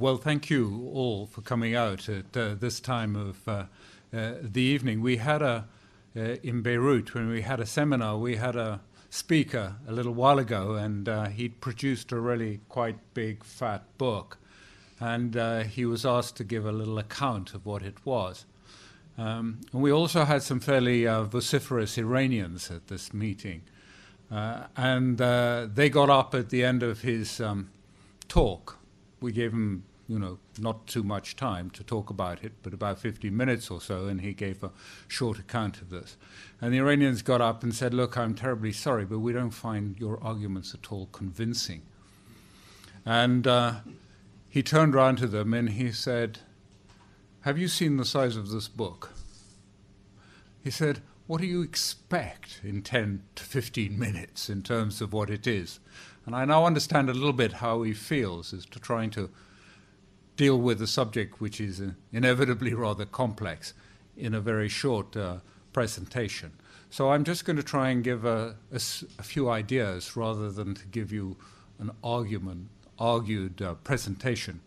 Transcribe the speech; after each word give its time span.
Well, 0.00 0.16
thank 0.16 0.48
you 0.48 0.88
all 0.94 1.26
for 1.26 1.42
coming 1.42 1.74
out 1.74 2.08
at 2.08 2.34
uh, 2.34 2.54
this 2.54 2.80
time 2.80 3.14
of 3.14 3.46
uh, 3.46 3.64
uh, 4.16 4.32
the 4.40 4.62
evening. 4.62 5.02
We 5.02 5.18
had 5.18 5.42
a 5.42 5.68
uh, 6.16 6.36
in 6.42 6.62
Beirut 6.62 7.12
when 7.12 7.28
we 7.28 7.42
had 7.42 7.60
a 7.60 7.66
seminar. 7.66 8.16
We 8.16 8.36
had 8.36 8.56
a 8.56 8.80
speaker 9.10 9.76
a 9.86 9.92
little 9.92 10.14
while 10.14 10.38
ago, 10.38 10.72
and 10.72 11.06
uh, 11.06 11.26
he'd 11.26 11.60
produced 11.60 12.12
a 12.12 12.18
really 12.18 12.60
quite 12.70 12.96
big, 13.12 13.44
fat 13.44 13.82
book. 13.98 14.38
And 15.00 15.34
he 15.66 15.84
was 15.84 16.06
asked 16.06 16.36
to 16.36 16.44
give 16.44 16.64
a 16.64 16.72
little 16.72 16.98
account 16.98 17.52
of 17.52 17.66
what 17.66 17.82
it 17.82 17.98
was. 18.06 18.46
Um, 19.18 19.60
and 19.70 19.82
we 19.82 19.92
also 19.92 20.24
had 20.24 20.42
some 20.42 20.60
fairly 20.60 21.04
vociferous 21.04 21.98
Iranians 21.98 22.70
at 22.70 22.86
this 22.86 23.12
meeting. 23.12 23.64
And 24.30 25.18
they 25.18 25.90
got 25.90 26.08
up 26.08 26.34
at 26.34 26.48
the 26.48 26.64
end 26.64 26.82
of 26.82 27.02
his 27.02 27.38
um, 27.38 27.68
talk. 28.28 28.78
We 29.20 29.32
gave 29.32 29.52
him 29.52 29.84
you 30.10 30.18
know, 30.18 30.38
not 30.58 30.88
too 30.88 31.04
much 31.04 31.36
time 31.36 31.70
to 31.70 31.84
talk 31.84 32.10
about 32.10 32.42
it, 32.42 32.52
but 32.64 32.74
about 32.74 32.98
15 32.98 33.34
minutes 33.34 33.70
or 33.70 33.80
so, 33.80 34.08
and 34.08 34.22
he 34.22 34.32
gave 34.32 34.64
a 34.64 34.72
short 35.06 35.38
account 35.38 35.80
of 35.80 35.88
this. 35.88 36.16
And 36.60 36.74
the 36.74 36.78
Iranians 36.78 37.22
got 37.22 37.40
up 37.40 37.62
and 37.62 37.72
said, 37.72 37.94
Look, 37.94 38.18
I'm 38.18 38.34
terribly 38.34 38.72
sorry, 38.72 39.04
but 39.04 39.20
we 39.20 39.32
don't 39.32 39.52
find 39.52 39.96
your 40.00 40.20
arguments 40.20 40.74
at 40.74 40.90
all 40.90 41.06
convincing. 41.12 41.82
And 43.06 43.46
uh, 43.46 43.74
he 44.48 44.64
turned 44.64 44.96
around 44.96 45.18
to 45.18 45.28
them 45.28 45.54
and 45.54 45.70
he 45.70 45.92
said, 45.92 46.40
Have 47.42 47.56
you 47.56 47.68
seen 47.68 47.96
the 47.96 48.04
size 48.04 48.34
of 48.34 48.50
this 48.50 48.66
book? 48.66 49.12
He 50.64 50.72
said, 50.72 51.02
What 51.28 51.40
do 51.40 51.46
you 51.46 51.62
expect 51.62 52.62
in 52.64 52.82
10 52.82 53.22
to 53.36 53.44
15 53.44 53.96
minutes 53.96 54.50
in 54.50 54.64
terms 54.64 55.00
of 55.00 55.12
what 55.12 55.30
it 55.30 55.46
is? 55.46 55.78
And 56.26 56.34
I 56.34 56.44
now 56.46 56.64
understand 56.64 57.08
a 57.08 57.14
little 57.14 57.32
bit 57.32 57.54
how 57.54 57.82
he 57.82 57.92
feels 57.92 58.52
as 58.52 58.66
to 58.66 58.80
trying 58.80 59.10
to 59.10 59.30
deal 60.40 60.58
with 60.58 60.80
a 60.80 60.86
subject 60.86 61.38
which 61.38 61.60
is 61.60 61.82
uh, 61.82 61.90
inevitably 62.12 62.72
rather 62.72 63.04
complex 63.04 63.74
in 64.16 64.32
a 64.32 64.40
very 64.40 64.70
short 64.70 65.14
uh, 65.14 65.36
presentation. 65.74 66.50
So 66.88 67.12
I'm 67.12 67.24
just 67.24 67.44
going 67.44 67.58
to 67.58 67.62
try 67.62 67.90
and 67.90 68.02
give 68.02 68.24
a, 68.24 68.56
a, 68.72 68.80
a, 69.18 69.22
few 69.22 69.50
ideas 69.50 70.16
rather 70.16 70.50
than 70.50 70.74
to 70.76 70.86
give 70.86 71.12
you 71.12 71.36
an 71.78 71.90
argument, 72.02 72.68
argued 72.98 73.60
uh, 73.60 73.74
presentation. 73.84 74.60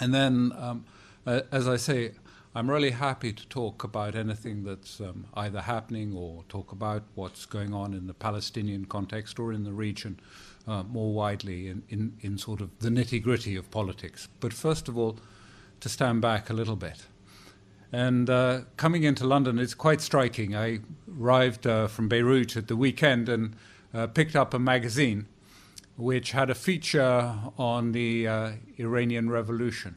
And 0.00 0.14
then, 0.14 0.52
um, 0.56 0.84
uh, 1.26 1.40
as 1.50 1.66
I 1.66 1.76
say, 1.76 2.12
I'm 2.54 2.70
really 2.70 2.92
happy 2.92 3.32
to 3.32 3.48
talk 3.48 3.82
about 3.82 4.14
anything 4.14 4.62
that's 4.62 5.00
um, 5.00 5.26
either 5.34 5.62
happening 5.62 6.14
or 6.16 6.44
talk 6.48 6.70
about 6.70 7.02
what's 7.16 7.46
going 7.46 7.74
on 7.74 7.94
in 7.94 8.06
the 8.06 8.14
Palestinian 8.14 8.84
context 8.84 9.40
or 9.40 9.52
in 9.52 9.64
the 9.64 9.72
region 9.72 10.20
uh, 10.66 10.82
more 10.84 11.12
widely 11.12 11.68
in, 11.68 11.82
in, 11.88 12.16
in 12.20 12.38
sort 12.38 12.60
of 12.60 12.70
the 12.80 12.88
nitty 12.88 13.22
gritty 13.22 13.56
of 13.56 13.70
politics. 13.70 14.28
But 14.40 14.52
first 14.52 14.88
of 14.88 14.96
all, 14.96 15.18
to 15.80 15.88
stand 15.88 16.22
back 16.22 16.48
a 16.48 16.52
little 16.52 16.76
bit. 16.76 17.06
And 17.92 18.28
uh, 18.28 18.62
coming 18.76 19.04
into 19.04 19.26
London, 19.26 19.58
it's 19.58 19.74
quite 19.74 20.00
striking. 20.00 20.56
I 20.56 20.80
arrived 21.20 21.66
uh, 21.66 21.86
from 21.86 22.08
Beirut 22.08 22.56
at 22.56 22.66
the 22.66 22.76
weekend 22.76 23.28
and 23.28 23.54
uh, 23.92 24.08
picked 24.08 24.34
up 24.34 24.52
a 24.54 24.58
magazine 24.58 25.26
which 25.96 26.32
had 26.32 26.50
a 26.50 26.54
feature 26.54 27.34
on 27.56 27.92
the 27.92 28.26
uh, 28.26 28.52
Iranian 28.78 29.30
Revolution, 29.30 29.94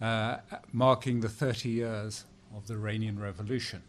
uh, 0.00 0.38
marking 0.72 1.20
the 1.20 1.28
30 1.28 1.68
years 1.68 2.24
of 2.56 2.66
the 2.66 2.74
Iranian 2.74 3.20
Revolution. 3.20 3.82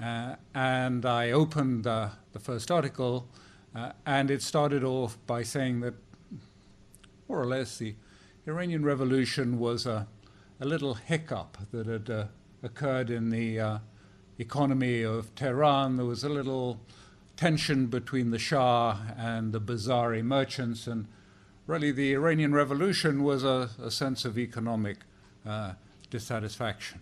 and 0.00 1.04
I 1.04 1.32
opened 1.32 1.84
the 1.84 2.12
first 2.40 2.70
article 2.70 3.28
uh, 3.74 3.92
and 4.06 4.30
it 4.30 4.42
started 4.42 4.84
off 4.84 5.18
by 5.26 5.42
saying 5.42 5.80
that, 5.80 5.94
more 7.28 7.40
or 7.40 7.46
less, 7.46 7.78
the 7.78 7.94
Iranian 8.46 8.84
Revolution 8.84 9.58
was 9.58 9.86
a, 9.86 10.06
a 10.60 10.66
little 10.66 10.94
hiccup 10.94 11.58
that 11.70 11.86
had 11.86 12.08
uh, 12.08 12.24
occurred 12.62 13.10
in 13.10 13.30
the 13.30 13.60
uh, 13.60 13.78
economy 14.38 15.02
of 15.02 15.34
Tehran. 15.34 15.96
There 15.96 16.06
was 16.06 16.24
a 16.24 16.28
little 16.28 16.80
tension 17.36 17.86
between 17.86 18.30
the 18.30 18.38
Shah 18.38 18.96
and 19.16 19.52
the 19.52 19.60
Bazari 19.60 20.22
merchants, 20.22 20.86
and 20.86 21.06
really 21.66 21.92
the 21.92 22.14
Iranian 22.14 22.52
Revolution 22.52 23.22
was 23.22 23.44
a, 23.44 23.70
a 23.80 23.90
sense 23.90 24.24
of 24.24 24.38
economic 24.38 24.98
uh, 25.46 25.74
dissatisfaction. 26.10 27.00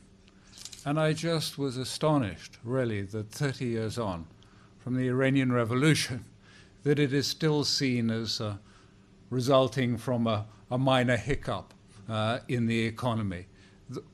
And 0.84 1.00
I 1.00 1.14
just 1.14 1.58
was 1.58 1.76
astonished, 1.76 2.58
really, 2.62 3.02
that 3.02 3.30
30 3.30 3.64
years 3.64 3.98
on 3.98 4.26
from 4.78 4.94
the 4.94 5.08
Iranian 5.08 5.52
Revolution, 5.52 6.24
that 6.86 7.00
it 7.00 7.12
is 7.12 7.26
still 7.26 7.64
seen 7.64 8.12
as 8.12 8.40
uh, 8.40 8.54
resulting 9.28 9.96
from 9.96 10.24
a, 10.28 10.46
a 10.70 10.78
minor 10.78 11.16
hiccup 11.16 11.74
uh, 12.08 12.38
in 12.46 12.66
the 12.66 12.84
economy, 12.84 13.46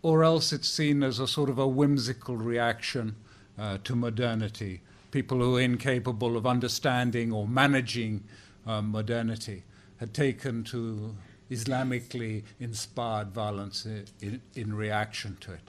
or 0.00 0.24
else 0.24 0.54
it's 0.54 0.70
seen 0.70 1.02
as 1.02 1.18
a 1.18 1.28
sort 1.28 1.50
of 1.50 1.58
a 1.58 1.68
whimsical 1.68 2.34
reaction 2.34 3.14
uh, 3.58 3.76
to 3.84 3.94
modernity. 3.94 4.80
People 5.10 5.36
who 5.36 5.58
are 5.58 5.60
incapable 5.60 6.34
of 6.34 6.46
understanding 6.46 7.30
or 7.30 7.46
managing 7.46 8.24
uh, 8.66 8.80
modernity 8.80 9.64
had 9.98 10.14
taken 10.14 10.64
to 10.64 11.14
Islamically 11.50 12.42
inspired 12.58 13.32
violence 13.32 13.84
in, 14.22 14.40
in 14.54 14.74
reaction 14.74 15.36
to 15.40 15.52
it. 15.52 15.60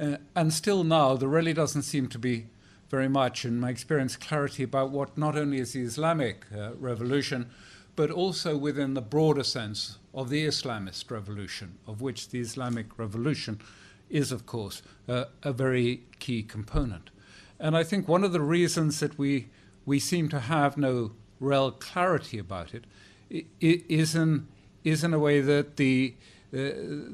Uh, 0.00 0.16
and 0.34 0.52
still 0.52 0.82
now, 0.82 1.14
there 1.14 1.28
really 1.28 1.52
doesn't 1.52 1.82
seem 1.82 2.08
to 2.08 2.18
be 2.18 2.46
very 2.92 3.08
much, 3.08 3.46
in 3.46 3.58
my 3.58 3.70
experience, 3.70 4.16
clarity 4.16 4.62
about 4.62 4.90
what 4.90 5.16
not 5.16 5.34
only 5.34 5.58
is 5.58 5.72
the 5.72 5.80
Islamic 5.80 6.44
uh, 6.54 6.72
revolution, 6.74 7.48
but 7.96 8.10
also 8.10 8.54
within 8.54 8.92
the 8.92 9.00
broader 9.00 9.42
sense 9.42 9.96
of 10.12 10.28
the 10.28 10.46
Islamist 10.46 11.10
revolution, 11.10 11.78
of 11.86 12.02
which 12.02 12.28
the 12.28 12.38
Islamic 12.38 12.98
revolution 12.98 13.58
is, 14.10 14.30
of 14.30 14.44
course, 14.44 14.82
uh, 15.08 15.24
a 15.42 15.54
very 15.54 16.02
key 16.18 16.42
component. 16.42 17.08
And 17.58 17.74
I 17.74 17.82
think 17.82 18.06
one 18.06 18.24
of 18.24 18.32
the 18.32 18.42
reasons 18.42 19.00
that 19.00 19.16
we, 19.18 19.48
we 19.86 19.98
seem 19.98 20.28
to 20.28 20.40
have 20.40 20.76
no 20.76 21.12
real 21.40 21.70
clarity 21.70 22.38
about 22.38 22.74
it 22.74 22.84
is 23.58 24.14
in, 24.14 24.48
is 24.84 25.02
in 25.02 25.14
a 25.14 25.18
way 25.18 25.40
that 25.40 25.78
the, 25.78 26.14
uh, 26.52 26.58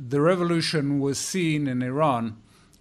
the 0.08 0.20
revolution 0.20 0.98
was 0.98 1.18
seen 1.18 1.68
in 1.68 1.82
Iran 1.82 2.36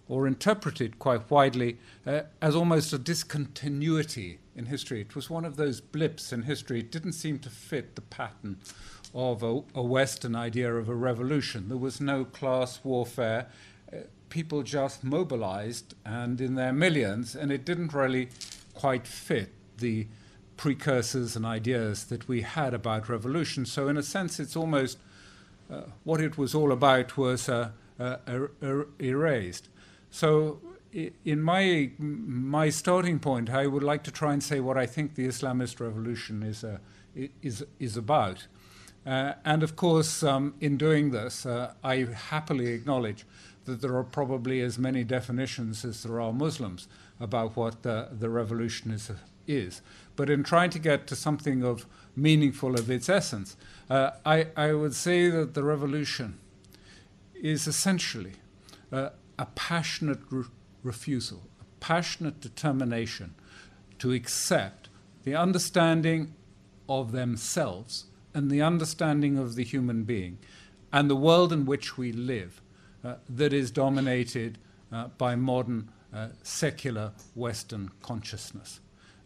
or 0.10 0.28
interpreted 0.28 1.00
quite 1.00 1.30
widely 1.30 1.78
uh, 2.06 2.22
as 2.42 2.56
almost 2.56 2.94
a 2.94 2.98
discontinuity 2.98 4.40
in 4.56 4.66
history. 4.66 5.02
It 5.02 5.16
was 5.16 5.30
one 5.30 5.46
of 5.46 5.56
those 5.56 5.82
blips 5.82 6.32
in 6.32 6.44
history. 6.44 6.80
It 6.80 6.92
didn't 6.92 7.14
seem 7.14 7.40
to 7.40 7.50
fit 7.50 7.96
the 7.96 8.02
pattern 8.02 8.58
of 9.14 9.44
a, 9.44 9.62
a 9.76 9.84
Western 9.84 10.36
idea 10.36 10.74
of 10.74 10.90
a 10.90 10.96
revolution. 10.96 11.70
There 11.70 11.78
was 11.78 12.02
no 12.02 12.26
class 12.26 12.80
warfare. 12.84 13.48
Uh, 13.92 13.98
people 14.30 14.64
just 14.64 15.04
mobilized 15.04 15.96
and 16.06 16.40
in 16.42 16.56
their 16.56 16.74
millions, 16.74 17.36
and 17.36 17.52
it 17.52 17.66
didn't 17.66 17.94
really 17.94 18.30
quite 18.74 19.08
fit 19.08 19.54
the 19.78 20.08
precursors 20.58 21.36
and 21.36 21.46
ideas 21.46 22.06
that 22.06 22.28
we 22.28 22.42
had 22.42 22.74
about 22.74 23.10
revolution. 23.10 23.66
So, 23.66 23.88
in 23.88 23.98
a 23.98 24.04
sense, 24.04 24.40
it's 24.40 24.56
almost 24.56 24.98
uh, 25.72 25.82
what 26.04 26.20
it 26.20 26.38
was 26.38 26.56
all 26.56 26.72
about 26.72 27.18
was 27.18 27.48
uh, 27.48 27.70
uh, 28.00 28.18
er, 28.28 28.52
er, 28.64 28.88
erased. 29.00 29.70
So, 30.10 30.60
in 31.26 31.42
my 31.42 31.92
my 31.98 32.70
starting 32.70 33.20
point, 33.20 33.50
I 33.50 33.68
would 33.68 33.84
like 33.84 34.04
to 34.04 34.12
try 34.12 34.34
and 34.34 34.42
say 34.42 34.60
what 34.60 34.78
I 34.78 34.86
think 34.86 35.16
the 35.16 35.28
Islamist 35.28 35.80
revolution 35.80 36.44
is 36.44 36.64
uh, 36.64 36.78
is 37.42 37.66
is 37.80 37.98
about. 37.98 38.48
Uh, 39.06 39.34
and 39.46 39.64
of 39.64 39.78
course, 39.78 40.22
um, 40.22 40.54
in 40.60 40.76
doing 40.76 41.12
this, 41.12 41.46
uh, 41.46 41.74
I 41.82 42.08
happily 42.30 42.74
acknowledge 42.74 43.26
that 43.64 43.82
there 43.82 43.96
are 43.96 44.04
probably 44.04 44.62
as 44.62 44.78
many 44.78 45.04
definitions 45.04 45.86
as 45.86 46.04
there 46.04 46.20
are 46.20 46.34
Muslims 46.34 46.88
about 47.20 47.56
what 47.56 47.84
the, 47.84 48.10
the 48.12 48.30
revolution 48.30 48.92
is, 48.92 49.10
is. 49.48 49.82
But 50.18 50.30
in 50.30 50.44
trying 50.44 50.72
to 50.72 50.80
get 50.80 51.08
to 51.08 51.16
something 51.16 51.64
of 51.64 51.86
meaningful 52.18 52.78
of 52.78 52.90
its 52.90 53.08
essence, 53.08 53.56
uh, 53.90 54.12
I, 54.26 54.48
I 54.58 54.74
would 54.74 54.96
say 54.96 55.30
that 55.30 55.54
the 55.54 55.64
revolution 55.64 56.40
is 57.34 57.68
essentially 57.68 58.34
uh, 58.92 59.10
a 59.38 59.46
passionate 59.46 60.20
re- 60.30 60.46
refusal, 60.84 61.44
a 61.62 61.66
passionate 61.80 62.42
determination 62.42 63.36
to 64.00 64.12
accept 64.12 64.90
the 65.24 65.36
understanding 65.36 66.34
of 66.88 67.12
themselves 67.12 68.06
and 68.34 68.50
the 68.50 68.62
understanding 68.62 69.38
of 69.38 69.56
the 69.56 69.64
human 69.64 70.04
being 70.04 70.38
and 70.92 71.10
the 71.10 71.16
world 71.16 71.52
in 71.52 71.66
which 71.66 71.98
we 71.98 72.12
live 72.12 72.62
uh, 73.04 73.16
that 73.30 73.54
is 73.54 73.72
dominated 73.72 74.58
uh, 74.92 75.08
by 75.18 75.36
modern 75.36 75.90
uh, 76.14 76.30
secular 76.44 77.12
Western 77.36 77.92
consciousness. 78.02 78.80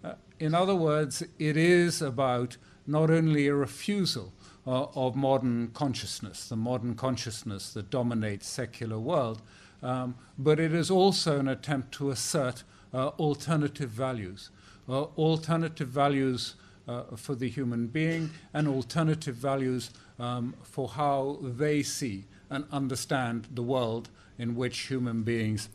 Uh, 0.03 0.13
in 0.39 0.55
other 0.55 0.75
words, 0.75 1.21
it 1.37 1.55
is 1.55 2.01
about 2.01 2.57
not 2.87 3.11
only 3.11 3.47
a 3.47 3.53
refusal 3.53 4.33
uh, 4.65 4.85
of 4.95 5.15
modern 5.15 5.67
consciousness, 5.69 6.49
the 6.49 6.55
modern 6.55 6.95
consciousness 6.95 7.73
that 7.73 7.89
dominates 7.89 8.47
secular 8.47 8.99
world, 8.99 9.41
um, 9.83 10.15
but 10.37 10.59
it 10.59 10.73
is 10.73 10.91
also 10.91 11.39
an 11.39 11.47
attempt 11.47 11.91
to 11.93 12.09
assert 12.09 12.63
uh, 12.93 13.07
alternative 13.19 13.89
values, 13.89 14.49
alternative 14.89 15.87
values 15.87 16.55
uh, 16.87 17.03
for 17.15 17.35
the 17.35 17.47
human 17.47 17.87
being 17.87 18.29
and 18.53 18.67
alternative 18.67 19.35
values 19.35 19.91
um, 20.19 20.55
for 20.61 20.89
how 20.89 21.37
they 21.41 21.81
see 21.83 22.25
and 22.49 22.65
understand 22.71 23.47
the 23.53 23.63
world 23.63 24.09
in 24.37 24.55
which 24.55 24.87
human 24.87 25.23
beings 25.23 25.69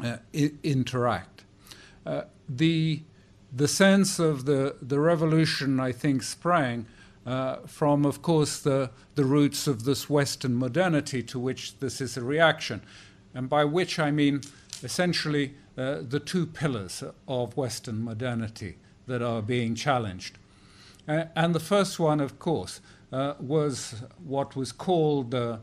uh, 0.00 0.16
interact. 0.62 1.44
Uh, 2.04 2.22
the, 2.48 3.00
the 3.52 3.68
sense 3.68 4.18
of 4.18 4.44
the, 4.44 4.76
the 4.82 5.00
revolution, 5.00 5.80
I 5.80 5.92
think, 5.92 6.22
sprang 6.22 6.86
uh, 7.24 7.56
from, 7.66 8.04
of 8.04 8.20
course, 8.20 8.58
the, 8.58 8.90
the 9.14 9.24
roots 9.24 9.66
of 9.66 9.84
this 9.84 10.10
Western 10.10 10.56
modernity 10.56 11.22
to 11.22 11.38
which 11.38 11.78
this 11.78 12.00
is 12.00 12.16
a 12.16 12.22
reaction, 12.22 12.82
and 13.34 13.48
by 13.48 13.64
which 13.64 13.98
I 13.98 14.10
mean 14.10 14.42
essentially 14.82 15.54
uh, 15.76 15.98
the 16.06 16.20
two 16.20 16.46
pillars 16.46 17.02
of 17.26 17.56
Western 17.56 18.02
modernity 18.04 18.76
that 19.06 19.22
are 19.22 19.42
being 19.42 19.74
challenged. 19.74 20.38
Uh, 21.08 21.24
and 21.34 21.54
the 21.54 21.60
first 21.60 21.98
one, 21.98 22.20
of 22.20 22.38
course, 22.38 22.80
uh, 23.12 23.34
was 23.40 24.02
what 24.24 24.56
was 24.56 24.72
called 24.72 25.30
the 25.30 25.60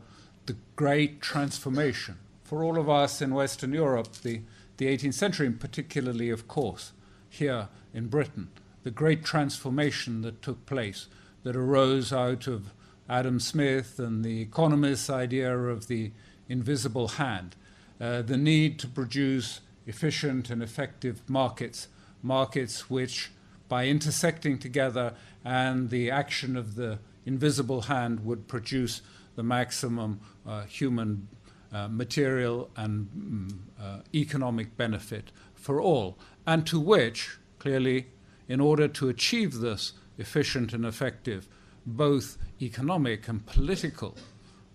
Great 0.76 1.20
Transformation. 1.20 2.16
For 2.42 2.64
all 2.64 2.78
of 2.78 2.88
us 2.88 3.22
in 3.22 3.34
Western 3.34 3.72
Europe, 3.72 4.12
the, 4.22 4.40
the 4.78 4.86
18th 4.86 5.14
century, 5.14 5.46
and 5.46 5.60
particularly, 5.60 6.30
of 6.30 6.48
course, 6.48 6.92
here 7.28 7.68
in 7.94 8.08
Britain, 8.08 8.48
the 8.82 8.90
great 8.90 9.24
transformation 9.24 10.22
that 10.22 10.42
took 10.42 10.66
place, 10.66 11.06
that 11.42 11.54
arose 11.54 12.12
out 12.12 12.46
of 12.46 12.72
Adam 13.08 13.38
Smith 13.38 13.98
and 13.98 14.24
the 14.24 14.40
economist's 14.40 15.10
idea 15.10 15.56
of 15.56 15.86
the 15.86 16.12
invisible 16.48 17.08
hand, 17.08 17.54
the 18.00 18.36
need 18.36 18.78
to 18.78 18.88
produce 18.88 19.60
efficient 19.86 20.50
and 20.50 20.62
effective 20.62 21.22
markets, 21.28 21.88
markets 22.22 22.90
which, 22.90 23.30
by 23.68 23.86
intersecting 23.86 24.58
together 24.58 25.14
and 25.44 25.90
the 25.90 26.10
action 26.10 26.56
of 26.56 26.74
the 26.74 26.98
invisible 27.26 27.82
hand, 27.82 28.24
would 28.24 28.48
produce 28.48 29.02
the 29.36 29.42
maximum 29.42 30.20
uh, 30.46 30.62
human 30.62 31.28
uh, 31.72 31.88
material 31.88 32.70
and 32.76 33.08
mm, 33.16 33.58
uh, 33.80 34.00
economic 34.14 34.76
benefit 34.76 35.30
for 35.54 35.80
all, 35.80 36.18
and 36.46 36.66
to 36.66 36.80
which, 36.80 37.38
clearly, 37.58 38.06
in 38.48 38.60
order 38.60 38.88
to 38.88 39.08
achieve 39.08 39.58
this 39.60 39.92
efficient 40.18 40.72
and 40.72 40.84
effective, 40.84 41.46
both 41.86 42.36
economic 42.60 43.28
and 43.28 43.46
political 43.46 44.16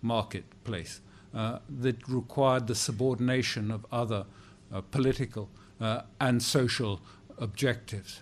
marketplace, 0.02 1.02
uh, 1.36 1.60
that 1.68 2.08
required 2.08 2.66
the 2.68 2.76
subordination 2.76 3.70
of 3.70 3.86
other 3.92 4.26
uh, 4.74 4.82
political 4.82 5.50
uh, 5.82 6.02
and 6.20 6.42
social 6.42 7.02
objectives. 7.38 8.22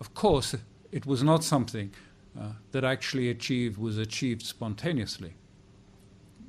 Of 0.00 0.14
course, 0.14 0.56
it 0.90 1.04
was 1.04 1.22
not 1.22 1.44
something 1.44 1.92
uh, 2.38 2.52
that 2.72 2.84
actually 2.84 3.28
achieved 3.28 3.78
was 3.78 3.98
achieved 3.98 4.42
spontaneously. 4.42 5.34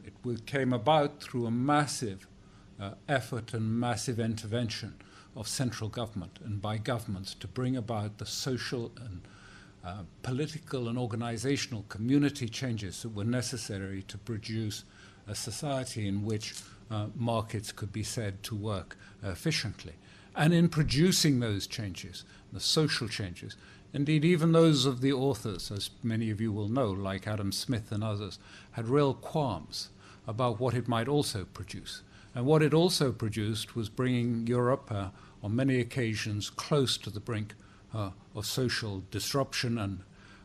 It 0.06 0.46
came 0.46 0.74
about 0.74 1.22
through 1.22 1.46
a 1.46 1.52
massive 1.52 2.28
effort 3.10 3.54
and 3.54 3.80
massive 3.80 4.20
intervention 4.20 4.94
of 5.36 5.48
central 5.48 5.90
government 5.90 6.40
and 6.44 6.62
by 6.62 6.78
governments 6.78 7.34
to 7.36 7.48
bring 7.48 7.76
about 7.76 8.18
the 8.18 8.26
social 8.26 8.92
and 9.00 9.22
uh, 9.86 10.04
political 10.22 10.90
and 10.90 10.98
organizational 10.98 11.86
community 11.88 12.50
changes 12.50 13.04
that 13.04 13.10
were 13.10 13.24
necessary 13.24 14.02
to 14.02 14.18
produce 14.18 14.84
a 15.28 15.36
society 15.36 16.08
in 16.08 16.24
which 16.24 16.54
uh, 16.90 17.08
markets 17.16 17.72
could 17.72 17.92
be 17.92 18.04
said 18.04 18.42
to 18.44 18.56
work 18.56 18.98
efficiently. 19.24 19.94
And 20.36 20.54
in 20.54 20.70
producing 20.70 21.40
those 21.40 21.68
changes, 21.68 22.24
the 22.54 22.60
social 22.60 23.08
changes, 23.08 23.56
indeed, 23.94 24.24
even 24.24 24.52
those 24.52 24.86
of 24.86 25.02
the 25.02 25.12
authors, 25.12 25.72
as 25.72 25.90
many 26.04 26.30
of 26.30 26.40
you 26.40 26.52
will 26.52 26.70
know, 26.70 26.92
like 26.92 27.28
Adam 27.28 27.52
Smith 27.52 27.92
and 27.92 28.04
others, 28.04 28.40
had 28.72 28.88
real 28.88 29.14
qualms 29.14 29.90
about 30.28 30.60
what 30.60 30.74
it 30.74 30.88
might 30.88 31.08
also 31.08 31.46
produce. 31.46 32.04
And 32.36 32.46
what 32.46 32.62
it 32.62 32.74
also 32.74 33.12
produced 33.12 33.76
was 33.76 33.90
bringing 33.90 34.46
Europe, 34.46 34.92
uh, 34.92 35.10
on 35.42 35.56
many 35.56 35.80
occasions, 35.80 36.50
close 36.50 36.98
to 37.00 37.10
the 37.10 37.20
brink 37.20 37.56
uh, 37.94 38.12
of 38.36 38.46
social 38.46 39.04
disruption 39.10 39.78
and 39.78 40.02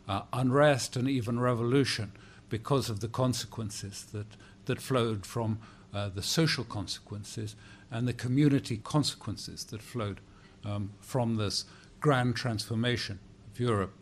uh, 0.09 0.23
unrest 0.33 0.97
and 0.97 1.09
even 1.09 1.39
revolution 1.39 2.13
because 2.49 2.89
of 2.89 3.01
the 3.01 3.09
consequences 3.09 4.07
that, 4.13 4.27
that 4.67 4.81
flowed 4.81 5.27
from 5.27 5.59
uh, 5.95 6.09
the 6.09 6.23
social 6.23 6.65
consequences 6.65 7.55
and 7.91 8.09
the 8.09 8.13
community 8.13 8.79
consequences 8.79 9.65
that 9.65 9.83
flowed 9.83 10.21
um, 10.65 10.91
from 11.01 11.37
this 11.37 11.65
grand 12.01 12.35
transformation 12.35 13.19
of 13.53 13.61
Europe. 13.61 13.93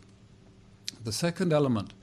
The 1.03 1.11
second 1.11 1.51
element 1.51 1.93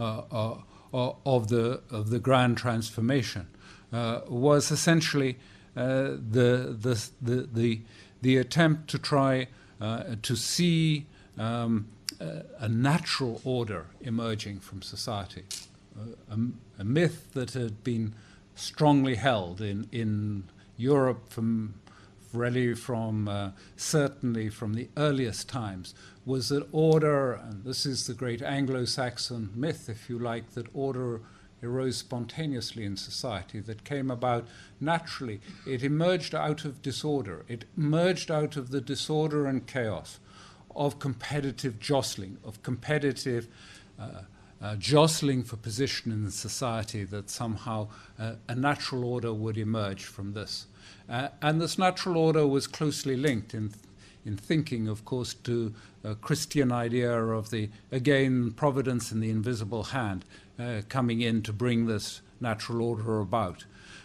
uh, 0.00 0.22
uh, 0.30 0.56
of, 0.92 1.48
the, 1.48 1.80
of 1.90 2.10
the 2.10 2.18
grand 2.18 2.56
transformation 2.56 3.48
uh, 3.92 4.20
was 4.28 4.70
essentially 4.70 5.38
the, 5.74 6.76
the, 6.80 7.08
the, 7.22 7.48
the, 7.52 7.80
the 8.20 8.36
attempt 8.36 8.88
to 8.90 8.98
try 8.98 9.48
to 9.80 10.36
see 10.36 11.06
um, 11.38 11.86
a 12.20 12.68
natural 12.68 13.40
order 13.44 13.86
emerging 14.00 14.58
from 14.60 14.82
society, 14.82 15.44
a, 16.30 16.80
a, 16.80 16.84
myth 16.84 17.32
that 17.32 17.52
had 17.52 17.82
been 17.84 18.14
strongly 18.54 19.16
held 19.16 19.60
in, 19.60 19.88
in 19.92 20.44
Europe 20.76 21.28
from 21.28 21.74
really 22.32 22.74
from 22.74 23.28
uh, 23.28 23.50
certainly 23.76 24.48
from 24.48 24.74
the 24.74 24.88
earliest 24.96 25.48
times 25.48 25.94
was 26.26 26.50
that 26.50 26.66
order, 26.72 27.32
and 27.32 27.64
this 27.64 27.86
is 27.86 28.06
the 28.06 28.14
great 28.14 28.42
Anglo 28.42 28.84
Saxon 28.84 29.50
myth, 29.54 29.88
if 29.88 30.10
you 30.10 30.18
like, 30.18 30.50
that 30.50 30.66
order 30.74 31.20
arose 31.62 31.96
spontaneously 31.96 32.84
in 32.84 32.96
society, 32.96 33.60
that 33.60 33.82
came 33.82 34.10
about 34.10 34.46
naturally. 34.78 35.40
It 35.66 35.82
emerged 35.82 36.34
out 36.34 36.64
of 36.64 36.82
disorder, 36.82 37.44
it 37.48 37.64
emerged 37.76 38.30
out 38.30 38.56
of 38.56 38.70
the 38.70 38.80
disorder 38.80 39.46
and 39.46 39.66
chaos 39.66 40.20
of 40.76 40.98
competitive 40.98 41.80
jostling, 41.80 42.36
of 42.44 42.62
competitive. 42.62 43.48
Uh, 43.98 44.22
uh, 44.60 44.76
jostling 44.76 45.42
for 45.42 45.56
position 45.56 46.12
in 46.12 46.30
society, 46.30 47.04
that 47.04 47.30
somehow 47.30 47.88
uh, 48.18 48.32
a 48.48 48.54
natural 48.54 49.04
order 49.04 49.32
would 49.32 49.56
emerge 49.56 50.04
from 50.04 50.32
this. 50.32 50.66
Uh, 51.08 51.28
and 51.40 51.60
this 51.60 51.78
natural 51.78 52.16
order 52.16 52.46
was 52.46 52.66
closely 52.66 53.16
linked 53.16 53.54
in, 53.54 53.72
in 54.24 54.36
thinking, 54.36 54.88
of 54.88 55.04
course, 55.04 55.34
to 55.34 55.72
a 56.04 56.14
Christian 56.14 56.72
idea 56.72 57.12
of 57.12 57.50
the, 57.50 57.70
again, 57.92 58.50
providence 58.52 59.12
and 59.12 59.22
the 59.22 59.30
invisible 59.30 59.84
hand 59.84 60.24
uh, 60.58 60.82
coming 60.88 61.20
in 61.20 61.42
to 61.42 61.52
bring 61.52 61.86
this 61.86 62.20
natural 62.40 62.82
order 62.82 63.20
about. 63.20 63.64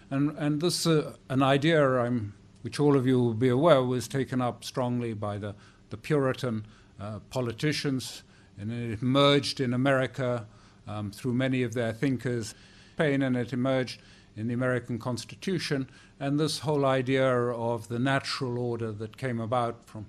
And, 0.10 0.38
and 0.38 0.62
this, 0.62 0.86
uh, 0.86 1.14
an 1.30 1.42
idea 1.42 1.84
I'm, 2.00 2.34
which 2.62 2.80
all 2.80 2.96
of 2.96 3.08
you 3.08 3.20
will 3.20 3.34
be 3.34 3.50
aware, 3.50 3.84
was 3.84 4.08
taken 4.08 4.42
up 4.42 4.64
strongly 4.64 5.14
by 5.14 5.38
the, 5.38 5.56
the 5.90 5.98
Puritan 5.98 6.66
uh, 7.00 7.20
politicians, 7.30 8.24
and 8.58 8.72
it 8.72 9.02
emerged 9.02 9.60
in 9.60 9.74
America 9.74 10.46
um, 10.88 11.12
through 11.12 11.34
many 11.34 11.64
of 11.64 11.74
their 11.74 11.94
thinkers, 11.94 12.56
Paine, 12.98 13.22
and 13.22 13.36
it 13.36 13.54
emerged 13.54 14.02
in 14.36 14.48
the 14.48 14.54
American 14.54 15.00
Constitution, 15.00 15.90
and 16.20 16.40
this 16.40 16.60
whole 16.60 16.86
idea 16.86 17.28
of 17.28 17.88
the 17.88 18.00
natural 18.00 18.58
order 18.58 18.92
that 18.92 19.18
came 19.18 19.40
about 19.40 19.86
from, 19.86 20.06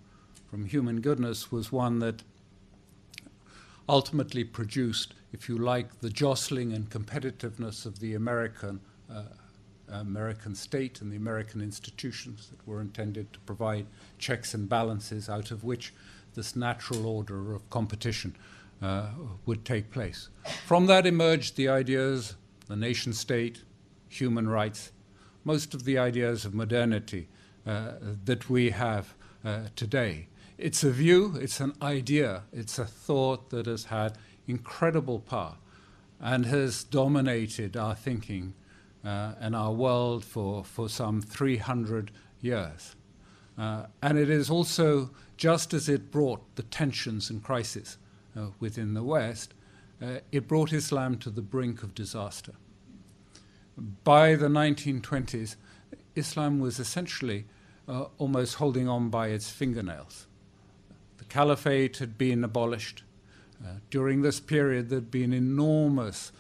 from 0.51 0.65
human 0.65 1.01
goodness 1.01 1.53
was 1.53 1.71
one 1.71 1.99
that 1.99 2.23
ultimately 3.89 4.45
produced, 4.45 5.15
if 5.33 5.49
you 5.49 5.59
like, 5.59 6.01
the 6.01 6.09
jostling 6.09 6.73
and 6.73 6.89
competitiveness 6.91 7.85
of 7.85 8.01
the 8.01 8.15
American 8.15 8.81
uh, 9.11 9.25
American 9.89 10.55
state 10.55 11.01
and 11.01 11.13
the 11.13 11.17
American 11.17 11.61
institutions 11.61 12.49
that 12.49 12.67
were 12.67 12.81
intended 12.81 13.33
to 13.33 13.39
provide 13.41 13.87
checks 14.19 14.55
and 14.55 14.69
balances 14.69 15.29
out 15.29 15.51
of 15.51 15.63
which 15.63 15.93
this 16.35 16.57
natural 16.57 17.07
order 17.07 17.55
of 17.55 17.69
competition 17.71 18.37
uh, 18.83 19.09
would 19.47 19.65
take 19.65 19.91
place. 19.91 20.29
From 20.67 20.87
that 20.87 21.07
emerged 21.07 21.57
the 21.57 21.69
ideas, 21.69 22.37
the 22.67 22.77
nation 22.77 23.13
state, 23.13 23.63
human 24.09 24.49
rights, 24.49 24.93
most 25.45 25.75
of 25.75 25.85
the 25.85 25.99
ideas 25.99 26.45
of 26.45 26.55
modernity 26.55 27.29
uh, 27.67 27.93
that 28.25 28.49
we 28.51 28.71
have 28.71 29.15
uh, 29.45 29.61
today. 29.77 30.29
It's 30.57 30.85
a 30.85 30.91
view, 30.91 31.37
it's 31.41 31.61
an 31.61 31.75
idea, 31.83 32.43
it's 32.53 32.79
a 32.79 32.85
thought 32.85 33.51
that 33.51 33.67
has 33.67 33.85
had 33.85 34.17
incredible 34.47 35.21
power 35.21 35.57
and 36.21 36.47
has 36.47 36.85
dominated 36.85 37.77
our 37.77 37.95
thinking 37.95 38.55
uh, 39.05 39.35
and 39.41 39.55
our 39.55 39.73
world 39.73 40.25
for, 40.25 40.65
for 40.65 40.89
some 40.89 41.21
300 41.21 42.11
years. 42.41 42.97
Uh, 43.59 43.85
and 44.03 44.19
it 44.19 44.31
is 44.31 44.51
also, 44.51 45.11
just 45.37 45.75
as 45.75 45.89
it 45.89 46.11
brought 46.11 46.43
the 46.57 46.63
tensions 46.63 47.31
and 47.31 47.43
crisis 47.43 47.99
uh, 48.37 48.47
within 48.61 48.95
the 48.95 49.03
West, 49.03 49.55
uh, 50.03 50.19
it 50.33 50.49
brought 50.49 50.73
Islam 50.73 51.19
to 51.19 51.31
the 51.31 51.43
brink 51.43 51.83
of 51.83 51.95
disaster. 51.95 52.53
By 54.05 54.35
the 54.35 54.49
1920s, 54.49 55.57
Islam 56.15 56.61
was 56.61 56.79
essentially 56.79 57.47
uh, 57.89 58.07
almost 58.19 58.57
holding 58.57 58.89
on 58.89 59.11
by 59.11 59.29
its 59.29 59.51
fingernails. 59.51 60.27
The 61.19 61.25
caliphate 61.25 61.99
had 61.99 62.17
been 62.17 62.45
abolished. 62.45 63.03
Uh, 63.65 63.75
during 63.91 64.23
this 64.23 64.41
period, 64.41 64.89
there 64.89 64.99
had 64.99 65.11
been 65.11 65.33
enormous 65.33 66.33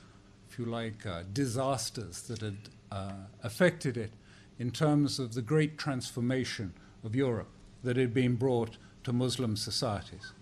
if 0.55 0.61
you 0.61 0.67
like, 0.67 1.05
uh, 1.05 1.25
disasters 1.33 2.23
that 2.23 2.41
had 2.41 2.57
uh, 2.93 3.11
affected 3.43 3.97
it 3.97 4.13
in 4.57 4.71
terms 4.71 5.19
of 5.19 5.35
the 5.35 5.43
great 5.43 5.77
transformation 5.77 6.73
of 7.03 7.17
Europe 7.17 7.51
that 7.85 7.97
had 7.97 8.13
been 8.13 8.35
brought 8.35 8.77
to 9.05 9.13
Muslim 9.13 9.57
societies. 9.57 10.33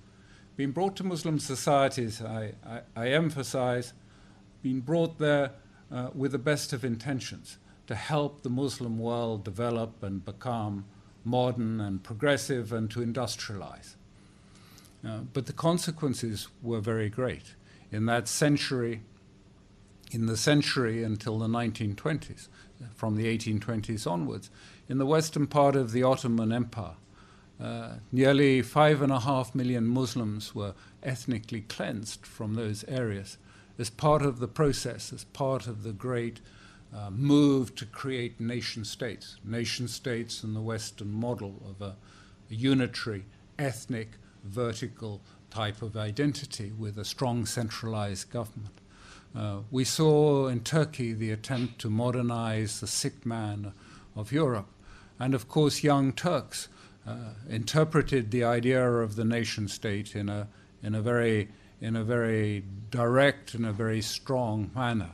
Being 0.56 0.72
brought 0.72 0.96
to 0.96 1.04
Muslim 1.04 1.38
societies, 1.38 2.22
I, 2.22 2.52
I, 2.64 2.80
I 2.96 3.08
emphasize, 3.08 3.92
being 4.62 4.80
brought 4.80 5.18
there 5.18 5.52
uh, 5.90 6.10
with 6.14 6.32
the 6.32 6.38
best 6.38 6.72
of 6.72 6.84
intentions 6.84 7.58
to 7.86 7.94
help 7.94 8.42
the 8.42 8.50
Muslim 8.50 8.98
world 8.98 9.44
develop 9.44 10.02
and 10.02 10.24
become 10.24 10.84
modern 11.24 11.80
and 11.80 12.02
progressive 12.02 12.72
and 12.72 12.90
to 12.90 13.00
industrialize. 13.00 13.94
Uh, 15.06 15.18
but 15.32 15.46
the 15.46 15.52
consequences 15.52 16.48
were 16.62 16.80
very 16.80 17.08
great. 17.08 17.54
In 17.90 18.06
that 18.06 18.28
century, 18.28 19.02
in 20.12 20.26
the 20.26 20.36
century 20.36 21.02
until 21.02 21.38
the 21.38 21.48
1920s, 21.48 22.48
from 22.94 23.16
the 23.16 23.26
1820s 23.26 24.10
onwards, 24.10 24.50
in 24.88 24.98
the 24.98 25.06
western 25.06 25.46
part 25.46 25.76
of 25.76 25.92
the 25.92 26.02
Ottoman 26.02 26.52
Empire. 26.52 26.94
Uh, 27.60 27.94
nearly 28.10 28.62
five 28.62 29.02
and 29.02 29.12
a 29.12 29.20
half 29.20 29.54
million 29.54 29.86
Muslims 29.86 30.54
were 30.54 30.74
ethnically 31.02 31.60
cleansed 31.62 32.26
from 32.26 32.54
those 32.54 32.84
areas 32.88 33.38
as 33.78 33.90
part 33.90 34.22
of 34.22 34.38
the 34.38 34.48
process, 34.48 35.12
as 35.12 35.24
part 35.24 35.66
of 35.66 35.82
the 35.82 35.92
great 35.92 36.40
uh, 36.94 37.10
move 37.10 37.74
to 37.74 37.86
create 37.86 38.40
nation 38.40 38.84
states, 38.84 39.36
nation 39.44 39.88
states 39.88 40.44
in 40.44 40.54
the 40.54 40.60
Western 40.60 41.10
model 41.10 41.62
of 41.68 41.80
a, 41.80 41.96
a 42.50 42.54
unitary, 42.54 43.24
ethnic, 43.58 44.10
vertical 44.44 45.20
type 45.50 45.82
of 45.82 45.96
identity 45.96 46.72
with 46.78 46.98
a 46.98 47.04
strong 47.04 47.46
centralized 47.46 48.30
government. 48.30 48.80
Uh, 49.34 49.58
we 49.70 49.84
saw 49.84 50.46
in 50.48 50.60
Turkey 50.60 51.12
the 51.14 51.30
attempt 51.30 51.78
to 51.78 51.88
modernize 51.88 52.80
the 52.80 52.86
sick 52.86 53.24
man 53.24 53.72
of 54.14 54.32
Europe. 54.32 54.68
And 55.18 55.34
of 55.34 55.48
course, 55.48 55.82
young 55.82 56.12
Turks 56.12 56.68
interpreted 57.48 58.30
the 58.30 58.44
idea 58.44 58.88
of 58.88 59.16
the 59.16 59.24
nation 59.24 59.68
state 59.68 60.14
in 60.14 60.28
a, 60.28 60.48
in, 60.82 60.94
a 60.94 61.02
very, 61.02 61.48
in 61.80 61.96
a 61.96 62.04
very 62.04 62.64
direct 62.90 63.54
and 63.54 63.66
a 63.66 63.72
very 63.72 64.00
strong 64.00 64.70
manner. 64.74 65.10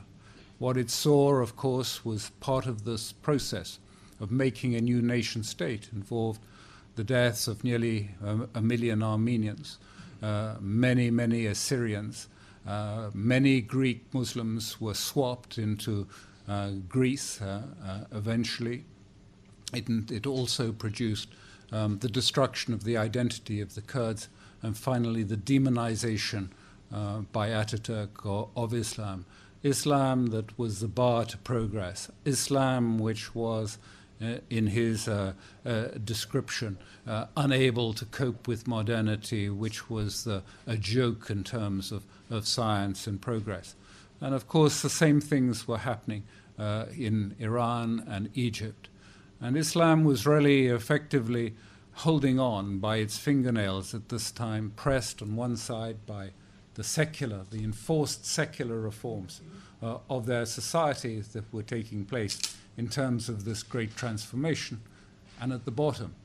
What 0.59 0.77
it 0.77 0.89
saw, 0.89 1.35
of 1.35 1.55
course, 1.55 2.03
was 2.03 2.31
part 2.41 2.65
of 2.65 2.83
this 2.83 3.11
process 3.11 3.79
of 4.19 4.31
making 4.31 4.75
a 4.75 4.81
new 4.81 5.01
nation 5.01 5.43
state 5.43 5.89
involved 5.93 6.41
the 6.95 7.03
deaths 7.03 7.47
of 7.47 7.63
nearly 7.63 8.09
a, 8.23 8.39
a 8.55 8.61
million 8.61 9.01
Armenians, 9.01 9.77
uh, 10.21 10.55
many, 10.59 11.09
many 11.09 11.45
Assyrians, 11.45 12.27
uh, 12.67 13.09
many 13.13 13.61
Greek 13.61 14.13
Muslims 14.13 14.81
were 14.81 14.93
swapped 14.93 15.57
into 15.57 16.07
uh, 16.47 16.71
Greece 16.89 17.41
uh, 17.41 17.61
uh, 17.85 17.99
eventually. 18.11 18.83
It, 19.73 19.87
it, 20.11 20.27
also 20.27 20.71
produced 20.71 21.29
um, 21.71 21.99
the 21.99 22.09
destruction 22.09 22.73
of 22.73 22.83
the 22.83 22.97
identity 22.97 23.61
of 23.61 23.75
the 23.75 23.81
Kurds 23.81 24.29
and 24.61 24.77
finally 24.77 25.23
the 25.23 25.37
demonization 25.37 26.49
uh, 26.93 27.19
by 27.31 27.49
Ataturk 27.49 28.49
of 28.55 28.73
Islam. 28.73 29.25
Islam 29.61 30.27
that 30.27 30.57
was 30.57 30.79
the 30.79 30.87
bar 30.87 31.25
to 31.25 31.37
progress. 31.37 32.09
Islam 32.25 32.97
which 32.97 33.35
was 33.35 33.77
uh, 34.21 34.39
in 34.49 34.67
his 34.67 35.07
uh, 35.07 35.31
uh, 35.65 35.83
description, 36.03 36.77
unable 37.37 37.93
to 37.93 38.03
cope 38.05 38.49
with 38.49 38.67
modernity, 38.67 39.49
which 39.49 39.89
was 39.89 40.25
the, 40.25 40.43
a 40.67 40.75
joke 40.75 41.29
in 41.29 41.41
terms 41.41 41.93
of, 41.93 42.03
of 42.29 42.45
science 42.45 43.07
and 43.07 43.21
progress. 43.21 43.75
And 44.19 44.35
of 44.35 44.45
course, 44.47 44.81
the 44.81 44.89
same 44.89 45.21
things 45.21 45.69
were 45.69 45.77
happening 45.77 46.23
in 46.57 47.33
Iran 47.39 48.03
and 48.09 48.29
Egypt. 48.33 48.88
And 49.41 49.57
Islam 49.57 50.03
was 50.03 50.25
really 50.25 50.67
effectively 50.67 51.53
holding 51.93 52.39
on 52.39 52.79
by 52.79 52.97
its 52.97 53.17
fingernails 53.17 53.93
at 53.93 54.09
this 54.09 54.31
time, 54.31 54.71
pressed 54.75 55.21
on 55.21 55.35
one 55.35 55.57
side 55.57 56.05
by 56.05 56.31
the 56.75 56.83
secular, 56.83 57.41
the 57.51 57.63
enforced 57.63 58.25
secular 58.25 58.79
reforms 58.79 59.41
uh, 59.81 59.97
of 60.09 60.25
their 60.25 60.45
societies 60.45 61.29
that 61.29 61.53
were 61.53 61.63
taking 61.63 62.05
place 62.05 62.39
in 62.77 62.87
terms 62.87 63.27
of 63.27 63.43
this 63.43 63.63
great 63.63 63.95
transformation. 63.95 64.81
And 65.41 65.51
at 65.51 65.65
the 65.65 65.71
bottom, 65.71 66.15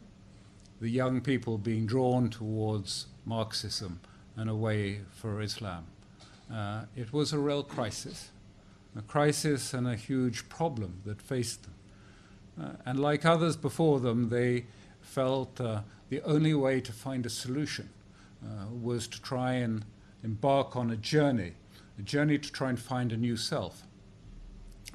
the 0.81 0.89
young 0.89 1.21
people 1.21 1.59
being 1.59 1.87
drawn 1.87 2.31
towards 2.31 3.07
Marxism 3.25 4.01
and 4.37 4.51
away 4.51 5.01
for 5.13 5.41
Islam. 5.41 5.87
Uh, 6.53 6.85
it 6.95 7.13
was 7.13 7.33
a 7.33 7.39
real 7.39 7.63
crisis, 7.63 8.31
a 8.97 9.03
crisis 9.03 9.73
and 9.73 9.89
a 9.89 9.97
huge 9.97 10.49
problem 10.49 11.01
that 11.05 11.23
faced 11.23 11.63
them. 11.63 11.75
Uh, 12.61 12.71
and 12.87 13.01
like 13.01 13.25
others 13.25 13.57
before 13.57 14.01
them, 14.01 14.29
they 14.29 14.67
felt 15.01 15.61
uh, 15.61 15.81
the 16.09 16.23
only 16.23 16.55
way 16.55 16.81
to 16.81 16.93
find 16.93 17.27
a 17.27 17.31
solution 17.31 17.89
uh, 18.45 18.67
was 18.71 19.09
to 19.09 19.21
try 19.21 19.55
and 19.55 19.85
embark 20.23 20.77
on 20.77 20.91
a 20.91 20.97
journey, 20.97 21.53
a 21.99 22.03
journey 22.03 22.39
to 22.39 22.53
try 22.53 22.69
and 22.69 22.79
find 22.79 23.13
a 23.13 23.17
new 23.17 23.37
self 23.37 23.85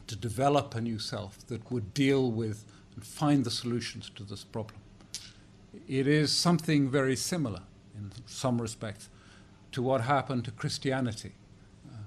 to 0.09 0.15
develop 0.15 0.73
a 0.73 0.81
new 0.81 0.97
self 0.97 1.37
that 1.47 1.71
would 1.71 1.93
deal 1.93 2.31
with 2.31 2.65
and 2.95 3.05
find 3.05 3.43
the 3.45 3.51
solutions 3.51 4.09
to 4.15 4.23
this 4.23 4.43
problem. 4.43 4.79
It 5.87 6.07
is 6.07 6.31
something 6.31 6.89
very 6.89 7.15
similar 7.15 7.61
in 7.95 8.11
some 8.25 8.59
respects 8.59 9.07
to 9.71 9.83
what 9.83 10.01
happened 10.01 10.45
to 10.45 10.51
Christianity 10.51 11.33
uh, 11.87 11.97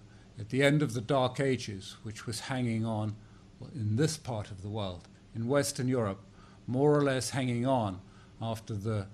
at 0.40 0.48
the 0.48 0.64
end 0.64 0.82
of 0.82 0.94
the 0.94 1.00
Dark 1.00 1.38
Ages, 1.38 1.96
which 2.02 2.26
was 2.26 2.40
hanging 2.40 2.84
on 2.84 3.14
in 3.72 3.94
this 3.94 4.16
part 4.16 4.50
of 4.50 4.62
the 4.62 4.68
world, 4.68 5.06
in 5.34 5.48
Western 5.48 5.88
Europe, 5.88 6.20
more 6.66 6.96
or 6.96 7.02
less 7.02 7.30
hanging 7.30 7.66
on 7.66 8.00
after 8.40 8.74
the 8.74 9.06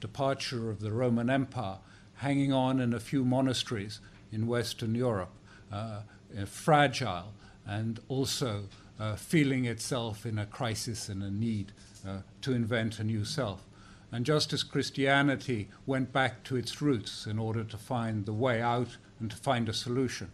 departure 0.00 0.70
of 0.70 0.80
the 0.80 0.92
Roman 0.92 1.30
Empire, 1.30 1.78
hanging 2.16 2.52
on 2.52 2.80
in 2.80 2.94
a 2.94 3.00
few 3.00 3.24
monasteries 3.24 4.00
in 4.32 4.46
Western 4.46 4.94
Europe, 4.94 5.32
uh, 5.72 6.00
fragile 6.46 7.32
and 7.66 8.00
also 8.08 8.64
uh, 8.98 9.16
feeling 9.16 9.64
itself 9.64 10.24
in 10.24 10.38
a 10.38 10.46
crisis 10.46 11.08
and 11.08 11.22
a 11.22 11.30
need 11.30 11.72
uh, 12.06 12.18
to 12.40 12.52
invent 12.52 12.98
a 12.98 13.04
new 13.04 13.24
self. 13.24 13.66
And 14.12 14.24
just 14.24 14.52
as 14.52 14.62
Christianity 14.62 15.68
went 15.84 16.12
back 16.12 16.44
to 16.44 16.56
its 16.56 16.80
roots 16.80 17.26
in 17.26 17.38
order 17.38 17.64
to 17.64 17.76
find 17.76 18.24
the 18.24 18.32
way 18.32 18.62
out 18.62 18.96
and 19.20 19.30
to 19.30 19.36
find 19.36 19.68
a 19.68 19.74
solution, 19.74 20.30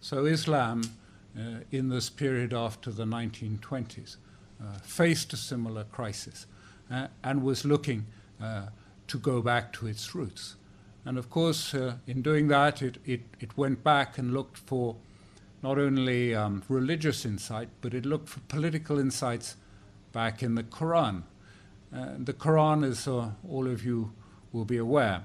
so 0.00 0.26
Islam, 0.26 0.82
uh, 1.38 1.60
in 1.70 1.88
this 1.88 2.10
period 2.10 2.52
after 2.52 2.90
the 2.90 3.04
1920s, 3.04 4.16
uh, 4.16 4.18
faced 4.82 5.32
a 5.32 5.36
similar 5.36 5.84
crisis 5.84 6.46
uh, 6.90 7.08
and 7.22 7.42
was 7.42 7.64
looking 7.64 8.06
uh, 8.42 8.66
to 9.08 9.18
go 9.18 9.42
back 9.42 9.72
to 9.74 9.86
its 9.86 10.14
roots. 10.14 10.56
And 11.04 11.18
of 11.18 11.28
course, 11.28 11.74
uh, 11.74 11.96
in 12.06 12.22
doing 12.22 12.48
that, 12.48 12.80
it, 12.82 12.98
it, 13.04 13.22
it 13.40 13.56
went 13.56 13.84
back 13.84 14.16
and 14.18 14.32
looked 14.32 14.58
for 14.58 14.96
not 15.62 15.78
only 15.78 16.34
um, 16.34 16.62
religious 16.68 17.24
insight, 17.24 17.68
but 17.80 17.94
it 17.94 18.06
looked 18.06 18.28
for 18.28 18.40
political 18.40 18.98
insights 18.98 19.56
back 20.12 20.42
in 20.42 20.54
the 20.54 20.62
Quran. 20.62 21.22
Uh, 21.94 22.10
the 22.18 22.32
Quran, 22.32 22.86
as 22.88 23.06
uh, 23.06 23.30
all 23.48 23.66
of 23.66 23.84
you 23.84 24.12
will 24.52 24.64
be 24.64 24.78
aware, 24.78 25.24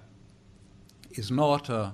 is 1.12 1.32
not 1.32 1.70
a, 1.70 1.94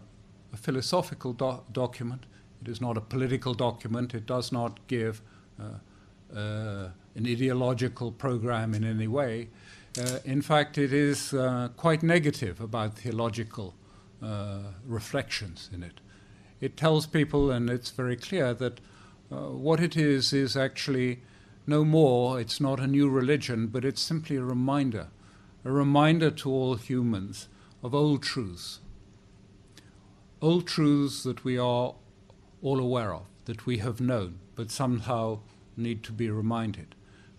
a 0.53 0.57
philosophical 0.57 1.33
do- 1.33 1.61
document. 1.71 2.25
It 2.61 2.67
is 2.67 2.81
not 2.81 2.97
a 2.97 3.01
political 3.01 3.53
document. 3.53 4.13
It 4.13 4.25
does 4.25 4.51
not 4.51 4.79
give 4.87 5.21
uh, 5.59 6.35
uh 6.35 6.89
an 7.15 7.25
ideological 7.25 8.12
program 8.12 8.74
in 8.74 8.84
any 8.84 9.07
way. 9.07 9.50
Uh, 9.98 10.19
in 10.25 10.41
fact, 10.41 10.77
it 10.77 10.91
is 10.91 11.34
uh, 11.34 11.69
quite 11.77 12.03
negative 12.03 12.60
about 12.60 12.98
theological 12.98 13.74
reflections 14.88 15.69
in 15.72 15.84
it. 15.84 16.00
It 16.60 16.77
tells 16.77 17.05
people, 17.05 17.51
and 17.51 17.69
it's 17.69 17.91
very 17.91 18.15
clear, 18.15 18.55
that 18.55 18.79
what 19.29 19.79
it 19.79 19.95
is 19.95 20.34
is 20.34 20.57
actually 20.57 21.22
no 21.67 21.84
more, 21.86 22.39
it's 22.39 22.60
not 22.60 22.79
a 22.79 22.88
new 22.88 23.10
religion, 23.10 23.67
but 23.67 23.86
it's 23.86 24.01
simply 24.01 24.36
a 24.38 24.43
reminder, 24.43 25.07
a 25.63 25.72
reminder 25.72 26.31
to 26.31 26.50
all 26.50 26.75
humans 26.75 27.48
of 27.84 27.93
old 27.93 28.24
truths, 28.24 28.79
old 30.41 30.67
truths 30.67 31.24
that 31.24 31.43
we 31.43 31.57
are 31.57 31.95
all 32.62 32.79
aware 32.79 33.13
of, 33.13 33.25
that 33.45 33.65
we 33.65 33.77
have 33.77 34.01
known, 34.01 34.39
but 34.55 34.72
somehow 34.72 35.39
need 35.77 36.03
to 36.03 36.12
be 36.12 36.29
reminded. 36.29 36.95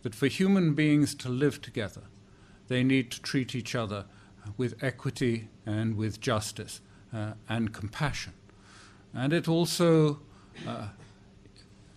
That 0.06 0.14
for 0.14 0.28
human 0.28 0.74
beings 0.74 1.16
to 1.16 1.28
live 1.28 1.60
together, 1.60 2.02
they 2.68 2.84
need 2.84 3.10
to 3.10 3.20
treat 3.20 3.56
each 3.56 3.74
other 3.74 4.04
with 4.56 4.80
equity 4.80 5.48
and 5.66 5.96
with 5.96 6.20
justice 6.20 6.80
uh, 7.12 7.32
and 7.48 7.74
compassion. 7.74 8.32
And 9.12 9.32
it 9.32 9.48
also 9.48 10.20
uh, 10.64 10.90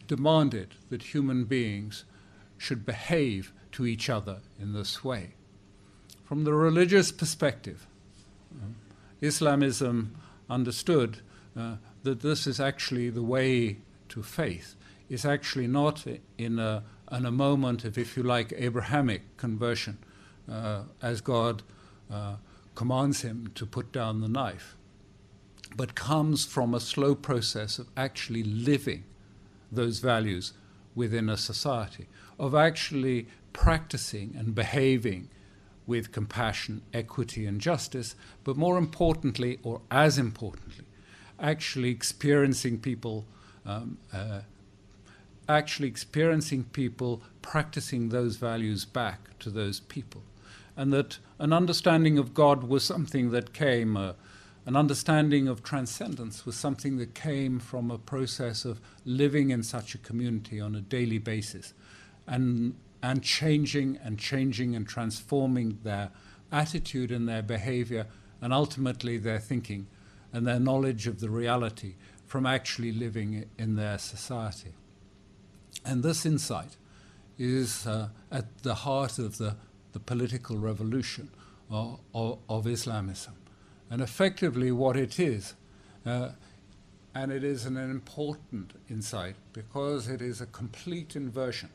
demanded 0.08 0.74
that 0.90 1.14
human 1.14 1.44
beings 1.44 2.04
should 2.58 2.84
behave 2.84 3.54
to 3.74 3.86
each 3.86 4.10
other 4.10 4.40
in 4.60 4.74
this 4.74 5.04
way. 5.04 5.36
From 6.24 6.46
the 6.46 6.54
religious 6.56 7.12
perspective, 7.12 7.86
uh, 8.60 8.70
Islamism 9.22 10.16
understood 10.50 11.20
uh, 11.56 11.76
that 12.02 12.22
this 12.22 12.48
is 12.48 12.60
actually 12.60 13.12
the 13.12 13.22
way 13.22 13.78
to 14.08 14.24
faith, 14.24 14.76
is 15.10 15.26
actually 15.26 15.68
not 15.68 16.08
in 16.40 16.58
a, 16.58 16.82
in 17.12 17.26
a 17.26 17.32
moment 17.32 17.86
of, 17.86 17.98
if 17.98 18.16
you 18.16 18.24
like, 18.24 18.54
Abrahamic 18.58 19.38
conversion, 19.38 19.98
uh, 20.52 20.84
as 21.02 21.22
God 21.22 21.64
uh, 22.12 22.36
commands 22.76 23.22
him 23.22 23.52
to 23.56 23.66
put 23.66 23.92
down 23.92 24.22
the 24.22 24.28
knife, 24.28 24.76
but 25.76 25.96
comes 25.96 26.46
from 26.46 26.74
a 26.74 26.80
slow 26.80 27.16
process 27.16 27.80
of 27.80 27.88
actually 27.96 28.44
living 28.44 29.04
those 29.72 30.00
values 30.00 30.54
within 30.96 31.30
a 31.30 31.38
society, 31.38 32.08
of 32.40 32.56
actually 32.56 33.28
practicing 33.54 34.36
and 34.38 34.56
behaving 34.56 35.30
with 35.86 36.12
compassion, 36.12 36.82
equity, 36.94 37.46
and 37.46 37.60
justice, 37.60 38.16
but 38.44 38.56
more 38.56 38.78
importantly, 38.78 39.60
or 39.64 39.82
as 39.90 40.18
importantly, 40.18 40.86
actually 41.40 41.90
experiencing 41.90 42.80
people, 42.80 43.26
um, 43.66 43.98
uh, 44.14 44.42
actually 45.50 45.88
experiencing 45.88 46.64
people 46.66 47.22
practicing 47.42 48.10
those 48.10 48.38
values 48.38 48.86
back 48.86 49.38
to 49.40 49.50
those 49.50 49.80
people. 49.80 50.22
And 50.78 50.94
that 50.94 51.18
an 51.40 51.52
understanding 51.52 52.18
of 52.18 52.34
God 52.34 52.64
was 52.64 52.84
something 52.84 53.32
that 53.32 53.52
came, 53.54 53.98
uh, 53.98 54.14
an 54.66 54.76
understanding 54.76 55.48
of 55.48 55.64
transcendence 55.64 56.46
was 56.46 56.56
something 56.56 56.98
that 56.98 57.16
came 57.16 57.60
from 57.60 57.90
a 57.90 57.98
process 57.98 58.64
of 58.64 58.80
living 59.04 59.50
in 59.50 59.64
such 59.64 59.96
a 59.96 59.98
community 59.98 60.62
on 60.62 60.76
a 60.76 60.82
daily 60.82 61.18
basis 61.18 61.74
and, 62.28 62.76
and 63.02 63.24
changing 63.24 63.98
and 64.04 64.20
changing 64.20 64.76
and 64.76 64.88
transforming 64.88 65.80
their 65.84 66.12
attitude 66.52 67.12
and 67.12 67.28
their 67.28 67.42
behavior 67.42 68.06
and 68.42 68.54
ultimately 68.54 69.18
their 69.18 69.40
thinking 69.40 69.88
and 70.32 70.46
their 70.46 70.60
knowledge 70.60 71.08
of 71.08 71.20
the 71.20 71.30
reality 71.30 71.96
from 72.26 72.46
actually 72.46 72.92
living 72.92 73.46
in 73.58 73.76
their 73.76 73.98
society. 73.98 74.74
And 75.86 76.04
this 76.04 76.26
insight 76.26 76.78
is 77.38 77.88
uh, 77.88 78.10
at 78.32 78.64
the 78.64 78.76
heart 78.76 79.18
of 79.18 79.38
the, 79.38 79.56
the 79.94 80.00
political 80.00 80.58
revolution 80.58 81.30
of, 81.70 82.00
of, 82.14 82.40
of, 82.50 82.68
Islamism. 82.68 83.34
And 83.90 84.02
effectively, 84.02 84.72
what 84.72 84.98
it 84.98 85.20
is, 85.20 85.56
uh, 86.06 86.30
and 87.16 87.32
it 87.32 87.44
is 87.44 87.66
an 87.66 87.78
important 87.78 88.74
insight 88.90 89.36
because 89.54 90.08
it 90.08 90.22
is 90.22 90.42
a 90.42 90.46
complete 90.46 91.16
inversion 91.16 91.70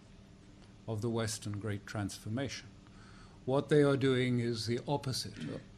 of 0.86 1.00
the 1.00 1.08
Western 1.08 1.58
Great 1.58 1.86
Transformation. 1.86 2.66
What 3.46 3.68
they 3.68 3.82
are 3.82 3.96
doing 3.96 4.40
is 4.40 4.66
the 4.66 4.80
opposite 4.86 5.34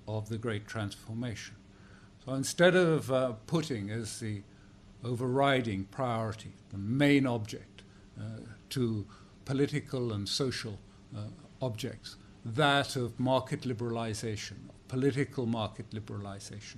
of 0.07 0.29
the 0.29 0.39
Great 0.39 0.67
Transformation. 0.67 1.55
So 2.25 2.35
instead 2.35 2.75
of 2.75 3.11
uh, 3.11 3.33
putting 3.47 3.91
as 3.91 4.21
the 4.21 4.43
overriding 5.05 5.85
priority, 5.85 6.53
the 6.71 6.79
main 6.79 7.27
object 7.27 7.76
uh, 7.76 7.76
to 8.71 9.07
political 9.45 10.13
and 10.13 10.29
social 10.29 10.79
uh, 11.17 11.21
objects, 11.63 12.17
that 12.45 12.97
of 12.97 13.19
market 13.19 13.63
liberalization, 13.63 14.57
political 14.89 15.47
market 15.47 15.91
liberalization, 15.91 16.77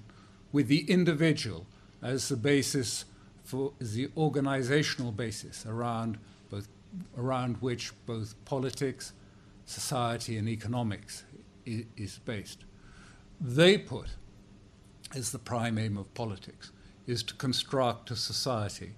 with 0.53 0.69
the 0.69 0.91
individual 0.91 1.67
as 2.03 2.29
the 2.29 2.37
basis 2.37 3.05
for 3.45 3.73
the 3.81 4.09
organizational 4.17 5.13
basis 5.13 5.65
around 5.67 6.19
both 6.51 6.69
around 7.17 7.57
which 7.57 7.93
both 8.07 8.35
politics, 8.45 9.13
society, 9.67 10.37
and 10.37 10.49
economics 10.49 11.25
is 11.67 12.19
based. 12.25 12.65
They 13.41 13.77
put 13.77 14.09
as 15.15 15.33
the 15.33 15.39
prime 15.39 15.79
aim 15.79 15.97
of 15.97 16.13
politics, 16.15 16.71
is 17.07 17.23
to 17.23 17.35
construct 17.35 18.11
a 18.11 18.17
society 18.17 18.93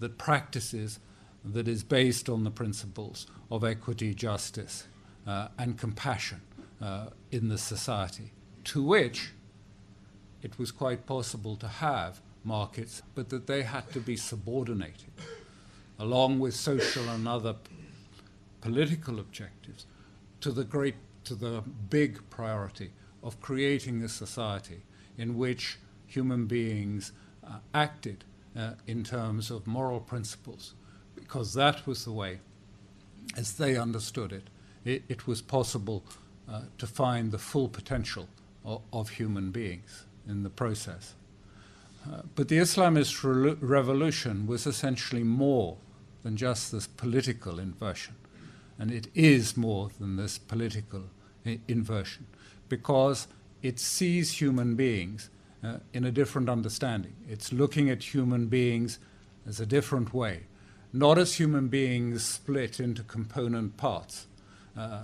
that 0.00 0.18
practices, 0.18 0.98
that 1.44 1.68
is 1.68 1.82
based 1.82 2.28
on 2.28 2.44
the 2.44 2.50
principles 2.50 3.26
of 3.50 3.64
equity, 3.64 4.14
justice, 4.14 4.86
uh, 5.26 5.48
and 5.58 5.78
compassion 5.78 6.40
uh, 6.80 7.06
in 7.30 7.48
the 7.48 7.58
society, 7.58 8.32
to 8.64 8.82
which 8.82 9.32
it 10.42 10.58
was 10.58 10.70
quite 10.70 11.06
possible 11.06 11.56
to 11.56 11.68
have 11.68 12.20
markets, 12.44 13.02
but 13.14 13.30
that 13.30 13.46
they 13.46 13.62
had 13.62 13.90
to 13.92 14.00
be 14.00 14.16
subordinated, 14.16 15.10
along 15.98 16.38
with 16.38 16.54
social 16.54 17.08
and 17.08 17.26
other 17.26 17.56
political 18.60 19.18
objectives, 19.18 19.86
to 20.40 20.50
the 20.50 20.64
great, 20.64 20.96
to 21.24 21.34
the 21.34 21.62
big 21.88 22.18
priority 22.30 22.90
of 23.22 23.40
creating 23.40 24.02
a 24.02 24.08
society 24.08 24.82
in 25.16 25.36
which 25.36 25.78
human 26.06 26.46
beings 26.46 27.12
uh, 27.46 27.56
acted 27.72 28.24
uh, 28.56 28.72
in 28.86 29.02
terms 29.02 29.50
of 29.50 29.66
moral 29.66 30.00
principles, 30.00 30.74
because 31.24 31.54
that 31.54 31.86
was 31.86 32.04
the 32.04 32.12
way, 32.12 32.38
as 33.36 33.54
they 33.54 33.76
understood 33.76 34.32
it, 34.32 34.48
it, 34.84 35.02
it 35.08 35.26
was 35.26 35.42
possible 35.42 36.04
uh, 36.48 36.60
to 36.78 36.86
find 36.86 37.32
the 37.32 37.38
full 37.38 37.68
potential 37.68 38.28
of, 38.64 38.82
of, 38.92 39.08
human 39.08 39.50
beings 39.50 40.04
in 40.28 40.42
the 40.42 40.50
process. 40.50 41.14
Uh, 42.06 42.20
but 42.34 42.48
the 42.48 42.58
Islamist 42.58 43.24
re- 43.24 43.56
revolution 43.60 44.46
was 44.46 44.66
essentially 44.66 45.24
more 45.24 45.78
than 46.22 46.36
just 46.36 46.70
this 46.70 46.86
political 46.86 47.58
inversion. 47.58 48.14
And 48.78 48.90
it 48.90 49.08
is 49.14 49.56
more 49.56 49.90
than 49.98 50.16
this 50.16 50.36
political 50.36 51.04
inversion, 51.68 52.26
because 52.68 53.28
it 53.62 53.78
sees 53.78 54.32
human 54.32 54.74
beings 54.74 55.30
uh, 55.62 55.78
in 55.92 56.04
a 56.04 56.10
different 56.10 56.48
understanding. 56.48 57.14
It's 57.28 57.52
looking 57.52 57.88
at 57.88 58.02
human 58.02 58.46
beings 58.46 58.98
as 59.46 59.60
a 59.60 59.66
different 59.66 60.12
way, 60.12 60.42
not 60.94 61.18
as 61.18 61.34
human 61.34 61.66
beings 61.66 62.24
split 62.24 62.78
into 62.78 63.02
component 63.02 63.76
parts. 63.76 64.28
Uh, 64.76 65.02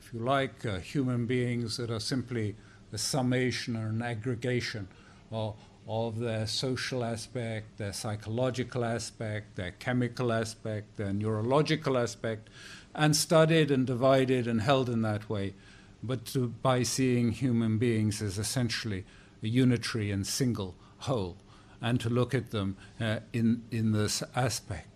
if 0.00 0.12
you 0.12 0.18
like, 0.18 0.66
uh, 0.66 0.78
human 0.78 1.24
beings 1.24 1.76
that 1.76 1.88
are 1.88 2.00
simply 2.00 2.56
a 2.92 2.98
summation 2.98 3.76
or 3.76 3.86
an 3.86 4.02
aggregation 4.02 4.88
of, 5.30 5.54
of 5.86 6.18
their 6.18 6.48
social 6.48 7.04
aspect, 7.04 7.78
their 7.78 7.92
psychological 7.92 8.84
aspect, 8.84 9.54
their 9.54 9.70
chemical 9.70 10.32
aspect, 10.32 10.96
their 10.96 11.12
neurological 11.12 11.96
aspect, 11.96 12.50
and 12.92 13.14
studied 13.14 13.70
and 13.70 13.86
divided 13.86 14.48
and 14.48 14.62
held 14.62 14.90
in 14.90 15.02
that 15.02 15.30
way 15.30 15.54
but 16.02 16.26
to, 16.26 16.48
by 16.48 16.82
seeing 16.82 17.30
human 17.30 17.78
beings 17.78 18.20
as 18.20 18.36
essentially 18.36 19.04
a 19.44 19.48
unitary 19.48 20.10
and 20.10 20.26
single 20.26 20.74
whole, 20.98 21.36
and 21.80 22.00
to 22.00 22.10
look 22.10 22.34
at 22.34 22.50
them 22.50 22.76
uh, 23.00 23.20
in, 23.32 23.62
in 23.70 23.92
this 23.92 24.22
aspect. 24.34 24.93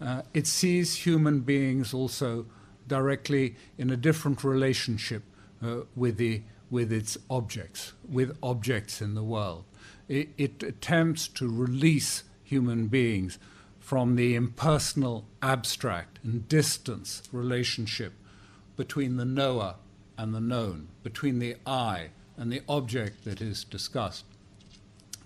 Uh, 0.00 0.22
it 0.32 0.46
sees 0.46 0.94
human 0.96 1.40
beings 1.40 1.92
also 1.92 2.46
directly 2.86 3.56
in 3.76 3.90
a 3.90 3.96
different 3.96 4.42
relationship 4.42 5.22
uh, 5.62 5.80
with, 5.94 6.16
the, 6.16 6.42
with 6.70 6.92
its 6.92 7.18
objects, 7.28 7.92
with 8.08 8.36
objects 8.42 9.02
in 9.02 9.14
the 9.14 9.22
world. 9.22 9.64
It, 10.08 10.30
it 10.38 10.62
attempts 10.62 11.28
to 11.28 11.48
release 11.48 12.24
human 12.42 12.88
beings 12.88 13.38
from 13.78 14.16
the 14.16 14.34
impersonal, 14.34 15.26
abstract, 15.42 16.18
and 16.24 16.48
distance 16.48 17.22
relationship 17.32 18.12
between 18.76 19.16
the 19.16 19.24
knower 19.24 19.76
and 20.16 20.34
the 20.34 20.40
known, 20.40 20.88
between 21.02 21.38
the 21.38 21.56
I 21.66 22.10
and 22.36 22.50
the 22.50 22.62
object 22.68 23.24
that 23.24 23.40
is 23.40 23.64
discussed. 23.64 24.24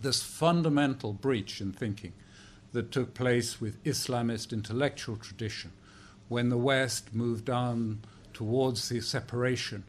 This 0.00 0.22
fundamental 0.22 1.12
breach 1.12 1.60
in 1.60 1.72
thinking 1.72 2.12
that 2.74 2.90
took 2.90 3.14
place 3.14 3.60
with 3.60 3.82
Islamist 3.84 4.52
intellectual 4.52 5.16
tradition 5.16 5.72
when 6.28 6.48
the 6.48 6.58
West 6.58 7.14
moved 7.14 7.48
on 7.48 8.00
towards 8.32 8.88
the 8.88 9.00
separation 9.00 9.84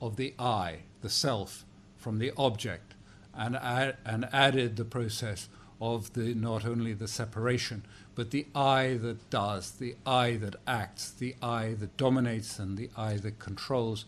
of 0.00 0.16
the 0.16 0.34
I, 0.38 0.78
the 1.02 1.10
self, 1.10 1.64
from 1.98 2.18
the 2.18 2.32
object, 2.38 2.94
and, 3.34 3.56
add, 3.56 3.98
and 4.06 4.26
added 4.32 4.76
the 4.76 4.86
process 4.86 5.48
of 5.82 6.14
the 6.14 6.34
not 6.34 6.64
only 6.64 6.94
the 6.94 7.06
separation, 7.06 7.84
but 8.14 8.30
the 8.30 8.46
I 8.54 8.98
that 9.02 9.28
does, 9.28 9.72
the 9.72 9.96
I 10.06 10.36
that 10.36 10.56
acts, 10.66 11.10
the 11.10 11.36
I 11.42 11.74
that 11.74 11.96
dominates, 11.98 12.58
and 12.58 12.78
the 12.78 12.88
I 12.96 13.16
that 13.18 13.38
controls 13.38 14.06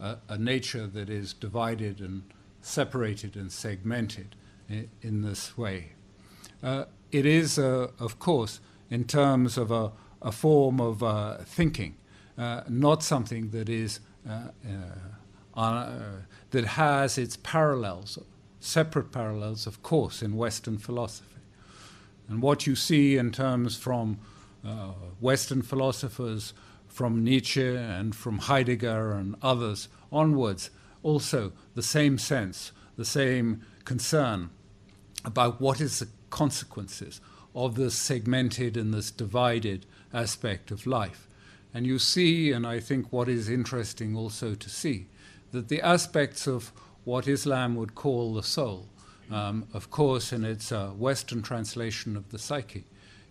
uh, 0.00 0.16
a 0.28 0.38
nature 0.38 0.86
that 0.86 1.10
is 1.10 1.34
divided 1.34 2.00
and 2.00 2.22
separated 2.62 3.36
and 3.36 3.52
segmented 3.52 4.34
in, 4.68 4.88
in 5.02 5.22
this 5.22 5.58
way. 5.58 5.92
Uh, 6.62 6.86
it 7.12 7.26
is, 7.26 7.58
uh, 7.58 7.88
of 7.98 8.18
course, 8.18 8.60
in 8.90 9.04
terms 9.04 9.58
of 9.58 9.70
a, 9.70 9.92
a 10.22 10.32
form 10.32 10.80
of 10.80 11.02
uh, 11.02 11.38
thinking, 11.38 11.96
uh, 12.38 12.62
not 12.68 13.02
something 13.02 13.50
that 13.50 13.68
is 13.68 14.00
uh, 14.28 14.48
that 16.50 16.64
has 16.64 17.16
its 17.16 17.36
parallels, 17.36 18.18
separate 18.60 19.10
parallels, 19.12 19.66
of 19.66 19.82
course, 19.82 20.22
in 20.22 20.36
Western 20.36 20.78
philosophy. 20.78 21.40
And 22.28 22.42
what 22.42 22.66
you 22.66 22.74
see 22.74 23.16
in 23.16 23.30
terms 23.30 23.76
from 23.76 24.18
uh, 24.64 24.92
Western 25.20 25.62
philosophers, 25.62 26.52
from 26.88 27.22
Nietzsche 27.22 27.76
and 27.76 28.14
from 28.14 28.38
Heidegger 28.38 29.12
and 29.12 29.36
others 29.42 29.88
onwards, 30.10 30.70
also 31.02 31.52
the 31.74 31.82
same 31.82 32.18
sense, 32.18 32.72
the 32.96 33.04
same 33.04 33.62
concern 33.84 34.50
about 35.24 35.60
what 35.60 35.80
is 35.80 36.00
the 36.00 36.08
consequences 36.36 37.22
of 37.54 37.76
this 37.76 37.94
segmented 37.94 38.76
and 38.76 38.92
this 38.92 39.10
divided 39.10 39.86
aspect 40.12 40.70
of 40.70 40.86
life. 40.86 41.26
And 41.72 41.86
you 41.86 41.98
see, 41.98 42.52
and 42.52 42.66
I 42.66 42.78
think 42.78 43.10
what 43.10 43.28
is 43.28 43.48
interesting 43.48 44.14
also 44.14 44.54
to 44.54 44.68
see, 44.68 45.06
that 45.52 45.68
the 45.68 45.80
aspects 45.80 46.46
of 46.46 46.72
what 47.04 47.26
Islam 47.26 47.74
would 47.76 47.94
call 47.94 48.34
the 48.34 48.42
soul, 48.42 48.86
um, 49.30 49.66
of 49.72 49.90
course, 49.90 50.30
in 50.30 50.44
its 50.44 50.70
uh, 50.70 50.88
Western 50.88 51.40
translation 51.40 52.18
of 52.18 52.28
the 52.28 52.38
psyche, 52.38 52.84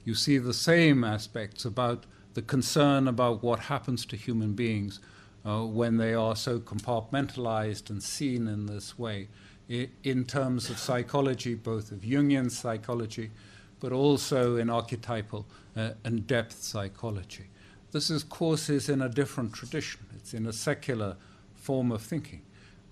you 0.03 0.15
see 0.15 0.39
the 0.39 0.53
same 0.71 1.03
aspects 1.03 1.63
about 1.63 2.05
the 2.33 2.41
concern 2.41 3.07
about 3.07 3.43
what 3.43 3.59
happens 3.59 4.03
to 4.07 4.15
human 4.15 4.53
beings 4.53 4.99
uh, 5.45 5.63
when 5.63 5.97
they 5.97 6.15
are 6.15 6.35
so 6.35 6.59
compartmentalized 6.59 7.91
and 7.91 8.01
seen 8.01 8.47
in 8.47 8.65
this 8.65 8.97
way, 8.97 9.27
in 9.67 10.25
terms 10.25 10.69
of 10.69 10.77
psychology, 10.77 11.55
both 11.55 11.91
of 11.91 11.99
Jungian 11.99 12.51
psychology, 12.51 13.31
but 13.79 13.91
also 13.91 14.57
in 14.57 14.69
archetypal 14.69 15.45
uh, 15.75 15.91
and 16.03 16.27
depth 16.27 16.61
psychology. 16.61 17.45
This, 17.91 18.09
of 18.09 18.29
course, 18.29 18.69
is 18.69 18.89
in 18.89 19.01
a 19.01 19.09
different 19.09 19.53
tradition. 19.53 20.01
It's 20.15 20.33
in 20.33 20.45
a 20.45 20.53
secular 20.53 21.15
form 21.55 21.91
of 21.91 22.01
thinking. 22.01 22.41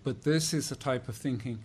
But 0.04 0.24
this 0.24 0.54
is 0.54 0.72
a 0.72 0.76
type 0.76 1.08
of 1.08 1.16
thinking 1.16 1.60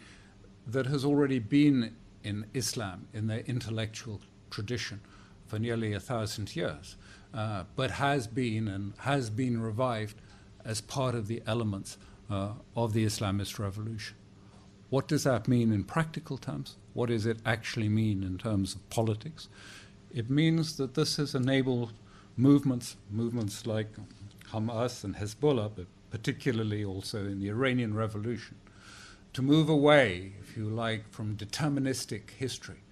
that 0.67 0.87
has 0.87 1.05
already 1.05 1.39
been 1.39 1.95
in 2.23 2.47
Islam, 2.53 3.09
in 3.15 3.27
their 3.27 3.41
intellectual 3.41 4.21
tradition, 4.51 5.01
for 5.47 5.59
nearly 5.59 5.93
a 5.95 6.01
thousand 6.01 6.55
years, 6.55 6.97
uh, 7.33 7.65
but 7.75 7.93
has 7.93 8.27
been 8.27 8.69
and 8.69 8.93
has 8.99 9.31
been 9.31 9.61
revived 9.61 10.21
as 10.65 10.81
part 10.81 11.15
of 11.15 11.27
the 11.27 11.43
elements 11.47 11.97
uh, 12.31 12.51
of 12.77 12.93
the 12.93 13.05
Islamist 13.07 13.59
revolution. 13.59 14.17
What 14.91 15.09
does 15.09 15.25
that 15.25 15.49
mean 15.49 15.73
in 15.73 15.85
practical 15.85 16.39
terms? 16.39 16.77
What 16.95 17.09
does 17.11 17.27
it 17.27 17.39
actually 17.45 17.89
mean 17.89 18.23
in 18.23 18.39
terms 18.39 18.75
of 18.75 18.89
politics? 18.91 19.49
It 20.13 20.31
means 20.31 20.77
that 20.79 20.95
this 20.95 21.17
has 21.17 21.35
enabled 21.35 21.93
movements, 22.37 22.97
movements 23.11 23.67
like 23.67 23.89
Hamas 24.53 25.05
and 25.05 25.17
Hezbollah, 25.17 25.73
but 25.77 25.87
particularly 26.11 26.85
also 26.85 27.27
in 27.27 27.41
the 27.41 27.49
Iranian 27.49 27.95
Revolution, 27.95 28.57
to 29.35 29.43
move 29.43 29.69
away, 29.69 30.33
if 30.41 30.57
you 30.57 30.69
like, 30.71 31.11
from 31.11 31.37
deterministic 31.37 32.31
history, 32.31 32.83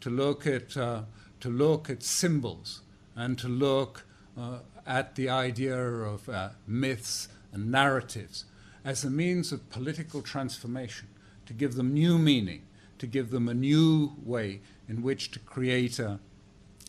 to 0.00 0.10
look 0.10 0.46
at, 0.46 0.76
uh, 0.76 1.02
to 1.40 1.48
look 1.48 1.88
at 1.88 2.02
symbols 2.02 2.82
and 3.16 3.38
to 3.38 3.48
look 3.48 4.04
uh, 4.38 4.58
at 4.86 5.14
the 5.14 5.28
idea 5.28 5.76
of 5.78 6.28
uh, 6.28 6.50
myths 6.66 7.28
and 7.52 7.70
narratives 7.70 8.44
as 8.84 9.04
a 9.04 9.10
means 9.10 9.52
of 9.52 9.68
political 9.70 10.22
transformation, 10.22 11.08
to 11.50 11.54
give 11.54 11.74
them 11.74 11.92
new 11.92 12.16
meaning, 12.16 12.62
to 12.98 13.06
give 13.06 13.30
them 13.30 13.48
a 13.48 13.54
new 13.54 14.12
way 14.24 14.60
in 14.88 15.02
which 15.02 15.30
to 15.32 15.38
create 15.40 15.98
a, 15.98 16.20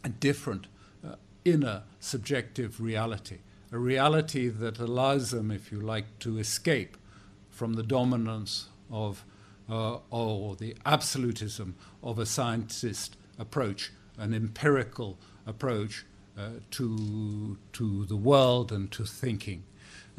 a 0.04 0.10
different 0.10 0.68
uh, 1.06 1.16
inner 1.44 1.82
subjective 2.00 2.80
reality 2.80 3.40
a 3.72 3.78
reality 3.78 4.50
that 4.50 4.80
allows 4.80 5.32
them, 5.32 5.50
if 5.50 5.72
you 5.72 5.80
like, 5.80 6.20
to 6.20 6.38
escape 6.38 6.98
from 7.50 7.74
the 7.74 7.84
dominance 7.84 8.68
of 8.92 9.24
uh, 9.70 10.00
or 10.10 10.56
the 10.58 10.76
absolutism 10.86 11.76
of 12.04 12.20
a 12.20 12.26
scientist 12.26 13.16
approach, 13.40 13.92
an 14.18 14.34
empirical 14.34 15.18
approach 15.48 16.06
uh, 16.38 16.50
to, 16.72 17.58
to 17.72 18.06
the 18.06 18.18
world 18.18 18.72
and 18.72 18.92
to 18.92 19.06
thinking. 19.06 19.64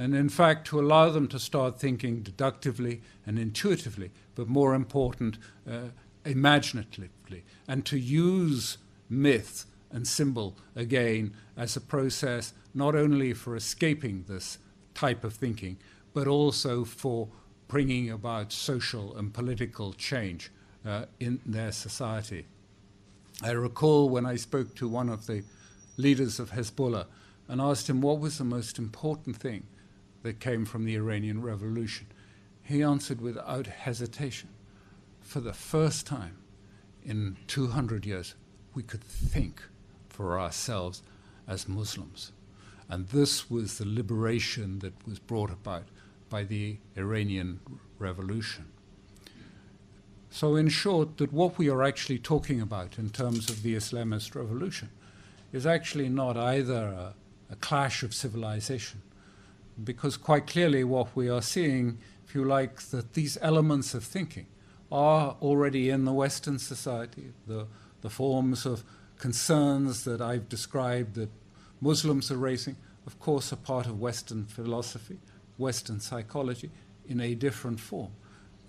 And 0.02 0.16
in 0.16 0.30
fact, 0.30 0.66
to 0.66 0.80
allow 0.80 1.10
them 1.10 1.28
to 1.28 1.38
start 1.38 1.78
thinking 1.78 2.22
deductively 2.22 3.02
and 3.24 3.38
intuitively, 3.38 4.10
but 4.34 4.48
more 4.48 4.74
important, 4.74 5.38
uh, 5.64 5.90
imaginatively, 6.24 7.44
and 7.68 7.86
to 7.86 7.96
use 7.96 8.78
myth 9.08 9.64
and 9.92 10.04
symbol 10.04 10.56
again 10.74 11.34
as 11.56 11.76
a 11.76 11.80
process 11.80 12.52
not 12.74 12.96
only 12.96 13.32
for 13.32 13.54
escaping 13.54 14.24
this 14.26 14.58
type 14.92 15.22
of 15.22 15.34
thinking, 15.34 15.76
but 16.12 16.26
also 16.26 16.84
for 16.84 17.28
bringing 17.68 18.10
about 18.10 18.50
social 18.50 19.16
and 19.16 19.32
political 19.32 19.92
change 19.92 20.50
uh, 20.84 21.04
in 21.20 21.38
their 21.46 21.70
society. 21.70 22.44
I 23.40 23.52
recall 23.52 24.08
when 24.08 24.26
I 24.26 24.34
spoke 24.34 24.74
to 24.74 24.88
one 24.88 25.08
of 25.08 25.28
the 25.28 25.44
leaders 25.96 26.40
of 26.40 26.50
Hezbollah 26.50 27.06
and 27.46 27.60
asked 27.60 27.88
him 27.88 28.00
what 28.00 28.18
was 28.18 28.38
the 28.38 28.44
most 28.44 28.80
important 28.80 29.36
thing 29.36 29.62
that 30.22 30.40
came 30.40 30.64
from 30.64 30.84
the 30.84 30.96
Iranian 30.96 31.42
Revolution. 31.42 32.06
He 32.62 32.82
answered 32.82 33.20
without 33.20 33.66
hesitation 33.66 34.48
for 35.20 35.40
the 35.40 35.52
first 35.52 36.06
time 36.06 36.36
in 37.04 37.36
200 37.46 38.06
years, 38.06 38.34
we 38.74 38.82
could 38.82 39.02
think 39.02 39.62
for 40.08 40.38
ourselves 40.38 41.02
as 41.48 41.68
Muslims. 41.68 42.32
And 42.88 43.08
this 43.08 43.50
was 43.50 43.78
the 43.78 43.86
liberation 43.86 44.80
that 44.80 44.92
was 45.06 45.18
brought 45.18 45.50
about 45.50 45.84
by 46.28 46.44
the 46.44 46.76
Iranian 46.96 47.60
Revolution. 47.98 48.66
So, 50.30 50.56
in 50.56 50.68
short, 50.68 51.18
that 51.18 51.32
what 51.32 51.58
we 51.58 51.68
are 51.68 51.82
actually 51.82 52.18
talking 52.18 52.60
about 52.60 52.98
in 52.98 53.10
terms 53.10 53.50
of 53.50 53.62
the 53.62 53.74
Islamist 53.74 54.34
revolution 54.34 54.88
is 55.52 55.66
actually 55.66 56.08
not 56.08 56.36
either 56.36 56.84
a, 56.86 57.14
a 57.50 57.56
clash 57.56 58.02
of 58.02 58.14
civilization, 58.14 59.02
because 59.82 60.16
quite 60.16 60.46
clearly 60.46 60.84
what 60.84 61.14
we 61.14 61.28
are 61.28 61.42
seeing, 61.42 61.98
if 62.26 62.34
you 62.34 62.44
like, 62.44 62.80
that 62.90 63.14
these 63.14 63.38
elements 63.40 63.94
of 63.94 64.04
thinking 64.04 64.46
are 64.90 65.36
already 65.40 65.88
in 65.88 66.04
the 66.04 66.12
Western 66.12 66.58
society, 66.58 67.32
the, 67.46 67.66
the 68.02 68.10
forms 68.10 68.66
of 68.66 68.84
concerns 69.18 70.04
that 70.04 70.20
I've 70.20 70.48
described 70.48 71.14
that 71.14 71.30
Muslims 71.80 72.30
are 72.30 72.36
raising, 72.36 72.76
of 73.06 73.18
course, 73.18 73.52
are 73.52 73.56
part 73.56 73.86
of 73.86 74.00
Western 74.00 74.44
philosophy, 74.44 75.18
Western 75.56 76.00
psychology, 76.00 76.70
in 77.08 77.20
a 77.20 77.34
different 77.34 77.80
form. 77.80 78.12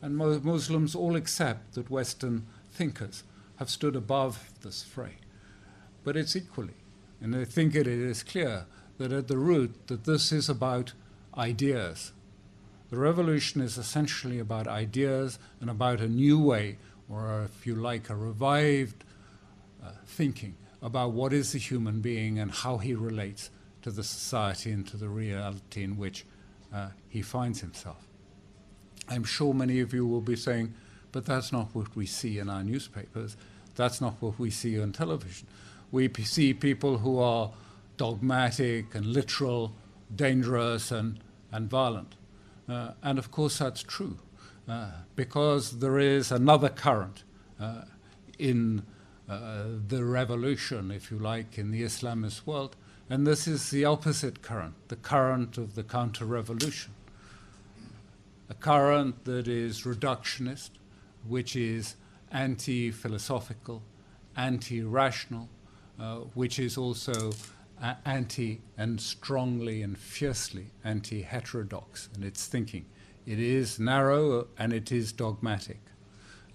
And 0.01 0.17
mo- 0.17 0.39
Muslims 0.43 0.95
all 0.95 1.15
accept 1.15 1.73
that 1.73 1.89
Western 1.89 2.45
thinkers 2.71 3.23
have 3.57 3.69
stood 3.69 3.95
above 3.95 4.51
this 4.61 4.83
fray. 4.83 5.15
But 6.03 6.17
it's 6.17 6.35
equally, 6.35 6.73
and 7.21 7.35
I 7.35 7.45
think 7.45 7.75
it 7.75 7.87
is 7.87 8.23
clear 8.23 8.65
that 8.97 9.11
at 9.11 9.27
the 9.27 9.37
root 9.37 9.87
that 9.87 10.05
this 10.05 10.31
is 10.31 10.49
about 10.49 10.93
ideas. 11.37 12.11
The 12.89 12.97
revolution 12.97 13.61
is 13.61 13.77
essentially 13.77 14.39
about 14.39 14.67
ideas 14.67 15.39
and 15.59 15.69
about 15.69 15.99
a 15.99 16.07
new 16.07 16.39
way, 16.39 16.77
or 17.09 17.43
if 17.43 17.65
you 17.65 17.75
like, 17.75 18.09
a 18.09 18.15
revived 18.15 19.03
uh, 19.83 19.91
thinking 20.05 20.55
about 20.81 21.11
what 21.11 21.33
is 21.33 21.53
the 21.53 21.59
human 21.59 22.01
being 22.01 22.37
and 22.37 22.51
how 22.51 22.77
he 22.77 22.93
relates 22.93 23.49
to 23.81 23.89
the 23.89 24.03
society 24.03 24.71
and 24.71 24.87
to 24.87 24.97
the 24.97 25.09
reality 25.09 25.83
in 25.83 25.97
which 25.97 26.25
uh, 26.73 26.89
he 27.09 27.21
finds 27.21 27.61
himself. 27.61 28.07
I'm 29.09 29.23
sure 29.23 29.53
many 29.53 29.79
of 29.79 29.93
you 29.93 30.05
will 30.05 30.21
be 30.21 30.35
saying, 30.35 30.73
but 31.11 31.25
that's 31.25 31.51
not 31.51 31.73
what 31.73 31.95
we 31.95 32.05
see 32.05 32.39
in 32.39 32.49
our 32.49 32.63
newspapers. 32.63 33.37
That's 33.75 34.01
not 34.01 34.15
what 34.19 34.39
we 34.39 34.49
see 34.49 34.79
on 34.79 34.91
television. 34.91 35.47
We 35.91 36.11
see 36.23 36.53
people 36.53 36.99
who 36.99 37.19
are 37.19 37.51
dogmatic 37.97 38.95
and 38.95 39.05
literal, 39.05 39.73
dangerous 40.15 40.91
and, 40.91 41.19
and 41.51 41.69
violent. 41.69 42.15
Uh, 42.67 42.91
and 43.01 43.19
of 43.19 43.31
course, 43.31 43.59
that's 43.59 43.83
true, 43.83 44.17
uh, 44.67 44.91
because 45.15 45.79
there 45.79 45.99
is 45.99 46.31
another 46.31 46.69
current 46.69 47.23
uh, 47.59 47.81
in 48.39 48.83
uh, 49.29 49.63
the 49.87 50.03
revolution, 50.03 50.91
if 50.91 51.11
you 51.11 51.17
like, 51.17 51.57
in 51.57 51.71
the 51.71 51.81
Islamist 51.81 52.45
world, 52.45 52.75
and 53.09 53.27
this 53.27 53.47
is 53.47 53.69
the 53.69 53.85
opposite 53.85 54.41
current, 54.41 54.75
the 54.87 54.95
current 54.95 55.57
of 55.57 55.75
the 55.75 55.83
counter 55.83 56.25
revolution. 56.25 56.93
A 58.49 58.53
current 58.53 59.25
that 59.25 59.47
is 59.47 59.83
reductionist, 59.83 60.71
which 61.27 61.55
is 61.55 61.95
anti 62.31 62.91
philosophical, 62.91 63.81
anti 64.35 64.81
rational, 64.81 65.49
uh, 65.99 66.17
which 66.33 66.59
is 66.59 66.77
also 66.77 67.33
uh, 67.83 67.95
anti 68.05 68.61
and 68.77 69.01
strongly 69.01 69.81
and 69.81 69.97
fiercely 69.97 70.67
anti 70.85 71.21
heterodox 71.21 72.07
in 72.15 72.23
its 72.23 72.47
thinking. 72.47 72.85
It 73.25 73.39
is 73.39 73.77
narrow 73.77 74.47
and 74.57 74.71
it 74.71 74.91
is 74.91 75.11
dogmatic. 75.11 75.81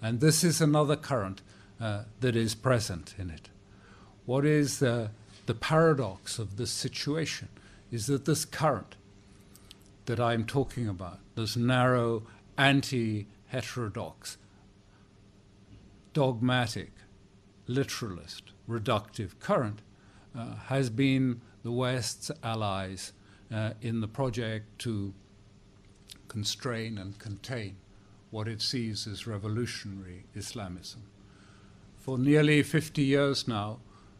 And 0.01 0.19
this 0.19 0.43
is 0.43 0.59
another 0.59 0.95
current 0.95 1.41
uh, 1.79 2.03
that 2.19 2.35
is 2.35 2.55
present 2.55 3.13
in 3.17 3.29
it. 3.29 3.49
What 4.25 4.45
is 4.45 4.79
the, 4.79 5.11
the 5.45 5.53
paradox 5.53 6.39
of 6.39 6.57
this 6.57 6.71
situation 6.71 7.49
is 7.91 8.07
that 8.07 8.25
this 8.25 8.43
current 8.43 8.95
that 10.05 10.19
I'm 10.19 10.45
talking 10.45 10.87
about, 10.87 11.19
this 11.35 11.55
narrow, 11.55 12.23
anti 12.57 13.27
heterodox, 13.47 14.37
dogmatic, 16.13 16.91
literalist, 17.67 18.51
reductive 18.67 19.37
current, 19.39 19.81
uh, 20.37 20.55
has 20.67 20.89
been 20.89 21.41
the 21.63 21.71
West's 21.71 22.31
allies 22.43 23.13
uh, 23.53 23.71
in 23.81 24.01
the 24.01 24.07
project 24.07 24.79
to 24.79 25.13
constrain 26.27 26.97
and 26.97 27.17
contain 27.19 27.75
what 28.31 28.47
it 28.47 28.61
sees 28.61 29.07
as 29.07 29.25
revolutionary 29.25 30.25
Islamism. 30.35 31.01
For 31.97 32.17
nearly 32.17 32.63
50 32.63 33.01
years 33.01 33.47
now, 33.47 33.79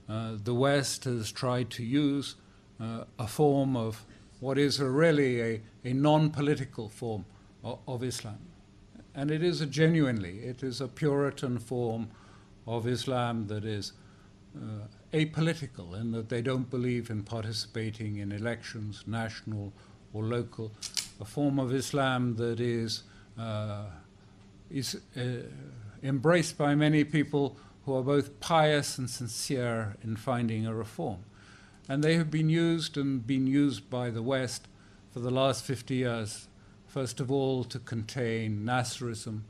uh, 0.10 0.34
the 0.44 0.56
West 0.56 1.04
has 1.04 1.32
tried 1.32 1.70
to 1.72 1.84
use 1.84 2.36
uh, 2.80 3.04
a 3.18 3.28
form 3.28 3.78
of 3.78 4.06
what 4.40 4.58
is 4.58 4.80
a 4.80 4.90
really 4.90 5.42
a, 5.42 5.62
a 5.86 5.94
non 5.94 6.32
political 6.32 6.90
form 6.90 7.26
of, 7.64 7.80
of, 7.88 8.04
Islam. 8.04 8.40
And 9.14 9.30
it 9.30 9.44
is 9.44 9.62
a 9.62 9.66
genuinely, 9.66 10.40
it 10.40 10.64
is 10.64 10.82
a 10.82 10.88
Puritan 10.88 11.60
form 11.60 12.10
of 12.66 12.88
Islam 12.88 13.48
that 13.48 13.66
is 13.66 13.94
uh, 14.56 14.88
apolitical 15.14 16.00
in 16.00 16.12
that 16.12 16.30
they 16.30 16.42
don't 16.42 16.70
believe 16.70 17.10
in 17.10 17.24
participating 17.24 18.18
in 18.18 18.32
elections, 18.32 19.04
national 19.08 19.74
or 20.14 20.24
local, 20.24 20.72
a 21.20 21.26
form 21.26 21.60
of 21.60 21.74
Islam 21.74 22.36
that 22.36 22.60
is, 22.60 23.04
uh, 23.38 23.86
is 24.72 25.00
uh, 25.18 25.44
embraced 26.04 26.58
by 26.58 26.76
many 26.76 27.04
people 27.04 27.58
who 27.86 27.96
are 27.96 28.04
both 28.04 28.40
pious 28.40 28.98
and 28.98 29.10
sincere 29.10 29.96
in 30.04 30.16
finding 30.16 30.66
a 30.66 30.74
reform. 30.74 31.20
And 31.88 32.04
they 32.04 32.16
have 32.16 32.30
been 32.30 32.50
used 32.50 32.98
and 32.98 33.26
been 33.26 33.48
used 33.48 33.90
by 33.90 34.12
the 34.12 34.22
West 34.22 34.68
for 35.12 35.20
the 35.20 35.32
last 35.32 35.64
50 35.64 35.96
years, 35.96 36.48
first 36.88 37.20
of 37.20 37.32
all 37.32 37.64
to 37.66 37.80
contain 37.80 38.64
Nasserism, 38.64 39.42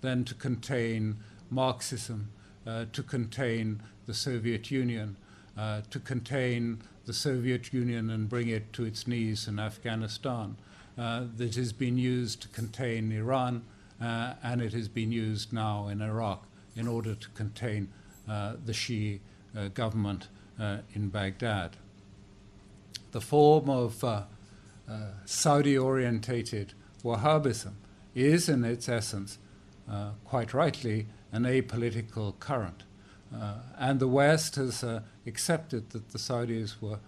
then 0.00 0.24
to 0.24 0.34
contain 0.34 1.16
Marxism, 1.50 2.30
uh, 2.66 2.86
to 2.92 3.02
contain 3.02 3.80
the 4.06 4.14
Soviet 4.14 4.70
Union, 4.70 5.16
uh, 5.56 5.82
to 5.90 5.98
contain 6.00 6.82
the 7.06 7.12
Soviet 7.12 7.72
Union 7.72 8.10
and 8.10 8.28
bring 8.28 8.48
it 8.48 8.72
to 8.72 8.84
its 8.84 9.06
knees 9.06 9.46
in 9.46 9.58
Afghanistan. 9.58 10.56
Uh, 10.96 11.24
that 11.36 11.56
has 11.56 11.72
been 11.72 11.98
used 11.98 12.40
to 12.40 12.46
contain 12.48 13.10
Iran, 13.10 13.64
uh, 14.00 14.34
and 14.44 14.62
it 14.62 14.72
has 14.72 14.86
been 14.86 15.10
used 15.10 15.52
now 15.52 15.88
in 15.88 16.00
Iraq 16.00 16.46
in 16.76 16.86
order 16.86 17.16
to 17.16 17.28
contain 17.30 17.88
uh, 18.28 18.54
the 18.64 18.70
Shia 18.70 19.18
uh, 19.56 19.68
government 19.74 20.28
uh, 20.60 20.78
in 20.94 21.08
Baghdad. 21.08 21.76
The 23.10 23.20
form 23.20 23.68
of 23.68 24.04
Saudi 25.24 25.76
orientated 25.76 26.74
Wahhabism 27.02 27.72
is, 28.14 28.48
in 28.48 28.64
its 28.64 28.88
essence, 28.88 29.38
quite 30.24 30.54
rightly, 30.54 31.06
an 31.32 31.42
apolitical 31.42 32.38
current. 32.38 32.84
Uh, 33.32 33.54
and 33.78 34.00
the 34.00 34.08
West 34.08 34.56
has 34.56 34.82
uh, 34.82 35.00
accepted 35.26 35.90
that 35.90 36.10
the 36.10 36.18
Saudis 36.18 36.80
were, 36.80 36.98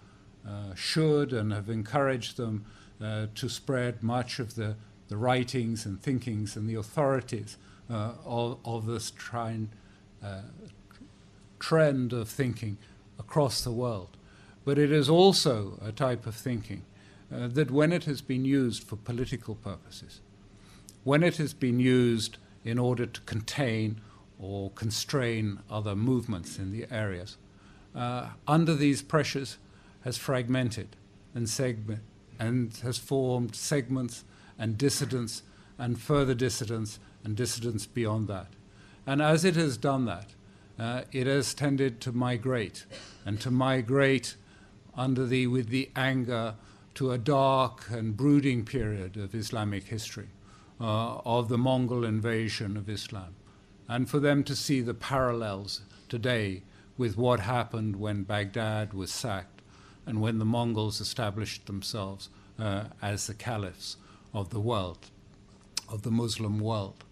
uh, 0.47 0.73
should 0.75 1.33
and 1.33 1.51
have 1.51 1.69
encouraged 1.69 2.37
them 2.37 2.65
to 3.35 3.47
spread 3.47 4.01
much 4.01 4.39
of 4.39 4.55
the, 4.55 4.75
the 5.07 5.17
writings 5.17 5.85
and 5.85 6.01
thinkings 6.01 6.55
and 6.55 6.67
the 6.67 6.73
authorities 6.73 7.57
of, 7.89 8.57
of 8.65 8.87
this 8.87 9.11
trend, 9.11 9.69
trend 11.59 12.11
of 12.11 12.27
thinking 12.27 12.79
across 13.19 13.63
the 13.63 13.71
world. 13.71 14.17
But 14.65 14.79
it 14.79 14.91
is 14.91 15.09
also 15.09 15.79
a 15.81 15.91
type 15.91 16.25
of 16.25 16.35
thinking 16.35 16.83
uh, 17.33 17.47
that 17.47 17.71
when 17.71 17.91
it 17.93 18.05
has 18.05 18.21
been 18.21 18.45
used 18.45 18.83
for 18.83 18.95
political 18.95 19.55
purposes, 19.55 20.21
when 21.03 21.23
it 21.23 21.37
has 21.37 21.53
been 21.53 21.79
used 21.79 22.37
in 22.63 22.79
order 22.79 23.05
to 23.05 23.21
contain 23.21 24.01
or 24.39 24.71
constrain 24.71 25.59
other 25.69 25.95
movements 25.95 26.57
in 26.57 26.71
the 26.71 26.85
areas. 26.91 27.37
Uh, 27.95 28.29
under 28.47 28.75
these 28.75 29.01
pressures, 29.01 29.57
has 30.07 30.17
fragmented 30.17 30.95
and 31.35 31.49
segment 31.49 31.99
and 32.39 32.77
has 32.77 32.97
formed 32.97 33.53
segments 33.53 34.23
and 34.57 34.77
dissidents 34.77 35.43
and 35.77 35.99
further 35.99 36.33
dissidents 36.33 36.97
and 37.25 37.35
dissidents 37.35 37.85
beyond 37.85 38.29
that. 38.29 38.47
And 39.05 39.21
as 39.21 39.43
it 39.43 39.57
has 39.57 39.75
done 39.75 40.05
that, 40.05 40.27
uh, 40.79 41.01
it 41.11 41.27
has 41.27 41.53
tended 41.53 41.99
to 42.01 42.13
migrate 42.13 42.85
and 43.25 43.41
to 43.41 43.51
migrate 43.51 44.35
under 44.95 45.25
the 45.25 45.47
with 45.47 45.67
the 45.67 45.89
anger 45.95 46.55
to 46.95 47.11
a 47.11 47.17
dark 47.17 47.89
and 47.89 48.15
brooding 48.15 48.63
period 48.63 49.17
of 49.17 49.35
Islamic 49.35 49.83
history, 49.85 50.29
uh, 50.79 51.17
of 51.25 51.49
the 51.49 51.57
Mongol 51.57 52.05
invasion 52.05 52.77
of 52.77 52.89
Islam 52.89 53.35
and 53.87 54.09
for 54.09 54.19
them 54.19 54.43
to 54.43 54.55
see 54.55 54.81
the 54.81 54.93
parallels 54.93 55.81
today 56.09 56.63
with 56.97 57.17
what 57.17 57.41
happened 57.41 57.95
when 57.97 58.23
Baghdad 58.23 58.93
was 58.93 59.11
sacked 59.11 59.61
and 60.05 60.21
when 60.21 60.39
the 60.39 60.45
Mongols 60.45 60.99
established 60.99 61.65
themselves 61.65 62.29
uh, 62.59 62.85
as 63.01 63.27
the 63.27 63.33
caliphs 63.33 63.97
of 64.33 64.49
the 64.49 64.59
world, 64.59 65.09
of 65.89 66.01
the 66.01 66.11
Muslim 66.11 66.59
world. 66.59 67.03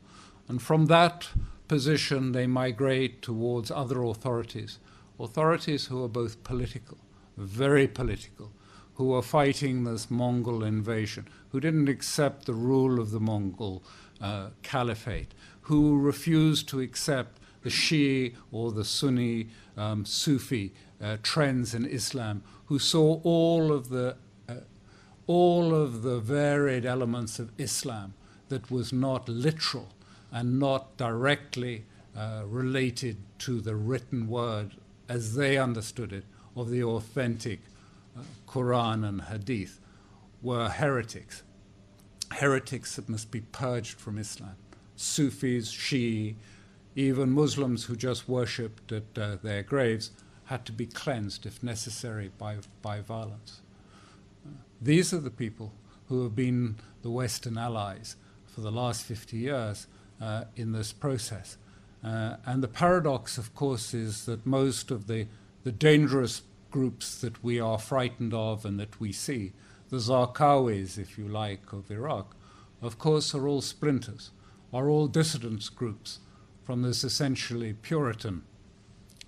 And 0.47 0.61
from 0.61 0.87
that 0.87 1.27
position, 1.67 2.31
they 2.31 2.47
migrate 2.47 3.21
towards 3.21 3.71
other 3.71 4.01
authorities, 4.03 4.79
authorities 5.19 5.87
who 5.87 6.03
are 6.03 6.09
both 6.09 6.43
political, 6.43 6.97
very 7.37 7.87
political, 7.87 8.51
who 8.95 9.13
are 9.13 9.21
fighting 9.21 9.83
this 9.83 10.09
Mongol 10.09 10.63
invasion, 10.63 11.27
who 11.51 11.59
didn't 11.59 11.89
accept 11.89 12.45
the 12.45 12.53
rule 12.53 12.99
of 12.99 13.11
the 13.11 13.19
Mongol 13.19 13.83
uh, 14.21 14.49
caliphate, 14.63 15.33
who 15.65 15.97
refused 15.97 16.69
to 16.69 16.79
accept 16.79 17.39
the 17.63 17.69
Shia 17.69 18.33
or 18.51 18.71
the 18.71 18.85
Sunni 18.85 19.47
um, 19.75 20.05
Sufi 20.05 20.73
uh, 21.01 21.17
trends 21.23 21.73
in 21.73 21.85
Islam, 21.85 22.43
who 22.65 22.77
saw 22.77 23.19
all 23.23 23.71
of 23.71 23.89
the 23.89 24.15
uh, 24.47 24.55
all 25.27 25.73
of 25.73 26.03
the 26.03 26.19
varied 26.19 26.85
elements 26.85 27.39
of 27.39 27.51
Islam 27.57 28.13
that 28.49 28.69
was 28.69 28.93
not 28.93 29.27
literal 29.27 29.89
and 30.31 30.59
not 30.59 30.97
directly 30.97 31.85
uh, 32.15 32.43
related 32.45 33.17
to 33.39 33.59
the 33.59 33.75
written 33.75 34.27
word 34.27 34.75
as 35.09 35.35
they 35.35 35.57
understood 35.57 36.13
it 36.13 36.25
of 36.55 36.69
the 36.69 36.83
authentic 36.83 37.59
uh, 38.15 38.21
Quran 38.47 39.03
and 39.07 39.21
Hadith 39.23 39.79
were 40.43 40.69
heretics. 40.69 41.41
Heretics 42.31 42.95
that 42.95 43.09
must 43.09 43.31
be 43.31 43.41
purged 43.41 43.99
from 43.99 44.19
Islam. 44.19 44.55
Sufis, 44.95 45.71
Shia, 45.71 46.35
even 46.95 47.31
Muslims 47.31 47.85
who 47.85 47.95
just 47.95 48.29
worshipped 48.29 48.91
at 48.91 49.03
uh, 49.17 49.37
their 49.41 49.63
graves 49.63 50.11
had 50.45 50.65
to 50.65 50.71
be 50.71 50.85
cleansed, 50.85 51.45
if 51.45 51.61
necessary, 51.61 52.31
by, 52.37 52.57
by 52.81 53.01
violence. 53.01 53.61
These 54.81 55.13
are 55.13 55.19
the 55.19 55.31
people 55.31 55.73
who 56.07 56.23
have 56.23 56.35
been 56.35 56.75
the 57.01 57.09
Western 57.09 57.57
allies 57.57 58.15
for 58.45 58.61
the 58.61 58.71
last 58.71 59.05
50 59.05 59.37
years 59.37 59.87
uh, 60.21 60.45
in 60.55 60.71
this 60.71 60.93
process. 60.93 61.57
Uh, 62.03 62.37
and 62.45 62.61
the 62.61 62.67
paradox, 62.67 63.37
of 63.37 63.55
course, 63.55 63.93
is 63.93 64.25
that 64.25 64.45
most 64.45 64.91
of 64.91 65.07
the, 65.07 65.27
the 65.63 65.71
dangerous 65.71 66.43
groups 66.69 67.19
that 67.21 67.43
we 67.43 67.59
are 67.59 67.79
frightened 67.79 68.33
of 68.33 68.65
and 68.65 68.79
that 68.79 68.99
we 68.99 69.11
see, 69.11 69.53
the 69.89 69.97
Zarqawis, 69.97 70.97
if 70.97 71.17
you 71.17 71.27
like, 71.27 71.73
of 71.73 71.89
Iraq, 71.89 72.35
of 72.81 72.99
course, 72.99 73.33
are 73.33 73.47
all 73.47 73.61
splinters, 73.61 74.31
are 74.73 74.89
all 74.89 75.07
dissidence 75.07 75.69
groups 75.69 76.19
from 76.63 76.81
this 76.81 77.03
essentially 77.03 77.73
Puritan 77.73 78.43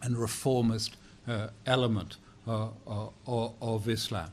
and 0.02 0.18
reformist 0.18 0.98
uh, 1.28 1.48
element 1.66 2.18
uh, 2.48 2.70
uh, 2.88 3.10
of 3.28 3.88
Islam. 3.88 4.32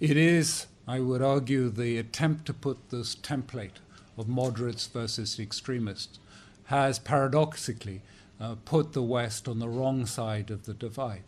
It 0.00 0.16
is, 0.16 0.66
I 0.86 1.00
would 1.00 1.22
argue, 1.22 1.70
the 1.70 1.98
attempt 1.98 2.46
to 2.46 2.54
put 2.54 2.90
this 2.90 3.16
template 3.16 3.80
of 4.16 4.28
moderates 4.28 4.86
versus 4.86 5.38
extremists 5.38 6.18
has 6.64 6.98
paradoxically 6.98 8.02
uh, 8.40 8.56
put 8.64 8.92
the 8.92 9.02
West 9.02 9.48
on 9.48 9.58
the 9.58 9.68
wrong 9.68 10.06
side 10.06 10.50
of 10.50 10.66
the 10.66 10.74
divide. 10.74 11.24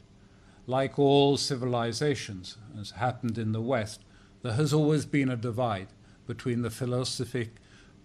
Like 0.66 0.98
all 0.98 1.36
civilizations, 1.36 2.58
as 2.78 2.92
happened 2.92 3.38
in 3.38 3.52
the 3.52 3.60
West, 3.60 4.02
there 4.42 4.52
has 4.52 4.72
always 4.72 5.06
been 5.06 5.30
a 5.30 5.36
divide 5.36 5.88
between 6.26 6.62
the 6.62 6.70
philosophic, 6.70 7.54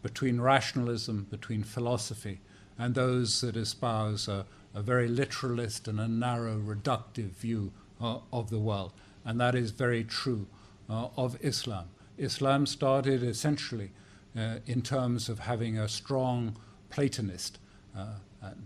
between 0.04 0.39
rationalism, 0.39 1.26
between 1.32 1.63
philosophy, 1.63 2.39
and 2.78 2.94
those 2.94 3.42
that 3.42 3.58
espouse 3.58 4.28
a, 4.28 4.46
a 4.76 4.82
very 4.84 5.08
literalist 5.08 5.88
and 5.88 6.00
a 6.00 6.08
narrow, 6.08 6.58
reductive 6.58 7.32
view 7.32 7.72
uh, 8.00 8.20
of 8.32 8.52
the 8.52 8.60
world. 8.60 8.92
And 9.26 9.39
that 9.39 9.56
is 9.56 9.72
very 9.72 10.04
true 10.04 10.46
uh, 10.88 11.08
of 11.18 11.38
Islam. 11.42 11.86
Islam 12.18 12.68
started 12.68 13.24
essentially 13.24 13.92
uh, 14.38 14.58
in 14.68 14.82
terms 14.82 15.30
of 15.30 15.39
having 15.39 15.80
a 15.80 15.88
strong 15.88 16.56
Platonist, 16.89 17.58
uh, 17.98 18.06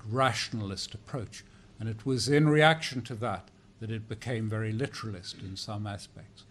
rationalist 0.10 0.94
approach. 0.94 1.46
And 1.80 1.88
it 1.88 2.06
was 2.06 2.28
in 2.28 2.50
reaction 2.50 3.02
to 3.04 3.16
that 3.16 3.50
that 3.80 3.92
it 3.92 4.10
became 4.10 4.50
very 4.50 4.72
literalist 4.72 5.38
in 5.42 5.56
some 5.56 5.86
aspects. 5.86 6.44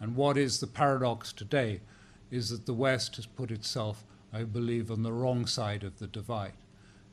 And 0.00 0.16
what 0.16 0.36
is 0.36 0.60
the 0.60 0.66
paradox 0.66 1.32
today 1.32 1.80
is 2.30 2.50
that 2.50 2.66
the 2.66 2.74
West 2.74 3.16
has 3.16 3.26
put 3.26 3.50
itself, 3.50 4.04
I 4.34 4.42
believe, 4.42 4.90
on 4.90 5.04
the 5.04 5.12
wrong 5.12 5.46
side 5.46 5.84
of 5.84 6.00
the 6.00 6.08
divide, 6.08 6.54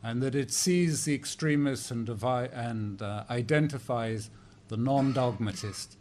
and 0.01 0.23
that 0.23 0.33
it 0.33 0.51
sees 0.51 1.05
the 1.05 1.13
extremists 1.13 1.91
and, 1.91 2.09
and 2.09 3.01
uh, 3.01 3.25
identifies 3.29 4.31
the 4.69 4.77
non 4.77 5.13
dogmatists, 5.13 5.97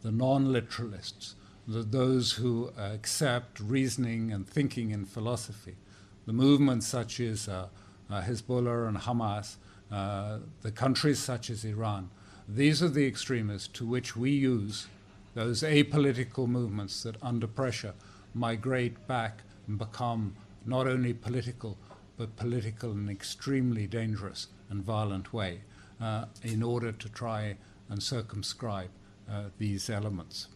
the 0.00 0.10
non 0.10 0.46
literalists, 0.46 1.34
those 1.66 2.32
who 2.32 2.72
uh, 2.78 2.90
accept 2.94 3.60
reasoning 3.60 4.32
and 4.32 4.48
thinking 4.48 4.90
in 4.90 5.04
philosophy. 5.04 5.76
The 6.24 6.32
movements 6.32 6.86
such 6.86 7.20
as 7.20 7.48
uh, 7.48 7.68
uh 8.08 8.22
Hezbollah 8.22 8.88
and 8.88 8.96
Hamas, 8.96 9.56
uh, 9.90 10.38
the 10.62 10.72
countries 10.72 11.18
such 11.18 11.50
as 11.50 11.64
Iran, 11.66 12.08
these 12.48 12.82
are 12.82 12.88
the 12.88 13.06
extremists 13.06 13.68
to 13.68 13.86
which 13.86 14.16
we 14.16 14.30
use 14.30 14.86
those 15.34 15.62
apolitical 15.62 16.48
movements 16.48 17.02
that, 17.02 17.16
under 17.22 17.46
pressure, 17.46 17.94
migrate 18.34 19.06
back 19.06 19.42
and 19.66 19.78
become 19.78 20.34
not 20.66 20.86
only 20.86 21.12
political, 21.12 21.78
but 22.16 22.36
political 22.36 22.92
in 22.92 22.98
an 22.98 23.08
extremely 23.08 23.86
dangerous 23.86 24.48
and 24.68 24.82
violent 24.82 25.32
way 25.32 25.60
uh, 26.00 26.26
in 26.42 26.62
order 26.62 26.92
to 26.92 27.08
try 27.08 27.56
and 27.88 28.02
circumscribe 28.02 28.90
uh, 29.30 29.44
these 29.58 29.88
elements. 29.88 30.48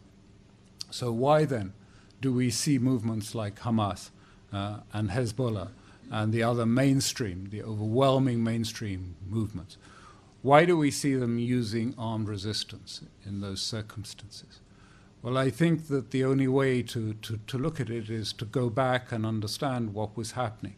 So, 0.91 1.13
why 1.13 1.45
then 1.45 1.73
do 2.21 2.33
we 2.33 2.51
see 2.51 2.79
movements 2.79 3.35
like 3.35 3.61
Hamas 3.61 4.11
uh, 4.53 4.79
and 4.93 5.11
Hezbollah 5.11 5.69
and 6.11 6.33
the 6.33 6.43
other 6.43 6.67
mainstream, 6.67 7.49
the 7.51 7.63
overwhelming 7.63 8.43
mainstream 8.43 9.17
movements? 9.29 9.77
Why 10.43 10.65
do 10.65 10.77
we 10.77 10.91
see 10.91 11.15
them 11.15 11.39
using 11.39 11.95
armed 11.99 12.29
resistance 12.29 13.03
in 13.25 13.41
those 13.41 13.61
circumstances? 13.61 14.61
Well, 15.27 15.39
I 15.39 15.51
think 15.51 15.89
that 15.89 16.13
the 16.13 16.25
only 16.25 16.47
way 16.47 16.83
to, 16.83 17.15
to, 17.15 17.41
to 17.49 17.59
look 17.59 17.81
at 17.81 17.91
it 17.91 18.09
is 18.09 18.33
to 18.35 18.45
go 18.45 18.71
back 18.71 19.11
and 19.11 19.27
understand 19.27 19.93
what 19.93 20.17
was 20.17 20.31
happening 20.31 20.77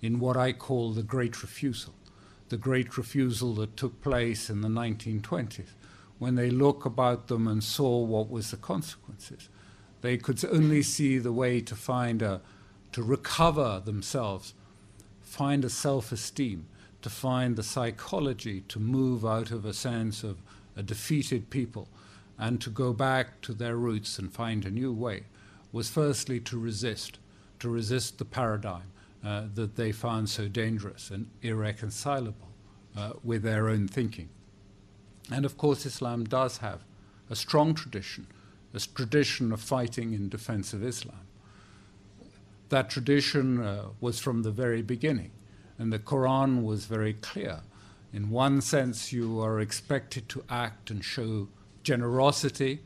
in 0.00 0.20
what 0.20 0.36
I 0.36 0.52
call 0.52 0.92
the 0.92 1.02
Great 1.02 1.42
Refusal, 1.42 1.92
the 2.48 2.56
Great 2.56 2.96
Refusal 2.96 3.54
that 3.54 3.76
took 3.76 4.00
place 4.00 4.48
in 4.48 4.60
the 4.60 4.68
1920s, 4.68 5.70
when 6.20 6.36
they 6.36 6.48
look 6.48 6.84
about 6.84 7.26
them 7.26 7.48
and 7.48 7.64
saw 7.64 8.04
what 8.04 8.30
was 8.30 8.52
the 8.52 8.56
consequences. 8.56 9.48
They 10.00 10.16
could 10.16 10.44
only 10.44 10.82
see 10.82 11.18
the 11.18 11.32
way 11.32 11.60
to 11.62 11.74
find 11.74 12.22
a, 12.22 12.40
to 12.92 13.02
recover 13.02 13.82
themselves, 13.84 14.54
find 15.22 15.64
a 15.64 15.68
self-esteem, 15.68 16.68
to 17.00 17.10
find 17.10 17.56
the 17.56 17.64
psychology 17.64 18.60
to 18.68 18.78
move 18.78 19.26
out 19.26 19.50
of 19.50 19.64
a 19.64 19.74
sense 19.74 20.22
of 20.22 20.36
a 20.76 20.84
defeated 20.84 21.50
people 21.50 21.88
and 22.42 22.60
to 22.60 22.70
go 22.70 22.92
back 22.92 23.40
to 23.40 23.54
their 23.54 23.76
roots 23.76 24.18
and 24.18 24.34
find 24.34 24.66
a 24.66 24.70
new 24.70 24.92
way 24.92 25.22
was 25.70 25.88
firstly 25.88 26.40
to 26.40 26.58
resist, 26.58 27.20
to 27.60 27.68
resist 27.68 28.18
the 28.18 28.24
paradigm 28.24 28.90
uh, 29.24 29.44
that 29.54 29.76
they 29.76 29.92
found 29.92 30.28
so 30.28 30.48
dangerous 30.48 31.08
and 31.12 31.30
irreconcilable 31.42 32.48
uh, 32.96 33.12
with 33.22 33.44
their 33.44 33.68
own 33.68 33.86
thinking. 33.86 34.28
And 35.30 35.44
of 35.44 35.56
course, 35.56 35.86
Islam 35.86 36.24
does 36.24 36.58
have 36.58 36.80
a 37.30 37.36
strong 37.36 37.74
tradition, 37.74 38.26
a 38.74 38.80
tradition 38.80 39.52
of 39.52 39.60
fighting 39.60 40.12
in 40.12 40.28
defense 40.28 40.72
of 40.72 40.82
Islam. 40.82 41.24
That 42.70 42.90
tradition 42.90 43.62
uh, 43.62 43.84
was 44.00 44.18
from 44.18 44.42
the 44.42 44.50
very 44.50 44.82
beginning, 44.82 45.30
and 45.78 45.92
the 45.92 46.00
Quran 46.00 46.64
was 46.64 46.86
very 46.86 47.12
clear. 47.12 47.60
In 48.12 48.30
one 48.30 48.60
sense, 48.60 49.12
you 49.12 49.40
are 49.40 49.60
expected 49.60 50.28
to 50.30 50.42
act 50.50 50.90
and 50.90 51.04
show 51.04 51.46
generosity 51.82 52.80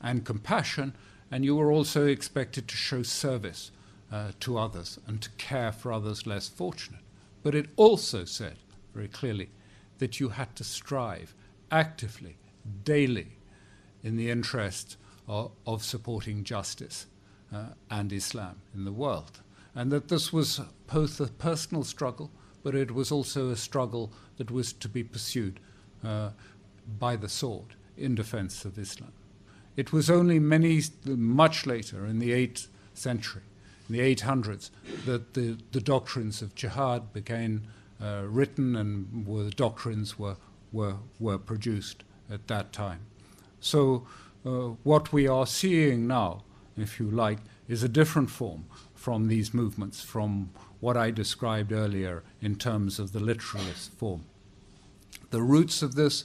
and 0.00 0.24
compassion, 0.24 0.94
and 1.30 1.44
you 1.44 1.56
were 1.56 1.72
also 1.72 2.06
expected 2.06 2.68
to 2.68 2.76
show 2.76 3.02
service 3.02 3.70
uh, 4.10 4.32
to 4.40 4.58
others 4.58 4.98
and 5.06 5.20
to 5.20 5.30
care 5.30 5.72
for 5.72 5.92
others 5.92 6.26
less 6.26 6.48
fortunate. 6.48 7.00
But 7.42 7.54
it 7.54 7.68
also 7.76 8.24
said 8.24 8.56
very 8.94 9.08
clearly 9.08 9.50
that 9.98 10.20
you 10.20 10.30
had 10.30 10.54
to 10.56 10.64
strive 10.64 11.34
actively, 11.70 12.36
daily, 12.84 13.28
in 14.02 14.16
the 14.16 14.30
interest 14.30 14.96
of, 15.26 15.50
of 15.66 15.84
supporting 15.84 16.44
justice 16.44 17.06
uh, 17.52 17.66
and 17.90 18.12
Islam 18.12 18.60
in 18.74 18.84
the 18.84 18.92
world. 18.92 19.40
And 19.74 19.92
that 19.92 20.08
this 20.08 20.32
was 20.32 20.60
both 20.86 21.20
a 21.20 21.26
personal 21.26 21.84
struggle, 21.84 22.30
but 22.62 22.74
it 22.74 22.92
was 22.92 23.12
also 23.12 23.50
a 23.50 23.56
struggle 23.56 24.12
that 24.36 24.50
was 24.50 24.72
to 24.72 24.88
be 24.88 25.04
pursued 25.04 25.60
uh, 26.04 26.30
by 26.98 27.16
the 27.16 27.28
sword 27.28 27.74
in 27.98 28.14
defense 28.14 28.64
of 28.64 28.78
Islam. 28.78 29.12
It 29.76 29.92
was 29.92 30.10
only 30.10 30.38
many, 30.38 30.82
much 31.04 31.66
later, 31.66 32.06
in 32.06 32.18
the 32.18 32.30
8th 32.30 32.66
century, 32.94 33.42
in 33.88 33.96
the 33.96 34.14
800s, 34.14 34.70
that 35.06 35.34
the, 35.34 35.58
the 35.72 35.80
doctrines 35.80 36.42
of 36.42 36.54
jihad 36.54 37.12
began 37.12 37.66
uh, 38.02 38.22
written 38.26 38.76
and 38.76 39.26
were, 39.26 39.44
the 39.44 39.50
doctrines 39.50 40.18
were, 40.18 40.36
were, 40.72 40.96
were 41.20 41.38
produced 41.38 42.04
at 42.30 42.48
that 42.48 42.72
time. 42.72 43.00
So, 43.60 44.06
uh, 44.44 44.74
what 44.82 45.12
we 45.12 45.26
are 45.26 45.46
seeing 45.46 46.06
now, 46.06 46.44
if 46.76 47.00
you 47.00 47.10
like, 47.10 47.38
is 47.68 47.82
a 47.82 47.88
different 47.88 48.30
form 48.30 48.64
from 48.94 49.28
these 49.28 49.52
movements, 49.52 50.00
from 50.00 50.50
what 50.80 50.96
I 50.96 51.10
described 51.10 51.72
earlier 51.72 52.22
in 52.40 52.56
terms 52.56 52.98
of 52.98 53.12
the 53.12 53.20
literalist 53.20 53.92
form. 53.92 54.24
The 55.30 55.42
roots 55.42 55.82
of 55.82 55.94
this 55.94 56.24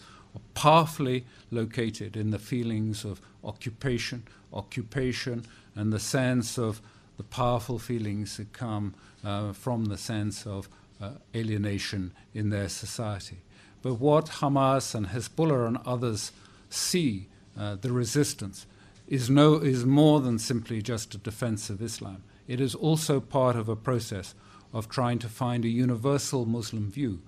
powerfully 0.54 1.26
located 1.52 2.16
in 2.16 2.32
the 2.32 2.40
feelings 2.40 3.06
of 3.06 3.22
occupation, 3.44 4.24
occupation, 4.52 5.46
and 5.76 5.92
the 5.92 6.00
sense 6.00 6.58
of 6.58 6.82
the 7.18 7.24
powerful 7.24 7.80
feelings 7.80 8.38
that 8.38 8.54
come 8.54 8.94
uh, 9.24 9.54
from 9.54 9.86
the 9.86 9.98
sense 9.98 10.46
of 10.46 10.68
uh, 11.02 11.12
alienation 11.36 12.12
in 12.34 12.50
their 12.50 12.70
society. 12.70 13.38
But 13.82 13.96
what 13.96 14.26
Hamas 14.26 14.96
and 14.96 15.08
Hezbollah 15.08 15.68
and 15.68 15.78
others 15.86 16.32
see, 16.70 17.28
uh, 17.60 17.76
the 17.76 17.92
resistance, 17.92 18.66
is, 19.08 19.30
no, 19.30 19.56
is 19.56 19.86
more 19.86 20.22
than 20.22 20.40
simply 20.40 20.82
just 20.82 21.14
a 21.14 21.18
defense 21.18 21.70
of 21.70 21.82
Islam. 21.82 22.24
It 22.48 22.60
is 22.60 22.74
also 22.74 23.20
part 23.20 23.56
of 23.56 23.70
a 23.70 23.76
process 23.76 24.34
of 24.72 24.90
trying 24.90 25.20
to 25.20 25.28
find 25.28 25.66
a 25.66 25.70
universal 25.70 26.46
Muslim 26.46 26.90
view 26.90 27.22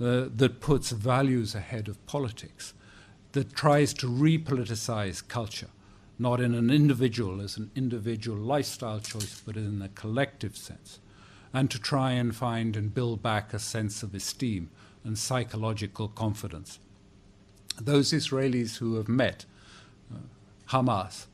uh, 0.00 0.26
that 0.34 0.60
puts 0.60 0.90
values 0.90 1.54
ahead 1.54 1.88
of 1.88 2.04
politics, 2.06 2.74
that 3.32 3.54
tries 3.54 3.94
to 3.94 4.06
repoliticize 4.06 5.26
culture, 5.26 5.70
not 6.18 6.40
in 6.40 6.54
an 6.54 6.70
individual 6.70 7.40
as 7.40 7.56
an 7.56 7.70
individual 7.74 8.38
lifestyle 8.38 9.00
choice, 9.00 9.42
but 9.44 9.56
in 9.56 9.82
a 9.82 9.88
collective 9.88 10.56
sense, 10.56 10.98
and 11.52 11.70
to 11.70 11.78
try 11.78 12.12
and 12.12 12.34
find 12.34 12.76
and 12.76 12.94
build 12.94 13.22
back 13.22 13.52
a 13.52 13.58
sense 13.58 14.02
of 14.02 14.14
esteem 14.14 14.70
and 15.04 15.18
psychological 15.18 16.08
confidence. 16.08 16.78
Those 17.80 18.12
Israelis 18.12 18.78
who 18.78 18.96
have 18.96 19.08
met 19.08 19.44
uh, 20.12 20.18
Hamas, 20.70 21.26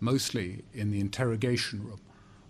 mostly 0.00 0.64
in 0.74 0.90
the 0.90 1.00
interrogation 1.00 1.84
room 1.84 2.00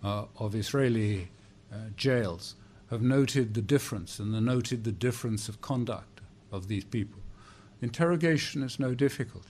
uh, 0.02 0.24
of 0.38 0.54
Israeli 0.54 1.28
uh, 1.72 1.76
jails, 1.96 2.54
have 2.92 3.02
noted 3.02 3.54
the 3.54 3.62
difference 3.62 4.18
and 4.18 4.34
they 4.34 4.40
noted 4.40 4.84
the 4.84 4.92
difference 4.92 5.48
of 5.48 5.62
conduct 5.62 6.20
of 6.52 6.68
these 6.68 6.84
people. 6.84 7.20
Interrogation 7.80 8.62
is 8.62 8.78
no 8.78 8.94
difficulty. 8.94 9.48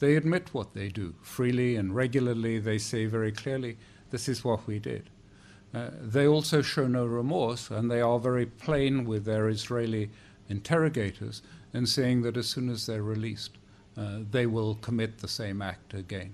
They 0.00 0.16
admit 0.16 0.52
what 0.52 0.74
they 0.74 0.88
do 0.88 1.14
freely 1.22 1.76
and 1.76 1.94
regularly. 1.94 2.58
They 2.58 2.78
say 2.78 3.06
very 3.06 3.32
clearly, 3.32 3.76
this 4.10 4.28
is 4.28 4.44
what 4.44 4.66
we 4.66 4.80
did. 4.80 5.08
uh, 5.72 5.90
they 6.00 6.26
also 6.26 6.62
show 6.62 6.86
no 6.86 7.06
remorse, 7.06 7.70
and 7.70 7.90
they 7.90 8.00
are 8.00 8.18
very 8.18 8.46
plain 8.46 9.04
with 9.04 9.24
their 9.24 9.48
Israeli 9.48 10.10
interrogators 10.48 11.42
in 11.72 11.86
saying 11.86 12.22
that 12.22 12.36
as 12.36 12.48
soon 12.48 12.68
as 12.68 12.86
they're 12.86 13.02
released, 13.02 13.52
uh, 13.96 14.18
they 14.30 14.46
will 14.46 14.74
commit 14.76 15.18
the 15.18 15.28
same 15.28 15.62
act 15.62 15.94
again. 15.94 16.32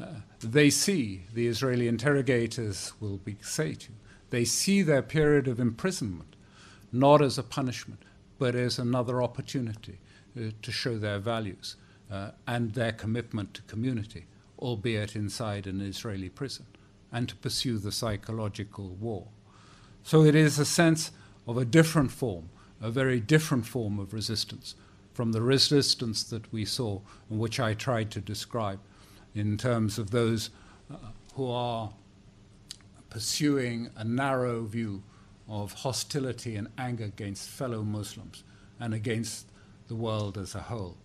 Uh, 0.00 0.06
they 0.40 0.70
see, 0.70 1.22
the 1.34 1.46
Israeli 1.46 1.86
interrogators 1.86 2.92
will 3.00 3.18
be, 3.18 3.36
say 3.40 3.74
to 3.74 3.88
you, 3.90 3.94
they 4.30 4.44
see 4.44 4.82
their 4.82 5.02
period 5.02 5.48
of 5.48 5.60
imprisonment 5.60 6.36
not 6.92 7.22
as 7.22 7.38
a 7.38 7.42
punishment, 7.42 8.02
but 8.38 8.54
as 8.54 8.78
another 8.78 9.22
opportunity 9.22 9.98
uh, 10.36 10.50
to 10.62 10.72
show 10.72 10.96
their 10.96 11.18
values 11.18 11.76
uh, 12.10 12.30
and 12.46 12.72
their 12.72 12.92
commitment 12.92 13.54
to 13.54 13.62
community, 13.62 14.26
albeit 14.58 15.14
inside 15.14 15.66
an 15.66 15.80
Israeli 15.80 16.28
prison 16.28 16.66
and 17.12 17.28
to 17.28 17.36
pursue 17.36 17.78
the 17.78 17.92
psychological 17.92 18.88
war. 18.88 19.26
So 20.02 20.24
it 20.24 20.34
is 20.34 20.58
a 20.58 20.64
sense 20.64 21.10
of 21.46 21.56
a 21.56 21.64
different 21.64 22.10
form, 22.10 22.50
a 22.80 22.90
very 22.90 23.20
different 23.20 23.66
form 23.66 23.98
of 23.98 24.12
resistance 24.12 24.74
from 25.12 25.32
the 25.32 25.42
resistance 25.42 26.22
that 26.22 26.50
we 26.52 26.64
saw 26.64 27.00
and 27.28 27.40
which 27.40 27.58
I 27.58 27.74
tried 27.74 28.10
to 28.12 28.20
describe 28.20 28.78
in 29.34 29.56
terms 29.56 29.98
of 29.98 30.10
those 30.10 30.50
uh, 30.90 30.96
who 31.34 31.50
are 31.50 31.90
pursuing 33.18 33.90
a 33.96 34.04
narrow 34.04 34.62
view 34.62 35.02
of 35.48 35.72
hostility 35.72 36.54
and 36.54 36.68
anger 36.78 37.06
against 37.06 37.48
fellow 37.48 37.82
Muslims 37.82 38.44
and 38.78 38.94
against 38.94 39.44
the 39.88 39.94
world 39.96 40.38
as 40.38 40.54
a 40.54 40.60
whole. 40.60 40.96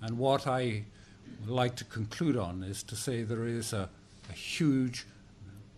And 0.00 0.16
what 0.16 0.46
I 0.46 0.84
would 1.40 1.50
like 1.50 1.74
to 1.74 1.84
conclude 1.84 2.36
on 2.36 2.62
is 2.62 2.84
to 2.84 2.94
say 2.94 3.24
there 3.24 3.48
is 3.48 3.72
a, 3.72 3.88
a 4.30 4.32
huge 4.32 5.06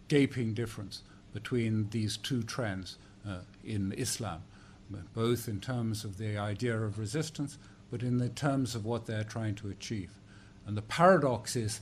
gaping 0.09 0.53
difference 0.53 1.01
between 1.33 1.89
these 1.89 2.19
two 2.19 2.43
trends 2.43 2.99
uh, 3.27 3.39
in 3.65 3.93
Islam, 3.93 4.43
both 5.15 5.49
in 5.49 5.59
terms 5.59 6.05
of 6.05 6.19
the 6.19 6.37
idea 6.37 6.79
of 6.79 6.99
resistance, 6.99 7.57
but 7.91 8.03
in 8.03 8.19
the 8.19 8.29
terms 8.29 8.75
of 8.75 8.85
what 8.85 9.07
they're 9.07 9.25
trying 9.25 9.55
to 9.55 9.71
achieve. 9.71 10.11
And 10.67 10.77
the 10.77 10.83
paradox 10.83 11.57
is 11.57 11.81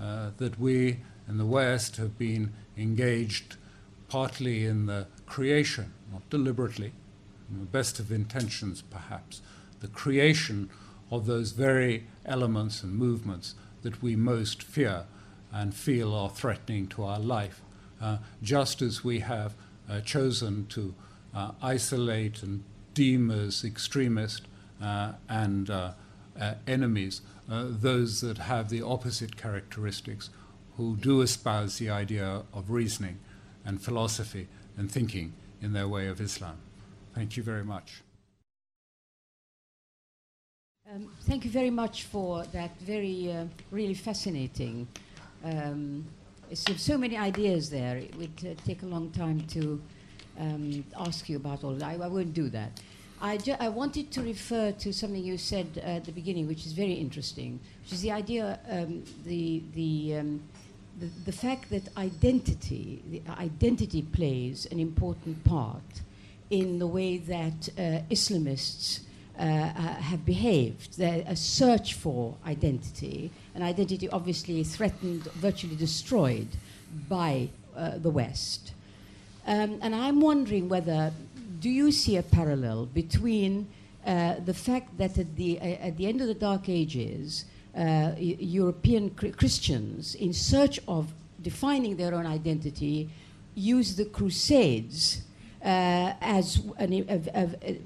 uh, 0.00 0.30
that 0.36 0.60
we 0.60 1.00
in 1.28 1.38
the 1.38 1.46
West 1.46 1.96
have 1.96 2.18
been 2.18 2.52
engaged 2.76 3.56
partly 4.08 4.64
in 4.64 4.86
the 4.86 5.06
creation, 5.26 5.92
not 6.10 6.28
deliberately, 6.30 6.92
in 7.50 7.60
the 7.60 7.66
best 7.66 7.98
of 7.98 8.10
intentions 8.10 8.82
perhaps, 8.82 9.42
the 9.80 9.88
creation 9.88 10.70
of 11.10 11.26
those 11.26 11.52
very 11.52 12.06
elements 12.24 12.82
and 12.82 12.94
movements 12.94 13.54
that 13.82 14.02
we 14.02 14.16
most 14.16 14.62
fear 14.62 15.04
and 15.52 15.74
feel 15.74 16.14
are 16.14 16.28
threatening 16.28 16.86
to 16.86 17.04
our 17.04 17.18
life. 17.18 17.62
Uh, 18.00 18.18
just 18.42 18.80
as 18.82 19.02
we 19.02 19.20
have 19.20 19.54
uh, 19.88 20.00
chosen 20.00 20.66
to 20.66 20.94
uh, 21.34 21.52
isolate 21.62 22.42
and 22.42 22.62
deem 22.94 23.30
as 23.30 23.64
extremist 23.64 24.42
and 25.28 25.70
enemies 26.66 27.20
those 27.48 28.20
that 28.20 28.38
have 28.38 28.68
the 28.68 28.82
opposite 28.82 29.36
characteristics, 29.36 30.30
who 30.78 30.96
do 30.96 31.20
espouse 31.20 31.76
the 31.78 31.90
idea 31.90 32.42
of 32.54 32.70
reasoning 32.70 33.18
and 33.64 33.82
philosophy 33.82 34.48
and 34.78 34.90
thinking 34.90 35.34
in 35.60 35.72
their 35.74 35.88
way 35.88 36.06
of 36.06 36.20
Islam. 36.20 36.56
Thank 37.14 37.36
you 37.36 37.42
very 37.42 37.64
much. 37.64 38.02
Um, 40.90 41.10
thank 41.24 41.44
you 41.44 41.50
very 41.50 41.68
much 41.70 42.04
for 42.04 42.44
that 42.44 42.80
very, 42.80 43.30
uh, 43.30 43.44
really 43.70 43.92
fascinating 43.92 44.88
um, 45.44 46.06
so, 46.54 46.96
many 46.96 47.16
ideas 47.16 47.68
there. 47.68 47.98
It 47.98 48.16
would 48.16 48.40
uh, 48.42 48.54
take 48.64 48.82
a 48.82 48.86
long 48.86 49.10
time 49.10 49.42
to 49.48 49.82
um, 50.38 50.84
ask 50.98 51.28
you 51.28 51.36
about 51.36 51.62
all 51.64 51.74
that. 51.74 51.86
I, 51.86 51.94
I 51.94 52.08
won't 52.08 52.32
do 52.32 52.48
that. 52.50 52.80
I, 53.20 53.38
I 53.60 53.68
wanted 53.68 54.10
to 54.12 54.22
refer 54.22 54.72
to 54.72 54.92
something 54.92 55.22
you 55.22 55.36
said 55.36 55.82
at 55.84 56.04
the 56.04 56.12
beginning, 56.12 56.46
which 56.46 56.64
is 56.64 56.72
very 56.72 56.94
interesting, 56.94 57.58
which 57.82 57.92
is 57.92 58.00
the 58.00 58.12
idea, 58.12 58.60
um, 58.70 59.02
the, 59.24 59.62
the, 59.74 60.16
um, 60.18 60.42
the, 60.98 61.06
the, 61.26 61.32
fact 61.32 61.70
that 61.70 61.96
identity, 61.96 63.22
identity 63.28 64.02
plays 64.02 64.66
an 64.70 64.78
important 64.78 65.44
part 65.44 66.02
in 66.50 66.78
the 66.78 66.86
way 66.86 67.18
that 67.18 67.68
uh, 67.76 68.02
Islamists 68.10 69.00
uh, 69.38 69.42
uh, 69.42 69.44
have 69.44 70.24
behaved. 70.24 71.00
a 71.00 71.36
search 71.36 71.94
for 71.94 72.34
identity, 72.46 73.30
an 73.54 73.62
identity 73.62 74.08
obviously 74.10 74.64
threatened, 74.64 75.24
virtually 75.34 75.76
destroyed 75.76 76.48
by 77.08 77.48
uh, 77.76 77.98
the 77.98 78.10
West. 78.10 78.72
Um, 79.46 79.78
and 79.80 79.94
I'm 79.94 80.20
wondering 80.20 80.68
whether, 80.68 81.12
do 81.60 81.70
you 81.70 81.92
see 81.92 82.16
a 82.16 82.22
parallel 82.22 82.86
between 82.86 83.68
uh, 84.04 84.36
the 84.44 84.54
fact 84.54 84.98
that 84.98 85.18
at 85.18 85.36
the, 85.36 85.60
uh, 85.60 85.64
at 85.64 85.96
the 85.96 86.06
end 86.06 86.20
of 86.20 86.26
the 86.26 86.34
Dark 86.34 86.68
Ages, 86.68 87.44
uh, 87.78 88.12
European 88.18 89.10
Christians, 89.10 90.16
in 90.16 90.32
search 90.32 90.80
of 90.88 91.12
defining 91.40 91.96
their 91.96 92.14
own 92.14 92.26
identity, 92.26 93.08
used 93.54 93.96
the 93.96 94.04
Crusades 94.04 95.22
uh, 95.64 96.12
as 96.20 96.60
an, 96.78 96.92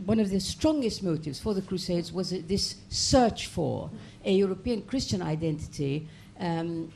one 0.05 0.21
of 0.21 0.31
the 0.31 0.41
strongest 0.41 1.03
motives 1.03 1.41
for 1.41 1.55
the 1.55 1.63
Crusades 1.63 2.13
was 2.13 2.31
this 2.31 2.77
search 2.89 3.47
for 3.47 3.91
a 4.25 4.33
European 4.33 4.83
Christian 4.83 5.23
identity. 5.23 6.09
Um, 6.39 6.93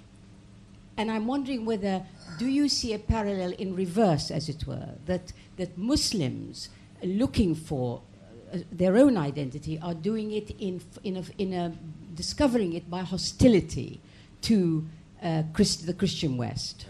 and 0.96 1.10
I'm 1.10 1.26
wondering 1.26 1.64
whether, 1.66 2.04
do 2.38 2.46
you 2.46 2.68
see 2.68 2.94
a 2.94 2.98
parallel 2.98 3.52
in 3.52 3.74
reverse, 3.74 4.30
as 4.30 4.48
it 4.48 4.66
were, 4.66 4.88
that, 5.06 5.32
that 5.56 5.76
Muslims 5.76 6.70
looking 7.02 7.54
for 7.54 8.00
uh, 8.52 8.58
their 8.72 8.96
own 8.96 9.16
identity 9.18 9.78
are 9.80 9.94
doing 9.94 10.32
it 10.32 10.50
in, 10.58 10.80
in, 11.04 11.16
a, 11.16 11.24
in 11.38 11.52
a, 11.52 11.72
discovering 12.16 12.72
it 12.72 12.90
by 12.90 13.02
hostility 13.02 14.00
to 14.42 14.86
uh, 15.22 15.42
Christ, 15.52 15.86
the 15.86 15.94
Christian 15.94 16.36
West? 16.36 16.86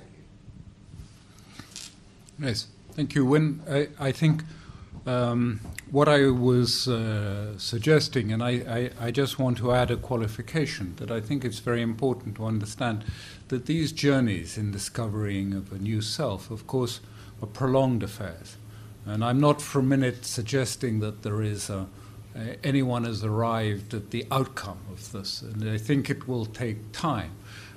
Yes. 2.39 2.68
Thank 2.93 3.14
you. 3.14 3.27
When 3.27 3.61
I, 3.68 3.89
I 3.99 4.12
think 4.12 4.43
um, 5.07 5.61
what 5.91 6.09
I 6.09 6.29
was 6.31 6.89
uh, 6.89 7.59
suggesting, 7.59 8.33
and 8.33 8.43
I, 8.43 8.51
I, 8.99 9.07
I, 9.07 9.11
just 9.11 9.39
want 9.39 9.59
to 9.59 9.72
add 9.72 9.91
a 9.91 9.97
qualification 9.97 10.95
that 10.97 11.11
I 11.11 11.20
think 11.20 11.45
it's 11.45 11.59
very 11.59 11.83
important 11.83 12.37
to 12.37 12.47
understand 12.47 13.05
that 13.49 13.66
these 13.66 13.93
journeys 13.93 14.57
in 14.57 14.70
discovering 14.70 15.53
of 15.53 15.72
a 15.72 15.79
new 15.79 16.01
self, 16.01 16.51
of 16.51 16.66
course, 16.66 17.01
are 17.43 17.47
prolonged 17.47 18.03
affairs. 18.03 18.57
And 19.05 19.22
I'm 19.22 19.41
not 19.41 19.62
for 19.62 19.79
a 19.79 19.85
minute 19.85 20.24
suggesting 20.24 21.01
that 21.01 21.22
there 21.22 21.43
is 21.43 21.70
a, 21.70 21.87
anyone 22.62 23.05
has 23.05 23.24
arrived 23.24 23.95
at 23.95 24.11
the 24.11 24.26
outcome 24.30 24.80
of 24.91 25.12
this, 25.12 25.43
and 25.43 25.68
I 25.68 25.78
think 25.78 26.11
it 26.11 26.28
will 26.28 26.47
take 26.47 26.93
time. 26.93 27.32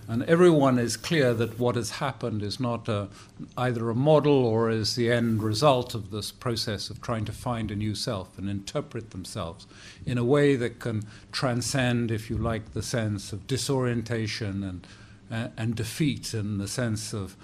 And 0.09 0.23
everyone 0.23 0.79
is 0.79 0.97
clear 0.97 1.35
that 1.35 1.59
what 1.59 1.75
has 1.75 1.91
happened 1.91 2.41
is 2.41 2.59
not 2.59 2.89
a, 2.89 3.09
either 3.55 3.91
a 3.91 3.95
model 3.95 4.43
or 4.43 4.71
is 4.71 4.95
the 4.95 5.11
end 5.11 5.43
result 5.43 5.93
of 5.93 6.09
this 6.09 6.31
process 6.31 6.89
of 6.89 6.99
trying 6.99 7.25
to 7.25 7.31
find 7.31 7.69
a 7.69 7.75
new 7.75 7.93
self 7.93 8.35
and 8.39 8.49
interpret 8.49 9.11
themselves 9.11 9.67
in 10.07 10.17
a 10.17 10.23
way 10.23 10.55
that 10.55 10.79
can 10.79 11.03
transcend, 11.31 12.09
if 12.09 12.27
you 12.27 12.39
like, 12.39 12.73
the 12.73 12.81
sense 12.81 13.31
of 13.31 13.45
disorientation 13.45 14.63
and, 14.63 14.87
uh, 15.31 15.49
and 15.55 15.75
defeat 15.75 16.33
and 16.33 16.59
the 16.59 16.67
sense 16.67 17.13
of 17.13 17.35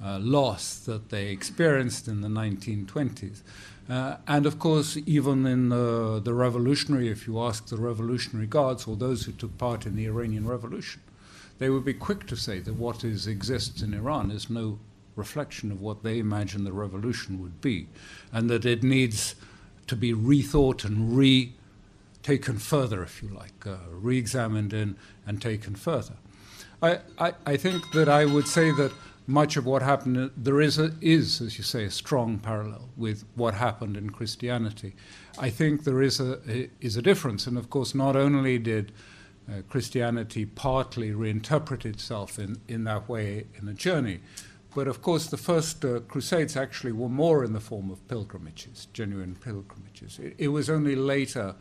uh, 0.00 0.20
loss 0.20 0.76
that 0.76 1.08
they 1.08 1.28
experienced 1.28 2.06
in 2.06 2.20
the 2.20 2.28
1920s. 2.28 3.42
Uh, 3.88 4.16
and 4.28 4.46
of 4.46 4.58
course, 4.58 4.96
even 5.06 5.44
in 5.46 5.68
the, 5.68 6.20
the 6.22 6.34
revolutionary, 6.34 7.08
if 7.08 7.26
you 7.26 7.40
ask 7.40 7.66
the 7.66 7.76
Revolutionary 7.76 8.46
Guards 8.46 8.86
or 8.86 8.96
those 8.96 9.24
who 9.24 9.32
took 9.32 9.58
part 9.58 9.86
in 9.86 9.96
the 9.96 10.06
Iranian 10.06 10.46
Revolution, 10.46 11.02
they 11.58 11.68
would 11.68 11.84
be 11.84 11.94
quick 11.94 12.26
to 12.28 12.36
say 12.36 12.60
that 12.60 12.74
what 12.74 13.04
is, 13.04 13.26
exists 13.26 13.82
in 13.82 13.94
Iran 13.94 14.30
is 14.30 14.48
no 14.48 14.78
reflection 15.16 15.70
of 15.70 15.80
what 15.80 16.02
they 16.02 16.18
imagine 16.18 16.64
the 16.64 16.72
revolution 16.72 17.40
would 17.42 17.60
be, 17.60 17.86
and 18.32 18.48
that 18.48 18.64
it 18.64 18.82
needs 18.82 19.34
to 19.86 19.96
be 19.96 20.12
rethought 20.12 20.84
and 20.84 21.16
re 21.16 21.52
taken 22.22 22.56
further, 22.56 23.02
if 23.02 23.22
you 23.22 23.28
like, 23.28 23.66
uh, 23.66 23.76
re 23.90 24.16
examined 24.16 24.72
and, 24.72 24.96
and 25.26 25.42
taken 25.42 25.74
further. 25.74 26.14
I, 26.80 27.00
I, 27.18 27.32
I, 27.44 27.56
think 27.56 27.82
that 27.92 28.08
I 28.08 28.24
would 28.24 28.46
say 28.46 28.70
that 28.72 28.92
much 29.32 29.56
of 29.56 29.64
what 29.64 29.82
happened, 29.82 30.30
there 30.36 30.60
is, 30.60 30.78
a, 30.78 30.92
is, 31.00 31.40
as 31.40 31.56
you 31.56 31.64
say, 31.64 31.84
a 31.84 31.90
strong 31.90 32.38
parallel 32.38 32.90
with 32.96 33.24
what 33.34 33.54
happened 33.54 33.96
in 33.96 34.10
Christianity. 34.10 34.94
I 35.38 35.48
think 35.48 35.84
there 35.84 36.02
is 36.02 36.20
a, 36.20 36.68
is 36.80 36.96
a 36.96 37.02
difference, 37.02 37.46
and 37.46 37.56
of 37.56 37.70
course, 37.70 37.94
not 37.94 38.14
only 38.14 38.58
did 38.58 38.92
uh, 39.48 39.62
Christianity 39.68 40.44
partly 40.44 41.10
reinterpret 41.12 41.86
itself 41.86 42.38
in, 42.38 42.60
in 42.68 42.84
that 42.84 43.08
way 43.08 43.46
in 43.58 43.68
a 43.68 43.72
journey. 43.72 44.20
But 44.74 44.86
of 44.86 45.02
course, 45.02 45.26
the 45.26 45.36
first 45.36 45.84
uh, 45.84 46.00
crusades 46.00 46.56
actually 46.56 46.92
were 46.92 47.08
more 47.08 47.42
in 47.42 47.52
the 47.52 47.60
form 47.60 47.90
of 47.90 48.06
pilgrimages, 48.08 48.86
genuine 48.92 49.36
pilgrimages. 49.36 50.18
It, 50.18 50.34
it 50.38 50.48
was 50.48 50.68
only 50.68 50.94
later 50.94 51.54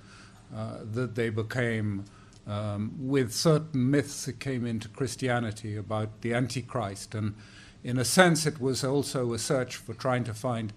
uh, 0.55 0.79
that 0.83 1.15
they 1.15 1.29
became, 1.29 2.03
um, 2.45 2.93
with 2.97 3.33
certain 3.33 3.89
myths 3.89 4.25
that 4.25 4.39
came 4.39 4.65
into 4.65 4.89
Christianity 4.89 5.77
about 5.77 6.21
the 6.21 6.33
Antichrist 6.33 7.15
and 7.15 7.33
in 7.83 7.97
a 7.97 8.05
sense, 8.05 8.45
it 8.45 8.61
was 8.61 8.83
also 8.83 9.33
a 9.33 9.39
search 9.39 9.75
for 9.75 9.93
trying 9.93 10.23
to 10.25 10.33
find, 10.33 10.73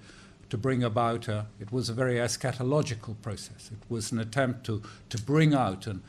to 0.48 0.56
bring 0.56 0.82
about, 0.82 1.28
a, 1.28 1.46
it 1.60 1.70
was 1.72 1.88
a 1.88 1.94
very 1.94 2.14
eschatological 2.14 3.20
process. 3.20 3.70
It 3.70 3.90
was 3.90 4.12
an 4.12 4.18
attempt 4.18 4.64
to, 4.66 4.82
to 5.10 5.22
bring 5.22 5.54
out 5.54 5.86
and, 5.86 6.02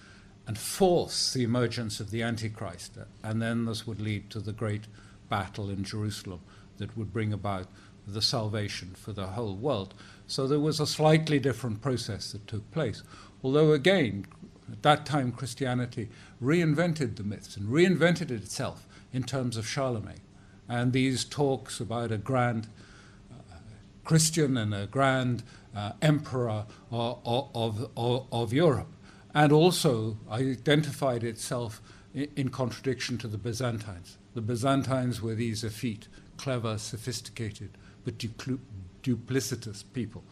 and 0.47 0.57
force 0.57 1.33
the 1.33 1.43
emergence 1.43 1.99
of 1.99 2.11
the 2.11 2.21
Antichrist. 2.21 2.97
Uh, 2.97 3.05
and 3.23 3.41
then 3.41 3.65
this 3.65 3.85
would 3.85 4.01
lead 4.01 4.29
to 4.29 4.39
the 4.39 4.53
great 4.53 4.85
battle 5.29 5.69
in 5.69 5.83
Jerusalem 5.83 6.41
that 6.77 6.97
would 6.97 7.11
bring 7.11 7.33
about 7.33 7.67
the 8.07 8.21
salvation 8.21 8.93
for 8.95 9.11
the 9.11 9.27
whole 9.27 9.55
world. 9.55 9.93
So 10.27 10.47
there 10.47 10.59
was 10.59 10.79
a 10.79 10.87
slightly 10.87 11.39
different 11.39 11.81
process 11.81 12.31
that 12.31 12.47
took 12.47 12.69
place. 12.71 13.03
Although, 13.43 13.73
again, 13.73 14.27
at 14.71 14.83
that 14.83 15.05
time, 15.05 15.31
Christianity 15.31 16.09
reinvented 16.41 17.15
the 17.15 17.23
myths 17.23 17.57
and 17.57 17.67
reinvented 17.67 18.31
it 18.31 18.43
itself 18.43 18.87
in 19.11 19.23
terms 19.23 19.57
of 19.57 19.67
Charlemagne. 19.67 20.21
And 20.67 20.93
these 20.93 21.23
talks 21.23 21.79
about 21.79 22.11
a 22.11 22.17
grand 22.17 22.67
uh, 23.31 23.55
Christian 24.03 24.57
and 24.57 24.73
a 24.73 24.87
grand 24.87 25.43
uh, 25.75 25.91
emperor 26.01 26.65
of, 26.91 27.19
of, 27.25 27.89
of, 27.95 28.27
of, 28.31 28.53
Europe, 28.53 28.91
and 29.33 29.51
also 29.51 30.17
identified 30.31 31.23
itself 31.23 31.81
in, 32.13 32.29
in, 32.35 32.49
contradiction 32.49 33.17
to 33.19 33.27
the 33.27 33.37
Byzantines. 33.37 34.17
The 34.33 34.41
Byzantines 34.41 35.21
were 35.21 35.35
these 35.35 35.63
effete, 35.63 36.07
clever, 36.37 36.77
sophisticated, 36.77 37.71
but 38.05 38.17
duplicitous 38.17 39.83
people, 39.93 40.23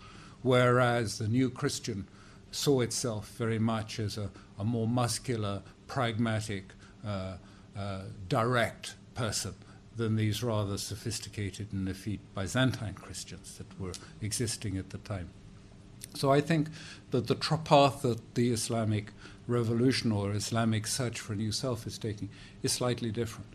whereas 0.41 1.17
the 1.17 1.27
new 1.27 1.49
Christian 1.49 2.07
saw 2.51 2.81
itself 2.81 3.29
very 3.37 3.59
much 3.59 3.99
as 3.99 4.17
a, 4.17 4.31
a 4.57 4.63
more 4.63 4.87
muscular, 4.87 5.61
pragmatic, 5.87 6.71
uh, 7.05 7.37
uh, 7.77 8.03
direct 8.29 8.95
person 9.15 9.53
than 9.95 10.15
these 10.15 10.43
rather 10.43 10.77
sophisticated 10.77 11.71
and 11.71 11.87
effete 11.87 12.19
Byzantine 12.35 12.93
Christians 12.93 13.57
that 13.57 13.79
were 13.79 13.93
existing 14.21 14.77
at 14.77 14.89
the 14.89 14.97
time. 14.99 15.29
So 16.15 16.31
I 16.31 16.41
think 16.41 16.69
that 17.11 17.27
the 17.27 17.35
path 17.35 18.01
that 18.01 18.35
the 18.35 18.51
Islamic 18.51 19.11
revolution 19.47 20.11
or 20.11 20.31
Islamic 20.31 20.87
search 20.87 21.19
for 21.19 21.33
a 21.33 21.35
new 21.35 21.51
self 21.51 21.85
is 21.87 21.97
taking 21.97 22.29
is 22.61 22.71
slightly 22.71 23.11
different. 23.11 23.49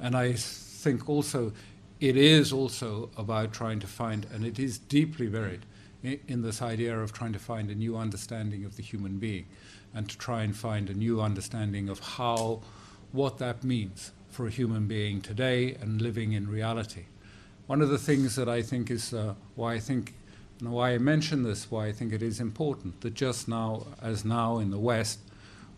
And 0.00 0.16
I 0.16 0.32
think 0.34 1.08
also 1.08 1.52
it 2.00 2.16
is 2.16 2.52
also 2.52 3.10
about 3.16 3.52
trying 3.52 3.80
to 3.80 3.86
find, 3.86 4.26
and 4.32 4.44
it 4.44 4.58
is 4.58 4.78
deeply 4.78 5.26
buried 5.26 5.66
in, 6.02 6.20
in 6.28 6.42
this 6.42 6.62
idea 6.62 6.98
of 6.98 7.12
trying 7.12 7.32
to 7.32 7.38
find 7.38 7.70
a 7.70 7.74
new 7.74 7.96
understanding 7.96 8.64
of 8.64 8.76
the 8.76 8.82
human 8.82 9.18
being 9.18 9.46
and 9.94 10.08
to 10.08 10.16
try 10.16 10.42
and 10.42 10.56
find 10.56 10.88
a 10.88 10.94
new 10.94 11.20
understanding 11.20 11.88
of 11.88 11.98
how, 12.00 12.60
what 13.12 13.38
that 13.38 13.64
means 13.64 14.12
for 14.38 14.46
a 14.46 14.50
human 14.50 14.86
being 14.86 15.20
today 15.20 15.74
and 15.80 16.00
living 16.00 16.30
in 16.32 16.48
reality. 16.48 17.06
One 17.66 17.82
of 17.82 17.88
the 17.88 17.98
things 17.98 18.36
that 18.36 18.48
I 18.48 18.62
think 18.62 18.88
is 18.88 19.12
uh, 19.12 19.34
why 19.56 19.74
I 19.74 19.80
think, 19.80 20.14
and 20.60 20.70
why 20.70 20.90
I 20.94 20.98
mention 20.98 21.42
this, 21.42 21.72
why 21.72 21.86
I 21.86 21.92
think 21.92 22.12
it 22.12 22.22
is 22.22 22.38
important 22.38 23.00
that 23.00 23.14
just 23.14 23.48
now, 23.48 23.88
as 24.00 24.24
now 24.24 24.60
in 24.60 24.70
the 24.70 24.78
West, 24.78 25.18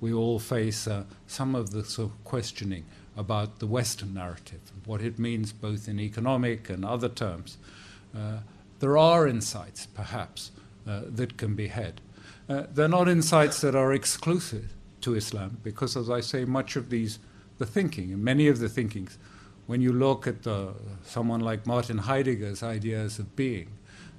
we 0.02 0.12
all 0.12 0.38
face 0.38 0.86
uh, 0.86 1.04
some 1.26 1.54
of 1.54 1.70
the 1.70 1.86
sort 1.86 2.11
of 2.11 2.24
questioning 2.24 2.84
about 3.16 3.61
the 3.61 3.66
Western 3.66 4.12
narrative, 4.12 4.61
what 4.84 5.00
it 5.00 5.18
means 5.18 5.54
both 5.54 5.88
in 5.88 5.98
economic 5.98 6.68
and 6.68 6.84
other 6.84 7.08
terms. 7.08 7.56
Uh, 8.14 8.40
there 8.80 8.98
are 8.98 9.26
insights, 9.26 9.86
perhaps, 9.86 10.50
uh, 10.86 11.00
that 11.06 11.38
can 11.38 11.54
be 11.54 11.68
had. 11.68 12.02
Uh, 12.46 12.64
they're 12.74 12.88
not 12.88 13.08
insights 13.08 13.62
that 13.62 13.74
are 13.74 13.94
exclusive 13.94 14.74
to 15.00 15.14
Islam, 15.14 15.56
because, 15.62 15.96
as 15.96 16.11
I 16.11 16.20
say, 16.20 16.44
much 16.44 16.76
of 16.76 16.90
these, 16.90 17.20
the 17.61 17.66
thinking, 17.66 18.11
and 18.11 18.24
many 18.24 18.48
of 18.48 18.58
the 18.58 18.70
thinkings, 18.70 19.18
when 19.66 19.82
you 19.82 19.92
look 19.92 20.26
at 20.26 20.44
the, 20.44 20.72
someone 21.04 21.40
like 21.40 21.66
Martin 21.66 21.98
Heidegger's 21.98 22.62
ideas 22.62 23.18
of 23.18 23.36
being 23.36 23.68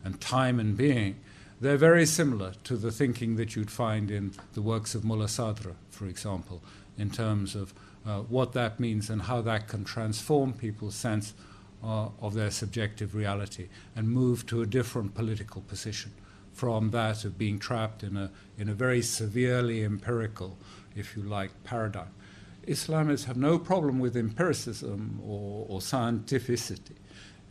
and 0.03 0.21
time 0.21 0.59
and 0.59 0.77
being, 0.77 1.15
they're 1.59 1.75
very 1.75 2.05
similar 2.05 2.53
to 2.63 2.77
the 2.77 2.91
thinking 2.91 3.37
that 3.37 3.55
you'd 3.55 3.71
find 3.71 4.11
in 4.11 4.33
the 4.53 4.61
works 4.61 4.93
of 4.93 5.03
Mullah 5.03 5.25
Sadra, 5.25 5.73
for 5.89 6.05
example, 6.05 6.61
in 6.99 7.09
terms 7.09 7.55
of 7.55 7.73
uh, 8.05 8.19
what 8.19 8.53
that 8.53 8.79
means 8.79 9.09
and 9.09 9.23
how 9.23 9.41
that 9.41 9.67
can 9.67 9.83
transform 9.83 10.53
people's 10.53 10.95
sense 10.95 11.33
uh, 11.83 12.09
of 12.21 12.35
their 12.35 12.51
subjective 12.51 13.15
reality 13.15 13.69
and 13.95 14.07
move 14.07 14.45
to 14.45 14.61
a 14.61 14.67
different 14.67 15.15
political 15.15 15.61
position 15.61 16.11
from 16.53 16.91
that 16.91 17.25
of 17.25 17.39
being 17.39 17.57
trapped 17.57 18.03
in 18.03 18.17
a, 18.17 18.29
in 18.59 18.69
a 18.69 18.73
very 18.73 19.01
severely 19.01 19.83
empirical, 19.83 20.57
if 20.95 21.17
you 21.17 21.23
like, 21.23 21.51
paradigm. 21.63 22.13
Islamists 22.67 23.25
have 23.25 23.37
no 23.37 23.57
problem 23.57 23.99
with 23.99 24.15
empiricism 24.15 25.19
or, 25.25 25.65
or 25.67 25.79
scientificity, 25.79 26.95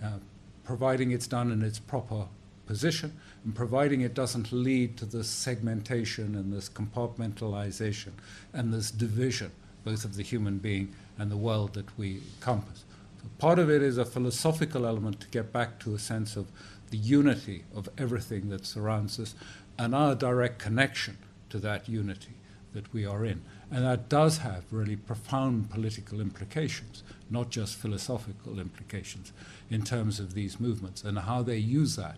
uh, 0.02 0.18
providing 0.64 1.10
it's 1.10 1.26
done 1.26 1.50
in 1.50 1.62
its 1.62 1.78
proper 1.78 2.26
position 2.66 3.12
and 3.44 3.54
providing 3.54 4.02
it 4.02 4.14
doesn't 4.14 4.52
lead 4.52 4.96
to 4.96 5.04
this 5.04 5.28
segmentation 5.28 6.36
and 6.36 6.52
this 6.52 6.68
compartmentalization 6.68 8.12
and 8.52 8.72
this 8.72 8.92
division, 8.92 9.50
both 9.84 10.04
of 10.04 10.14
the 10.14 10.22
human 10.22 10.58
being 10.58 10.94
and 11.18 11.30
the 11.30 11.36
world 11.36 11.74
that 11.74 11.98
we 11.98 12.22
compass. 12.38 12.84
So 13.20 13.28
part 13.38 13.58
of 13.58 13.68
it 13.68 13.82
is 13.82 13.98
a 13.98 14.04
philosophical 14.04 14.86
element 14.86 15.20
to 15.20 15.26
get 15.28 15.52
back 15.52 15.80
to 15.80 15.94
a 15.94 15.98
sense 15.98 16.36
of 16.36 16.46
the 16.90 16.96
unity 16.96 17.64
of 17.74 17.88
everything 17.98 18.48
that 18.50 18.64
surrounds 18.64 19.18
us 19.18 19.34
and 19.76 19.92
our 19.92 20.14
direct 20.14 20.60
connection 20.60 21.18
to 21.48 21.58
that 21.58 21.88
unity 21.88 22.34
that 22.72 22.92
we 22.92 23.04
are 23.04 23.24
in. 23.24 23.42
And 23.70 23.84
that 23.84 24.08
does 24.08 24.38
have 24.38 24.64
really 24.70 24.96
profound 24.96 25.70
political 25.70 26.20
implications, 26.20 27.04
not 27.30 27.50
just 27.50 27.76
philosophical 27.76 28.58
implications, 28.58 29.32
in 29.70 29.82
terms 29.82 30.18
of 30.18 30.34
these 30.34 30.58
movements 30.58 31.04
and 31.04 31.18
how 31.18 31.42
they 31.42 31.56
use 31.56 31.96
that 31.96 32.16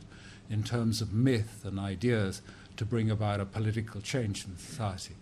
in 0.49 0.63
terms 0.63 1.01
of 1.01 1.13
myth 1.13 1.65
and 1.65 1.79
ideas 1.79 2.43
to 2.77 2.85
bring 2.85 3.11
about 3.11 3.41
a 3.41 3.45
political 3.45 4.01
change 4.01 4.45
in 4.47 4.57
society. 4.57 5.15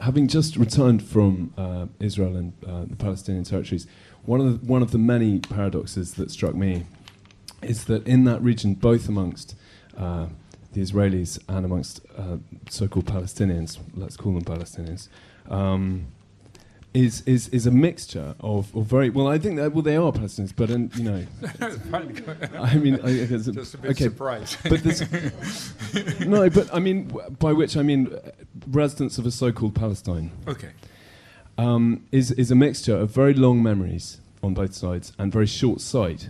Having 0.00 0.28
just 0.28 0.56
returned 0.56 1.02
from 1.02 1.54
uh, 1.56 1.86
Israel 2.00 2.36
and 2.36 2.52
uh, 2.66 2.84
the 2.84 2.96
Palestinian 2.96 3.44
territories, 3.44 3.86
one 4.26 4.40
of 4.40 4.60
the, 4.60 4.66
one 4.66 4.82
of 4.82 4.90
the 4.90 4.98
many 4.98 5.40
paradoxes 5.40 6.14
that 6.14 6.30
struck 6.30 6.54
me 6.54 6.84
is 7.62 7.86
that 7.86 8.06
in 8.06 8.24
that 8.24 8.42
region, 8.42 8.74
both 8.74 9.08
amongst 9.08 9.54
uh, 9.96 10.26
the 10.76 10.82
Israelis 10.82 11.38
and 11.48 11.64
amongst 11.64 12.00
uh, 12.18 12.36
so-called 12.68 13.06
Palestinians, 13.06 13.78
let's 13.94 14.16
call 14.16 14.34
them 14.34 14.44
Palestinians, 14.44 15.08
um, 15.48 16.08
is, 16.92 17.22
is, 17.22 17.48
is 17.48 17.66
a 17.66 17.70
mixture 17.70 18.34
of, 18.40 18.74
of 18.76 18.84
very 18.84 19.08
well. 19.08 19.26
I 19.26 19.38
think 19.38 19.56
that 19.56 19.72
well 19.72 19.82
they 19.82 19.96
are 19.96 20.12
Palestinians, 20.12 20.52
but 20.54 20.68
in, 20.68 20.90
you 20.94 21.04
know, 21.04 21.26
I 22.60 22.74
mean, 22.76 23.00
I, 23.02 23.22
I 23.22 23.26
just 23.26 23.74
a 23.74 23.78
bit 23.78 23.90
okay, 23.92 24.04
surprised. 24.04 24.58
But 24.64 24.84
no, 26.26 26.50
but 26.50 26.74
I 26.74 26.78
mean, 26.78 27.10
by 27.38 27.54
which 27.54 27.76
I 27.78 27.82
mean 27.82 28.14
residents 28.66 29.16
of 29.16 29.24
a 29.24 29.30
so-called 29.30 29.74
Palestine. 29.74 30.30
Okay. 30.46 30.70
Um, 31.56 32.04
is 32.12 32.32
is 32.32 32.50
a 32.50 32.54
mixture 32.54 32.94
of 32.94 33.10
very 33.10 33.32
long 33.32 33.62
memories 33.62 34.20
on 34.42 34.52
both 34.52 34.74
sides 34.74 35.14
and 35.18 35.32
very 35.32 35.46
short 35.46 35.80
sight. 35.80 36.28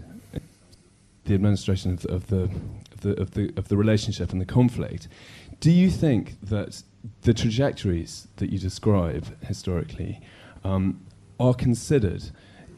The 1.24 1.34
administration 1.34 1.94
of 1.94 2.02
the, 2.02 2.12
of 2.12 2.26
the 2.28 2.50
the 3.06 3.20
of 3.20 3.32
the 3.32 3.52
of 3.56 3.68
the 3.68 3.76
relationship 3.76 4.32
and 4.32 4.40
the 4.40 4.46
conflict. 4.46 5.08
Do 5.60 5.70
you 5.70 5.90
think 5.90 6.36
that 6.42 6.82
the 7.22 7.32
trajectories 7.32 8.28
that 8.36 8.50
you 8.52 8.58
describe 8.58 9.24
historically 9.44 10.20
um, 10.64 11.00
are 11.38 11.54
considered 11.54 12.24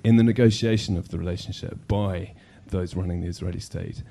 in 0.04 0.16
the 0.16 0.22
negotiation 0.22 0.96
of 0.96 1.08
the 1.08 1.18
relationship 1.18 1.76
by 1.88 2.34
those 2.68 2.94
running 2.94 3.22
the 3.22 3.28
Israeli 3.28 3.60
state 3.60 4.02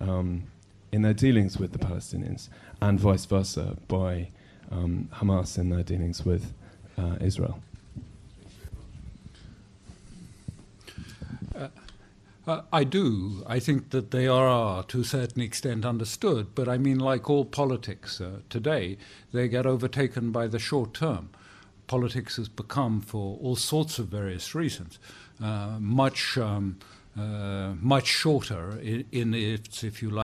um, 0.00 0.44
in 0.92 1.02
their 1.02 1.14
dealings 1.14 1.58
with 1.58 1.72
the 1.72 1.78
Palestinians, 1.78 2.48
and 2.80 2.98
vice 3.00 3.24
versa 3.24 3.76
by 3.88 4.30
um, 4.70 5.08
Hamas 5.14 5.58
in 5.58 5.70
their 5.70 5.82
dealings 5.82 6.24
with 6.24 6.54
uh, 6.96 7.16
Israel. 7.20 7.60
Uh, 12.46 12.62
I 12.72 12.84
do. 12.84 13.44
I 13.46 13.58
think 13.58 13.90
that 13.90 14.10
they 14.10 14.26
are, 14.26 14.82
to 14.84 15.00
a 15.00 15.04
certain 15.04 15.42
extent, 15.42 15.84
understood. 15.84 16.54
But 16.54 16.68
I 16.68 16.78
mean, 16.78 16.98
like 16.98 17.30
all 17.30 17.44
politics 17.44 18.20
uh, 18.20 18.40
today, 18.50 18.98
they 19.32 19.48
get 19.48 19.66
overtaken 19.66 20.30
by 20.30 20.46
the 20.46 20.58
short 20.58 20.94
term 20.94 21.30
politics 21.86 22.36
has 22.36 22.48
become, 22.48 23.00
for 23.00 23.38
all 23.42 23.56
sorts 23.56 23.98
of 23.98 24.06
various 24.08 24.54
reasons, 24.54 24.98
uh, 25.42 25.76
much 25.78 26.38
um, 26.38 26.78
uh, 27.16 27.74
much 27.80 28.06
shorter 28.06 28.78
in, 28.80 29.04
in 29.12 29.34
its, 29.34 29.84
if 29.84 30.02
you 30.02 30.10
like. 30.10 30.23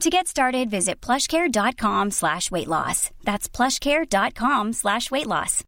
To 0.00 0.10
get 0.10 0.28
started, 0.28 0.68
visit 0.68 1.00
plushcare.com 1.00 2.10
slash 2.10 2.50
weight 2.50 2.68
loss. 2.68 3.10
That's 3.24 3.48
plushcare.com 3.48 4.74
slash 4.74 5.10
weight 5.10 5.26
loss. 5.26 5.64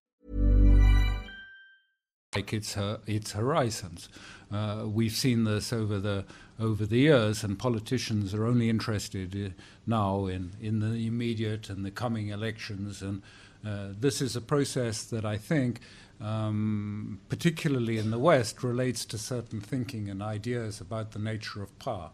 Like 2.35 2.53
its, 2.53 2.77
its 3.07 3.33
horizons. 3.33 4.11
Uh, 4.53 4.85
we've 4.87 5.13
seen 5.13 5.45
this 5.45 5.73
over 5.73 5.99
the 5.99 6.27
over 6.61 6.85
the 6.85 6.99
years, 6.99 7.45
and 7.45 7.57
politicians 7.59 8.35
are 8.35 8.45
only 8.45 8.69
interested 8.69 9.35
uh, 9.35 9.51
now 9.87 10.27
in, 10.27 10.51
in 10.61 10.81
the 10.81 11.07
immediate 11.07 11.71
and 11.71 11.87
the 11.87 11.91
coming 11.91 12.29
elections. 12.29 13.01
And 13.01 13.23
uh, 13.65 13.95
this 13.99 14.21
is 14.21 14.35
a 14.35 14.41
process 14.41 15.05
that 15.05 15.25
I 15.25 15.37
think, 15.37 15.81
um, 16.21 17.21
particularly 17.29 17.97
in 17.97 18.11
the 18.11 18.19
West, 18.19 18.65
relates 18.65 19.05
to 19.07 19.19
certain 19.19 19.61
thinking 19.61 20.11
and 20.11 20.21
ideas 20.21 20.81
about 20.81 21.13
the 21.13 21.21
nature 21.21 21.63
of 21.63 21.79
power 21.79 22.11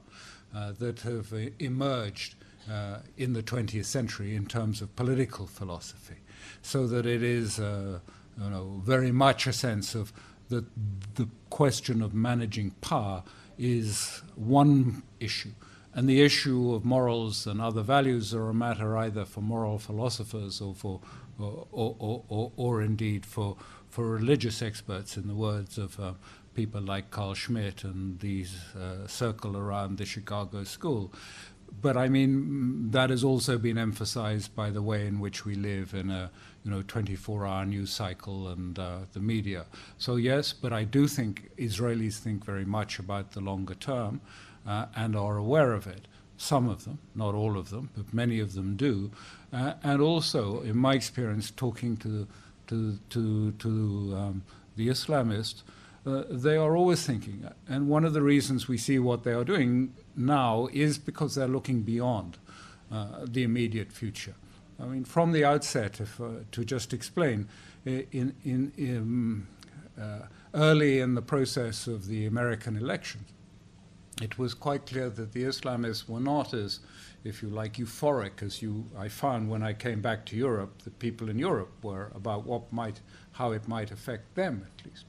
uh, 0.55 0.73
that 0.79 1.01
have 1.01 1.33
uh, 1.33 1.51
emerged 1.59 2.37
uh, 2.71 2.99
in 3.17 3.33
the 3.33 3.43
20th 3.43 3.85
century 3.85 4.35
in 4.35 4.47
terms 4.47 4.81
of 4.81 4.95
political 4.97 5.47
philosophy. 5.47 6.17
So 6.63 6.87
that 6.87 7.07
it 7.07 7.23
is 7.23 7.59
you 7.59 8.01
know, 8.39 8.81
very 8.85 9.13
much 9.13 9.47
a 9.47 9.53
sense 9.53 9.95
of 9.95 10.13
that 10.49 10.65
the 11.17 11.29
question 11.51 12.03
of 12.03 12.15
managing 12.15 12.71
power 12.81 13.23
is 13.59 14.23
one 14.35 15.03
issue. 15.21 15.53
And 15.95 16.09
the 16.09 16.23
issue 16.23 16.75
of 16.75 16.85
morals 16.85 17.47
and 17.47 17.61
other 17.61 17.83
values 17.83 18.35
are 18.35 18.49
a 18.49 18.55
matter 18.55 18.97
either 18.97 19.25
for 19.25 19.41
moral 19.41 19.79
philosophers 19.79 20.61
or 20.61 20.75
for, 20.75 21.01
or, 21.39 21.67
or, 21.73 22.25
or, 22.29 22.53
or 22.57 22.83
indeed 22.83 23.25
for, 23.25 23.57
for 23.89 24.05
religious 24.07 24.61
experts, 24.61 25.17
in 25.17 25.29
the 25.29 25.35
words 25.35 25.79
of 25.79 26.01
uh, 26.01 26.15
people 26.55 26.81
like 26.81 27.11
Carl 27.11 27.35
Schmitt 27.35 27.85
and 27.85 28.19
these 28.21 28.55
uh, 28.75 29.07
circle 29.07 29.57
around 29.57 29.99
the 29.99 30.05
Chicago 30.05 30.65
School. 30.65 31.13
But 31.81 31.97
I 31.97 32.09
mean, 32.09 32.91
that 32.93 33.11
has 33.11 33.25
also 33.25 33.59
been 33.59 33.79
emphasized 33.79 34.55
by 34.55 34.71
the 34.71 34.83
way 34.83 35.07
in 35.07 35.21
which 35.21 35.45
we 35.45 35.55
live 35.55 35.95
in 35.95 36.11
a 36.11 36.31
you 36.65 36.71
know 36.71 36.83
24-hour 36.83 37.67
news 37.67 37.91
cycle 37.91 38.49
and 38.49 38.79
uh, 38.79 38.99
the 39.13 39.21
media. 39.21 39.67
So 39.99 40.17
yes, 40.17 40.53
but 40.53 40.73
I 40.73 40.85
do 40.85 41.07
think 41.07 41.51
Israelis 41.57 42.19
think 42.19 42.45
very 42.45 42.65
much 42.65 42.99
about 42.99 43.33
the 43.33 43.41
longer 43.41 43.75
term 43.75 44.21
uh, 44.67 44.87
and 44.97 45.17
are 45.17 45.37
aware 45.37 45.73
of 45.73 45.87
it. 45.87 46.07
Some 46.37 46.69
of 46.69 46.85
them, 46.85 46.99
not 47.15 47.35
all 47.35 47.57
of 47.57 47.71
them, 47.71 47.91
but 47.97 48.13
many 48.13 48.41
of 48.41 48.55
them 48.55 48.77
do. 48.77 49.11
Uh, 49.53 49.75
and 49.83 50.01
also, 50.01 50.63
in 50.63 50.77
my 50.77 50.95
experience, 50.95 51.51
talking 51.51 51.97
to 51.99 52.27
to 52.67 52.99
to 53.11 53.53
to 53.53 53.69
um, 54.17 54.43
the 54.77 54.89
Islamists, 54.89 55.63
uh, 56.07 56.25
they 56.29 56.57
are 56.57 56.77
always 56.77 57.05
thinking. 57.07 57.49
And 57.69 57.89
one 57.89 58.05
of 58.05 58.13
the 58.13 58.23
reasons 58.23 58.69
we 58.69 58.79
see 58.79 58.99
what 58.99 59.25
they 59.25 59.33
are 59.33 59.45
doing 59.45 59.95
now 60.17 60.69
is 60.73 60.99
because 60.99 61.35
they're 61.35 61.49
looking 61.49 61.83
beyond 61.83 62.39
uh, 62.93 63.25
the 63.25 63.43
immediate 63.43 63.93
future. 63.93 64.35
I 64.79 64.85
mean, 64.85 65.05
from 65.05 65.33
the 65.33 65.45
outset, 65.45 66.01
if, 66.01 66.21
uh, 66.21 66.41
to 66.53 66.65
just 66.65 66.93
explain, 66.93 67.49
in, 67.85 68.35
in, 68.43 68.73
in 68.77 69.47
uh, 70.01 70.27
early 70.53 71.01
in 71.01 71.15
the 71.15 71.23
process 71.23 71.87
of 71.87 72.07
the 72.07 72.27
American 72.27 72.77
elections, 72.77 73.31
it 74.23 74.39
was 74.39 74.55
quite 74.55 74.87
clear 74.87 75.11
that 75.11 75.33
the 75.33 75.45
Islamists 75.45 76.09
were 76.09 76.21
not 76.21 76.55
as, 76.55 76.81
if 77.25 77.43
you 77.43 77.49
like, 77.49 77.75
euphoric 77.75 78.43
as 78.43 78.63
you 78.63 78.85
I 78.97 79.09
found 79.09 79.51
when 79.51 79.63
I 79.63 79.73
came 79.73 80.01
back 80.01 80.25
to 80.27 80.37
Europe. 80.37 80.83
The 80.83 80.91
people 80.91 81.29
in 81.29 81.39
Europe 81.39 81.73
were 81.83 82.13
about 82.15 82.47
what 82.47 82.73
might, 82.73 83.01
how 83.33 83.53
it 83.53 83.67
might 83.67 83.91
affect 83.91 84.35
them 84.35 84.67
at 84.67 84.87
least. 84.87 85.07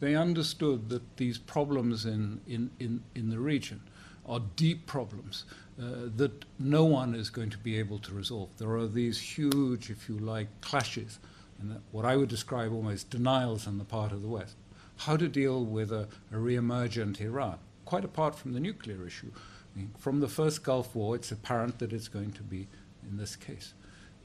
They 0.00 0.14
understood 0.14 0.88
that 0.90 1.16
these 1.16 1.38
problems 1.38 2.04
in, 2.04 2.40
in, 2.46 2.70
in, 2.78 3.02
in 3.14 3.30
the 3.30 3.38
region 3.38 3.80
are 4.26 4.40
deep 4.56 4.86
problems 4.86 5.44
uh, 5.80 6.08
that 6.16 6.44
no 6.58 6.84
one 6.84 7.14
is 7.14 7.30
going 7.30 7.50
to 7.50 7.58
be 7.58 7.78
able 7.78 7.98
to 8.00 8.14
resolve. 8.14 8.50
There 8.58 8.74
are 8.76 8.86
these 8.86 9.20
huge, 9.20 9.90
if 9.90 10.08
you 10.08 10.18
like, 10.18 10.48
clashes, 10.60 11.18
and 11.60 11.80
what 11.92 12.04
I 12.04 12.16
would 12.16 12.28
describe 12.28 12.72
almost 12.72 13.10
denials 13.10 13.66
on 13.66 13.78
the 13.78 13.84
part 13.84 14.12
of 14.12 14.22
the 14.22 14.28
West. 14.28 14.56
How 14.98 15.16
to 15.16 15.28
deal 15.28 15.64
with 15.64 15.92
a, 15.92 16.08
a 16.32 16.38
re-emergent 16.38 17.20
Iran, 17.20 17.58
quite 17.84 18.04
apart 18.04 18.34
from 18.34 18.52
the 18.52 18.60
nuclear 18.60 19.06
issue. 19.06 19.30
I 19.34 19.78
mean, 19.78 19.90
from 19.98 20.20
the 20.20 20.28
first 20.28 20.62
Gulf 20.62 20.94
War, 20.94 21.14
it's 21.14 21.32
apparent 21.32 21.78
that 21.78 21.92
it's 21.92 22.08
going 22.08 22.32
to 22.32 22.42
be 22.42 22.68
in 23.08 23.16
this 23.16 23.36
case. 23.36 23.74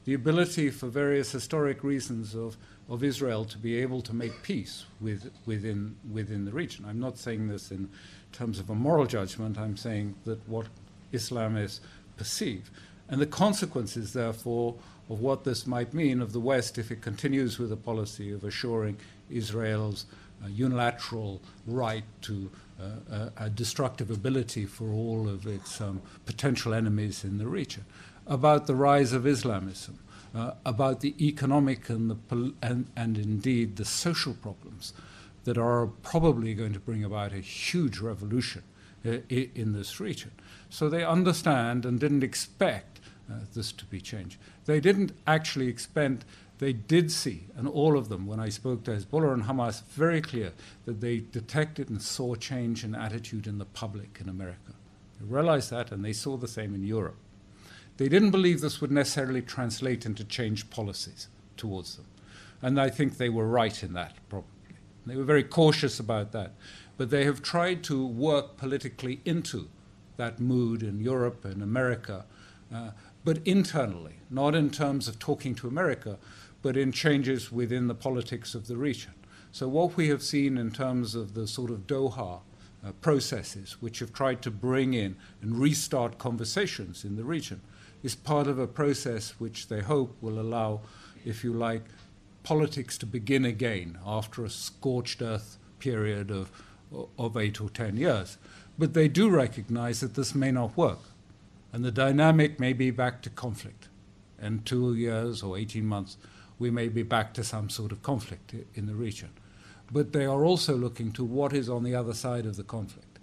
The 0.04 0.14
ability, 0.14 0.70
for 0.70 0.88
various 0.88 1.30
historic 1.30 1.84
reasons, 1.84 2.34
of, 2.34 2.56
of 2.88 3.04
Israel 3.04 3.44
to 3.44 3.58
be 3.58 3.76
able 3.76 4.02
to 4.02 4.14
make 4.14 4.42
peace 4.42 4.84
with, 5.00 5.30
within, 5.46 5.96
within 6.10 6.44
the 6.44 6.52
region. 6.52 6.84
I'm 6.86 6.98
not 6.98 7.18
saying 7.18 7.48
this 7.48 7.70
in 7.70 7.88
terms 8.32 8.58
of 8.58 8.68
a 8.70 8.74
moral 8.74 9.06
judgment, 9.06 9.58
I'm 9.58 9.76
saying 9.76 10.16
that 10.24 10.46
what 10.48 10.66
Islamists 11.12 11.80
perceive. 12.16 12.70
And 13.08 13.20
the 13.20 13.26
consequences, 13.26 14.12
therefore, 14.12 14.74
of 15.08 15.20
what 15.20 15.44
this 15.44 15.66
might 15.66 15.92
mean 15.92 16.20
of 16.20 16.32
the 16.32 16.40
West 16.40 16.78
if 16.78 16.90
it 16.90 17.02
continues 17.02 17.58
with 17.58 17.70
a 17.70 17.76
policy 17.76 18.32
of 18.32 18.44
assuring 18.44 18.96
Israel's 19.30 20.06
uh, 20.42 20.48
unilateral 20.48 21.40
right 21.66 22.04
to 22.22 22.50
uh, 22.80 23.30
a, 23.38 23.44
a, 23.44 23.50
destructive 23.50 24.10
ability 24.10 24.66
for 24.66 24.88
all 24.88 25.28
of 25.28 25.46
its 25.46 25.80
um, 25.80 26.02
potential 26.26 26.74
enemies 26.74 27.22
in 27.22 27.38
the 27.38 27.46
region, 27.46 27.84
about 28.26 28.66
the 28.66 28.74
rise 28.74 29.12
of 29.12 29.26
Islamism, 29.26 29.98
uh, 30.34 30.52
about 30.64 31.00
the 31.00 31.14
economic 31.24 31.88
and, 31.88 32.10
the 32.10 32.54
and, 32.62 32.86
and 32.96 33.18
indeed 33.18 33.76
the 33.76 33.84
social 33.84 34.34
problems 34.34 34.92
that 35.44 35.58
are 35.58 35.86
probably 36.02 36.54
going 36.54 36.72
to 36.72 36.80
bring 36.80 37.04
about 37.04 37.32
a 37.32 37.40
huge 37.40 37.98
revolution 37.98 38.62
uh, 39.04 39.18
in 39.28 39.72
this 39.72 40.00
region. 40.00 40.30
So 40.70 40.88
they 40.88 41.04
understand 41.04 41.84
and 41.84 41.98
didn't 41.98 42.22
expect 42.22 43.00
uh, 43.30 43.40
this 43.54 43.72
to 43.72 43.84
be 43.86 44.00
changed. 44.00 44.38
They 44.64 44.80
didn't 44.80 45.12
actually 45.26 45.68
expect, 45.68 46.24
they 46.58 46.72
did 46.72 47.10
see, 47.10 47.48
and 47.56 47.66
all 47.66 47.98
of 47.98 48.08
them, 48.08 48.26
when 48.26 48.40
I 48.40 48.48
spoke 48.48 48.84
to 48.84 48.92
Hezbollah 48.92 49.34
and 49.34 49.44
Hamas, 49.44 49.82
very 49.84 50.20
clear 50.20 50.52
that 50.84 51.00
they 51.00 51.18
detected 51.18 51.88
and 51.88 52.00
saw 52.00 52.34
change 52.36 52.84
in 52.84 52.94
attitude 52.94 53.46
in 53.46 53.58
the 53.58 53.64
public 53.64 54.18
in 54.20 54.28
America. 54.28 54.72
They 55.20 55.26
realized 55.26 55.70
that, 55.70 55.90
and 55.90 56.04
they 56.04 56.12
saw 56.12 56.36
the 56.36 56.48
same 56.48 56.74
in 56.74 56.84
Europe. 56.84 57.16
They 57.96 58.08
didn't 58.08 58.30
believe 58.30 58.60
this 58.60 58.80
would 58.80 58.90
necessarily 58.90 59.42
translate 59.42 60.06
into 60.06 60.24
changed 60.24 60.70
policies 60.70 61.28
towards 61.56 61.96
them. 61.96 62.06
And 62.60 62.80
I 62.80 62.90
think 62.90 63.16
they 63.16 63.28
were 63.28 63.46
right 63.46 63.82
in 63.82 63.92
that, 63.92 64.14
probably. 64.28 64.48
They 65.04 65.16
were 65.16 65.24
very 65.24 65.42
cautious 65.42 65.98
about 65.98 66.32
that. 66.32 66.52
But 66.96 67.10
they 67.10 67.24
have 67.24 67.42
tried 67.42 67.82
to 67.84 68.06
work 68.06 68.56
politically 68.56 69.20
into 69.24 69.68
that 70.16 70.40
mood 70.40 70.82
in 70.82 71.00
Europe 71.00 71.44
and 71.44 71.62
America, 71.62 72.24
uh, 72.72 72.90
but 73.24 73.38
internally, 73.44 74.16
not 74.30 74.54
in 74.54 74.70
terms 74.70 75.08
of 75.08 75.18
talking 75.18 75.54
to 75.56 75.68
America, 75.68 76.18
but 76.60 76.76
in 76.76 76.92
changes 76.92 77.50
within 77.50 77.88
the 77.88 77.94
politics 77.94 78.54
of 78.54 78.68
the 78.68 78.76
region. 78.76 79.12
So, 79.50 79.68
what 79.68 79.96
we 79.96 80.08
have 80.08 80.22
seen 80.22 80.56
in 80.56 80.70
terms 80.70 81.14
of 81.14 81.34
the 81.34 81.46
sort 81.46 81.70
of 81.70 81.86
Doha 81.86 82.40
uh, 82.84 82.92
processes, 83.00 83.76
which 83.80 83.98
have 83.98 84.12
tried 84.12 84.42
to 84.42 84.50
bring 84.50 84.94
in 84.94 85.16
and 85.40 85.58
restart 85.58 86.18
conversations 86.18 87.04
in 87.04 87.16
the 87.16 87.24
region, 87.24 87.60
is 88.02 88.14
part 88.14 88.46
of 88.46 88.58
a 88.58 88.66
process 88.66 89.34
which 89.38 89.68
they 89.68 89.80
hope 89.80 90.16
will 90.20 90.40
allow, 90.40 90.80
if 91.24 91.44
you 91.44 91.52
like, 91.52 91.84
politics 92.42 92.98
to 92.98 93.06
begin 93.06 93.44
again 93.44 93.98
after 94.04 94.44
a 94.44 94.50
scorched 94.50 95.22
earth 95.22 95.58
period 95.78 96.30
of, 96.30 96.50
of 97.18 97.36
eight 97.36 97.60
or 97.60 97.68
ten 97.68 97.96
years. 97.96 98.38
But 98.78 98.94
they 98.94 99.08
do 99.08 99.30
recognize 99.30 100.00
that 100.00 100.14
this 100.14 100.34
may 100.34 100.50
not 100.50 100.76
work. 100.76 100.98
And 101.72 101.84
the 101.84 101.92
dynamic 101.92 102.58
may 102.60 102.72
be 102.72 102.90
back 102.90 103.22
to 103.22 103.30
conflict. 103.30 103.88
In 104.40 104.62
two 104.62 104.94
years 104.94 105.42
or 105.42 105.56
18 105.56 105.86
months, 105.86 106.16
we 106.58 106.70
may 106.70 106.88
be 106.88 107.02
back 107.02 107.32
to 107.34 107.44
some 107.44 107.70
sort 107.70 107.92
of 107.92 108.02
conflict 108.02 108.54
in 108.74 108.86
the 108.86 108.94
region. 108.94 109.30
But 109.90 110.12
they 110.12 110.24
are 110.24 110.44
also 110.44 110.76
looking 110.76 111.12
to 111.12 111.24
what 111.24 111.52
is 111.52 111.68
on 111.68 111.84
the 111.84 111.94
other 111.94 112.14
side 112.14 112.46
of 112.46 112.56
the 112.56 112.62
conflict, 112.64 113.18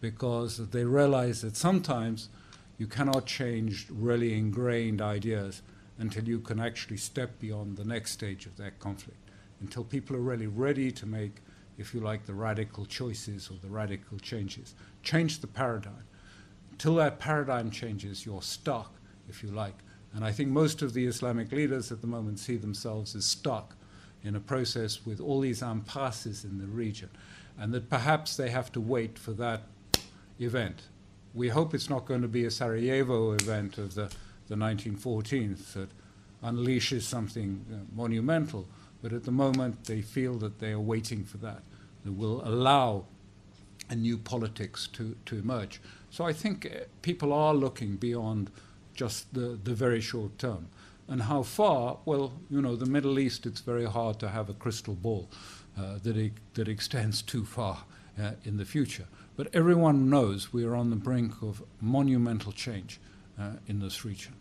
because 0.00 0.70
they 0.70 0.84
realize 0.84 1.40
that 1.42 1.56
sometimes 1.56 2.28
you 2.80 2.86
cannot 2.86 3.26
change 3.26 3.86
really 3.90 4.32
ingrained 4.36 5.02
ideas 5.02 5.60
until 5.98 6.26
you 6.26 6.40
can 6.40 6.58
actually 6.58 6.96
step 6.96 7.38
beyond 7.38 7.76
the 7.76 7.84
next 7.84 8.12
stage 8.12 8.46
of 8.46 8.56
that 8.56 8.80
conflict, 8.80 9.20
until 9.60 9.84
people 9.84 10.16
are 10.16 10.20
really 10.20 10.46
ready 10.46 10.90
to 10.90 11.04
make 11.04 11.42
if 11.80 11.94
you 11.94 12.00
like, 12.00 12.26
the 12.26 12.34
radical 12.34 12.84
choices 12.84 13.50
or 13.50 13.58
the 13.62 13.68
radical 13.68 14.18
changes. 14.18 14.74
Change 15.02 15.40
the 15.40 15.46
paradigm. 15.46 16.04
Till 16.78 16.94
that 16.96 17.18
paradigm 17.18 17.70
changes, 17.70 18.26
you're 18.26 18.42
stuck, 18.42 18.94
if 19.28 19.42
you 19.42 19.50
like. 19.50 19.76
And 20.14 20.24
I 20.24 20.32
think 20.32 20.50
most 20.50 20.82
of 20.82 20.92
the 20.92 21.06
Islamic 21.06 21.52
leaders 21.52 21.90
at 21.90 22.00
the 22.00 22.06
moment 22.06 22.38
see 22.38 22.56
themselves 22.56 23.14
as 23.14 23.24
stuck 23.24 23.76
in 24.22 24.36
a 24.36 24.40
process 24.40 25.06
with 25.06 25.20
all 25.20 25.40
these 25.40 25.62
impasses 25.62 26.44
in 26.44 26.58
the 26.58 26.66
region, 26.66 27.08
and 27.58 27.72
that 27.72 27.88
perhaps 27.88 28.36
they 28.36 28.50
have 28.50 28.70
to 28.72 28.80
wait 28.80 29.18
for 29.18 29.32
that 29.32 29.62
event. 30.38 30.82
We 31.34 31.48
hope 31.48 31.74
it's 31.74 31.88
not 31.88 32.06
going 32.06 32.22
to 32.22 32.28
be 32.28 32.44
a 32.44 32.50
Sarajevo 32.50 33.32
event 33.32 33.78
of 33.78 33.94
the, 33.94 34.10
the 34.48 34.56
1914th 34.56 35.74
that 35.74 35.88
unleashes 36.42 37.02
something 37.02 37.64
uh, 37.72 37.76
monumental, 37.94 38.66
but 39.02 39.12
at 39.12 39.24
the 39.24 39.30
moment 39.30 39.84
they 39.84 40.02
feel 40.02 40.34
that 40.38 40.58
they 40.58 40.72
are 40.72 40.80
waiting 40.80 41.24
for 41.24 41.36
that, 41.38 41.62
that 42.04 42.12
will 42.12 42.42
allow 42.44 43.04
a 43.88 43.94
new 43.94 44.16
politics 44.16 44.88
to, 44.92 45.16
to 45.26 45.36
emerge. 45.36 45.80
So 46.10 46.24
I 46.24 46.32
think 46.32 46.66
uh, 46.66 46.84
people 47.02 47.32
are 47.32 47.54
looking 47.54 47.96
beyond 47.96 48.50
just 48.94 49.32
the, 49.32 49.58
the 49.62 49.74
very 49.74 50.00
short 50.00 50.38
term. 50.38 50.68
And 51.08 51.22
how 51.22 51.42
far? 51.42 51.98
Well, 52.04 52.32
you 52.50 52.62
know, 52.62 52.76
the 52.76 52.86
Middle 52.86 53.18
East, 53.18 53.46
it's 53.46 53.60
very 53.60 53.84
hard 53.84 54.20
to 54.20 54.28
have 54.28 54.48
a 54.48 54.54
crystal 54.54 54.94
ball 54.94 55.28
uh, 55.78 55.98
that, 56.02 56.30
that 56.54 56.68
extends 56.68 57.22
too 57.22 57.44
far 57.44 57.84
uh, 58.20 58.32
in 58.44 58.56
the 58.56 58.64
future. 58.64 59.06
But 59.36 59.48
everyone 59.54 60.10
knows 60.10 60.52
we 60.52 60.64
are 60.64 60.74
on 60.74 60.90
the 60.90 60.96
brink 60.96 61.42
of 61.42 61.62
monumental 61.80 62.52
change 62.52 63.00
uh, 63.40 63.52
in 63.66 63.80
this 63.80 64.04
region. 64.04 64.34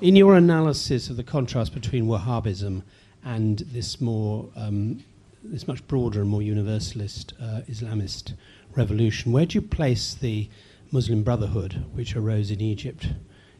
In 0.00 0.16
your 0.16 0.36
analysis 0.36 1.08
of 1.08 1.16
the 1.16 1.24
contrast 1.24 1.72
between 1.72 2.04
Wahhabism 2.06 2.82
and 3.24 3.60
this 3.60 4.00
more, 4.00 4.50
um, 4.54 5.02
this 5.42 5.66
much 5.66 5.86
broader 5.88 6.20
and 6.20 6.28
more 6.28 6.42
universalist 6.42 7.32
uh, 7.40 7.62
Islamist 7.68 8.34
revolution, 8.74 9.32
where 9.32 9.46
do 9.46 9.54
you 9.54 9.62
place 9.62 10.14
the 10.14 10.50
Muslim 10.92 11.22
Brotherhood, 11.22 11.84
which 11.94 12.14
arose 12.14 12.50
in 12.50 12.60
Egypt 12.60 13.08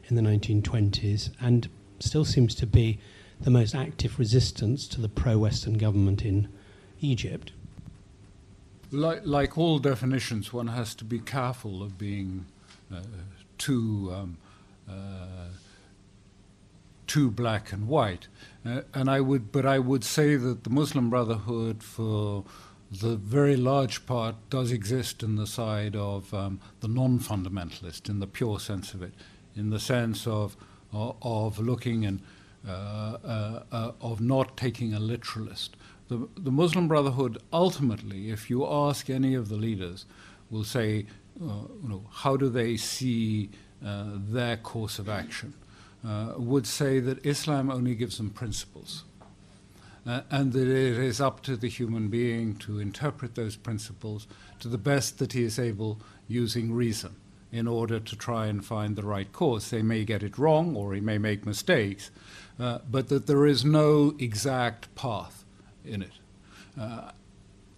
in 0.07 0.15
the 0.15 0.21
1920s 0.21 1.31
and 1.41 1.67
still 1.99 2.23
seems 2.23 2.53
to 2.55 2.67
be 2.67 2.99
the 3.41 3.49
most 3.49 3.75
active 3.75 4.19
resistance 4.19 4.87
to 4.87 5.01
the 5.01 5.09
pro 5.09 5.37
Western 5.37 5.73
government 5.77 6.23
in 6.23 6.47
Egypt? 7.01 7.51
Like, 8.91 9.21
like, 9.25 9.57
all 9.57 9.79
definitions, 9.79 10.53
one 10.53 10.67
has 10.67 10.95
to 10.95 11.05
be 11.05 11.19
careful 11.19 11.83
of 11.83 11.97
being 11.97 12.45
uh, 12.93 13.01
too 13.57 14.11
um, 14.13 14.37
uh, 14.89 15.49
too 17.05 17.31
black 17.31 17.71
and 17.71 17.87
white. 17.87 18.27
Uh, 18.65 18.81
and 18.93 19.09
I 19.09 19.21
would, 19.21 19.51
but 19.51 19.65
I 19.65 19.79
would 19.79 20.03
say 20.03 20.35
that 20.35 20.63
the 20.63 20.69
Muslim 20.69 21.09
Brotherhood, 21.09 21.83
for 21.83 22.43
the 22.91 23.15
very 23.15 23.55
large 23.55 24.05
part, 24.05 24.35
does 24.49 24.71
exist 24.71 25.23
in 25.23 25.35
the 25.35 25.47
side 25.47 25.95
of 25.95 26.33
um, 26.33 26.59
the 26.81 26.87
non-fundamentalist, 26.87 28.09
in 28.09 28.19
the 28.19 28.27
pure 28.27 28.59
sense 28.59 28.93
of 28.93 29.01
it, 29.01 29.13
in 29.55 29.69
the 29.69 29.79
sense 29.79 30.27
of 30.27 30.55
of, 30.93 31.15
of 31.21 31.59
looking 31.59 32.05
and 32.05 32.21
uh, 32.67 32.71
uh, 33.23 33.63
uh, 33.71 33.91
of 34.01 34.19
not 34.19 34.57
taking 34.57 34.93
a 34.93 34.99
literalist. 34.99 35.76
The, 36.09 36.27
the 36.37 36.51
Muslim 36.51 36.87
Brotherhood 36.87 37.37
ultimately, 37.51 38.31
if 38.31 38.49
you 38.49 38.65
ask 38.65 39.09
any 39.09 39.35
of 39.35 39.49
the 39.49 39.55
leaders, 39.55 40.05
will 40.49 40.63
say, 40.63 41.05
uh, 41.41 41.67
you 41.81 41.89
know, 41.89 42.05
how 42.11 42.37
do 42.37 42.49
they 42.49 42.77
see 42.77 43.49
uh, 43.85 44.05
their 44.13 44.57
course 44.57 44.99
of 44.99 45.09
action? 45.09 45.53
uh, 46.05 46.33
would 46.37 46.67
say 46.67 46.99
that 46.99 47.25
Islam 47.25 47.69
only 47.69 47.95
gives 47.95 48.17
them 48.17 48.29
principles. 48.29 49.03
Uh, 50.05 50.21
and 50.31 50.53
that 50.53 50.67
it 50.69 50.97
is 50.97 51.19
up 51.19 51.43
to 51.43 51.57
the 51.57 51.67
human 51.67 52.07
being 52.07 52.55
to 52.55 52.79
interpret 52.79 53.35
those 53.35 53.57
principles 53.57 54.25
to 54.57 54.69
the 54.69 54.77
best 54.77 55.19
that 55.19 55.33
he 55.33 55.43
is 55.43 55.59
able 55.59 55.99
using 56.29 56.73
reason 56.73 57.13
in 57.51 57.67
order 57.67 57.99
to 57.99 58.15
try 58.15 58.47
and 58.47 58.63
find 58.63 58.95
the 58.95 59.03
right 59.03 59.33
course. 59.33 59.69
They 59.69 59.81
may 59.81 60.05
get 60.05 60.23
it 60.23 60.37
wrong 60.37 60.77
or 60.77 60.93
he 60.93 61.01
may 61.01 61.17
make 61.17 61.45
mistakes, 61.45 62.09
uh, 62.57 62.79
but 62.89 63.09
that 63.09 63.27
there 63.27 63.45
is 63.45 63.65
no 63.65 64.15
exact 64.17 64.93
path 64.95 65.36
in 65.87 66.01
it. 66.01 66.13
Uh, 66.79 67.11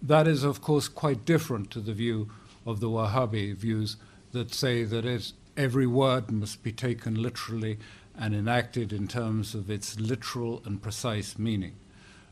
that 0.02 0.26
is, 0.26 0.44
of 0.44 0.60
course, 0.60 0.88
quite 0.88 1.24
different 1.24 1.70
to 1.70 1.80
the 1.80 1.92
view 1.92 2.30
of 2.66 2.80
the 2.80 2.88
Wahhabi 2.88 3.54
views 3.54 3.96
that 4.32 4.54
say 4.54 4.84
that 4.84 5.32
every 5.56 5.86
word 5.86 6.30
must 6.30 6.62
be 6.62 6.72
taken 6.72 7.20
literally 7.20 7.78
and 8.18 8.34
enacted 8.34 8.92
in 8.92 9.08
terms 9.08 9.54
of 9.54 9.70
its 9.70 9.98
literal 9.98 10.62
and 10.64 10.82
precise 10.82 11.38
meaning, 11.38 11.76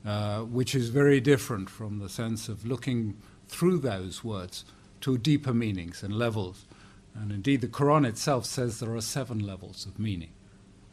uh, 0.04 0.40
which 0.40 0.74
is 0.74 0.90
very 0.90 1.20
different 1.20 1.70
from 1.70 1.98
the 1.98 2.08
sense 2.08 2.48
of 2.48 2.66
looking 2.66 3.16
through 3.48 3.78
those 3.78 4.22
words 4.22 4.64
to 5.00 5.16
deeper 5.18 5.54
meanings 5.54 6.02
and 6.02 6.14
levels. 6.14 6.66
And 7.14 7.32
indeed, 7.32 7.60
the 7.62 7.68
Quran 7.68 8.06
itself 8.06 8.44
says 8.44 8.78
there 8.78 8.94
are 8.94 9.00
seven 9.00 9.38
levels 9.38 9.86
of 9.86 9.98
meaning 9.98 10.30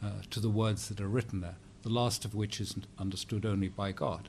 uh, 0.02 0.22
to 0.30 0.40
the 0.40 0.50
words 0.50 0.88
that 0.88 1.00
are 1.00 1.08
written 1.08 1.40
there, 1.40 1.56
the 1.82 1.88
last 1.88 2.24
of 2.24 2.34
which 2.34 2.60
is 2.60 2.74
understood 2.98 3.44
only 3.44 3.68
by 3.68 3.92
God. 3.92 4.28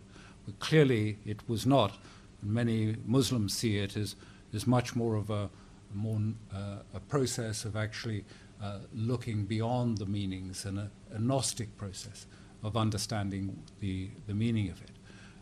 Clearly, 0.60 1.18
it 1.26 1.48
was 1.48 1.66
not, 1.66 1.98
many 2.42 2.96
Muslims 3.06 3.54
see 3.54 3.78
it 3.78 3.98
as, 3.98 4.16
as 4.54 4.66
much 4.66 4.96
more 4.96 5.16
of 5.16 5.30
a, 5.30 5.50
more, 5.94 6.20
uh, 6.54 6.78
a 6.94 7.00
process 7.00 7.66
of 7.66 7.76
actually 7.76 8.24
uh, 8.62 8.80
looking 8.94 9.46
beyond 9.46 9.98
the 9.98 10.06
meanings 10.06 10.66
and 10.66 10.80
a, 10.80 10.90
a, 11.14 11.20
Gnostic 11.20 11.78
process 11.78 12.26
of 12.64 12.76
understanding 12.76 13.58
the, 13.80 14.10
the 14.26 14.34
meaning 14.34 14.70
of 14.70 14.82
it. 14.82 14.92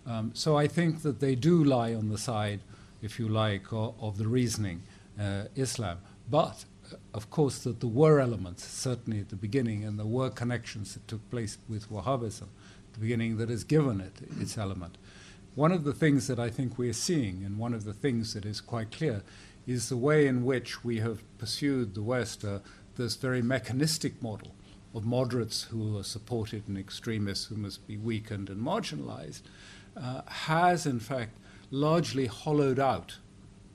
Um, 0.06 0.32
so 0.34 0.58
I 0.58 0.68
think 0.68 1.02
that 1.04 1.20
they 1.20 1.36
do 1.36 1.64
lie 1.64 1.94
on 1.94 2.10
the 2.10 2.18
side, 2.18 2.60
if 3.02 3.20
you 3.20 3.28
like, 3.28 3.72
of, 3.72 3.96
of 4.02 4.18
the 4.18 4.28
reasoning 4.28 4.84
uh, 5.20 5.46
Islam. 5.56 6.00
But 6.30 6.66
uh, 6.92 6.98
of 7.14 7.30
course, 7.30 7.60
that 7.60 7.80
there 7.80 7.90
were 7.90 8.20
elements, 8.20 8.66
certainly 8.66 9.20
at 9.20 9.30
the 9.30 9.36
beginning, 9.36 9.84
and 9.84 9.98
there 9.98 10.06
were 10.06 10.30
connections 10.30 10.94
that 10.94 11.08
took 11.08 11.28
place 11.30 11.58
with 11.70 11.90
Wahhabism 11.90 12.48
the 12.96 13.02
beginning 13.02 13.38
that 13.38 13.50
has 13.50 13.64
given 13.64 14.02
it 14.02 14.14
its 14.40 14.58
element. 14.58 14.98
One 15.54 15.72
of 15.72 15.84
the 15.84 15.94
things 15.94 16.28
that 16.28 16.40
I 16.40 16.50
think 16.50 16.78
we're 16.78 16.94
seeing, 16.94 17.44
and 17.46 17.58
one 17.58 17.74
of 17.74 17.86
the 17.86 17.94
things 17.94 18.34
that 18.34 18.46
is 18.46 18.60
quite 18.60 18.92
clear, 18.92 19.22
is 19.68 19.90
the 19.90 19.98
way 19.98 20.28
in 20.28 20.44
which 20.44 20.84
we 20.84 21.00
have 21.00 21.24
pursued 21.38 21.94
the 21.94 22.04
West 22.04 22.44
uh, 22.44 22.60
this 22.96 23.16
very 23.16 23.42
mechanistic 23.42 24.22
model 24.22 24.56
of 24.94 25.06
moderates 25.06 25.64
who 25.64 25.98
are 25.98 26.04
supported 26.04 26.68
and 26.68 26.78
extremists 26.78 27.46
who 27.46 27.56
must 27.56 27.86
be 27.88 27.98
weakened 27.98 28.50
and 28.50 28.62
marginalized 28.62 29.42
uh, 29.98 30.22
has, 30.28 30.86
in 30.86 31.00
fact, 31.00 31.32
largely 31.72 32.28
hollowed 32.28 32.80
out, 32.80 33.18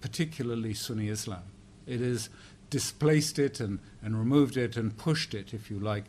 particularly 0.00 0.72
Sunni 0.72 1.08
Islam. 1.08 1.42
It 1.86 2.00
has 2.00 2.30
displaced 2.70 3.38
it 3.38 3.60
and, 3.60 3.80
and 4.02 4.18
removed 4.18 4.56
it 4.56 4.76
and 4.76 4.96
pushed 4.96 5.34
it, 5.34 5.52
if 5.52 5.70
you 5.70 5.78
like, 5.78 6.04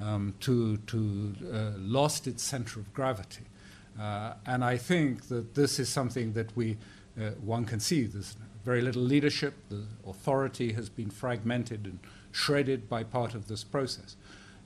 um, 0.00 0.34
to, 0.40 0.76
to 0.78 1.34
uh, 1.52 1.70
lost 1.78 2.26
its 2.26 2.42
center 2.42 2.80
of 2.80 2.92
gravity. 2.92 3.44
Uh, 3.98 4.34
and 4.46 4.64
I 4.64 4.76
think 4.76 5.28
that 5.28 5.54
this 5.54 5.78
is 5.78 5.88
something 5.88 6.32
that 6.34 6.54
we, 6.56 6.76
uh, 7.18 7.30
one 7.42 7.64
can 7.64 7.80
see. 7.80 8.04
There's 8.04 8.36
very 8.64 8.82
little 8.82 9.02
leadership, 9.02 9.54
the 9.68 9.84
authority 10.06 10.72
has 10.72 10.88
been 10.88 11.10
fragmented 11.10 11.84
and 11.84 11.98
shredded 12.32 12.88
by 12.88 13.04
part 13.04 13.34
of 13.34 13.48
this 13.48 13.64
process. 13.64 14.16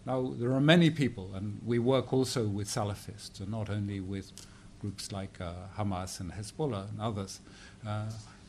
Now, 0.06 0.32
there 0.38 0.52
are 0.52 0.60
many 0.60 0.90
people, 0.90 1.34
and 1.34 1.60
we 1.64 1.78
work 1.78 2.12
also 2.12 2.46
with 2.46 2.66
Salafists, 2.66 3.38
and 3.40 3.50
not 3.50 3.68
only 3.68 4.00
with 4.00 4.32
groups 4.80 5.12
like 5.12 5.38
uh, 5.40 5.52
Hamas 5.76 6.18
and 6.18 6.32
Hezbollah 6.32 6.88
and 6.88 7.00
others. 7.00 7.40
Uh, 7.86 8.06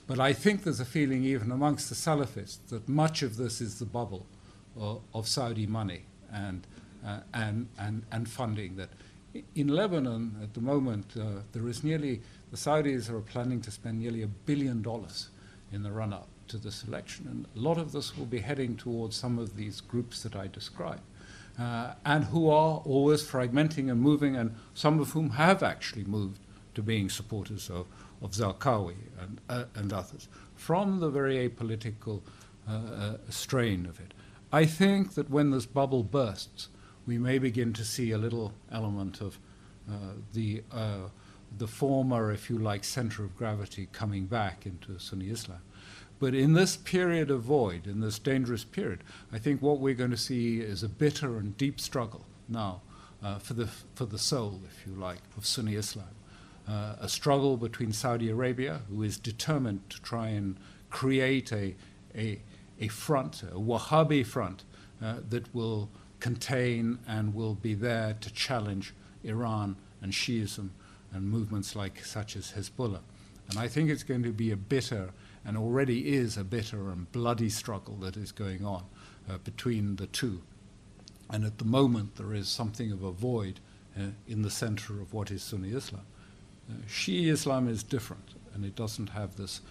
but 0.07 0.19
I 0.19 0.31
think 0.31 0.63
there's 0.63 0.79
a 0.79 0.85
feeling, 0.85 1.25
even 1.25 1.51
amongst 1.51 1.89
the 1.89 1.95
Salafists, 1.95 2.65
that 2.69 2.87
much 2.87 3.21
of 3.21 3.35
this 3.35 3.59
is 3.59 3.79
the 3.79 3.85
bubble 3.85 4.25
uh, 4.79 4.95
of 5.13 5.27
Saudi 5.27 5.67
money 5.67 6.03
and, 6.33 6.65
uh, 7.05 7.19
and, 7.33 7.67
and, 7.77 8.03
and 8.11 8.29
funding. 8.29 8.75
That 8.75 8.89
in 9.55 9.67
Lebanon, 9.69 10.35
at 10.43 10.53
the 10.53 10.61
moment, 10.61 11.05
uh, 11.17 11.41
there 11.53 11.67
is 11.67 11.83
nearly, 11.83 12.21
the 12.51 12.57
Saudis 12.57 13.09
are 13.09 13.21
planning 13.21 13.61
to 13.61 13.71
spend 13.71 13.99
nearly 13.99 14.23
a 14.23 14.27
billion 14.27 14.81
dollars 14.81 15.29
in 15.71 15.83
the 15.83 15.91
run 15.91 16.13
up 16.13 16.27
to 16.49 16.57
this 16.57 16.83
election. 16.83 17.27
And 17.29 17.45
a 17.55 17.67
lot 17.67 17.77
of 17.77 17.91
this 17.91 18.17
will 18.17 18.25
be 18.25 18.39
heading 18.39 18.75
towards 18.75 19.15
some 19.15 19.39
of 19.39 19.55
these 19.55 19.79
groups 19.79 20.23
that 20.23 20.35
I 20.35 20.47
described, 20.47 21.01
uh, 21.57 21.93
and 22.05 22.25
who 22.25 22.49
are 22.49 22.81
always 22.85 23.23
fragmenting 23.23 23.89
and 23.89 24.01
moving, 24.01 24.35
and 24.35 24.55
some 24.73 24.99
of 24.99 25.11
whom 25.11 25.31
have 25.31 25.63
actually 25.63 26.03
moved 26.03 26.39
to 26.75 26.81
being 26.81 27.09
supporters 27.09 27.69
of, 27.69 27.85
of 28.21 28.31
Zarqawi 28.31 28.95
and, 29.19 29.41
uh, 29.49 29.65
and 29.75 29.93
others, 29.93 30.27
from 30.55 30.99
the 30.99 31.09
very 31.09 31.49
apolitical 31.49 32.21
uh, 32.69 32.73
uh, 32.73 33.17
strain 33.29 33.85
of 33.85 33.99
it. 33.99 34.13
I 34.51 34.65
think 34.65 35.13
that 35.15 35.29
when 35.29 35.51
this 35.51 35.65
bubble 35.65 36.03
bursts, 36.03 36.69
we 37.07 37.17
may 37.17 37.39
begin 37.39 37.73
to 37.73 37.85
see 37.85 38.11
a 38.11 38.17
little 38.17 38.53
element 38.71 39.21
of 39.21 39.39
uh, 39.89 40.13
the 40.33 40.63
uh, 40.71 41.09
the 41.57 41.67
former, 41.67 42.31
if 42.31 42.49
you 42.49 42.57
like, 42.57 42.83
center 42.83 43.25
of 43.25 43.35
gravity 43.35 43.89
coming 43.91 44.25
back 44.25 44.65
into 44.65 44.97
Sunni 44.99 45.29
Islam. 45.29 45.59
But 46.17 46.33
in 46.33 46.53
this 46.53 46.77
period 46.77 47.29
of 47.29 47.41
void, 47.41 47.87
in 47.87 47.99
this 47.99 48.19
dangerous 48.19 48.63
period, 48.63 49.03
I 49.33 49.37
think 49.37 49.61
what 49.61 49.79
we're 49.79 49.95
going 49.95 50.11
to 50.11 50.17
see 50.17 50.61
is 50.61 50.81
a 50.81 50.87
bitter 50.87 51.37
and 51.37 51.57
deep 51.57 51.79
struggle 51.81 52.25
now 52.47 52.81
uh, 53.21 53.39
for, 53.39 53.53
the, 53.53 53.67
for 53.95 54.05
the 54.05 54.17
soul, 54.17 54.61
if 54.65 54.87
you 54.87 54.93
like, 54.93 55.19
of 55.37 55.45
Sunni 55.45 55.75
Islam. 55.75 56.07
uh, 56.67 56.95
a 56.99 57.09
struggle 57.09 57.57
between 57.57 57.91
Saudi 57.91 58.29
Arabia, 58.29 58.81
who 58.89 59.03
is 59.03 59.17
determined 59.17 59.89
to 59.89 60.01
try 60.01 60.29
and 60.29 60.57
create 60.89 61.51
a, 61.51 61.75
a, 62.15 62.39
a 62.81 62.87
front, 62.89 63.43
a 63.43 63.55
Wahhabi 63.55 64.25
front, 64.25 64.63
uh, 65.01 65.15
that 65.29 65.53
will 65.55 65.89
contain 66.19 66.99
and 67.07 67.33
will 67.33 67.55
be 67.55 67.73
there 67.73 68.15
to 68.21 68.33
challenge 68.33 68.93
Iran 69.23 69.75
and 70.01 70.11
Shiism 70.11 70.69
and 71.13 71.29
movements 71.29 71.75
like 71.75 72.03
such 72.03 72.35
as 72.35 72.51
Hezbollah. 72.51 73.01
And 73.49 73.59
I 73.59 73.67
think 73.67 73.89
it's 73.89 74.03
going 74.03 74.23
to 74.23 74.31
be 74.31 74.51
a 74.51 74.55
bitter, 74.55 75.11
and 75.43 75.57
already 75.57 76.13
is 76.13 76.37
a 76.37 76.43
bitter 76.43 76.89
and 76.89 77.11
bloody 77.11 77.49
struggle 77.49 77.95
that 77.97 78.15
is 78.15 78.31
going 78.31 78.65
on 78.65 78.85
uh, 79.29 79.37
between 79.39 79.97
the 79.97 80.07
two. 80.07 80.41
And 81.29 81.43
at 81.43 81.57
the 81.57 81.65
moment, 81.65 82.15
there 82.15 82.33
is 82.33 82.47
something 82.47 82.91
of 82.91 83.03
a 83.03 83.11
void 83.11 83.59
uh, 83.97 84.11
in 84.27 84.41
the 84.41 84.49
center 84.49 85.01
of 85.01 85.13
what 85.13 85.31
is 85.31 85.43
Sunni 85.43 85.71
Islam. 85.71 86.03
Uh, 86.69 86.75
Islam 87.07 87.67
is 87.67 87.83
different, 87.83 88.35
and 88.53 88.63
it 88.63 88.75
doesn't 88.75 89.09
have 89.09 89.35
this, 89.35 89.61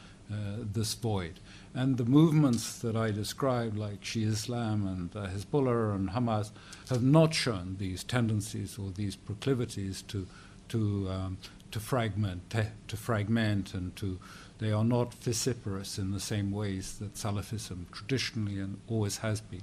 this 0.73 0.95
void. 0.95 1.41
And 1.75 1.97
the 1.97 2.05
movements 2.05 2.79
that 2.81 2.97
I 2.97 3.11
described, 3.11 3.77
like 3.77 4.01
Shia 4.03 4.27
Islam 4.27 4.87
and 4.87 5.15
uh, 5.15 5.29
Hezbollah 5.29 5.95
and 5.95 6.11
Hamas, 6.11 6.51
have 6.89 7.03
not 7.03 7.33
shown 7.35 7.77
these 7.79 8.03
tendencies 8.03 8.79
or 8.79 8.91
these 8.91 9.17
proclivities 9.17 10.03
to, 10.03 10.27
to, 10.69 11.09
um, 11.11 11.39
to 11.71 11.81
fragment, 11.81 12.55
to 12.89 12.97
fragment, 12.97 13.75
and 13.75 13.95
to 13.97 14.19
they 14.61 14.73
are 14.73 14.85
not 14.85 15.15
vociferous 15.15 15.99
in 15.99 16.13
the 16.13 16.21
same 16.21 16.51
ways 16.51 16.99
that 16.99 17.15
Salafism 17.15 17.91
traditionally 17.93 18.61
and 18.61 18.79
always 18.89 19.19
has 19.19 19.41
been, 19.41 19.63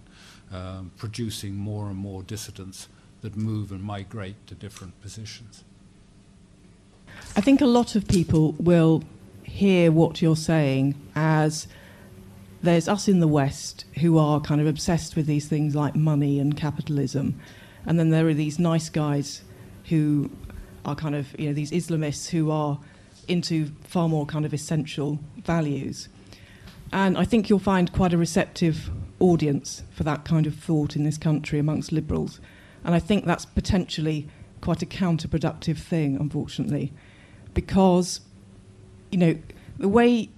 um, 0.51 0.91
producing 0.97 1.55
more 1.55 1.88
and 1.88 1.97
more 1.97 2.24
dissidents 2.24 2.88
that 3.22 3.36
move 3.36 3.72
and 3.72 3.84
migrate 3.84 4.36
to 4.47 4.55
different 4.55 4.99
positions. 5.01 5.63
I 7.36 7.41
think 7.41 7.61
a 7.61 7.68
lot 7.68 7.95
of 7.95 8.07
people 8.07 8.53
will 8.53 9.03
hear 9.48 9.91
what 9.91 10.22
you're 10.22 10.36
saying 10.36 10.95
as 11.16 11.68
there's 12.62 12.88
us 12.88 13.08
in 13.08 13.20
the 13.20 13.28
West 13.28 13.86
who 14.00 14.18
are 14.18 14.39
kind 14.41 14.62
of 14.62 14.68
obsessed 14.68 15.16
with 15.16 15.26
these 15.26 15.48
things 15.48 15.76
like 15.76 15.95
money 15.95 16.39
and 16.39 16.56
capitalism, 16.56 17.39
and 17.86 17.98
then 17.98 18.10
there 18.10 18.28
are 18.28 18.34
these 18.34 18.60
nice 18.60 18.89
guys 18.89 19.43
who 19.86 20.30
are 20.86 20.95
kind 20.95 21.16
of, 21.16 21.38
you 21.39 21.48
know, 21.48 21.54
these 21.54 21.72
Islamists 21.72 22.30
who 22.30 22.52
are 22.52 22.80
into 23.28 23.72
far 23.84 24.08
more 24.08 24.26
kind 24.26 24.45
of 24.45 24.54
essential 24.54 25.20
values. 25.43 26.10
And 26.91 27.18
I 27.18 27.26
think 27.26 27.50
you'll 27.50 27.60
find 27.60 27.91
quite 27.91 28.14
a 28.14 28.18
receptive 28.18 28.89
audience 29.20 29.84
for 29.91 30.04
that 30.04 30.24
kind 30.24 30.48
of 30.48 30.56
thought 30.56 30.95
in 30.95 31.04
this 31.04 31.18
country 31.18 31.60
amongst 31.60 31.91
liberals. 31.91 32.39
And 32.84 32.95
I 32.95 33.00
think 33.00 33.26
that's 33.26 33.45
potentially 33.45 34.28
quite 34.62 34.82
a 34.82 34.86
counterproductive 34.86 35.78
thing, 35.78 36.16
unfortunately, 36.16 36.93
because, 37.54 38.22
you 39.12 39.18
know, 39.18 39.38
the 39.78 39.88
way 39.88 40.30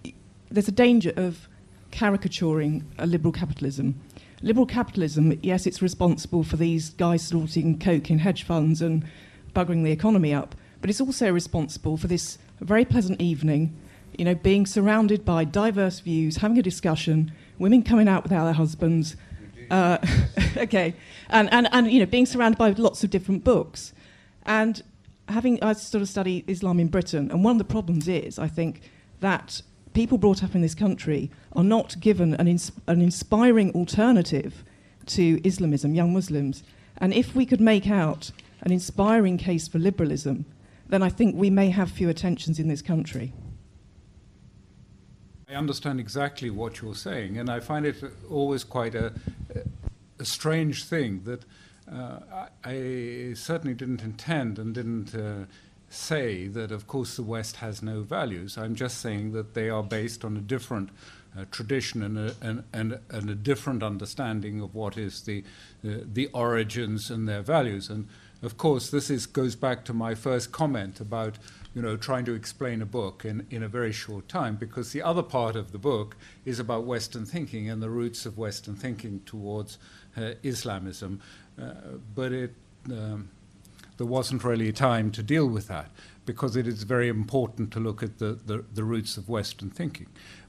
there's 0.50 0.68
a 0.68 0.74
danger 0.74 1.14
of 1.16 1.48
caricaturing 1.92 2.86
a 2.98 3.08
liberal 3.08 3.32
capitalism. 3.32 4.00
Liberal 4.42 4.66
capitalism, 4.66 5.38
yes, 5.44 5.66
it's 5.66 5.82
responsible 5.82 6.44
for 6.44 6.56
these 6.56 6.92
guys 6.92 7.26
snorting 7.26 7.78
coke 7.78 8.10
in 8.10 8.20
hedge 8.20 8.44
funds 8.44 8.82
and 8.82 9.06
buggering 9.54 9.84
the 9.84 9.92
economy 9.92 10.34
up, 10.34 10.56
but 10.82 10.90
it's 10.90 11.02
also 11.02 11.32
responsible 11.32 11.98
for 11.98 12.08
this 12.08 12.38
very 12.62 12.86
pleasant 12.86 13.20
evening, 13.22 13.76
you 14.18 14.26
know, 14.26 14.36
being 14.36 14.66
surrounded 14.66 15.26
by 15.26 15.44
diverse 15.44 16.00
views, 16.00 16.38
having 16.38 16.58
a 16.58 16.62
discussion, 16.62 17.32
women 17.58 17.84
coming 17.84 18.08
out 18.08 18.24
without 18.24 18.46
their 18.46 18.54
husbands. 18.54 19.16
Uh, 19.70 19.98
okay, 20.58 20.96
and, 21.30 21.52
and, 21.52 21.68
and 21.72 21.92
you 21.92 22.00
know, 22.00 22.06
being 22.06 22.26
surrounded 22.26 22.58
by 22.58 22.70
lots 22.72 23.04
of 23.04 23.10
different 23.10 23.44
books. 23.44 23.94
And 24.46 24.82
having, 25.30 25.64
I 25.64 25.74
sort 25.74 26.02
of 26.02 26.10
study 26.10 26.44
Islam 26.48 26.80
in 26.80 26.88
Britain, 26.88 27.30
and 27.32 27.44
one 27.44 27.54
of 27.54 27.58
the 27.58 27.64
problems 27.64 28.08
is, 28.08 28.40
I 28.40 28.48
think, 28.48 28.82
that 29.20 29.62
people 29.94 30.18
brought 30.18 30.44
up 30.44 30.56
in 30.56 30.62
this 30.62 30.76
country 30.76 31.32
are 31.54 31.64
not 31.64 32.00
given 32.00 32.34
an, 32.36 32.48
ins- 32.48 32.72
an 32.88 33.02
inspiring 33.02 33.72
alternative 33.74 34.64
to 35.08 35.40
Islamism, 35.44 35.94
young 35.94 36.14
Muslims. 36.14 36.64
And 36.98 37.14
if 37.14 37.36
we 37.36 37.46
could 37.46 37.62
make 37.62 37.90
out 37.90 38.32
an 38.62 38.72
inspiring 38.72 39.38
case 39.38 39.68
for 39.68 39.80
liberalism, 39.80 40.46
then 40.88 41.04
I 41.04 41.10
think 41.10 41.36
we 41.36 41.50
may 41.50 41.70
have 41.70 41.92
fewer 41.92 42.14
tensions 42.14 42.60
in 42.60 42.68
this 42.68 42.82
country. 42.82 43.34
I 45.50 45.54
understand 45.54 46.00
exactly 46.00 46.50
what 46.50 46.82
you're 46.82 46.96
saying, 46.96 47.38
and 47.38 47.50
I 47.50 47.60
find 47.60 47.86
it 47.86 48.04
always 48.30 48.64
quite 48.64 48.94
a, 48.94 49.14
a 50.20 50.26
strange 50.26 50.84
thing 50.84 51.24
that 51.24 51.44
I, 51.92 52.48
I, 52.64 53.34
certainly 53.34 53.74
didn't 53.74 54.02
intend 54.02 54.60
and 54.60 54.74
didn't 54.74 55.16
uh, 55.16 55.46
say 55.90 56.48
that, 56.48 56.72
of 56.72 56.88
course, 56.88 57.16
the 57.16 57.24
West 57.24 57.58
has 57.58 57.82
no 57.82 58.02
values. 58.02 58.58
I'm 58.58 58.76
just 58.76 59.00
saying 59.00 59.32
that 59.34 59.54
they 59.54 59.70
are 59.70 59.84
based 59.84 60.24
on 60.24 60.38
a 60.38 60.42
different 60.42 60.90
uh, 61.38 61.46
tradition 61.52 62.04
and 62.04 62.18
a, 62.18 62.36
and, 62.42 62.64
and, 62.74 63.00
and 63.10 63.30
a, 63.30 63.36
different 63.36 63.84
understanding 63.84 64.62
of 64.62 64.76
what 64.76 64.98
is 64.98 65.22
the, 65.24 65.44
uh, 65.88 66.00
the 66.04 66.28
origins 66.28 67.10
and 67.10 67.28
their 67.28 67.42
values. 67.42 67.90
And 67.90 68.08
of 68.42 68.58
course, 68.58 68.90
this 68.90 69.10
is, 69.10 69.26
goes 69.26 69.56
back 69.56 69.84
to 69.86 69.94
my 69.94 70.16
first 70.16 70.52
comment 70.52 71.00
about 71.00 71.38
you 71.76 71.82
know, 71.82 71.96
trying 71.96 72.26
to 72.26 72.34
explain 72.34 72.82
a 72.82 72.86
book 72.86 73.24
in, 73.24 73.46
in 73.52 73.62
a 73.62 73.68
very 73.68 73.92
short 73.92 74.28
time, 74.28 74.56
because 74.56 74.92
the 74.92 75.02
other 75.02 75.22
part 75.22 75.56
of 75.56 75.72
the 75.72 75.78
book 75.78 76.18
is 76.44 76.60
about 76.60 76.84
Western 76.84 77.26
thinking 77.26 77.70
and 77.70 77.82
the 77.82 77.90
roots 77.90 78.26
of 78.26 78.38
Western 78.38 78.76
thinking 78.76 79.22
towards 79.26 79.78
uh, 80.18 80.32
Islamism. 80.42 81.22
Uh, 81.60 81.74
but 82.16 82.32
it, 82.32 82.54
um, 82.92 83.30
there 83.98 84.08
wasn't 84.08 84.44
really 84.44 84.72
time 84.72 85.12
to 85.12 85.24
deal 85.24 85.48
with 85.48 85.68
that, 85.68 85.90
because 86.26 86.56
it 86.56 86.68
is 86.68 86.84
very 86.84 87.10
important 87.10 87.72
to 87.72 87.80
look 87.80 88.02
at 88.04 88.20
the, 88.20 88.40
the, 88.46 88.64
the 88.74 88.84
roots 88.84 89.18
of 89.18 89.28
Western 89.28 89.70
thinking. 89.70 90.08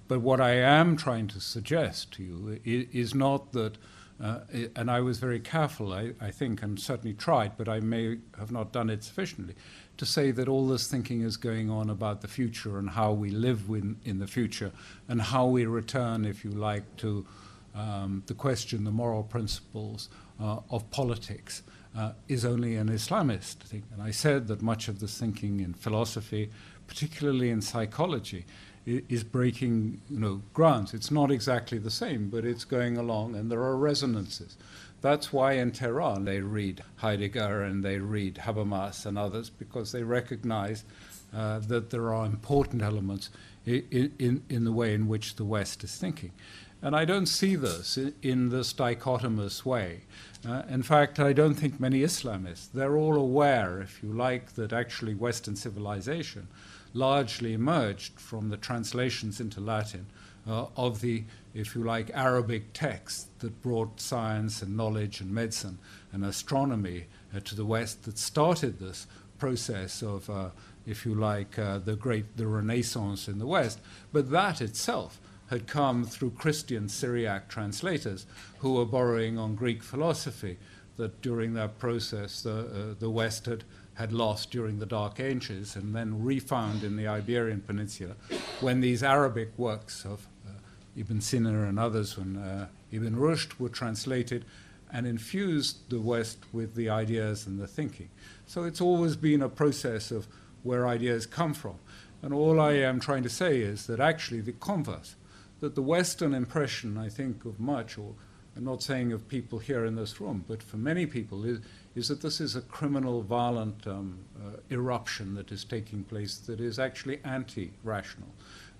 But 0.08 0.20
what 0.20 0.40
I 0.40 0.52
am 0.52 0.96
trying 0.96 1.28
to 1.28 1.40
suggest 1.40 2.12
to 2.12 2.22
you 2.22 2.60
is, 2.64 2.86
is 2.92 3.14
not 3.14 3.52
that 3.52 3.78
uh, 4.22 4.40
and 4.76 4.90
I 4.90 5.00
was 5.00 5.18
very 5.18 5.40
careful, 5.40 5.94
I, 5.94 6.12
I, 6.20 6.30
think, 6.30 6.62
and 6.62 6.78
certainly 6.78 7.14
tried, 7.14 7.56
but 7.56 7.70
I 7.70 7.80
may 7.80 8.18
have 8.38 8.52
not 8.52 8.70
done 8.70 8.90
it 8.90 9.02
sufficiently, 9.02 9.54
to 9.96 10.04
say 10.04 10.30
that 10.30 10.46
all 10.46 10.68
this 10.68 10.86
thinking 10.86 11.22
is 11.22 11.38
going 11.38 11.70
on 11.70 11.88
about 11.88 12.20
the 12.20 12.28
future 12.28 12.78
and 12.78 12.90
how 12.90 13.12
we 13.12 13.30
live 13.30 13.64
in, 13.70 13.96
in 14.04 14.18
the 14.18 14.26
future 14.26 14.72
and 15.08 15.22
how 15.22 15.46
we 15.46 15.64
return, 15.64 16.26
if 16.26 16.44
you 16.44 16.50
like, 16.50 16.84
to 16.98 17.26
um, 17.74 18.22
the 18.26 18.34
question, 18.34 18.84
the 18.84 18.90
moral 18.90 19.22
principles 19.22 20.10
of 20.40 20.90
politics. 20.90 21.62
Uh, 21.98 22.12
is 22.28 22.44
only 22.44 22.76
an 22.76 22.88
Islamist 22.88 23.54
thing. 23.54 23.82
And 23.92 24.00
I 24.00 24.12
said 24.12 24.46
that 24.46 24.62
much 24.62 24.86
of 24.86 25.00
this 25.00 25.18
thinking 25.18 25.58
in 25.58 25.74
philosophy, 25.74 26.48
particularly 26.86 27.50
in 27.50 27.60
psychology, 27.60 28.46
is 28.86 29.24
breaking 29.24 30.00
you 30.08 30.18
know, 30.18 30.42
grounds. 30.54 30.94
It's 30.94 31.10
not 31.10 31.30
exactly 31.30 31.78
the 31.78 31.90
same, 31.90 32.30
but 32.30 32.44
it's 32.44 32.64
going 32.64 32.96
along, 32.96 33.34
and 33.34 33.50
there 33.50 33.62
are 33.62 33.76
resonances. 33.76 34.56
That's 35.00 35.32
why 35.32 35.52
in 35.52 35.72
Tehran 35.72 36.24
they 36.24 36.40
read 36.40 36.82
Heidegger 36.96 37.62
and 37.62 37.82
they 37.82 37.98
read 37.98 38.36
Habermas 38.36 39.06
and 39.06 39.16
others 39.18 39.48
because 39.48 39.92
they 39.92 40.02
recognize 40.02 40.84
uh, 41.34 41.60
that 41.60 41.90
there 41.90 42.12
are 42.12 42.26
important 42.26 42.82
elements 42.82 43.30
in, 43.64 44.12
in, 44.18 44.42
in, 44.48 44.64
the 44.64 44.72
way 44.72 44.94
in 44.94 45.08
which 45.08 45.36
the 45.36 45.44
West 45.44 45.84
is 45.84 45.96
thinking. 45.96 46.32
And 46.82 46.96
I 46.96 47.04
don't 47.04 47.26
see 47.26 47.56
this 47.56 47.96
in, 47.96 48.14
in 48.22 48.48
this 48.50 48.72
dichotomous 48.72 49.64
way. 49.64 50.02
Uh, 50.46 50.62
in 50.70 50.82
fact, 50.82 51.20
I 51.20 51.32
don't 51.34 51.54
think 51.54 51.78
many 51.78 52.00
Islamists, 52.00 52.72
they're 52.72 52.96
all 52.96 53.16
aware, 53.16 53.80
if 53.82 54.02
you 54.02 54.12
like, 54.12 54.54
that 54.54 54.72
actually 54.72 55.14
Western 55.14 55.54
civilization 55.54 56.48
largely 56.94 57.52
emerged 57.52 58.18
from 58.18 58.48
the 58.48 58.56
translations 58.56 59.40
into 59.40 59.60
Latin 59.60 60.06
uh, 60.48 60.66
of 60.76 61.00
the, 61.02 61.24
if 61.54 61.74
you 61.74 61.84
like, 61.84 62.10
Arabic 62.14 62.72
texts 62.72 63.26
that 63.40 63.62
brought 63.62 64.00
science 64.00 64.62
and 64.62 64.76
knowledge 64.76 65.20
and 65.20 65.30
medicine 65.30 65.78
and 66.12 66.24
astronomy 66.24 67.06
uh, 67.34 67.40
to 67.40 67.54
the 67.54 67.64
West 67.64 68.04
that 68.04 68.18
started 68.18 68.78
this 68.78 69.06
process 69.38 70.02
of, 70.02 70.28
uh, 70.30 70.48
if 70.86 71.04
you 71.04 71.14
like, 71.14 71.58
uh, 71.58 71.78
the 71.78 71.96
great 71.96 72.36
the 72.36 72.46
Renaissance 72.46 73.28
in 73.28 73.38
the 73.38 73.46
West. 73.46 73.78
But 74.12 74.30
that 74.30 74.60
itself 74.60 75.20
had 75.50 75.66
come 75.66 76.04
through 76.04 76.30
Christian 76.30 76.88
Syriac 76.88 77.48
translators 77.48 78.26
who 78.60 78.74
were 78.74 78.86
borrowing 78.86 79.38
on 79.38 79.54
Greek 79.54 79.82
philosophy. 79.82 80.56
That 80.96 81.22
during 81.22 81.54
that 81.54 81.78
process, 81.78 82.42
the, 82.42 82.58
uh, 82.58 82.94
the 82.98 83.08
West 83.08 83.46
had 83.46 83.64
had 84.00 84.12
lost 84.12 84.50
during 84.50 84.78
the 84.78 84.86
Dark 84.86 85.20
Ages 85.20 85.76
and 85.76 85.94
then 85.94 86.24
refound 86.24 86.82
in 86.82 86.96
the 86.96 87.06
Iberian 87.06 87.60
Peninsula 87.60 88.14
when 88.60 88.80
these 88.80 89.02
Arabic 89.02 89.50
works 89.58 90.06
of 90.06 90.26
uh, 90.48 90.52
Ibn 90.96 91.20
Sina 91.20 91.64
and 91.64 91.78
others, 91.78 92.16
when 92.16 92.38
uh, 92.38 92.68
Ibn 92.92 93.14
Rushd 93.14 93.60
were 93.60 93.68
translated 93.68 94.46
and 94.90 95.06
infused 95.06 95.90
the 95.90 96.00
West 96.00 96.38
with 96.50 96.74
the 96.74 96.88
ideas 96.88 97.46
and 97.46 97.60
the 97.60 97.66
thinking. 97.66 98.08
So 98.46 98.64
it's 98.64 98.80
always 98.80 99.16
been 99.16 99.42
a 99.42 99.50
process 99.50 100.10
of 100.10 100.26
where 100.62 100.88
ideas 100.88 101.26
come 101.26 101.52
from. 101.52 101.76
And 102.22 102.32
all 102.32 102.58
I 102.58 102.72
am 102.72 103.00
trying 103.00 103.22
to 103.24 103.28
say 103.28 103.60
is 103.60 103.86
that 103.86 104.00
actually 104.00 104.40
the 104.40 104.52
converse, 104.52 105.14
that 105.60 105.74
the 105.74 105.82
Western 105.82 106.34
impression, 106.34 106.96
I 106.98 107.08
think, 107.08 107.44
of 107.44 107.60
much 107.60 107.98
or 107.98 108.14
I'm 108.56 108.64
not 108.64 108.82
saying 108.82 109.12
of 109.12 109.28
people 109.28 109.58
here 109.58 109.84
in 109.84 109.94
this 109.94 110.20
room, 110.20 110.44
but 110.48 110.62
for 110.62 110.76
many 110.76 111.06
people, 111.06 111.44
is, 111.44 111.60
is 111.94 112.08
that 112.08 112.20
this 112.20 112.40
is 112.40 112.56
a 112.56 112.60
criminal, 112.62 113.22
violent 113.22 113.86
um, 113.86 114.18
uh, 114.36 114.56
eruption 114.70 115.34
that 115.34 115.52
is 115.52 115.64
taking 115.64 116.02
place 116.02 116.36
that 116.38 116.60
is 116.60 116.78
actually 116.78 117.20
anti 117.24 117.72
rational 117.84 118.28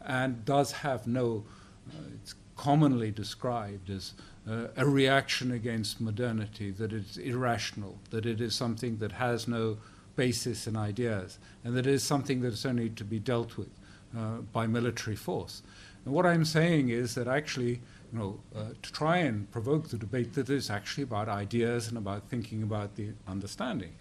and 0.05 0.45
does 0.45 0.73
have 0.73 1.07
no, 1.07 1.45
uh, 1.91 2.03
it's 2.15 2.35
commonly 2.57 3.11
described 3.11 3.91
as 3.91 4.13
uh, 4.49 4.69
a 4.77 4.87
reaction 4.87 5.53
against 5.53 6.01
modernity, 6.01 6.71
that 6.71 6.93
it's 6.93 7.17
irrational, 7.17 7.99
that 8.11 8.27
it 8.27 8.41
is 8.41 8.55
something 8.55 8.99
that 8.99 9.13
has 9.13 9.47
no 9.47 9.79
basis 10.17 10.67
in 10.67 10.77
ideas, 10.77 11.39
and 11.65 11.77
that 11.77 11.87
it 11.87 11.95
is 11.95 12.03
something 12.03 12.41
that 12.41 12.53
is 12.53 12.67
only 12.67 12.91
to 12.91 13.05
be 13.05 13.19
dealt 13.19 13.57
with 13.57 13.71
uh, 14.17 14.39
by 14.53 14.67
military 14.67 15.17
force. 15.17 15.63
And 16.05 16.15
what 16.15 16.27
I'm 16.27 16.45
saying 16.45 16.89
is 16.89 17.15
that 17.15 17.29
actually, 17.29 17.81
you 18.13 18.19
know, 18.19 18.41
uh, 18.55 18.71
to 18.83 18.93
try 18.93 19.19
and 19.19 19.51
provoke 19.51 19.89
the 19.89 19.99
debate 19.99 20.35
that 20.35 20.49
is 20.49 20.71
actually 20.71 21.05
about 21.05 21.29
ideas 21.29 21.89
and 21.89 21.99
about 21.99 22.29
thinking 22.29 22.63
about 22.63 22.97
the 22.97 23.11
understanding. 23.29 23.93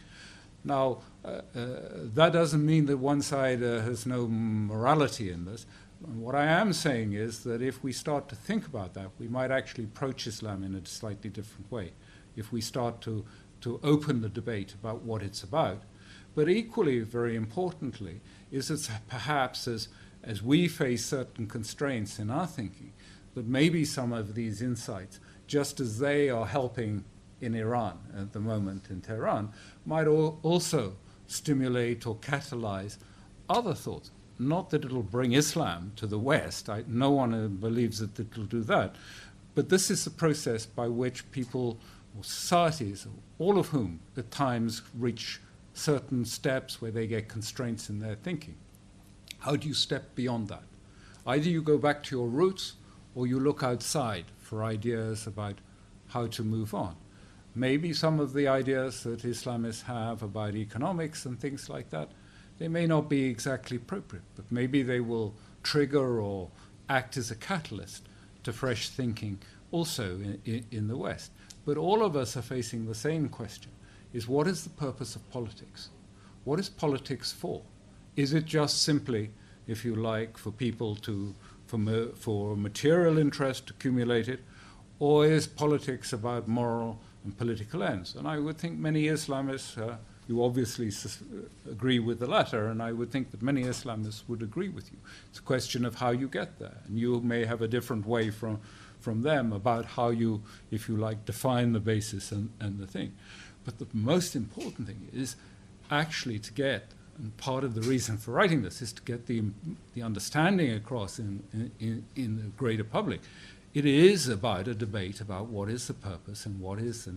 Now, 0.64 1.00
uh, 1.24 1.28
uh 1.28 1.41
that 2.16 2.34
doesn't 2.34 2.66
mean 2.66 2.86
that 2.88 2.97
one 2.97 3.22
side 3.22 3.64
uh, 3.64 3.82
has 3.82 4.06
no 4.06 4.28
morality 4.28 5.32
in 5.32 5.45
this. 5.45 5.66
what 6.16 6.36
I 6.36 6.45
am 6.45 6.72
saying 6.72 7.14
is 7.14 7.43
that 7.43 7.62
if 7.62 7.84
we 7.84 7.91
start 7.91 8.30
to 8.30 8.36
think 8.36 8.66
about 8.66 8.93
that, 8.93 9.10
we 9.20 9.28
might 9.28 9.52
actually 9.52 9.84
approach 9.84 10.28
Islam 10.28 10.64
in 10.64 10.76
a 10.76 10.86
slightly 10.86 11.30
different 11.30 11.70
way. 11.72 11.91
If 12.36 12.52
we 12.54 12.62
start 12.62 13.02
to, 13.02 13.26
to 13.62 13.80
open 13.84 14.22
the 14.22 14.30
debate 14.30 14.74
about 14.74 15.02
what 15.04 15.22
it's 15.22 15.43
about. 15.43 15.84
But 16.36 16.47
equally, 16.47 17.00
very 17.02 17.36
importantly, 17.36 18.22
is 18.52 18.70
that 18.70 19.02
perhaps 19.10 19.68
as 19.68 19.89
as 20.24 20.43
we 20.43 20.67
face 20.67 21.05
certain 21.05 21.47
constraints 21.47 22.20
in 22.20 22.30
our 22.30 22.47
thinking, 22.47 22.93
that 23.36 23.47
maybe 23.47 23.86
some 23.86 24.11
of 24.11 24.36
these 24.36 24.61
insights, 24.61 25.20
just 25.47 25.80
as 25.80 25.99
they 25.99 26.30
are 26.30 26.45
helping 26.45 27.03
in 27.41 27.55
Iran 27.55 27.99
at 28.17 28.34
the 28.34 28.39
moment 28.39 28.89
in 28.89 29.01
Tehran, 29.01 29.51
might 29.86 30.07
also 30.07 30.95
stimulate 31.28 32.05
or 32.05 32.15
catalyze 32.17 32.97
other 33.49 33.74
thoughts. 33.74 34.11
Not 34.38 34.70
that 34.70 34.86
it'll 34.86 35.03
bring 35.03 35.34
Islam 35.34 35.91
to 35.97 36.07
the 36.07 36.20
West, 36.20 36.70
I, 36.70 36.84
no 36.88 37.11
one 37.11 37.34
uh, 37.34 37.47
believes 37.47 37.99
that 37.99 38.20
it'll 38.20 38.45
do 38.45 38.61
that, 38.63 38.95
but 39.55 39.70
this 39.70 39.91
is 39.91 40.03
the 40.03 40.11
process 40.11 40.65
by 40.65 40.88
which 40.88 41.30
people 41.32 41.80
or 42.17 42.24
societies, 42.24 43.07
all 43.38 43.59
of 43.59 43.67
whom 43.67 43.99
at 44.17 44.32
times 44.32 44.82
reach 44.97 45.39
certain 45.74 46.26
steps 46.26 46.82
where 46.82 46.91
they 46.91 47.07
get 47.07 47.28
constraints 47.28 47.89
in 47.89 47.99
their 47.99 48.15
thinking. 48.15 48.55
How 49.40 49.56
do 49.56 49.68
you 49.68 49.74
step 49.74 50.16
beyond 50.16 50.50
that? 50.50 50.64
Either 51.26 51.50
you 51.50 51.62
go 51.62 51.78
back 51.78 52.04
to 52.04 52.16
your 52.16 52.28
roots 52.28 52.74
or 53.16 53.28
you 53.28 53.40
look 53.40 53.64
outside 53.64 54.26
for 54.38 54.64
ideas 54.64 55.28
about 55.28 55.56
how 56.08 56.28
to 56.28 56.44
move 56.44 56.74
on. 56.74 56.96
Maybe 57.56 57.94
some 57.94 58.20
of 58.20 58.34
the 58.34 58.48
ideas 58.48 59.04
that 59.04 59.24
Islamists 59.24 59.84
have 59.84 60.24
about 60.24 60.56
economics 60.56 61.26
and 61.26 61.40
things 61.40 61.70
like 61.70 61.90
that, 61.90 62.10
they 62.58 62.68
may 62.68 62.86
not 62.86 63.10
be 63.10 63.26
exactly 63.26 63.78
appropriate, 63.78 64.26
but 64.36 64.52
maybe 64.52 64.82
they 64.84 65.00
will 65.00 65.34
trigger 65.64 66.20
or 66.20 66.50
act 66.90 67.18
as 67.18 67.32
a 67.32 67.36
catalyst 67.36 68.08
to 68.44 68.54
fresh 68.54 68.90
thinking 68.90 69.40
also 69.72 70.16
in, 70.16 70.42
in, 70.46 70.66
in 70.72 70.88
the 70.88 70.98
West. 70.98 71.32
But 71.66 71.78
all 71.78 72.04
of 72.04 72.16
us 72.16 72.36
are 72.36 72.42
facing 72.42 72.86
the 72.86 72.96
same 72.96 73.30
question 73.30 73.72
is 74.14 74.28
what 74.28 74.48
is 74.48 74.64
the 74.64 74.70
purpose 74.72 75.16
of 75.16 75.30
politics? 75.30 75.90
What 76.44 76.60
is 76.60 76.70
politics 76.70 77.32
for? 77.32 77.62
Is 78.20 78.34
it 78.34 78.43
just 78.43 78.82
simply, 78.82 79.30
if 79.65 79.86
you 79.86 79.95
like, 79.95 80.38
for 80.38 80.51
people 80.51 80.97
to, 80.97 81.34
for, 81.67 81.80
for 82.15 82.57
material 82.57 83.17
interest 83.17 83.70
accumulated, 83.70 84.39
or 84.99 85.26
is 85.26 85.47
politics 85.47 86.11
about 86.11 86.45
moral 86.45 86.99
and 87.24 87.38
political 87.38 87.82
ends? 87.82 88.15
And 88.15 88.28
I 88.28 88.38
would 88.38 88.57
think 88.57 88.78
many 88.78 89.03
Islamists, 89.05 89.78
uh, 89.78 89.95
you 90.28 90.43
obviously 90.43 90.91
sus- 90.91 91.24
agree 91.65 91.99
with 91.99 92.20
the 92.20 92.28
latter, 92.28 92.67
and 92.67 92.82
I 92.84 92.91
would 92.91 93.09
think 93.09 93.32
that 93.32 93.41
many 93.41 93.63
Islamists 93.63 94.24
would 94.28 94.43
agree 94.43 94.67
with 94.67 94.91
you. 94.91 94.97
It's 95.30 95.39
a 95.39 95.43
question 95.53 95.86
of 95.86 95.95
how 95.95 96.09
you 96.09 96.28
get 96.28 96.59
there, 96.59 96.80
and 96.88 96.99
you 96.99 97.22
may 97.22 97.45
have 97.45 97.61
a 97.61 97.70
different 97.70 98.05
way 98.05 98.32
from, 98.32 98.59
from 98.99 99.22
them 99.22 99.53
about 99.53 99.86
how 99.86 100.09
you, 100.09 100.43
if 100.72 100.89
you 100.89 100.97
like, 100.97 101.24
define 101.24 101.72
the 101.72 101.80
basis 101.80 102.34
and, 102.34 102.49
and 102.59 102.80
the 102.80 102.88
thing. 102.88 103.13
But 103.63 103.80
the 103.80 103.88
most 103.93 104.36
important 104.36 104.88
thing 104.88 105.07
is 105.13 105.38
actually 105.89 106.39
to 106.39 106.51
get 106.51 106.84
and 107.20 107.36
part 107.38 107.63
of 107.63 107.76
the 107.76 107.82
reason 107.82 108.17
for 108.17 108.32
writing 108.32 108.61
this 108.61 108.82
is 108.82 108.93
to 108.93 109.01
get 109.01 109.28
the, 109.28 109.43
the 109.93 110.01
understanding 110.01 110.72
across 110.72 111.20
in, 111.20 111.43
in, 111.80 112.05
in 112.15 112.38
the 112.38 112.43
greater 112.57 112.84
public. 112.84 113.20
It 113.74 113.86
is 113.86 114.28
about 114.28 114.67
a 114.67 114.74
debate 114.74 115.20
about 115.20 115.47
what 115.47 115.70
is 115.70 115.88
the 115.88 115.93
purpose 115.93 116.45
and 116.45 116.59
what 116.59 116.80
is 116.80 117.05
the, 117.05 117.15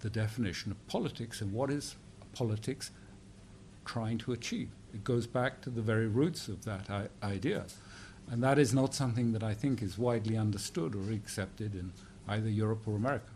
the 0.00 0.10
definition 0.10 0.72
of 0.72 0.86
politics 0.88 1.40
and 1.40 1.52
what 1.52 1.70
is 1.70 1.96
politics 2.34 2.90
trying 3.84 4.18
to 4.18 4.32
achieve. 4.32 4.70
It 4.92 5.04
goes 5.04 5.26
back 5.26 5.60
to 5.62 5.70
the 5.70 5.82
very 5.82 6.08
roots 6.08 6.48
of 6.48 6.64
that 6.64 7.10
idea. 7.22 7.64
And 8.30 8.42
that 8.42 8.58
is 8.58 8.74
not 8.74 8.94
something 8.94 9.32
that 9.32 9.42
I 9.42 9.54
think 9.54 9.82
is 9.82 9.98
widely 9.98 10.36
understood 10.36 10.94
or 10.94 11.12
accepted 11.12 11.74
in 11.74 11.92
either 12.26 12.48
Europe 12.48 12.86
or 12.86 12.96
America. 12.96 13.30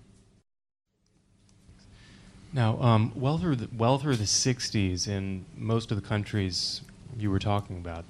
Now, 2.52 2.80
um, 2.80 3.12
well 3.14 3.36
through 3.36 3.56
the, 3.56 3.68
well 3.76 3.98
through 3.98 4.16
the 4.16 4.24
'60s, 4.24 5.06
in 5.06 5.44
most 5.56 5.90
of 5.90 6.00
the 6.00 6.06
countries 6.06 6.80
you 7.18 7.30
were 7.30 7.38
talking 7.38 7.76
about, 7.76 8.04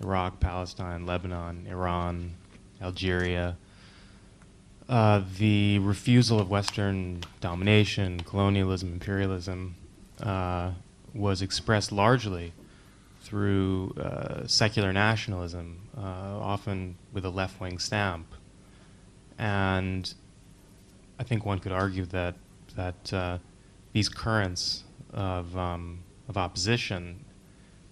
Iraq, 0.00 0.40
Palestine, 0.40 1.04
Lebanon, 1.04 1.66
Iran, 1.68 2.32
Algeria, 2.80 3.56
uh, 4.88 5.22
the 5.38 5.78
refusal 5.80 6.40
of 6.40 6.48
Western 6.48 7.20
domination, 7.40 8.20
colonialism, 8.20 8.92
imperialism, 8.94 9.74
uh, 10.22 10.72
was 11.14 11.42
expressed 11.42 11.92
largely 11.92 12.52
through 13.22 13.92
uh, 14.00 14.46
secular 14.46 14.92
nationalism, 14.92 15.80
uh, 15.98 16.00
often 16.00 16.96
with 17.12 17.26
a 17.26 17.30
left-wing 17.30 17.78
stamp, 17.78 18.26
and 19.38 20.14
I 21.18 21.24
think 21.24 21.44
one 21.44 21.58
could 21.58 21.72
argue 21.72 22.06
that 22.06 22.36
that 22.76 23.12
uh, 23.12 23.38
these 23.92 24.08
currents 24.08 24.84
of, 25.12 25.56
um, 25.56 26.00
of 26.28 26.36
opposition 26.36 27.24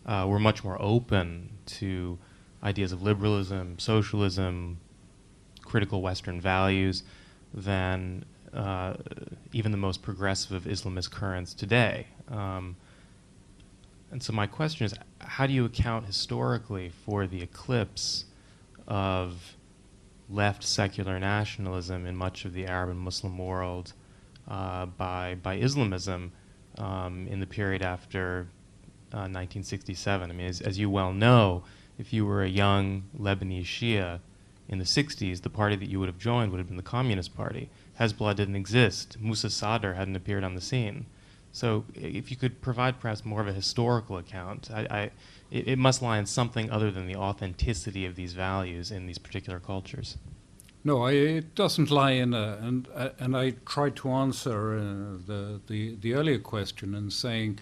uh, 0.06 0.24
were 0.28 0.38
much 0.38 0.64
more 0.64 0.80
open 0.80 1.50
to 1.66 2.18
ideas 2.62 2.92
of 2.92 3.02
liberalism, 3.02 3.78
socialism, 3.78 4.78
critical 5.62 6.00
Western 6.00 6.40
values 6.40 7.02
than 7.52 8.24
uh, 8.54 8.94
even 9.52 9.70
the 9.70 9.78
most 9.78 10.02
progressive 10.02 10.52
of 10.52 10.64
Islamist 10.64 11.10
currents 11.10 11.54
today. 11.54 12.06
Um, 12.28 12.76
and 14.10 14.22
so 14.22 14.32
my 14.32 14.46
question 14.46 14.86
is, 14.86 14.94
how 15.20 15.46
do 15.46 15.52
you 15.52 15.66
account 15.66 16.06
historically 16.06 16.90
for 17.04 17.26
the 17.26 17.42
eclipse 17.42 18.24
of 18.86 19.56
left 20.30 20.64
secular 20.64 21.18
nationalism 21.18 22.06
in 22.06 22.16
much 22.16 22.44
of 22.44 22.54
the 22.54 22.66
Arab 22.66 22.90
and 22.90 22.98
Muslim 22.98 23.36
world 23.36 23.92
uh, 24.48 24.86
by, 24.86 25.36
by 25.42 25.54
Islamism 25.54 26.32
um, 26.78 27.26
in 27.28 27.40
the 27.40 27.46
period 27.46 27.82
after 27.82 28.48
uh, 29.12 29.28
1967. 29.28 30.30
I 30.30 30.34
mean, 30.34 30.46
as, 30.46 30.60
as 30.60 30.78
you 30.78 30.90
well 30.90 31.12
know, 31.12 31.64
if 31.98 32.12
you 32.12 32.24
were 32.24 32.42
a 32.42 32.48
young 32.48 33.04
Lebanese 33.18 33.64
Shia 33.64 34.20
in 34.68 34.78
the 34.78 34.84
60s, 34.84 35.42
the 35.42 35.50
party 35.50 35.76
that 35.76 35.88
you 35.88 35.98
would 35.98 36.08
have 36.08 36.18
joined 36.18 36.50
would 36.52 36.58
have 36.58 36.68
been 36.68 36.76
the 36.76 36.82
Communist 36.82 37.34
Party. 37.36 37.70
Hezbollah 37.98 38.36
didn't 38.36 38.56
exist. 38.56 39.16
Musa 39.20 39.50
Sadr 39.50 39.94
hadn't 39.94 40.16
appeared 40.16 40.44
on 40.44 40.54
the 40.54 40.60
scene. 40.60 41.06
So, 41.50 41.86
if 41.94 42.30
you 42.30 42.36
could 42.36 42.60
provide 42.60 43.00
perhaps 43.00 43.24
more 43.24 43.40
of 43.40 43.48
a 43.48 43.52
historical 43.52 44.18
account, 44.18 44.70
I, 44.70 44.80
I, 44.90 45.00
it, 45.50 45.68
it 45.68 45.78
must 45.78 46.02
lie 46.02 46.18
in 46.18 46.26
something 46.26 46.70
other 46.70 46.90
than 46.90 47.06
the 47.06 47.16
authenticity 47.16 48.04
of 48.04 48.16
these 48.16 48.34
values 48.34 48.90
in 48.90 49.06
these 49.06 49.18
particular 49.18 49.58
cultures. 49.58 50.18
No, 50.88 51.02
I, 51.02 51.12
it 51.12 51.54
doesn't 51.54 51.90
lie 51.90 52.12
in 52.12 52.32
a, 52.32 52.58
and 52.62 52.88
uh, 52.94 53.10
and 53.18 53.36
I 53.36 53.50
tried 53.66 53.94
to 53.96 54.10
answer 54.10 54.72
uh, 54.72 54.82
the, 55.26 55.60
the 55.66 55.96
the 55.96 56.14
earlier 56.14 56.38
question 56.38 56.94
and 56.94 57.12
saying, 57.12 57.58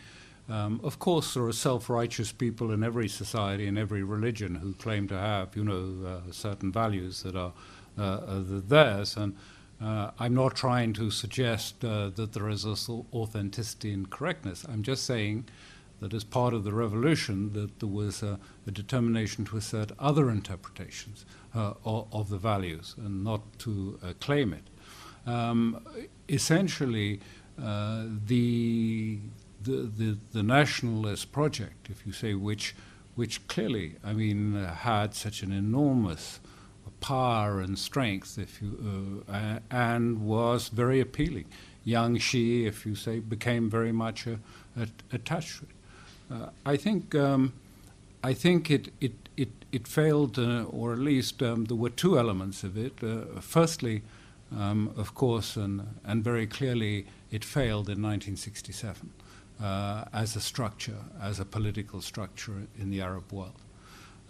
um, 0.48 0.80
of 0.84 1.00
course, 1.00 1.34
there 1.34 1.42
are 1.42 1.52
self-righteous 1.52 2.30
people 2.30 2.70
in 2.70 2.84
every 2.84 3.08
society 3.08 3.66
and 3.66 3.76
every 3.76 4.04
religion 4.04 4.54
who 4.54 4.74
claim 4.74 5.08
to 5.08 5.18
have, 5.18 5.56
you 5.56 5.64
know, 5.64 6.06
uh, 6.06 6.30
certain 6.30 6.70
values 6.70 7.24
that 7.24 7.34
are 7.34 7.52
uh, 7.98 8.42
theirs, 8.68 9.16
and 9.16 9.34
uh, 9.82 10.12
I'm 10.20 10.34
not 10.34 10.54
trying 10.54 10.92
to 10.92 11.10
suggest 11.10 11.84
uh, 11.84 12.10
that 12.10 12.32
there 12.32 12.48
is 12.48 12.64
a 12.64 12.76
authenticity 13.12 13.92
and 13.92 14.08
correctness. 14.08 14.64
I'm 14.68 14.84
just 14.84 15.02
saying 15.04 15.48
that 16.01 16.12
as 16.12 16.24
part 16.24 16.53
of 16.53 16.64
the 16.64 16.72
revolution, 16.72 17.53
that 17.55 17.80
there 17.80 17.88
was 17.88 18.22
a, 18.22 18.38
a 18.66 18.70
determination 18.70 19.44
to 19.47 19.57
assert 19.57 19.92
other 19.99 20.30
interpretations 20.30 21.24
uh, 21.55 21.74
of, 21.84 22.09
of, 22.12 22.28
the 22.28 22.36
values 22.36 22.94
and 22.99 23.24
not 23.24 23.40
to 23.59 23.99
uh, 24.03 24.12
claim 24.20 24.53
it. 24.53 24.64
Um, 25.26 25.80
essentially, 26.28 27.20
uh, 27.62 28.05
the, 28.26 29.18
the, 29.62 29.90
the, 29.97 30.18
the, 30.32 30.42
nationalist 30.42 31.32
project, 31.32 31.88
if 31.88 32.07
you 32.07 32.12
say, 32.12 32.34
which, 32.34 32.74
which 33.14 33.47
clearly, 33.49 33.94
I 34.05 34.12
mean, 34.12 34.55
had 34.55 35.14
such 35.14 35.42
an 35.42 35.53
enormous 35.53 36.40
power 37.01 37.61
and 37.61 37.78
strength, 37.78 38.38
if 38.38 38.61
you, 38.61 39.24
uh, 39.28 39.61
and 39.70 40.26
was 40.26 40.68
very 40.68 41.01
appealing. 41.01 41.47
young 41.84 42.16
Shia, 42.16 42.66
if 42.66 42.84
you 42.84 42.94
say, 42.94 43.20
became 43.20 43.70
very 43.70 43.92
much 43.92 44.26
attached 45.12 45.59
to 45.59 45.64
it. 45.64 45.75
Uh, 46.30 46.48
I 46.64 46.76
think 46.76 47.14
um, 47.14 47.52
I 48.22 48.34
think 48.34 48.70
it 48.70 48.92
it 49.00 49.12
it, 49.36 49.50
it 49.70 49.86
failed, 49.86 50.38
uh, 50.38 50.64
or 50.64 50.92
at 50.92 50.98
least 50.98 51.42
um, 51.42 51.66
there 51.66 51.76
were 51.76 51.90
two 51.90 52.18
elements 52.18 52.64
of 52.64 52.76
it. 52.76 53.02
Uh, 53.02 53.40
firstly, 53.40 54.02
um, 54.56 54.92
of 54.96 55.14
course, 55.14 55.56
and 55.56 55.86
and 56.04 56.24
very 56.24 56.46
clearly, 56.46 57.06
it 57.30 57.44
failed 57.44 57.88
in 57.88 58.02
1967 58.02 59.12
uh, 59.62 60.04
as 60.12 60.36
a 60.36 60.40
structure, 60.40 61.04
as 61.20 61.40
a 61.40 61.44
political 61.44 62.00
structure 62.00 62.66
in 62.78 62.90
the 62.90 63.00
Arab 63.00 63.32
world. 63.32 63.60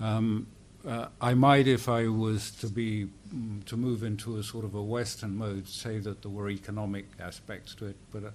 Um, 0.01 0.47
uh, 0.87 1.09
I 1.21 1.35
might, 1.35 1.67
if 1.67 1.89
I 1.89 2.07
was 2.07 2.51
to 2.61 2.69
be 2.69 3.09
mm, 3.35 3.65
to 3.65 3.77
move 3.77 4.05
into 4.05 4.37
a 4.37 4.43
sort 4.43 4.65
of 4.65 4.75
a 4.75 4.83
Western 4.83 5.37
mode, 5.37 5.67
say 5.69 5.99
that 5.99 6.23
there 6.23 6.31
were 6.31 6.49
economic 6.49 7.07
aspects 7.19 7.75
to 7.77 7.87
it, 7.87 7.97
but 8.13 8.25
uh, 8.25 8.31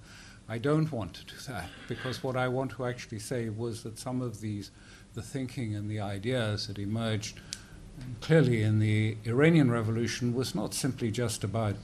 I 0.48 0.58
don't 0.58 0.90
want 0.92 1.14
to 1.14 1.24
do 1.24 1.34
that 1.48 1.68
because 1.88 2.22
what 2.22 2.36
I 2.36 2.48
want 2.48 2.72
to 2.72 2.84
actually 2.84 3.20
say 3.20 3.48
was 3.48 3.82
that 3.84 3.98
some 3.98 4.20
of 4.20 4.40
these, 4.40 4.70
the 5.14 5.22
thinking 5.22 5.74
and 5.74 5.90
the 5.90 6.00
ideas 6.00 6.66
that 6.66 6.78
emerged 6.78 7.38
clearly 8.20 8.62
in 8.62 8.78
the 8.78 9.16
Iranian 9.24 9.70
Revolution 9.70 10.34
was 10.34 10.54
not 10.54 10.74
simply 10.74 11.10
just 11.10 11.44
about, 11.44 11.76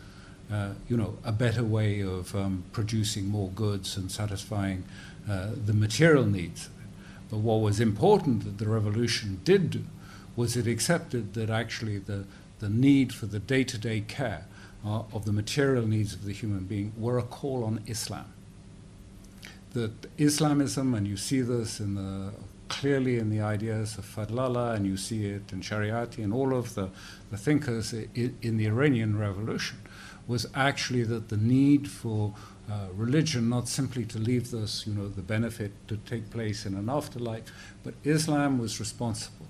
uh, 0.50 0.70
you 0.88 0.96
know, 0.96 1.18
a 1.24 1.32
better 1.32 1.64
way 1.64 2.00
of 2.00 2.34
um, 2.34 2.64
producing 2.72 3.26
more 3.26 3.48
goods 3.50 3.96
and 3.96 4.10
satisfying 4.10 4.84
uh, 5.28 5.50
the 5.64 5.74
material 5.74 6.24
needs. 6.24 6.68
But 7.30 7.38
what 7.38 7.60
was 7.60 7.80
important 7.80 8.44
that 8.44 8.58
the 8.58 8.68
revolution 8.68 9.40
did 9.44 9.70
do 9.70 9.84
was 10.34 10.56
it 10.56 10.66
accepted 10.66 11.34
that 11.34 11.50
actually 11.50 11.98
the, 11.98 12.24
the 12.60 12.68
need 12.68 13.12
for 13.12 13.26
the 13.26 13.38
day 13.38 13.64
to 13.64 13.76
day 13.76 14.00
care 14.00 14.46
uh, 14.84 15.02
of 15.12 15.24
the 15.24 15.32
material 15.32 15.86
needs 15.86 16.14
of 16.14 16.24
the 16.24 16.32
human 16.32 16.64
being 16.64 16.92
were 16.96 17.18
a 17.18 17.22
call 17.22 17.64
on 17.64 17.80
Islam. 17.86 18.32
That 19.72 19.92
Islamism, 20.16 20.94
and 20.94 21.06
you 21.06 21.16
see 21.16 21.40
this 21.40 21.80
in 21.80 21.94
the, 21.94 22.32
clearly 22.68 23.18
in 23.18 23.30
the 23.30 23.40
ideas 23.40 23.98
of 23.98 24.04
Fadlallah, 24.04 24.74
and 24.74 24.86
you 24.86 24.96
see 24.96 25.26
it 25.26 25.52
in 25.52 25.60
Shariati 25.60 26.24
and 26.24 26.32
all 26.32 26.54
of 26.54 26.74
the, 26.74 26.90
the 27.30 27.36
thinkers 27.36 27.92
in, 27.92 28.36
in 28.42 28.56
the 28.56 28.66
Iranian 28.66 29.18
Revolution, 29.18 29.78
was 30.26 30.46
actually 30.54 31.04
that 31.04 31.28
the 31.28 31.36
need 31.36 31.88
for 31.88 32.34
uh, 32.70 32.86
religion 32.94 33.48
not 33.48 33.68
simply 33.68 34.04
to 34.04 34.18
leave 34.18 34.50
this, 34.50 34.86
you 34.86 34.92
know, 34.92 35.08
the 35.08 35.22
benefit 35.22 35.72
to 35.88 35.96
take 35.98 36.30
place 36.30 36.66
in 36.66 36.74
an 36.74 36.88
afterlife, 36.88 37.44
but 37.82 37.94
Islam 38.04 38.58
was 38.58 38.78
responsible 38.78 39.46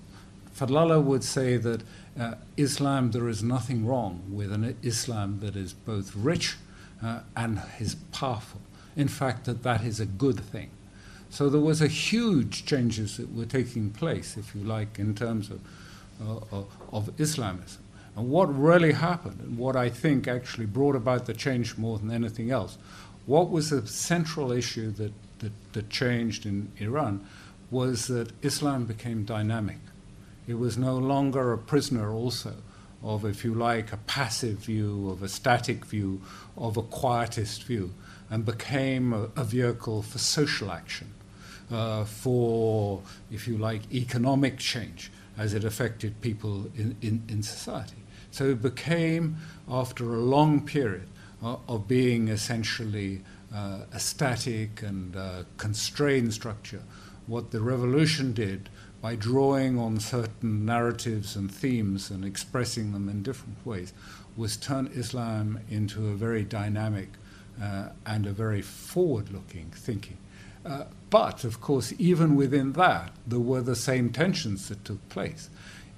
Fadlallah 0.59 1.01
would 1.01 1.23
say 1.23 1.55
that 1.55 1.83
uh, 2.19 2.35
Islam, 2.57 3.11
there 3.11 3.29
is 3.29 3.41
nothing 3.41 3.85
wrong 3.85 4.21
with 4.29 4.51
an 4.51 4.75
Islam 4.83 5.39
that 5.39 5.55
is 5.55 5.73
both 5.73 6.13
rich 6.15 6.57
uh, 7.01 7.21
and 7.35 7.61
is 7.79 7.95
powerful. 7.95 8.59
In 8.95 9.07
fact, 9.07 9.45
that 9.45 9.63
that 9.63 9.83
is 9.83 9.99
a 9.99 10.05
good 10.05 10.39
thing. 10.39 10.69
So 11.29 11.49
there 11.49 11.61
was 11.61 11.81
a 11.81 11.87
huge 11.87 12.65
changes 12.65 13.17
that 13.17 13.33
were 13.33 13.45
taking 13.45 13.91
place, 13.91 14.35
if 14.35 14.55
you 14.55 14.63
like, 14.63 14.97
in 14.97 15.13
terms 15.13 15.51
of, 15.51 15.59
uh, 16.21 16.63
of 16.91 17.11
Islamism. 17.19 17.83
And 18.15 18.29
what 18.29 18.45
really 18.53 18.93
happened, 18.93 19.39
and 19.41 19.57
what 19.57 19.75
I 19.75 19.89
think 19.89 20.27
actually 20.27 20.65
brought 20.65 20.95
about 20.95 21.25
the 21.25 21.33
change 21.33 21.77
more 21.77 21.99
than 21.99 22.11
anything 22.11 22.51
else, 22.51 22.77
what 23.25 23.51
was 23.51 23.69
the 23.69 23.85
central 23.85 24.51
issue 24.51 24.91
that, 24.91 25.13
that, 25.39 25.51
that 25.73 25.89
changed 25.89 26.45
in 26.45 26.71
Iran 26.77 27.25
was 27.69 28.07
that 28.07 28.31
Islam 28.41 28.85
became 28.85 29.23
dynamic. 29.23 29.77
It 30.47 30.55
was 30.55 30.77
no 30.77 30.97
longer 30.97 31.53
a 31.53 31.57
prisoner 31.59 32.11
also 32.11 32.55
of, 33.03 33.23
if 33.23 33.45
you 33.45 33.53
like, 33.53 33.93
a 33.93 33.97
passive 33.97 34.57
view, 34.57 35.09
of 35.11 35.21
a 35.21 35.29
static 35.29 35.85
view, 35.85 36.21
of 36.57 36.75
a 36.75 36.81
quietist 36.81 37.63
view, 37.63 37.93
and 38.29 38.45
became 38.45 39.13
a, 39.13 39.29
a 39.35 39.43
vehicle 39.43 40.01
for 40.01 40.17
social 40.17 40.71
action, 40.71 41.13
uh, 41.71 42.05
for, 42.05 43.01
if 43.31 43.47
you 43.47 43.57
like, 43.57 43.81
economic 43.93 44.57
change 44.57 45.11
as 45.37 45.53
it 45.53 45.63
affected 45.63 46.21
people 46.21 46.69
in, 46.75 46.95
in, 47.01 47.23
in 47.27 47.41
society. 47.41 48.03
So 48.31 48.49
it 48.49 48.61
became, 48.61 49.37
after 49.67 50.13
a 50.13 50.19
long 50.19 50.65
period 50.65 51.07
uh, 51.43 51.57
of 51.67 51.87
being 51.87 52.27
essentially 52.27 53.21
uh, 53.53 53.79
a 53.91 53.99
static 53.99 54.83
and 54.83 55.15
uh, 55.15 55.43
constrained 55.57 56.33
structure, 56.33 56.83
what 57.25 57.51
the 57.51 57.61
revolution 57.61 58.33
did 58.33 58.69
by 59.01 59.15
drawing 59.15 59.79
on 59.79 59.99
certain 59.99 60.65
narratives 60.65 61.35
and 61.35 61.49
themes 61.49 62.11
and 62.11 62.25
expressing 62.25 62.91
them 62.91 63.07
in 63.07 63.23
different 63.23 63.65
ways, 63.65 63.93
was 64.35 64.57
turn 64.57 64.87
Islam 64.87 65.59
into 65.69 66.09
a 66.09 66.15
very 66.15 66.43
dynamic 66.43 67.09
uh, 67.61 67.89
and 68.05 68.25
a 68.25 68.31
very 68.31 68.61
forward 68.61 69.31
looking 69.31 69.71
thinking. 69.71 70.17
Uh, 70.65 70.83
but, 71.09 71.43
of 71.43 71.61
course, 71.61 71.93
even 71.97 72.35
within 72.35 72.73
that, 72.73 73.11
there 73.25 73.39
were 73.39 73.61
the 73.61 73.75
same 73.75 74.09
tensions 74.09 74.69
that 74.69 74.83
took 74.85 75.07
place. 75.09 75.49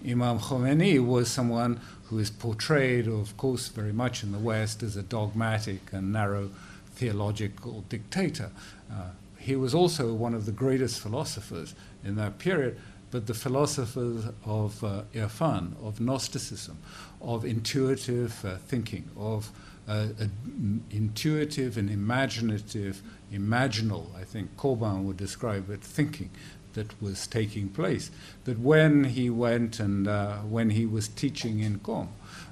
Imam 0.07 0.39
Khomeini 0.39 1.05
was 1.05 1.30
someone 1.30 1.80
who 2.05 2.20
is 2.20 2.30
portrayed, 2.30 3.07
of 3.07 3.36
course, 3.38 3.68
very 3.68 3.93
much 3.93 4.24
in 4.24 4.32
the 4.32 4.39
West 4.39 4.84
as 4.84 4.95
a 4.95 5.03
dogmatic 5.03 5.91
and 5.91 6.12
narrow 6.12 6.49
theological 6.95 7.84
dictator. 7.89 8.51
Uh, 8.91 9.09
he 9.38 9.55
was 9.55 9.74
also 9.74 10.14
one 10.14 10.34
of 10.34 10.45
the 10.45 10.51
greatest 10.51 10.99
philosophers 10.99 11.74
in 12.03 12.16
that 12.16 12.38
period, 12.38 12.80
but 13.09 13.28
the 13.28 13.34
philosophers 13.34 14.26
of 14.45 14.84
uh, 14.84 15.03
Irfan, 15.14 15.74
of 15.84 15.99
Gnosticism, 15.99 16.78
of 17.22 17.43
intuitive 17.43 18.45
uh, 18.45 18.57
thinking, 18.57 19.09
of 19.18 19.51
uh, 19.92 20.28
intuitive 20.89 21.78
and 21.78 21.89
imaginative, 21.89 23.02
imaginal, 23.34 24.16
I 24.16 24.24
think 24.24 24.56
Corbin 24.58 25.06
would 25.06 25.18
describe 25.18 25.70
it, 25.70 25.82
thinking 25.82 26.30
that 26.74 27.02
was 27.02 27.28
taking 27.28 27.68
place. 27.70 28.12
That 28.46 28.60
when 28.60 29.04
he 29.04 29.30
went 29.30 29.80
and 29.80 30.08
uh, 30.08 30.38
when 30.38 30.70
he 30.70 30.86
was 30.86 31.08
teaching 31.08 31.60
in 31.60 31.80
Qom, 31.80 32.08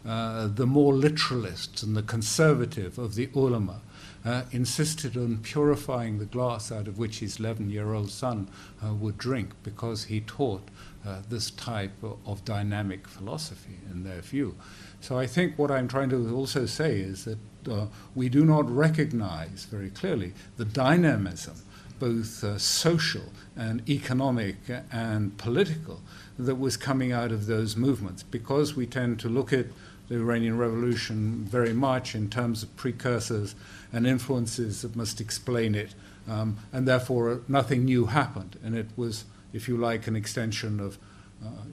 uh, 0.05 0.47
the 0.47 0.65
more 0.65 0.93
literalists 0.93 1.83
and 1.83 1.95
the 1.95 2.03
conservative 2.03 2.97
of 2.97 3.15
the 3.15 3.29
ulama 3.33 3.81
uh, 4.25 4.43
insisted 4.51 5.15
on 5.15 5.37
purifying 5.37 6.19
the 6.19 6.25
glass 6.25 6.71
out 6.71 6.87
of 6.87 6.97
which 6.97 7.19
his 7.19 7.39
11 7.39 7.69
year 7.69 7.93
old 7.93 8.09
son 8.09 8.49
uh, 8.83 8.93
would 8.93 9.17
drink 9.17 9.51
because 9.63 10.05
he 10.05 10.19
taught 10.21 10.67
uh, 11.05 11.19
this 11.29 11.49
type 11.51 12.03
of, 12.03 12.17
of, 12.25 12.43
dynamic 12.43 13.07
philosophy 13.07 13.77
in 13.89 14.03
their 14.03 14.21
view. 14.21 14.55
So 15.01 15.17
I 15.17 15.27
think 15.27 15.57
what 15.57 15.71
I'm 15.71 15.87
trying 15.87 16.09
to 16.09 16.35
also 16.35 16.65
say 16.65 16.99
is 16.99 17.25
that 17.25 17.37
uh, 17.69 17.87
we 18.15 18.29
do 18.29 18.45
not 18.45 18.69
recognize 18.69 19.65
very 19.65 19.89
clearly 19.89 20.33
the 20.57 20.65
dynamism, 20.65 21.55
both 21.99 22.43
uh, 22.43 22.57
social 22.57 23.31
and 23.55 23.87
economic 23.89 24.55
and 24.91 25.37
political, 25.37 26.01
that 26.37 26.55
was 26.55 26.77
coming 26.77 27.11
out 27.11 27.31
of 27.31 27.47
those 27.47 27.75
movements 27.75 28.23
because 28.23 28.75
we 28.75 28.85
tend 28.87 29.19
to 29.19 29.27
look 29.27 29.51
at 29.51 29.65
the 30.07 30.15
Iranian 30.15 30.57
Revolution 30.57 31.45
very 31.45 31.73
much 31.73 32.15
in 32.15 32.29
terms 32.29 32.63
of 32.63 32.75
precursors 32.75 33.55
and 33.93 34.07
influences 34.07 34.81
that 34.81 34.95
must 34.95 35.21
explain 35.21 35.75
it. 35.75 35.93
Um, 36.27 36.57
and 36.71 36.87
therefore, 36.87 37.41
nothing 37.47 37.85
new 37.85 38.05
happened. 38.05 38.57
And 38.63 38.75
it 38.75 38.87
was, 38.95 39.25
if 39.53 39.67
you 39.67 39.77
like, 39.77 40.07
an 40.07 40.15
extension 40.15 40.79
of, 40.79 40.95
uh, 40.95 40.97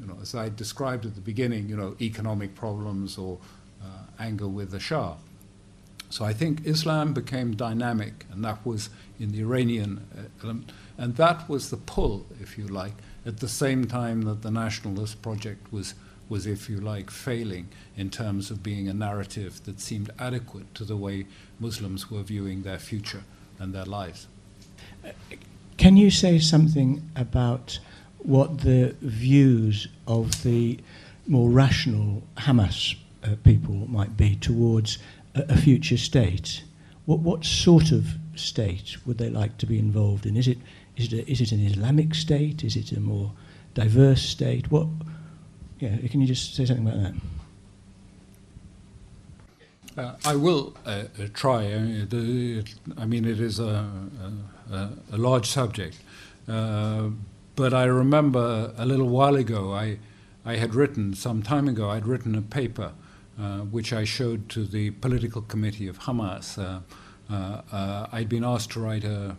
you 0.00 0.06
know, 0.06 0.18
as 0.20 0.34
I 0.34 0.48
described 0.48 1.06
at 1.06 1.14
the 1.14 1.20
beginning, 1.20 1.68
you 1.68 1.76
know, 1.76 1.96
economic 2.00 2.54
problems 2.54 3.18
or 3.18 3.38
uh, 3.82 3.86
anger 4.18 4.48
with 4.48 4.70
the 4.70 4.80
Shah. 4.80 5.14
So 6.08 6.24
I 6.24 6.32
think 6.32 6.64
Islam 6.64 7.12
became 7.12 7.56
dynamic, 7.56 8.26
and 8.30 8.44
that 8.44 8.64
was 8.64 8.90
in 9.18 9.32
the 9.32 9.40
Iranian 9.40 10.06
uh, 10.16 10.22
element. 10.42 10.70
And 10.96 11.16
that 11.16 11.48
was 11.48 11.70
the 11.70 11.76
pull, 11.76 12.26
if 12.40 12.56
you 12.56 12.66
like, 12.68 12.94
at 13.24 13.40
the 13.40 13.48
same 13.48 13.86
time 13.86 14.22
that 14.22 14.42
the 14.42 14.50
nationalist 14.50 15.20
project 15.22 15.72
was 15.72 15.94
was, 16.28 16.46
if 16.46 16.68
you 16.68 16.80
like, 16.80 17.10
failing 17.10 17.68
in 17.96 18.10
terms 18.10 18.50
of 18.50 18.62
being 18.62 18.88
a 18.88 18.94
narrative 18.94 19.64
that 19.64 19.80
seemed 19.80 20.10
adequate 20.18 20.74
to 20.74 20.84
the 20.84 20.96
way 20.96 21.26
Muslims 21.60 22.10
were 22.10 22.22
viewing 22.22 22.62
their 22.62 22.78
future 22.78 23.22
and 23.58 23.72
their 23.72 23.84
lives. 23.84 24.26
Can 25.76 25.96
you 25.96 26.10
say 26.10 26.38
something 26.38 27.08
about 27.14 27.78
what 28.26 28.58
the 28.58 28.94
views 29.00 29.86
of 30.06 30.42
the 30.42 30.78
more 31.28 31.48
rational 31.48 32.22
Hamas 32.36 32.96
uh, 33.22 33.36
people 33.44 33.74
might 33.88 34.16
be 34.16 34.34
towards 34.36 34.98
a, 35.34 35.44
a 35.48 35.56
future 35.56 35.96
state? 35.96 36.62
What, 37.06 37.20
what 37.20 37.44
sort 37.44 37.92
of 37.92 38.16
state 38.34 38.96
would 39.06 39.18
they 39.18 39.30
like 39.30 39.58
to 39.58 39.66
be 39.66 39.78
involved 39.78 40.26
in? 40.26 40.36
Is 40.36 40.48
it, 40.48 40.58
is 40.96 41.12
it, 41.12 41.16
a, 41.16 41.30
is 41.30 41.40
it 41.40 41.52
an 41.52 41.64
Islamic 41.64 42.14
state? 42.14 42.64
Is 42.64 42.74
it 42.74 42.90
a 42.92 43.00
more 43.00 43.32
diverse 43.74 44.22
state? 44.22 44.72
What, 44.72 44.88
yeah, 45.78 45.96
can 46.08 46.20
you 46.20 46.26
just 46.26 46.56
say 46.56 46.66
something 46.66 46.86
about 46.86 47.02
that? 47.02 47.14
Uh, 49.96 50.14
I 50.24 50.34
will 50.34 50.76
uh, 50.84 51.04
uh 51.18 51.28
try. 51.32 51.62
I 51.72 51.78
mean, 51.78 52.08
the, 52.08 52.64
I 52.98 53.06
mean, 53.06 53.24
it 53.24 53.40
is 53.40 53.60
a, 53.60 53.88
a, 54.70 54.90
a 55.12 55.16
large 55.16 55.46
subject. 55.46 55.96
Uh, 56.46 57.10
but 57.56 57.72
I 57.72 57.84
remember 57.84 58.72
a 58.76 58.84
little 58.84 59.08
while 59.08 59.34
ago, 59.34 59.72
I, 59.72 59.98
I 60.44 60.56
had 60.56 60.74
written 60.74 61.14
some 61.14 61.42
time 61.42 61.68
ago, 61.68 61.90
I'd 61.90 62.06
written 62.06 62.34
a 62.34 62.42
paper 62.42 62.92
uh, 63.40 63.60
which 63.60 63.92
I 63.92 64.04
showed 64.04 64.48
to 64.50 64.64
the 64.64 64.90
political 64.90 65.42
committee 65.42 65.88
of 65.88 66.00
Hamas. 66.00 66.58
Uh, 66.58 66.80
uh, 67.32 67.62
uh 67.72 68.06
I'd 68.12 68.28
been 68.28 68.44
asked 68.44 68.70
to 68.72 68.80
write 68.80 69.04
a, 69.04 69.36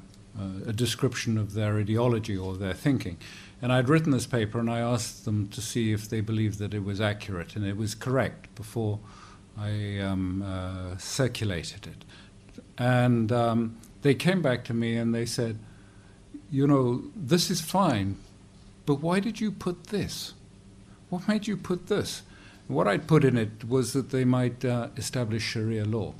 a, 0.67 0.73
description 0.73 1.37
of 1.37 1.53
their 1.53 1.77
ideology 1.77 2.37
or 2.37 2.55
their 2.55 2.73
thinking. 2.73 3.17
And 3.61 3.71
I'd 3.71 3.89
written 3.89 4.11
this 4.11 4.27
paper 4.27 4.59
and 4.59 4.69
I 4.69 4.79
asked 4.79 5.25
them 5.25 5.47
to 5.49 5.61
see 5.61 5.93
if 5.93 6.09
they 6.09 6.21
believed 6.21 6.59
that 6.59 6.73
it 6.73 6.83
was 6.83 7.01
accurate 7.01 7.55
and 7.55 7.65
it 7.65 7.77
was 7.77 7.95
correct 7.95 8.53
before 8.55 8.99
I 9.57 9.99
um, 9.99 10.43
uh, 10.43 10.97
circulated 10.97 11.87
it. 11.87 12.05
And 12.77 13.31
um, 13.31 13.77
they 14.03 14.13
came 14.13 14.41
back 14.41 14.63
to 14.65 14.73
me 14.73 14.95
and 14.95 15.13
they 15.13 15.25
said, 15.25 15.57
You 16.49 16.67
know, 16.67 17.03
this 17.15 17.49
is 17.49 17.61
fine, 17.61 18.17
but 18.85 18.95
why 18.95 19.19
did 19.19 19.41
you 19.41 19.51
put 19.51 19.85
this? 19.85 20.33
What 21.09 21.27
made 21.27 21.47
you 21.47 21.57
put 21.57 21.87
this? 21.87 22.23
What 22.67 22.87
I'd 22.87 23.07
put 23.07 23.23
in 23.23 23.37
it 23.37 23.67
was 23.67 23.93
that 23.93 24.09
they 24.09 24.25
might 24.25 24.63
uh, 24.65 24.89
establish 24.97 25.43
Sharia 25.43 25.85
law 25.85 26.13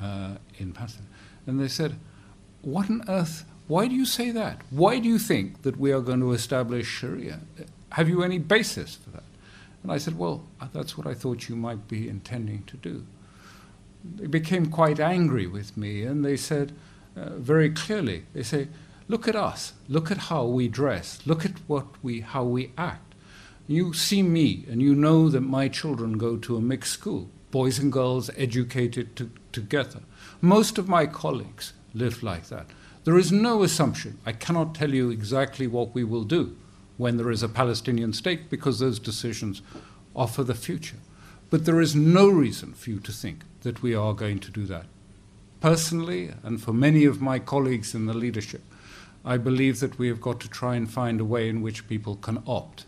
uh, 0.00 0.36
in 0.58 0.72
Palestine. 0.72 1.06
And 1.46 1.60
they 1.60 1.68
said, 1.68 1.96
What 2.62 2.90
on 2.90 3.04
earth? 3.08 3.44
Why 3.68 3.86
do 3.86 3.94
you 3.94 4.04
say 4.04 4.30
that? 4.32 4.60
Why 4.70 4.98
do 4.98 5.08
you 5.08 5.18
think 5.18 5.62
that 5.62 5.78
we 5.78 5.92
are 5.92 6.00
going 6.00 6.20
to 6.20 6.32
establish 6.32 6.86
Sharia? 6.86 7.40
Have 7.90 8.08
you 8.08 8.22
any 8.22 8.38
basis 8.38 8.96
for 8.96 9.10
that? 9.10 9.22
And 9.82 9.92
I 9.92 9.98
said, 9.98 10.18
Well, 10.18 10.44
that's 10.72 10.96
what 10.98 11.06
I 11.06 11.14
thought 11.14 11.48
you 11.48 11.56
might 11.56 11.88
be 11.88 12.08
intending 12.08 12.64
to 12.64 12.76
do. 12.76 13.04
They 14.16 14.26
became 14.26 14.66
quite 14.66 14.98
angry 14.98 15.46
with 15.46 15.76
me 15.76 16.02
and 16.02 16.24
they 16.24 16.36
said 16.36 16.72
uh, 17.16 17.30
very 17.36 17.70
clearly, 17.70 18.24
they 18.32 18.42
say, 18.42 18.68
Look 19.12 19.28
at 19.28 19.36
us, 19.36 19.74
look 19.90 20.10
at 20.10 20.16
how 20.16 20.46
we 20.46 20.68
dress, 20.68 21.18
look 21.26 21.44
at 21.44 21.58
what 21.66 21.84
we, 22.02 22.20
how 22.20 22.44
we 22.44 22.72
act. 22.78 23.14
You 23.66 23.92
see 23.92 24.22
me 24.22 24.64
and 24.70 24.80
you 24.80 24.94
know 24.94 25.28
that 25.28 25.42
my 25.42 25.68
children 25.68 26.16
go 26.16 26.38
to 26.38 26.56
a 26.56 26.62
mixed 26.62 26.94
school, 26.94 27.28
boys 27.50 27.78
and 27.78 27.92
girls 27.92 28.30
educated 28.38 29.14
to, 29.16 29.30
together. 29.52 30.00
Most 30.40 30.78
of 30.78 30.88
my 30.88 31.04
colleagues 31.04 31.74
live 31.92 32.22
like 32.22 32.46
that. 32.48 32.68
There 33.04 33.18
is 33.18 33.30
no 33.30 33.62
assumption. 33.62 34.16
I 34.24 34.32
cannot 34.32 34.74
tell 34.74 34.94
you 34.94 35.10
exactly 35.10 35.66
what 35.66 35.94
we 35.94 36.04
will 36.04 36.24
do 36.24 36.56
when 36.96 37.18
there 37.18 37.30
is 37.30 37.42
a 37.42 37.50
Palestinian 37.50 38.14
state 38.14 38.48
because 38.48 38.78
those 38.78 38.98
decisions 38.98 39.60
are 40.16 40.26
for 40.26 40.42
the 40.42 40.54
future. 40.54 41.00
But 41.50 41.66
there 41.66 41.82
is 41.82 41.94
no 41.94 42.30
reason 42.30 42.72
for 42.72 42.88
you 42.88 42.98
to 43.00 43.12
think 43.12 43.40
that 43.60 43.82
we 43.82 43.94
are 43.94 44.14
going 44.14 44.38
to 44.38 44.50
do 44.50 44.64
that. 44.68 44.86
Personally, 45.60 46.30
and 46.42 46.62
for 46.62 46.72
many 46.72 47.04
of 47.04 47.20
my 47.20 47.38
colleagues 47.38 47.94
in 47.94 48.06
the 48.06 48.14
leadership, 48.14 48.62
I 49.24 49.36
believe 49.36 49.80
that 49.80 49.98
we 49.98 50.08
have 50.08 50.20
got 50.20 50.40
to 50.40 50.48
try 50.48 50.74
and 50.74 50.90
find 50.90 51.20
a 51.20 51.24
way 51.24 51.48
in 51.48 51.62
which 51.62 51.88
people 51.88 52.16
can 52.16 52.42
opt. 52.46 52.86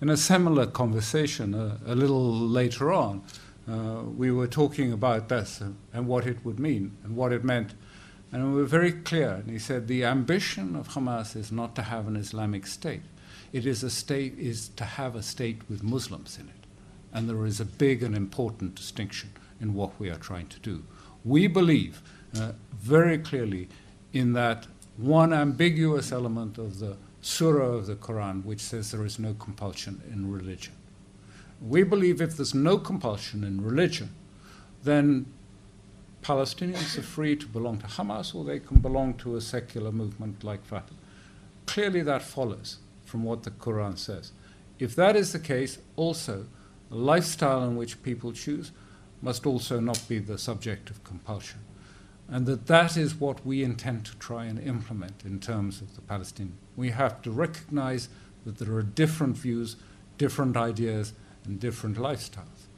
In 0.00 0.08
a 0.08 0.16
similar 0.16 0.66
conversation 0.66 1.54
uh, 1.54 1.78
a 1.86 1.94
little 1.94 2.32
later 2.32 2.92
on, 2.92 3.22
uh, 3.70 4.02
we 4.02 4.32
were 4.32 4.48
talking 4.48 4.92
about 4.92 5.28
this 5.28 5.60
and, 5.60 6.06
what 6.06 6.26
it 6.26 6.44
would 6.44 6.58
mean 6.58 6.96
and 7.04 7.14
what 7.14 7.32
it 7.32 7.44
meant. 7.44 7.74
And 8.32 8.52
we 8.52 8.60
were 8.60 8.66
very 8.66 8.92
clear. 8.92 9.30
And 9.30 9.50
he 9.50 9.58
said 9.58 9.86
the 9.86 10.04
ambition 10.04 10.74
of 10.74 10.88
Hamas 10.88 11.36
is 11.36 11.52
not 11.52 11.76
to 11.76 11.82
have 11.82 12.08
an 12.08 12.16
Islamic 12.16 12.66
state. 12.66 13.02
It 13.52 13.66
is 13.66 13.82
a 13.82 13.90
state 13.90 14.38
is 14.38 14.68
to 14.70 14.84
have 14.84 15.14
a 15.14 15.22
state 15.22 15.68
with 15.68 15.82
Muslims 15.82 16.38
in 16.38 16.48
it. 16.48 16.66
And 17.12 17.28
there 17.28 17.44
is 17.44 17.60
a 17.60 17.64
big 17.64 18.02
and 18.02 18.16
important 18.16 18.74
distinction 18.74 19.30
in 19.60 19.74
what 19.74 19.98
we 20.00 20.08
are 20.08 20.16
trying 20.16 20.46
to 20.48 20.58
do. 20.60 20.82
We 21.24 21.46
believe 21.46 22.02
uh, 22.36 22.52
very 22.72 23.18
clearly 23.18 23.68
in 24.12 24.32
that 24.32 24.66
one 25.00 25.32
ambiguous 25.32 26.12
element 26.12 26.58
of 26.58 26.78
the 26.78 26.96
surah 27.22 27.74
of 27.74 27.86
the 27.86 27.96
Quran, 27.96 28.44
which 28.44 28.60
says 28.60 28.90
there 28.90 29.04
is 29.04 29.18
no 29.18 29.34
compulsion 29.34 30.02
in 30.12 30.30
religion. 30.30 30.74
We 31.60 31.82
believe 31.82 32.20
if 32.20 32.36
there's 32.36 32.54
no 32.54 32.78
compulsion 32.78 33.44
in 33.44 33.62
religion, 33.62 34.10
then 34.82 35.26
Palestinians 36.22 36.98
are 36.98 37.02
free 37.02 37.34
to 37.36 37.46
belong 37.46 37.78
to 37.78 37.86
Hamas 37.86 38.34
or 38.34 38.44
they 38.44 38.60
can 38.60 38.78
belong 38.78 39.14
to 39.14 39.36
a 39.36 39.40
secular 39.40 39.90
movement 39.90 40.44
like 40.44 40.64
Fatah. 40.64 40.94
Clearly, 41.66 42.02
that 42.02 42.22
follows 42.22 42.78
from 43.04 43.24
what 43.24 43.42
the 43.42 43.50
Quran 43.50 43.96
says. 43.96 44.32
If 44.78 44.94
that 44.96 45.16
is 45.16 45.32
the 45.32 45.38
case, 45.38 45.78
also, 45.96 46.46
the 46.90 46.96
lifestyle 46.96 47.64
in 47.64 47.76
which 47.76 48.02
people 48.02 48.32
choose 48.32 48.72
must 49.22 49.46
also 49.46 49.80
not 49.80 50.02
be 50.08 50.18
the 50.18 50.38
subject 50.38 50.90
of 50.90 51.04
compulsion. 51.04 51.60
And 52.30 52.46
that 52.46 52.66
that 52.66 52.96
is 52.96 53.14
what 53.14 53.44
we 53.44 53.64
intend 53.64 54.06
to 54.06 54.16
try 54.16 54.44
and 54.44 54.58
implement 54.60 55.24
in 55.24 55.40
terms 55.40 55.80
of 55.80 55.94
the 55.96 56.00
Palestinian. 56.00 56.56
We 56.76 56.90
have 56.90 57.22
to 57.22 57.30
recognize 57.30 58.08
that 58.46 58.58
there 58.58 58.72
are 58.74 58.82
different 58.82 59.36
views, 59.36 59.76
different 60.16 60.56
ideas, 60.56 61.12
and 61.44 61.58
different 61.58 61.96
lifestyles. 61.96 62.68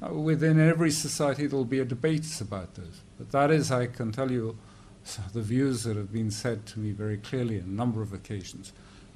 Now, 0.00 0.12
within 0.12 0.58
every 0.60 0.90
society, 0.90 1.46
there 1.46 1.56
will 1.56 1.64
be 1.64 1.78
a 1.78 1.84
debate 1.84 2.40
about 2.40 2.74
those. 2.74 3.00
But 3.16 3.30
that 3.30 3.50
is, 3.50 3.70
I 3.70 3.86
can 3.86 4.10
tell 4.10 4.30
you, 4.30 4.58
the 5.32 5.42
views 5.42 5.84
that 5.84 5.96
have 5.96 6.12
been 6.12 6.30
said 6.32 6.66
to 6.66 6.80
me 6.80 6.90
very 6.90 7.16
clearly 7.16 7.60
on 7.60 7.66
a 7.66 7.70
number 7.70 8.02
of 8.02 8.12
occasions 8.12 8.72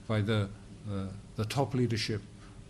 by 0.06 0.20
the, 0.20 0.48
uh, 0.90 1.06
the 1.36 1.44
top 1.44 1.74
leadership, 1.74 2.22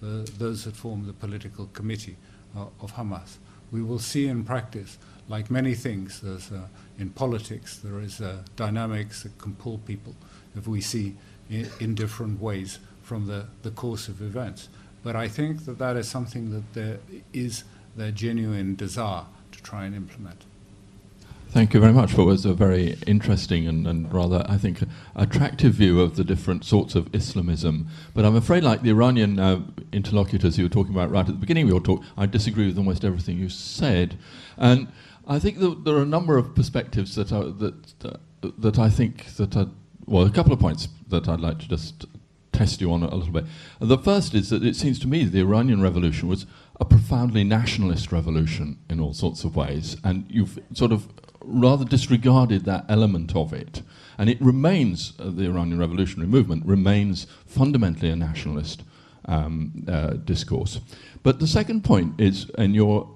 uh, 0.03 0.25
those 0.39 0.65
that 0.65 0.75
form 0.75 1.07
the 1.07 1.13
political 1.13 1.67
committee 1.75 2.17
uh, 2.57 2.65
of 2.81 2.95
Hamas 2.95 3.37
we 3.71 3.83
will 3.83 3.99
see 3.99 4.27
in 4.27 4.45
practice, 4.45 4.99
like 5.31 5.49
many 5.49 5.75
things, 5.75 6.21
there's, 6.21 6.51
uh, 6.51 6.67
in 6.99 7.11
politics, 7.11 7.79
there 7.79 8.01
is 8.01 8.21
uh, 8.21 8.39
dynamics 8.57 9.23
that 9.23 9.39
can 9.39 9.55
pull 9.55 9.79
people 9.79 10.15
if 10.57 10.67
we 10.67 10.81
see 10.81 11.15
in, 11.49 11.69
in, 11.79 11.95
different 11.95 12.41
ways 12.41 12.81
from 13.05 13.29
the, 13.29 13.47
the 13.63 13.71
course 13.71 14.09
of 14.09 14.21
events. 14.21 14.69
But 15.05 15.15
I 15.15 15.29
think 15.29 15.67
that 15.67 15.79
that 15.79 15.97
is 15.97 16.09
something 16.09 16.51
that 16.51 16.75
there 16.75 16.99
is 17.33 17.63
their 17.97 18.11
genuine 18.11 18.75
desire 18.75 19.25
to 19.53 19.63
try 19.63 19.85
and 19.85 19.95
implement. 19.95 20.45
Thank 21.51 21.75
you 21.75 21.81
very 21.81 21.93
much 21.93 22.13
for 22.13 22.19
what 22.19 22.27
was 22.27 22.45
a 22.45 22.55
very 22.55 22.97
interesting 23.07 23.67
and, 23.67 23.87
and, 23.87 24.13
rather, 24.13 24.45
I 24.49 24.57
think, 24.57 24.83
attractive 25.17 25.75
view 25.75 26.01
of 26.01 26.17
the 26.17 26.25
different 26.25 26.65
sorts 26.65 26.95
of 26.95 27.13
Islamism. 27.13 27.89
But 28.15 28.25
I'm 28.25 28.37
afraid, 28.37 28.63
like 28.63 28.83
the 28.83 28.91
Iranian 28.91 29.39
uh, 29.39 29.61
interlocutors 29.93 30.59
you 30.59 30.65
were 30.65 30.71
talking 30.71 30.93
about 30.93 31.11
right 31.11 31.21
at 31.21 31.27
the 31.27 31.33
beginning 31.33 31.65
of 31.65 31.71
your 31.71 31.81
talk, 31.81 32.03
I 32.17 32.27
disagree 32.27 32.67
with 32.67 32.79
almost 32.79 33.05
everything 33.05 33.39
you 33.39 33.49
said. 33.49 34.17
And 34.57 34.89
I 35.27 35.39
think 35.39 35.59
that 35.59 35.85
there 35.85 35.97
are 35.97 36.03
a 36.03 36.07
number 36.07 36.39
of 36.39 36.55
perspectives 36.55 37.15
that, 37.15 37.33
are, 37.33 37.45
that, 37.45 38.05
uh, 38.05 38.51
that 38.59 38.79
I 38.79 38.89
think 38.89 39.37
that 39.37 39.57
are, 39.57 39.69
well, 40.07 40.27
a 40.27 40.31
couple 40.31 40.53
of 40.53 40.59
points 40.59 40.89
that 41.09 41.29
I'd 41.29 41.41
like 41.41 41.59
to 41.61 41.69
just 41.69 42.07
test 42.53 42.81
you 42.81 42.93
on 42.93 43.03
a 43.03 43.15
little 43.15 43.33
bit. 43.33 43.45
The 43.79 43.99
first 43.99 44.35
is 44.35 44.51
that 44.51 44.65
it 44.65 44.77
seems 44.77 44.99
to 45.01 45.09
me 45.09 45.25
the 45.25 45.41
Iranian 45.41 45.81
revolution 45.81 46.29
was 46.29 46.47
a 46.79 46.85
profoundly 46.85 47.45
nationalist 47.45 48.11
revolution 48.13 48.79
in 48.89 49.01
all 49.01 49.15
sorts 49.15 49.45
of 49.45 49.57
ways, 49.57 49.97
and 50.03 50.25
you've 50.29 50.59
sort 50.75 50.93
of 50.93 51.09
rather 51.43 51.85
disregarded 51.85 52.65
that 52.65 52.85
element 52.89 53.35
of 53.35 53.53
it. 53.53 53.83
And 54.19 54.29
it 54.29 54.41
remains, 54.41 55.15
uh, 55.19 55.31
the 55.31 55.45
Iranian 55.45 55.79
revolutionary 55.79 56.29
movement 56.29 56.67
remains 56.67 57.27
fundamentally 57.47 58.11
a 58.11 58.17
nationalist 58.17 58.83
um, 59.27 59.85
uh, 59.89 60.15
discourse. 60.25 60.81
But 61.23 61.39
the 61.39 61.47
second 61.47 61.85
point 61.85 62.21
is, 62.21 62.51
in 62.59 62.75
your, 62.75 63.09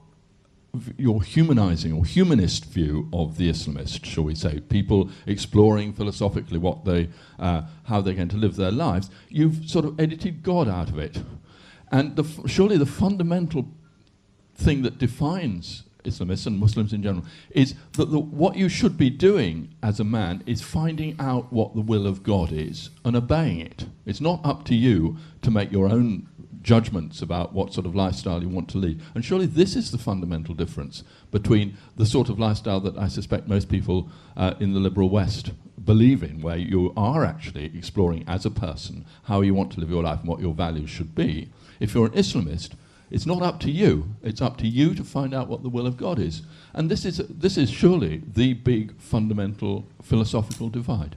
your 0.97 1.23
humanizing 1.23 1.93
or 1.93 2.05
humanist 2.05 2.67
view 2.67 3.09
of 3.13 3.37
the 3.37 3.51
Islamist, 3.51 4.05
shall 4.05 4.25
we 4.25 4.35
say, 4.35 4.61
people 4.61 5.11
exploring 5.27 5.93
philosophically 5.93 6.59
what 6.59 6.85
they, 6.85 7.09
uh, 7.39 7.63
how 7.85 8.01
they're 8.01 8.15
going 8.15 8.29
to 8.29 8.37
live 8.37 8.57
their 8.57 8.73
lives, 8.73 9.11
you've 9.29 9.69
sort 9.69 9.85
of 9.85 9.99
edited 9.99 10.43
God 10.43 10.69
out 10.69 10.89
of 10.89 10.99
it. 10.99 11.23
And 11.91 12.17
the 12.17 12.25
surely 12.47 12.77
the 12.77 12.87
fundamental 12.87 13.69
thing 14.57 14.83
that 14.83 14.99
defines 14.99 15.85
Islamists 16.05 16.47
and 16.47 16.59
Muslims 16.59 16.93
in 16.93 17.03
general, 17.03 17.25
is 17.51 17.75
that 17.93 18.11
the, 18.11 18.19
what 18.19 18.57
you 18.57 18.69
should 18.69 18.97
be 18.97 19.11
doing 19.11 19.75
as 19.83 19.99
a 19.99 20.05
man 20.05 20.43
is 20.47 20.61
finding 20.61 21.17
out 21.19 21.53
what 21.53 21.75
the 21.75 21.81
will 21.81 22.07
of 22.07 22.23
God 22.23 22.53
is 22.53 22.91
and 23.05 23.17
obeying 23.17 23.61
it. 23.61 23.87
It's 24.07 24.21
not 24.21 24.45
up 24.45 24.65
to 24.67 24.75
you 24.75 25.17
to 25.43 25.51
make 25.51 25.73
your 25.73 25.89
own 25.89 26.29
judgments 26.65 27.23
about 27.23 27.53
what 27.53 27.73
sort 27.73 27.87
of 27.87 27.95
lifestyle 27.95 28.43
you 28.43 28.49
want 28.49 28.69
to 28.71 28.79
lead. 28.79 29.01
And 29.15 29.25
surely 29.25 29.47
this 29.47 29.77
is 29.77 29.93
the 29.93 29.99
fundamental 29.99 30.55
difference 30.55 31.05
between 31.31 31.77
the 31.97 32.07
sort 32.07 32.29
of 32.29 32.41
lifestyle 32.41 32.81
that 32.81 32.99
I 32.99 33.07
suspect 33.07 33.47
most 33.47 33.69
people 33.69 34.11
uh, 34.37 34.55
in 34.59 34.73
the 34.73 34.81
liberal 34.81 35.11
West 35.11 35.53
believe 35.85 36.23
in, 36.23 36.41
where 36.41 36.57
you 36.57 36.93
are 36.97 37.25
actually 37.25 37.67
exploring 37.77 38.25
as 38.27 38.47
a 38.47 38.51
person 38.51 39.05
how 39.25 39.43
you 39.43 39.55
want 39.55 39.73
to 39.73 39.81
live 39.81 39.91
your 39.91 40.03
life 40.03 40.21
and 40.21 40.29
what 40.29 40.41
your 40.41 40.55
values 40.55 40.91
should 40.91 41.15
be. 41.15 41.51
If 41.79 41.95
you're 41.95 42.07
an 42.07 42.13
Islamist, 42.13 42.73
it's 43.11 43.27
not 43.27 43.43
up 43.43 43.61
to 43.61 43.71
you. 43.71 44.15
It's 44.23 44.41
up 44.41 44.57
to 44.59 44.67
you 44.67 44.95
to 44.95 45.05
find 45.05 45.35
out 45.35 45.49
what 45.49 45.63
the 45.63 45.69
will 45.69 45.87
of 45.87 45.99
God 45.99 46.19
is. 46.19 46.43
And 46.73 46.91
this 46.91 47.05
is, 47.05 47.19
this 47.29 47.59
is 47.59 47.71
surely 47.71 48.23
the 48.27 48.55
big 48.55 48.99
fundamental 48.99 49.87
philosophical 50.03 50.71
divide. 50.71 51.17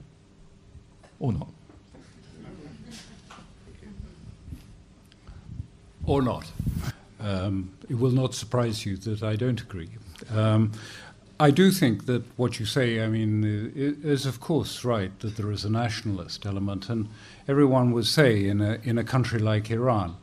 Or 1.18 1.32
not? 1.32 1.48
Or 6.08 6.22
not. 6.22 6.46
Um, 7.20 7.70
it 7.88 7.98
will 7.98 8.12
not 8.12 8.34
surprise 8.34 8.86
you 8.86 8.96
that 8.96 9.22
I 9.22 9.36
don't 9.36 9.60
agree. 9.60 9.90
Um, 10.34 10.72
I 11.38 11.50
do 11.50 11.70
think 11.70 12.06
that 12.06 12.22
what 12.36 12.58
you 12.58 12.66
say, 12.66 13.04
I 13.04 13.08
mean, 13.08 13.44
is 13.74 14.26
of 14.26 14.40
course 14.40 14.84
right 14.84 15.12
that 15.20 15.36
there 15.36 15.52
is 15.52 15.64
a 15.64 15.70
nationalist 15.70 16.46
element, 16.46 16.88
and 16.90 17.08
everyone 17.46 17.92
would 17.92 18.06
say 18.06 18.46
in 18.46 18.60
a 18.60 18.78
in 18.82 18.98
a 18.98 19.04
country 19.04 19.38
like 19.38 19.70
Iran, 19.70 20.16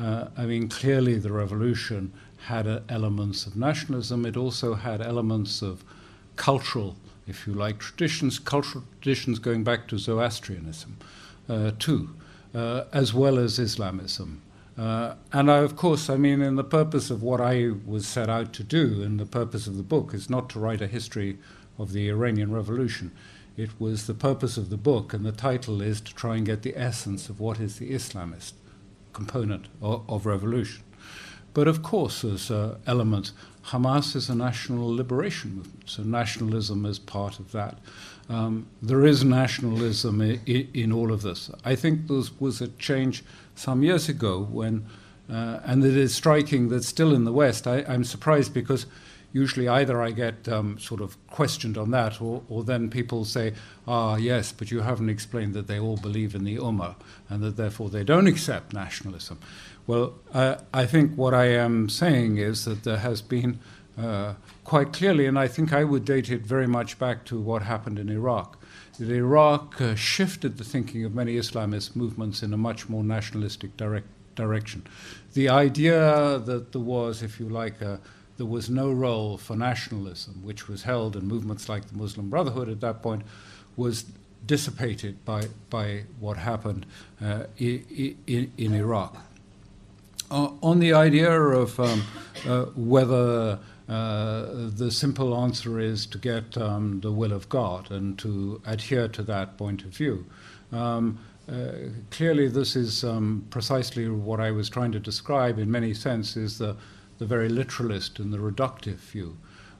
Uh, 0.00 0.28
I 0.36 0.46
mean, 0.46 0.68
clearly 0.68 1.18
the 1.18 1.32
revolution 1.32 2.12
had 2.46 2.66
uh, 2.66 2.80
elements 2.88 3.46
of 3.46 3.56
nationalism. 3.56 4.24
It 4.26 4.36
also 4.36 4.74
had 4.74 5.00
elements 5.00 5.62
of 5.62 5.84
cultural, 6.36 6.94
if 7.26 7.46
you 7.46 7.54
like, 7.54 7.78
traditions, 7.78 8.38
cultural 8.38 8.84
traditions 9.00 9.40
going 9.40 9.64
back 9.64 9.88
to 9.88 9.98
Zoroastrianism, 9.98 10.96
uh, 11.48 11.72
too, 11.78 12.10
uh, 12.54 12.84
as 12.92 13.12
well 13.12 13.38
as 13.38 13.58
Islamism. 13.58 14.40
Uh, 14.78 15.16
and 15.32 15.50
I, 15.50 15.58
of 15.58 15.74
course, 15.74 16.08
I 16.08 16.16
mean, 16.16 16.40
in 16.40 16.54
the 16.54 16.62
purpose 16.62 17.10
of 17.10 17.22
what 17.22 17.40
I 17.40 17.72
was 17.84 18.06
set 18.06 18.30
out 18.30 18.52
to 18.54 18.62
do, 18.62 19.02
and 19.02 19.18
the 19.18 19.26
purpose 19.26 19.66
of 19.66 19.76
the 19.76 19.82
book 19.82 20.14
is 20.14 20.30
not 20.30 20.48
to 20.50 20.60
write 20.60 20.80
a 20.80 20.86
history 20.86 21.38
of 21.78 21.92
the 21.92 22.08
Iranian 22.08 22.52
Revolution. 22.52 23.10
It 23.56 23.70
was 23.80 24.06
the 24.06 24.14
purpose 24.14 24.56
of 24.56 24.70
the 24.70 24.76
book, 24.76 25.12
and 25.12 25.26
the 25.26 25.32
title 25.32 25.82
is 25.82 26.00
to 26.02 26.14
try 26.14 26.36
and 26.36 26.46
get 26.46 26.62
the 26.62 26.76
essence 26.76 27.28
of 27.28 27.40
what 27.40 27.58
is 27.58 27.78
the 27.78 27.90
Islamist 27.90 28.52
component 29.12 29.66
of, 29.82 30.08
of 30.08 30.26
revolution. 30.26 30.84
But 31.54 31.66
of 31.66 31.82
course, 31.82 32.22
there's 32.22 32.50
an 32.50 32.76
element. 32.86 33.32
Hamas 33.66 34.14
is 34.14 34.28
a 34.28 34.34
national 34.34 34.94
liberation 34.94 35.56
movement, 35.56 35.90
so 35.90 36.04
nationalism 36.04 36.86
is 36.86 37.00
part 37.00 37.40
of 37.40 37.50
that. 37.50 37.78
Um, 38.28 38.68
there 38.80 39.04
is 39.04 39.24
nationalism 39.24 40.20
I- 40.20 40.68
in 40.72 40.92
all 40.92 41.10
of 41.12 41.22
this. 41.22 41.50
I 41.64 41.74
think 41.74 42.06
there 42.06 42.22
was 42.38 42.60
a 42.60 42.68
change 42.68 43.24
some 43.58 43.82
years 43.82 44.08
ago 44.08 44.40
when, 44.40 44.86
uh, 45.30 45.60
and 45.64 45.84
it 45.84 45.96
is 45.96 46.14
striking 46.14 46.68
that 46.68 46.84
still 46.84 47.14
in 47.14 47.24
the 47.24 47.32
West, 47.32 47.66
I, 47.66 47.84
I'm 47.88 48.04
surprised 48.04 48.54
because 48.54 48.86
usually 49.32 49.68
either 49.68 50.00
I 50.00 50.10
get 50.12 50.48
um, 50.48 50.78
sort 50.78 51.00
of 51.00 51.16
questioned 51.26 51.76
on 51.76 51.90
that, 51.90 52.20
or, 52.20 52.42
or 52.48 52.64
then 52.64 52.88
people 52.88 53.24
say, 53.24 53.52
ah, 53.86 54.16
yes, 54.16 54.52
but 54.52 54.70
you 54.70 54.80
haven't 54.80 55.10
explained 55.10 55.54
that 55.54 55.66
they 55.66 55.78
all 55.78 55.96
believe 55.96 56.34
in 56.34 56.44
the 56.44 56.56
Ummah 56.56 56.94
and 57.28 57.42
that 57.42 57.56
therefore 57.56 57.90
they 57.90 58.04
don't 58.04 58.26
accept 58.26 58.72
nationalism. 58.72 59.38
Well, 59.86 60.14
uh, 60.32 60.56
I 60.72 60.86
think 60.86 61.14
what 61.16 61.34
I 61.34 61.46
am 61.46 61.88
saying 61.88 62.38
is 62.38 62.64
that 62.64 62.84
there 62.84 62.98
has 62.98 63.22
been 63.22 63.58
uh, 63.98 64.34
quite 64.64 64.92
clearly, 64.92 65.26
and 65.26 65.38
I 65.38 65.48
think 65.48 65.72
I 65.72 65.84
would 65.84 66.04
date 66.04 66.30
it 66.30 66.42
very 66.42 66.66
much 66.66 66.98
back 66.98 67.24
to 67.26 67.38
what 67.38 67.62
happened 67.62 67.98
in 67.98 68.08
Iraq. 68.08 68.57
That 68.98 69.10
Iraq 69.10 69.80
uh, 69.80 69.94
shifted 69.94 70.58
the 70.58 70.64
thinking 70.64 71.04
of 71.04 71.14
many 71.14 71.36
Islamist 71.36 71.94
movements 71.94 72.42
in 72.42 72.52
a 72.52 72.56
much 72.56 72.88
more 72.88 73.04
nationalistic 73.04 73.76
direct, 73.76 74.08
direction. 74.34 74.84
The 75.34 75.48
idea 75.48 76.38
that 76.44 76.72
there 76.72 76.80
was, 76.80 77.22
if 77.22 77.38
you 77.38 77.48
like, 77.48 77.80
a 77.80 78.00
there 78.38 78.46
was 78.46 78.70
no 78.70 78.90
role 78.90 79.36
for 79.36 79.56
nationalism, 79.56 80.42
which 80.44 80.68
was 80.68 80.84
held 80.84 81.16
in 81.16 81.26
movements 81.26 81.68
like 81.68 81.88
the 81.88 81.96
Muslim 81.96 82.30
Brotherhood 82.30 82.68
at 82.68 82.80
that 82.80 83.02
point, 83.02 83.22
was 83.76 84.04
dissipated 84.46 85.24
by, 85.24 85.48
by 85.68 86.04
what 86.20 86.36
happened 86.36 86.86
uh, 87.20 87.44
in, 87.58 88.52
in, 88.56 88.74
Iraq. 88.74 89.16
Uh, 90.30 90.50
on 90.62 90.78
the 90.78 90.92
idea 90.92 91.32
of 91.32 91.78
um, 91.80 92.04
uh, 92.46 92.66
whether 92.76 93.58
uh, 93.88 94.68
the 94.76 94.90
simple 94.90 95.34
answer 95.34 95.80
is 95.80 96.06
to 96.06 96.18
get 96.18 96.56
um, 96.58 97.00
the 97.00 97.12
will 97.12 97.32
of 97.32 97.48
God 97.48 97.90
and 97.90 98.18
to 98.18 98.60
adhere 98.66 99.08
to 99.08 99.22
that 99.22 99.56
point 99.56 99.82
of 99.82 99.88
view. 99.88 100.26
Um, 100.72 101.18
uh, 101.50 101.72
clearly, 102.10 102.48
this 102.48 102.76
is 102.76 103.02
um, 103.02 103.46
precisely 103.48 104.08
what 104.08 104.40
I 104.40 104.50
was 104.50 104.68
trying 104.68 104.92
to 104.92 105.00
describe 105.00 105.58
in 105.58 105.70
many 105.70 105.94
senses 105.94 106.58
the 106.58 106.76
the 107.18 107.26
very 107.26 107.48
literalist 107.48 108.18
and 108.18 108.32
the 108.32 108.38
reductive 108.38 108.96
view. 108.96 109.36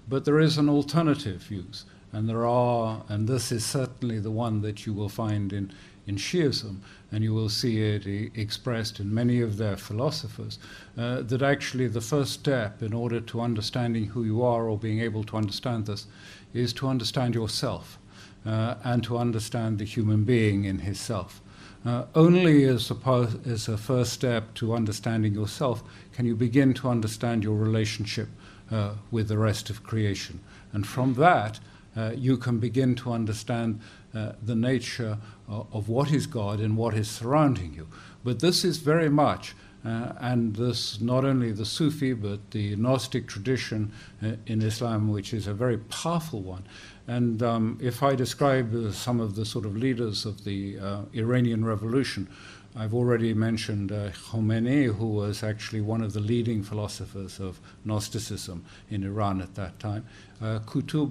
But 0.09 0.25
there 0.25 0.41
is 0.41 0.59
an 0.59 0.69
alternative 0.69 1.43
view, 1.43 1.67
and 2.13 2.29
there 2.29 2.47
are, 2.47 3.03
and 3.09 3.29
this 3.29 3.53
is 3.53 3.65
certainly 3.65 4.19
the 4.19 4.31
one 4.31 4.61
that 4.63 4.87
you 4.87 4.93
will 4.93 5.09
find 5.09 5.53
in, 5.53 5.73
in 6.09 6.17
Shiism, 6.17 6.79
and 7.13 7.23
you 7.23 7.35
will 7.35 7.51
see 7.51 7.83
it 7.83 8.07
e- 8.07 8.31
expressed 8.35 8.99
in 8.99 9.13
many 9.13 9.41
of 9.43 9.59
their 9.59 9.77
philosophers, 9.77 10.59
uh, 10.97 11.21
that 11.23 11.43
actually 11.43 11.87
the 11.87 12.01
first 12.01 12.33
step 12.33 12.83
in 12.83 12.95
order 12.95 13.21
to 13.21 13.41
understanding 13.43 14.07
who 14.07 14.25
you 14.25 14.43
are 14.43 14.69
or 14.69 14.79
being 14.79 15.01
able 15.01 15.23
to 15.25 15.37
understand 15.37 15.87
this 15.87 16.07
is 16.55 16.73
to 16.73 16.89
understand 16.89 17.35
yourself 17.35 17.99
uh, 18.47 18.77
and 18.85 19.05
to 19.05 19.19
understand 19.19 19.79
the 19.79 19.85
human 19.85 20.25
being 20.25 20.65
in 20.65 20.79
his 20.79 20.99
self. 20.99 21.43
Uh, 21.85 22.07
only 22.15 22.65
as 22.65 22.91
a, 22.91 23.29
as 23.47 23.69
a 23.69 23.77
first 23.77 24.13
step 24.13 24.53
to 24.55 24.75
understanding 24.75 25.35
yourself 25.35 25.83
can 26.13 26.27
you 26.27 26.35
begin 26.35 26.75
to 26.75 26.89
understand 26.89 27.45
your 27.45 27.57
relationship 27.57 28.29
uh, 28.71 28.95
with 29.11 29.29
the 29.29 29.39
rest 29.39 29.71
of 29.71 29.83
creation. 29.83 30.41
And 30.73 30.87
from 30.87 31.15
that, 31.15 31.61
uh, 31.97 32.13
you 32.17 32.37
can 32.37 32.59
begin 32.59 32.95
to 32.95 33.13
understand 33.13 33.81
uh, 34.15 34.33
the 34.43 34.55
nature 34.55 35.19
of, 35.49 35.67
of 35.73 35.89
what 35.89 36.13
is 36.13 36.27
God 36.27 36.61
and 36.61 36.77
what 36.77 36.95
is 36.95 37.11
surrounding 37.11 37.75
you. 37.75 37.89
But 38.25 38.41
this 38.41 38.65
is 38.65 38.79
very 38.79 39.09
much 39.09 39.55
uh, 39.85 40.13
and 40.21 40.57
this, 40.57 41.01
not 41.01 41.25
only 41.25 41.53
the 41.53 41.65
Sufi, 41.65 42.13
but 42.13 42.51
the 42.51 42.75
Gnostic 42.77 43.29
tradition 43.29 43.93
uh, 44.23 44.33
in 44.47 44.61
Islam, 44.61 45.11
which 45.11 45.33
is 45.33 45.47
a 45.47 45.55
very 45.55 45.79
powerful 45.79 46.41
one. 46.41 46.65
And 47.07 47.43
um, 47.43 47.79
if 47.81 48.03
I 48.03 48.15
describe 48.15 48.75
uh, 48.75 48.93
some 48.93 49.21
of 49.21 49.35
the 49.37 49.45
sort 49.45 49.65
of 49.65 49.77
leaders 49.77 50.27
of 50.27 50.45
the 50.45 50.79
uh, 50.79 51.01
Iranian 51.15 51.65
Revolution, 51.65 52.29
I've 52.77 52.93
already 52.93 53.33
mentioned 53.35 53.93
uh, 53.93 54.11
Khomeini, 54.11 54.95
who 54.95 55.07
was 55.07 55.43
actually 55.43 55.81
one 55.81 56.03
of 56.03 56.13
the 56.13 56.21
leading 56.21 56.63
philosophers 56.63 57.41
of 57.41 57.59
Gnosticism 57.85 58.65
in 58.91 59.05
Iran 59.05 59.41
at 59.41 59.55
that 59.55 59.79
time. 59.79 60.05
Uh, 60.43 60.59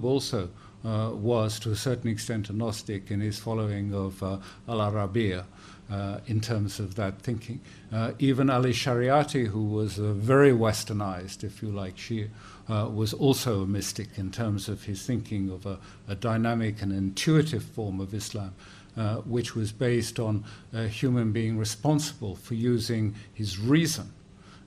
also 0.02 0.50
was, 0.84 1.58
to 1.60 1.70
a 1.70 1.76
certain 1.76 2.10
extent, 2.10 2.50
a 2.50 2.52
Gnostic 2.52 3.10
in 3.10 3.20
his 3.20 3.38
following 3.38 3.94
of 3.94 4.22
Al 4.22 4.40
Arabiya 4.68 5.44
uh, 5.90 6.20
in 6.26 6.40
terms 6.40 6.78
of 6.78 6.94
that 6.96 7.20
thinking. 7.20 7.60
Uh, 7.92 8.12
even 8.18 8.50
Ali 8.50 8.72
Shariati, 8.72 9.46
who 9.46 9.64
was 9.64 9.98
uh, 9.98 10.12
very 10.12 10.52
westernized, 10.52 11.44
if 11.44 11.62
you 11.62 11.70
like, 11.70 11.96
she 11.96 12.28
uh, 12.68 12.88
was 12.92 13.14
also 13.14 13.62
a 13.62 13.66
mystic 13.66 14.08
in 14.16 14.30
terms 14.30 14.68
of 14.68 14.84
his 14.84 15.04
thinking 15.06 15.50
of 15.50 15.64
a, 15.64 15.78
a 16.06 16.14
dynamic 16.14 16.82
and 16.82 16.92
intuitive 16.92 17.62
form 17.62 18.00
of 18.00 18.14
Islam. 18.14 18.54
Uh, 18.96 19.18
which 19.18 19.54
was 19.54 19.70
based 19.70 20.18
on 20.18 20.42
a 20.72 20.88
human 20.88 21.30
being 21.30 21.56
responsible 21.56 22.34
for 22.34 22.54
using 22.54 23.14
his 23.32 23.56
reason 23.56 24.10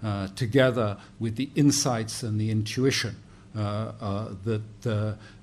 uh, 0.01 0.25
together 0.37 0.95
with 1.19 1.35
the 1.35 1.49
insights 1.55 2.23
and 2.23 2.39
the 2.39 2.49
intuition 2.49 3.13
that 3.53 4.61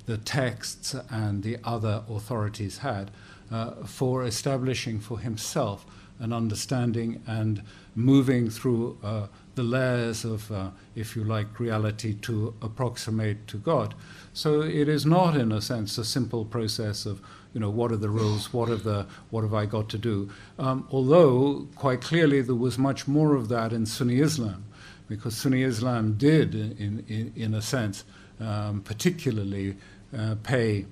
the 0.09 0.17
texts 0.17 0.97
and 1.11 1.43
the 1.43 1.59
other 1.63 2.03
authorities 2.09 2.79
had 2.79 3.11
uh, 3.53 3.73
for 3.85 4.25
establishing 4.25 4.99
for 4.99 5.19
himself 5.19 5.85
an 6.19 6.33
understanding 6.33 7.23
and 7.27 7.63
moving 7.95 8.49
through 8.49 8.97
uh, 9.05 9.27
the 9.55 9.63
layers 9.63 10.25
of, 10.25 10.51
uh, 10.51 10.71
if 10.97 11.15
you 11.15 11.23
like, 11.25 11.61
reality 11.61 12.15
to 12.15 12.55
approximate 12.63 13.47
to 13.47 13.59
God. 13.59 13.95
So 14.33 14.63
it 14.63 14.89
is 14.89 15.05
not, 15.05 15.37
in 15.37 15.53
a 15.53 15.61
sense, 15.61 15.99
a 15.99 16.05
simple 16.05 16.45
process 16.47 17.05
of, 17.05 17.21
you 17.53 17.61
know, 17.61 17.71
what 17.71 17.93
are 17.93 17.97
the 17.97 18.09
rules, 18.09 18.51
what 18.53 18.71
are 18.71 18.77
the, 18.77 19.07
what 19.29 19.43
have 19.43 19.53
I 19.53 19.67
got 19.67 19.91
to 19.91 19.99
do? 19.99 20.31
Um, 20.59 20.89
although 20.91 21.69
quite 21.77 22.01
clearly 22.01 22.41
there 22.41 22.55
was 22.55 22.79
much 22.79 23.07
more 23.07 23.35
of 23.35 23.49
that 23.51 23.75
in 23.75 23.85
Sunni 23.85 24.21
Islam, 24.21 24.65
because 25.07 25.37
Sunni 25.37 25.63
Islam 25.63 26.15
did, 26.15 26.55
in, 26.55 27.05
in, 27.09 27.33
in 27.37 27.55
a 27.55 27.63
sense, 27.63 28.05
um, 28.41 28.81
particularly 28.83 29.77
uh, 30.17 30.37
pay 30.43 30.87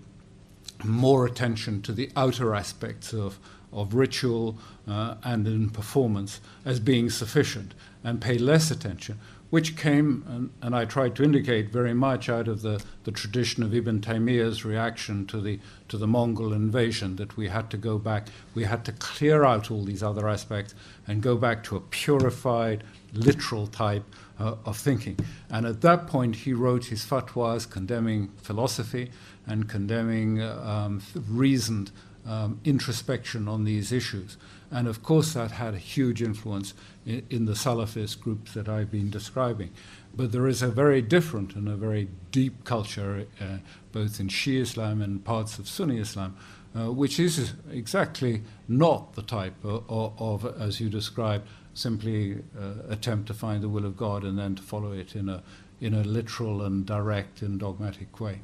more 0.84 1.26
attention 1.26 1.82
to 1.82 1.92
the 1.92 2.10
outer 2.16 2.54
aspects 2.54 3.12
of, 3.12 3.38
of 3.72 3.94
ritual 3.94 4.58
uh, 4.88 5.16
and 5.24 5.46
in 5.46 5.70
performance 5.70 6.40
as 6.64 6.80
being 6.80 7.10
sufficient 7.10 7.74
and 8.04 8.20
pay 8.20 8.38
less 8.38 8.70
attention, 8.70 9.18
which 9.50 9.76
came, 9.76 10.24
and, 10.28 10.50
and, 10.60 10.76
I 10.76 10.84
tried 10.84 11.14
to 11.16 11.24
indicate 11.24 11.70
very 11.70 11.94
much 11.94 12.28
out 12.28 12.46
of 12.46 12.62
the, 12.62 12.82
the 13.04 13.10
tradition 13.10 13.62
of 13.62 13.74
Ibn 13.74 14.00
Taymiyyah's 14.00 14.64
reaction 14.64 15.26
to 15.26 15.40
the, 15.40 15.58
to 15.88 15.96
the 15.96 16.06
Mongol 16.06 16.52
invasion, 16.52 17.16
that 17.16 17.36
we 17.36 17.48
had 17.48 17.70
to 17.70 17.76
go 17.76 17.98
back, 17.98 18.28
we 18.54 18.64
had 18.64 18.84
to 18.84 18.92
clear 18.92 19.44
out 19.44 19.70
all 19.70 19.84
these 19.84 20.02
other 20.02 20.28
aspects 20.28 20.74
and 21.06 21.22
go 21.22 21.36
back 21.36 21.64
to 21.64 21.76
a 21.76 21.80
purified, 21.80 22.84
literal 23.16 23.66
type 23.66 24.04
uh, 24.38 24.56
of 24.64 24.76
thinking. 24.76 25.18
And 25.50 25.66
at 25.66 25.80
that 25.82 26.06
point, 26.06 26.36
he 26.36 26.52
wrote 26.52 26.86
his 26.86 27.04
fatwas 27.04 27.68
condemning 27.68 28.28
philosophy 28.36 29.10
and 29.46 29.68
condemning 29.68 30.42
um, 30.42 31.02
reasoned 31.28 31.90
um, 32.26 32.60
introspection 32.64 33.48
on 33.48 33.64
these 33.64 33.92
issues. 33.92 34.36
And 34.70 34.88
of 34.88 35.02
course, 35.02 35.34
that 35.34 35.52
had 35.52 35.74
a 35.74 35.78
huge 35.78 36.22
influence 36.22 36.74
in, 37.04 37.24
in, 37.30 37.44
the 37.44 37.52
Salafist 37.52 38.20
groups 38.20 38.52
that 38.54 38.68
I've 38.68 38.90
been 38.90 39.10
describing. 39.10 39.70
But 40.14 40.32
there 40.32 40.48
is 40.48 40.60
a 40.60 40.68
very 40.68 41.02
different 41.02 41.54
and 41.54 41.68
a 41.68 41.76
very 41.76 42.08
deep 42.32 42.64
culture, 42.64 43.26
uh, 43.40 43.58
both 43.92 44.18
in 44.18 44.28
Shia 44.28 44.62
Islam 44.62 45.02
and 45.02 45.24
parts 45.24 45.58
of 45.58 45.68
Sunni 45.68 45.98
Islam, 45.98 46.36
uh, 46.74 46.90
which 46.90 47.20
is 47.20 47.52
exactly 47.70 48.42
not 48.66 49.14
the 49.14 49.22
type 49.22 49.64
of, 49.64 49.84
of, 49.88 50.44
of 50.44 50.60
as 50.60 50.80
you 50.80 50.88
described, 50.88 51.46
simply 51.76 52.38
uh, 52.58 52.72
attempt 52.88 53.26
to 53.28 53.34
find 53.34 53.62
the 53.62 53.68
will 53.68 53.84
of 53.84 53.96
God 53.96 54.24
and 54.24 54.38
then 54.38 54.54
to 54.54 54.62
follow 54.62 54.92
it 54.92 55.14
in 55.14 55.28
a, 55.28 55.42
in 55.80 55.94
a 55.94 56.02
literal 56.02 56.62
and 56.62 56.86
direct 56.86 57.42
and 57.42 57.60
dogmatic 57.60 58.18
way. 58.20 58.40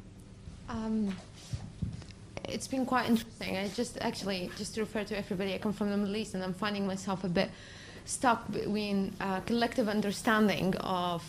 Um, 0.69 1.15
it's 2.47 2.67
been 2.67 2.85
quite 2.85 3.09
interesting. 3.09 3.57
I 3.57 3.69
just 3.69 3.97
actually, 4.01 4.51
just 4.57 4.75
to 4.75 4.81
refer 4.81 5.03
to 5.05 5.17
everybody, 5.17 5.53
I 5.53 5.57
come 5.57 5.73
from 5.73 5.89
the 5.89 5.97
Middle 5.97 6.15
East 6.15 6.33
and 6.35 6.43
I'm 6.43 6.53
finding 6.53 6.85
myself 6.85 7.23
a 7.23 7.29
bit 7.29 7.49
stuck 8.05 8.51
between 8.51 9.13
collective 9.45 9.87
understanding 9.87 10.75
of 10.77 11.23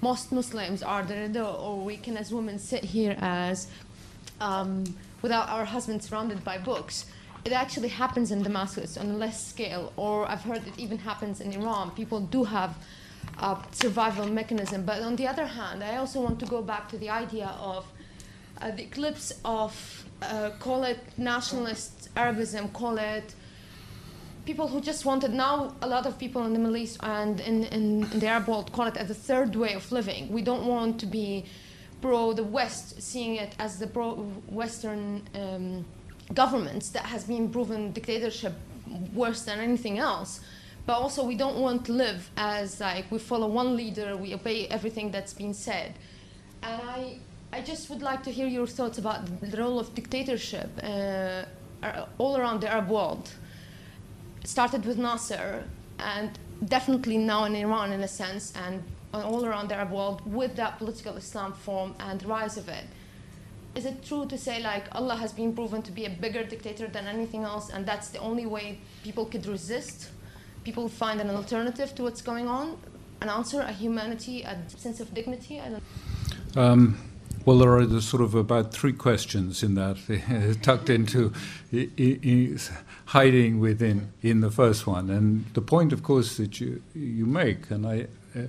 most 0.00 0.32
Muslims 0.32 0.82
are 0.82 1.02
the 1.02 1.44
or 1.44 1.78
we 1.78 1.96
can 1.96 2.16
as 2.16 2.32
women 2.32 2.58
sit 2.58 2.84
here 2.84 3.16
as 3.20 3.68
um, 4.40 4.84
without 5.22 5.48
our 5.48 5.64
husbands 5.64 6.08
surrounded 6.08 6.44
by 6.44 6.58
books. 6.58 7.06
It 7.46 7.52
actually 7.52 7.90
happens 7.90 8.32
in 8.32 8.42
Damascus 8.42 8.96
on 8.96 9.08
a 9.08 9.16
less 9.16 9.38
scale, 9.46 9.92
or 9.96 10.28
I've 10.28 10.42
heard 10.42 10.66
it 10.66 10.76
even 10.76 10.98
happens 10.98 11.40
in 11.40 11.52
Iran. 11.52 11.92
People 11.92 12.20
do 12.20 12.42
have 12.42 12.76
a 13.38 13.56
survival 13.70 14.26
mechanism. 14.26 14.84
But 14.84 15.00
on 15.02 15.14
the 15.14 15.28
other 15.28 15.46
hand, 15.46 15.84
I 15.84 15.96
also 15.98 16.20
want 16.20 16.40
to 16.40 16.46
go 16.46 16.60
back 16.60 16.88
to 16.88 16.98
the 16.98 17.08
idea 17.08 17.54
of 17.60 17.86
uh, 18.60 18.72
the 18.72 18.82
eclipse 18.82 19.32
of, 19.44 19.72
uh, 20.22 20.50
call 20.58 20.82
it 20.82 20.98
nationalist 21.18 22.08
Arabism, 22.16 22.68
call 22.70 22.98
it 22.98 23.36
people 24.44 24.66
who 24.66 24.80
just 24.80 25.04
wanted 25.04 25.32
now 25.32 25.72
a 25.82 25.86
lot 25.86 26.04
of 26.04 26.18
people 26.18 26.44
in 26.46 26.52
the 26.52 26.58
middle 26.58 26.76
east 26.76 26.98
and 27.04 27.38
in, 27.38 27.62
in, 27.64 28.04
in, 28.12 28.20
the 28.20 28.28
arab 28.28 28.46
world 28.46 28.70
call 28.70 28.86
it 28.86 28.96
as 28.96 29.10
a 29.10 29.14
third 29.28 29.56
way 29.56 29.74
of 29.74 29.90
living 29.90 30.30
we 30.30 30.40
don't 30.40 30.64
want 30.66 31.00
to 31.00 31.06
be 31.06 31.44
pro 32.00 32.32
the 32.32 32.44
west 32.44 33.02
seeing 33.02 33.34
it 33.34 33.56
as 33.58 33.80
the 33.80 33.88
pro 33.88 34.12
western 34.48 35.20
um, 35.34 35.84
governments 36.34 36.90
that 36.90 37.06
has 37.06 37.24
been 37.24 37.48
proven 37.50 37.92
dictatorship 37.92 38.54
worse 39.14 39.42
than 39.42 39.58
anything 39.60 39.98
else. 39.98 40.40
But 40.86 40.94
also 40.94 41.24
we 41.24 41.34
don't 41.34 41.58
want 41.58 41.84
to 41.86 41.92
live 41.92 42.30
as 42.36 42.80
like 42.80 43.10
we 43.10 43.18
follow 43.18 43.48
one 43.48 43.76
leader 43.76 44.16
we 44.16 44.34
obey 44.34 44.68
everything 44.68 45.10
that's 45.10 45.32
been 45.32 45.54
said. 45.54 45.94
And 46.62 46.80
i 46.82 47.18
i 47.52 47.60
just 47.60 47.90
would 47.90 48.02
like 48.02 48.22
to 48.24 48.30
hear 48.30 48.46
your 48.46 48.66
thoughts 48.66 48.98
about 48.98 49.20
the 49.40 49.56
role 49.56 49.78
of 49.78 49.94
dictatorship 49.94 50.70
uh, 50.82 51.44
all 52.18 52.36
around 52.36 52.60
the 52.60 52.68
arab 52.68 52.88
world. 52.88 53.30
Started 54.44 54.84
with 54.84 54.98
nasser 54.98 55.64
and 55.98 56.38
definitely 56.64 57.18
now 57.18 57.44
in 57.44 57.54
iran 57.56 57.92
in 57.92 58.02
a 58.02 58.08
sense 58.08 58.52
and 58.64 58.82
all 59.12 59.44
around 59.44 59.68
the 59.68 59.74
arab 59.74 59.90
world 59.90 60.20
with 60.32 60.54
that 60.56 60.78
political 60.78 61.16
islam 61.16 61.52
form 61.52 61.94
and 62.00 62.24
rise 62.24 62.56
of 62.56 62.68
it 62.68 62.84
is 63.76 63.84
it 63.84 64.02
true 64.02 64.26
to 64.26 64.38
say 64.38 64.60
like 64.60 64.84
Allah 64.92 65.14
has 65.16 65.32
been 65.32 65.54
proven 65.54 65.82
to 65.82 65.92
be 65.92 66.06
a 66.06 66.10
bigger 66.10 66.42
dictator 66.42 66.88
than 66.88 67.06
anything 67.06 67.44
else, 67.44 67.70
and 67.70 67.84
that's 67.84 68.08
the 68.08 68.18
only 68.18 68.46
way 68.46 68.78
people 69.04 69.26
could 69.26 69.46
resist? 69.46 70.08
People 70.64 70.88
find 70.88 71.20
an 71.20 71.30
alternative 71.30 71.94
to 71.94 72.02
what's 72.02 72.22
going 72.22 72.48
on, 72.48 72.78
an 73.20 73.28
answer, 73.28 73.60
a 73.60 73.72
humanity, 73.72 74.42
a 74.42 74.58
sense 74.76 74.98
of 74.98 75.12
dignity. 75.12 75.60
I 75.60 75.68
don't. 75.68 75.82
Um, 76.56 76.98
well, 77.44 77.58
there 77.58 77.76
are 77.76 78.00
sort 78.00 78.22
of 78.22 78.34
about 78.34 78.72
three 78.72 78.94
questions 78.94 79.62
in 79.62 79.74
that, 79.74 80.58
tucked 80.62 80.88
into 80.90 81.32
hiding 83.04 83.60
within 83.60 84.12
in 84.22 84.40
the 84.40 84.50
first 84.50 84.86
one, 84.86 85.10
and 85.10 85.44
the 85.52 85.60
point, 85.60 85.92
of 85.92 86.02
course, 86.02 86.38
that 86.38 86.60
you 86.60 86.82
you 86.94 87.26
make, 87.26 87.70
and 87.70 87.86
I. 87.86 88.06
Uh, 88.34 88.46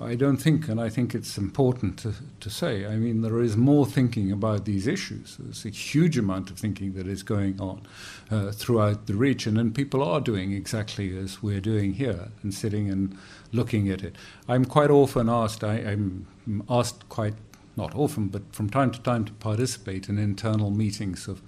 I 0.00 0.14
don't 0.14 0.36
think, 0.36 0.68
and 0.68 0.80
I 0.80 0.88
think 0.88 1.14
it's 1.14 1.36
important 1.36 1.98
to, 2.00 2.14
to 2.40 2.50
say, 2.50 2.86
I 2.86 2.96
mean, 2.96 3.22
there 3.22 3.40
is 3.40 3.56
more 3.56 3.86
thinking 3.86 4.30
about 4.30 4.64
these 4.64 4.86
issues. 4.86 5.36
There's 5.38 5.64
a 5.64 5.70
huge 5.70 6.16
amount 6.16 6.50
of 6.50 6.58
thinking 6.58 6.92
that 6.94 7.06
is 7.06 7.22
going 7.22 7.60
on 7.60 7.86
uh, 8.30 8.52
throughout 8.52 9.06
the 9.06 9.14
region, 9.14 9.56
and 9.56 9.74
people 9.74 10.02
are 10.02 10.20
doing 10.20 10.52
exactly 10.52 11.16
as 11.16 11.42
we're 11.42 11.60
doing 11.60 11.94
here 11.94 12.28
and 12.42 12.54
sitting 12.54 12.90
and 12.90 13.16
looking 13.52 13.88
at 13.90 14.02
it. 14.02 14.16
I'm 14.48 14.64
quite 14.64 14.90
often 14.90 15.28
asked, 15.28 15.64
I, 15.64 15.74
I'm 15.74 16.26
asked 16.68 17.08
quite, 17.08 17.34
not 17.76 17.94
often, 17.94 18.28
but 18.28 18.54
from 18.54 18.70
time 18.70 18.90
to 18.92 19.00
time 19.00 19.24
to 19.24 19.32
participate 19.32 20.08
in 20.08 20.18
internal 20.18 20.70
meetings 20.70 21.28
of, 21.28 21.42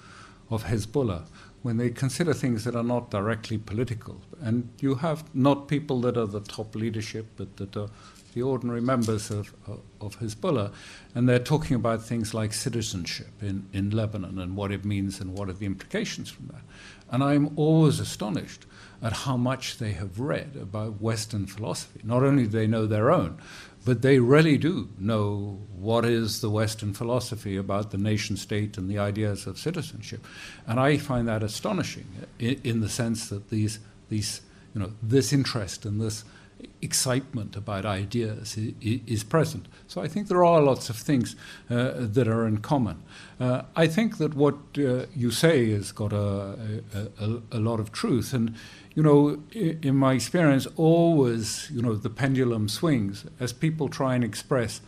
of 0.50 0.64
Hezbollah 0.64 1.26
when 1.62 1.78
they 1.78 1.88
consider 1.88 2.34
things 2.34 2.64
that 2.64 2.76
are 2.76 2.84
not 2.84 3.10
directly 3.10 3.56
political. 3.56 4.20
And 4.42 4.68
you 4.80 4.96
have 4.96 5.34
not 5.34 5.66
people 5.66 6.00
that 6.02 6.18
are 6.18 6.26
the 6.26 6.40
top 6.40 6.74
leadership, 6.74 7.26
but 7.36 7.56
that 7.56 7.74
are 7.74 7.88
the 8.34 8.42
ordinary 8.42 8.80
members 8.80 9.30
of, 9.30 9.54
of 10.00 10.18
Hezbollah, 10.18 10.72
and 11.14 11.28
they're 11.28 11.38
talking 11.38 11.76
about 11.76 12.02
things 12.02 12.34
like 12.34 12.52
citizenship 12.52 13.30
in, 13.40 13.68
in 13.72 13.90
Lebanon 13.90 14.38
and 14.38 14.56
what 14.56 14.72
it 14.72 14.84
means 14.84 15.20
and 15.20 15.32
what 15.32 15.48
are 15.48 15.54
the 15.54 15.66
implications 15.66 16.30
from 16.30 16.48
that. 16.48 16.62
And 17.10 17.22
I'm 17.22 17.52
always 17.56 18.00
astonished 18.00 18.66
at 19.02 19.12
how 19.12 19.36
much 19.36 19.78
they 19.78 19.92
have 19.92 20.18
read 20.18 20.56
about 20.60 21.00
Western 21.00 21.46
philosophy. 21.46 22.00
Not 22.02 22.22
only 22.22 22.44
do 22.44 22.48
they 22.48 22.66
know 22.66 22.86
their 22.86 23.10
own, 23.10 23.38
but 23.84 24.00
they 24.00 24.18
really 24.18 24.56
do 24.56 24.88
know 24.98 25.60
what 25.76 26.04
is 26.04 26.40
the 26.40 26.48
Western 26.48 26.94
philosophy 26.94 27.56
about 27.56 27.90
the 27.90 27.98
nation 27.98 28.36
state 28.36 28.78
and 28.78 28.88
the 28.88 28.98
ideas 28.98 29.46
of 29.46 29.58
citizenship. 29.58 30.24
And 30.66 30.80
I 30.80 30.96
find 30.96 31.28
that 31.28 31.42
astonishing 31.42 32.06
in, 32.38 32.60
in 32.64 32.80
the 32.80 32.88
sense 32.88 33.28
that 33.28 33.50
these, 33.50 33.78
these, 34.08 34.40
you 34.74 34.80
know, 34.80 34.92
this 35.02 35.32
interest 35.32 35.84
and 35.84 36.00
this 36.00 36.24
excitement 36.82 37.56
about 37.56 37.84
ideas 37.84 38.56
is 38.80 39.24
present. 39.24 39.66
So 39.88 40.02
I 40.02 40.08
think 40.08 40.28
there 40.28 40.44
are 40.44 40.60
lots 40.60 40.90
of 40.90 40.96
things 40.96 41.36
uh, 41.70 41.92
that 41.96 42.28
are 42.28 42.46
in 42.46 42.58
common. 42.58 43.02
Uh, 43.40 43.62
I 43.74 43.86
think 43.86 44.18
that 44.18 44.34
what 44.34 44.56
uh, 44.78 45.06
you 45.14 45.30
say 45.30 45.70
has 45.70 45.92
got 45.92 46.12
a, 46.12 46.82
a, 47.20 47.42
a, 47.52 47.58
lot 47.58 47.80
of 47.80 47.90
truth. 47.92 48.32
And, 48.32 48.54
you 48.94 49.02
know, 49.02 49.42
in 49.52 49.96
my 49.96 50.12
experience, 50.12 50.66
always, 50.76 51.70
you 51.70 51.82
know, 51.82 51.94
the 51.94 52.10
pendulum 52.10 52.68
swings 52.68 53.24
as 53.40 53.52
people 53.52 53.88
try 53.88 54.14
and 54.14 54.22
express. 54.22 54.80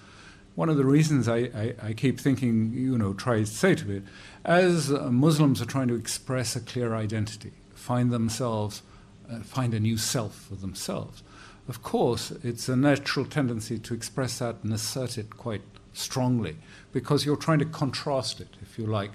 One 0.54 0.68
of 0.68 0.76
the 0.76 0.84
reasons 0.84 1.28
I, 1.28 1.36
I, 1.36 1.74
I 1.82 1.92
keep 1.92 2.20
thinking, 2.20 2.72
you 2.72 2.96
know, 2.96 3.14
try 3.14 3.40
to 3.40 3.46
say 3.46 3.74
to 3.74 3.90
it, 3.90 4.02
as 4.44 4.90
Muslims 4.90 5.60
are 5.60 5.66
trying 5.66 5.88
to 5.88 5.94
express 5.94 6.56
a 6.56 6.60
clear 6.60 6.94
identity, 6.94 7.52
find 7.74 8.10
themselves, 8.10 8.82
uh, 9.30 9.40
find 9.40 9.74
a 9.74 9.80
new 9.80 9.98
self 9.98 10.34
for 10.34 10.54
themselves 10.54 11.22
of 11.68 11.82
course, 11.82 12.30
it's 12.42 12.68
a 12.68 12.76
natural 12.76 13.26
tendency 13.26 13.78
to 13.78 13.94
express 13.94 14.38
that 14.38 14.56
and 14.62 14.72
assert 14.72 15.18
it 15.18 15.36
quite 15.36 15.62
strongly 15.92 16.56
because 16.92 17.24
you're 17.24 17.36
trying 17.36 17.58
to 17.58 17.64
contrast 17.64 18.40
it, 18.40 18.48
if 18.62 18.78
you 18.78 18.86
like, 18.86 19.10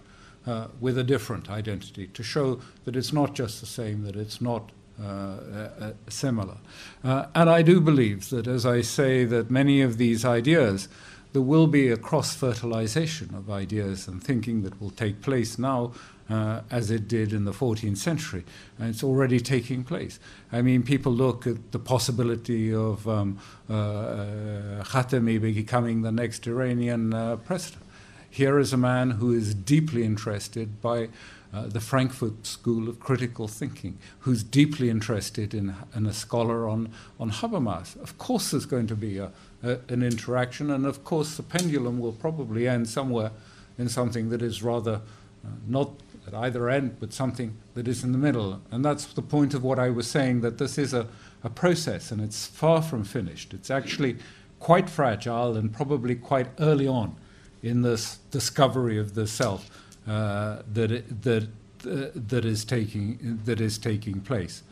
uh, 0.45 0.67
with 0.79 0.97
a 0.97 1.03
different 1.03 1.49
identity 1.49 2.07
to 2.07 2.23
show 2.23 2.59
that 2.85 2.95
it's 2.95 3.13
not 3.13 3.33
just 3.33 3.59
the 3.59 3.67
same, 3.67 4.03
that 4.03 4.15
it's 4.15 4.41
not 4.41 4.71
uh, 5.01 5.05
uh, 5.05 5.93
similar. 6.09 6.57
Uh, 7.03 7.25
and 7.33 7.49
I 7.49 7.61
do 7.61 7.79
believe 7.79 8.29
that, 8.29 8.47
as 8.47 8.65
I 8.65 8.81
say, 8.81 9.25
that 9.25 9.49
many 9.49 9.81
of 9.81 9.97
these 9.97 10.25
ideas, 10.25 10.89
there 11.33 11.41
will 11.41 11.67
be 11.67 11.89
a 11.89 11.97
cross 11.97 12.35
fertilization 12.35 13.33
of 13.33 13.49
ideas 13.49 14.07
and 14.07 14.21
thinking 14.21 14.63
that 14.63 14.79
will 14.81 14.91
take 14.91 15.21
place 15.21 15.57
now 15.57 15.93
uh, 16.31 16.61
as 16.71 16.89
it 16.89 17.07
did 17.07 17.33
in 17.33 17.43
the 17.43 17.51
14th 17.51 17.97
century. 17.97 18.45
And 18.79 18.89
it's 18.89 19.03
already 19.03 19.39
taking 19.39 19.83
place. 19.83 20.19
I 20.51 20.61
mean, 20.61 20.81
people 20.83 21.11
look 21.11 21.45
at 21.45 21.71
the 21.71 21.79
possibility 21.79 22.73
of 22.73 23.07
um, 23.07 23.37
uh, 23.69 23.73
uh, 23.73 24.83
Khatami 24.83 25.41
becoming 25.41 26.03
the 26.03 26.11
next 26.11 26.47
Iranian 26.47 27.13
uh, 27.13 27.35
president. 27.35 27.83
Here 28.29 28.59
is 28.59 28.71
a 28.71 28.77
man 28.77 29.11
who 29.11 29.33
is 29.33 29.53
deeply 29.53 30.05
interested 30.05 30.81
by 30.81 31.09
uh, 31.53 31.67
the 31.67 31.81
Frankfurt 31.81 32.47
School 32.47 32.87
of 32.87 33.01
Critical 33.01 33.49
Thinking, 33.49 33.97
who's 34.19 34.41
deeply 34.41 34.89
interested 34.89 35.53
in, 35.53 35.75
in 35.93 36.05
a 36.05 36.13
scholar 36.13 36.65
on, 36.65 36.93
on 37.19 37.29
Habermas. 37.29 38.01
Of 38.01 38.17
course, 38.17 38.51
there's 38.51 38.65
going 38.65 38.87
to 38.87 38.95
be 38.95 39.17
a, 39.17 39.31
a, 39.61 39.79
an 39.89 40.01
interaction, 40.01 40.71
and 40.71 40.85
of 40.85 41.03
course, 41.03 41.35
the 41.35 41.43
pendulum 41.43 41.99
will 41.99 42.13
probably 42.13 42.69
end 42.69 42.87
somewhere 42.87 43.31
in 43.77 43.89
something 43.89 44.29
that 44.29 44.41
is 44.41 44.63
rather 44.63 45.01
uh, 45.43 45.49
not 45.67 45.91
at 46.27 46.33
either 46.33 46.69
end, 46.69 46.97
but 46.99 47.13
something 47.13 47.57
that 47.73 47.87
is 47.87 48.03
in 48.03 48.11
the 48.11 48.17
middle. 48.17 48.61
And 48.71 48.83
that's 48.85 49.05
the 49.05 49.21
point 49.21 49.53
of 49.53 49.63
what 49.63 49.79
I 49.79 49.89
was 49.89 50.07
saying 50.07 50.41
that 50.41 50.57
this 50.57 50.77
is 50.77 50.93
a, 50.93 51.07
a 51.43 51.49
process 51.49 52.11
and 52.11 52.21
it's 52.21 52.45
far 52.45 52.81
from 52.81 53.03
finished. 53.03 53.53
It's 53.53 53.71
actually 53.71 54.17
quite 54.59 54.89
fragile 54.89 55.57
and 55.57 55.73
probably 55.73 56.15
quite 56.15 56.47
early 56.59 56.87
on 56.87 57.15
in 57.63 57.81
this 57.81 58.17
discovery 58.29 58.97
of 58.97 59.15
the 59.15 59.27
self 59.27 59.69
uh, 60.07 60.61
that, 60.73 60.91
it, 60.91 61.21
that, 61.23 61.43
uh, 61.85 62.11
that, 62.15 62.45
is 62.45 62.63
taking, 62.65 63.39
that 63.45 63.59
is 63.59 63.77
taking 63.77 64.21
place. 64.21 64.63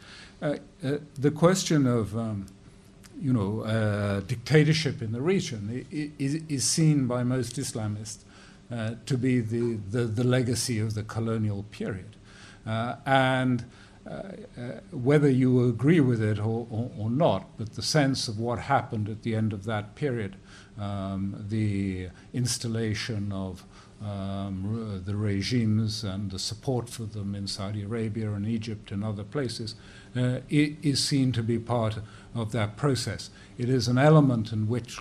Uh, 0.42 0.56
uh 0.84 0.98
the 1.18 1.32
question 1.32 1.86
of 1.86 2.16
um, 2.16 2.46
you 3.22 3.34
know, 3.34 3.62
uh, 3.62 4.22
dictatorship 4.22 5.02
in 5.02 5.12
the 5.12 5.22
region 5.22 5.86
is, 5.92 6.36
is 6.48 6.64
seen 6.64 7.06
by 7.06 7.24
most 7.24 7.58
Islamists 7.58 8.20
uh, 8.72 8.96
to 9.06 9.18
be 9.18 9.40
the, 9.40 9.80
the, 9.90 10.04
the, 10.06 10.24
legacy 10.24 10.80
of 10.80 10.94
the 10.94 11.04
colonial 11.04 11.64
period. 11.72 12.16
Uh, 12.68 12.96
and 13.06 13.66
uh, 14.08 14.12
uh, 14.12 14.62
whether 14.91 15.30
you 15.30 15.68
agree 15.68 16.00
with 16.00 16.22
it 16.22 16.40
or, 16.40 16.68
or, 16.70 16.91
or, 16.98 17.10
not, 17.10 17.58
but 17.58 17.74
the 17.74 17.82
sense 17.82 18.28
of 18.28 18.40
what 18.40 18.60
happened 18.60 19.10
at 19.10 19.24
the 19.24 19.36
end 19.36 19.54
of 19.54 19.66
that 19.66 19.96
period, 19.96 20.36
um, 20.80 21.46
the 21.50 22.10
installation 22.34 23.32
of 23.32 23.64
um, 24.02 25.02
the 25.06 25.16
regimes 25.16 26.04
and 26.04 26.32
the 26.32 26.40
support 26.40 26.90
for 26.90 27.04
them 27.04 27.36
in 27.36 27.48
Saudi 27.48 27.84
Arabia 27.84 28.32
and 28.32 28.48
Egypt 28.48 28.91
and 28.91 29.04
other 29.04 29.24
places 29.24 29.76
uh, 30.16 30.40
is 30.50 31.04
seen 31.04 31.32
to 31.34 31.44
be 31.44 31.60
part 31.60 32.00
of 32.34 32.52
that 32.52 32.78
process. 32.78 33.30
It 33.58 33.70
is 33.70 33.88
an 33.88 33.98
element 33.98 34.52
in 34.52 34.68
which 34.68 35.00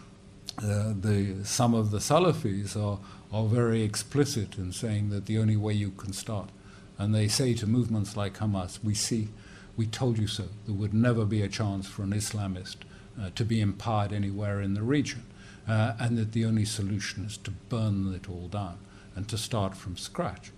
the, 0.61 1.37
some 1.45 1.75
of 1.75 1.91
the 1.91 1.99
Salafis 1.99 2.77
are, 2.77 2.99
are 3.33 3.47
very 3.47 3.83
explicit 3.83 4.59
in 4.59 4.73
saying 4.73 5.11
that 5.11 5.27
the 5.27 5.39
only 5.39 5.57
way 5.57 5.73
you 5.73 5.91
can 5.91 6.13
start, 6.13 6.51
and 6.99 7.15
they 7.15 7.29
say 7.29 7.55
to 7.55 7.67
movements 7.67 8.17
like 8.17 8.39
Hamas, 8.39 8.83
we 8.83 8.95
see, 8.95 9.29
we 9.77 9.87
told 9.87 10.19
you 10.19 10.27
so. 10.27 10.45
There 10.67 10.75
would 10.75 10.95
never 10.95 11.25
be 11.25 11.43
a 11.43 11.49
chance 11.49 11.87
for 11.87 12.03
an 12.03 12.13
Islamist 12.13 12.77
uh, 13.21 13.31
to 13.35 13.45
be 13.45 13.61
empowered 13.61 14.13
anywhere 14.13 14.61
in 14.61 14.75
the 14.75 14.83
region, 14.83 15.25
uh, 15.69 15.95
and 15.99 16.19
that 16.19 16.33
the 16.33 16.45
only 16.45 16.65
solution 16.65 17.25
is 17.25 17.37
to 17.39 17.51
burn 17.51 18.13
it 18.15 18.29
all 18.29 18.49
down 18.49 18.79
and 19.15 19.29
to 19.29 19.39
start 19.39 19.77
from 19.77 19.97
scratch. 19.97 20.51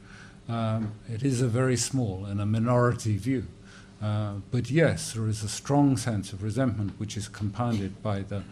Um, 0.49 0.93
it 1.09 1.23
is 1.23 1.41
a 1.41 1.47
very 1.47 1.77
small 1.77 2.25
and 2.25 2.41
a 2.41 2.47
minority 2.47 3.17
view. 3.17 3.47
Uh, 4.03 4.35
but 4.51 4.71
yes, 4.71 5.13
there 5.13 5.29
is 5.29 5.43
a 5.43 5.49
strong 5.49 5.97
sense 5.97 6.33
of 6.33 6.43
resentment 6.43 6.93
which 6.99 7.17
is 7.17 7.29
compounded 7.29 8.03
by 8.03 8.23
the, 8.23 8.43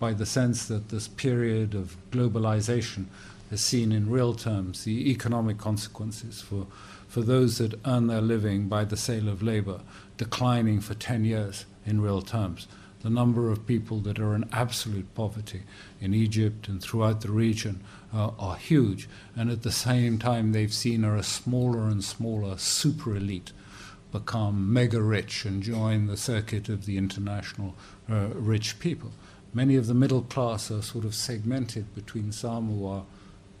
by 0.00 0.12
the 0.12 0.26
sense 0.26 0.66
that 0.66 0.88
this 0.88 1.06
period 1.06 1.74
of 1.74 1.96
globalization 2.10 3.04
has 3.50 3.60
seen 3.60 3.92
in 3.92 4.10
real 4.10 4.34
terms 4.34 4.84
the 4.84 5.10
economic 5.10 5.58
consequences 5.58 6.40
for, 6.40 6.66
for 7.06 7.20
those 7.20 7.58
that 7.58 7.78
earn 7.86 8.08
their 8.08 8.20
living 8.20 8.66
by 8.66 8.82
the 8.82 8.96
sale 8.96 9.28
of 9.28 9.42
labor 9.42 9.80
declining 10.16 10.80
for 10.80 10.94
10 10.94 11.24
years 11.24 11.66
in 11.86 12.00
real 12.00 12.22
terms. 12.22 12.66
The 13.02 13.10
number 13.10 13.50
of 13.50 13.66
people 13.66 13.98
that 14.00 14.18
are 14.18 14.34
in 14.34 14.48
absolute 14.52 15.14
poverty 15.14 15.62
in 16.00 16.12
Egypt 16.12 16.68
and 16.68 16.82
throughout 16.82 17.22
the 17.22 17.30
region 17.30 17.80
uh, 18.12 18.30
are 18.38 18.56
huge. 18.56 19.08
And 19.34 19.50
at 19.50 19.62
the 19.62 19.72
same 19.72 20.18
time, 20.18 20.52
they've 20.52 20.72
seen 20.72 21.04
a 21.04 21.22
smaller 21.22 21.88
and 21.88 22.04
smaller 22.04 22.58
super 22.58 23.16
elite 23.16 23.52
become 24.12 24.72
mega 24.72 25.00
rich 25.00 25.44
and 25.44 25.62
join 25.62 26.06
the 26.06 26.16
circuit 26.16 26.68
of 26.68 26.84
the 26.84 26.98
international 26.98 27.74
uh, 28.10 28.28
rich 28.34 28.78
people. 28.78 29.12
Many 29.52 29.76
of 29.76 29.86
the 29.86 29.94
middle 29.94 30.22
class 30.22 30.70
are 30.70 30.82
sort 30.82 31.04
of 31.04 31.14
segmented 31.14 31.94
between 31.94 32.32
some 32.32 32.68
who 32.68 32.86
are 32.86 33.04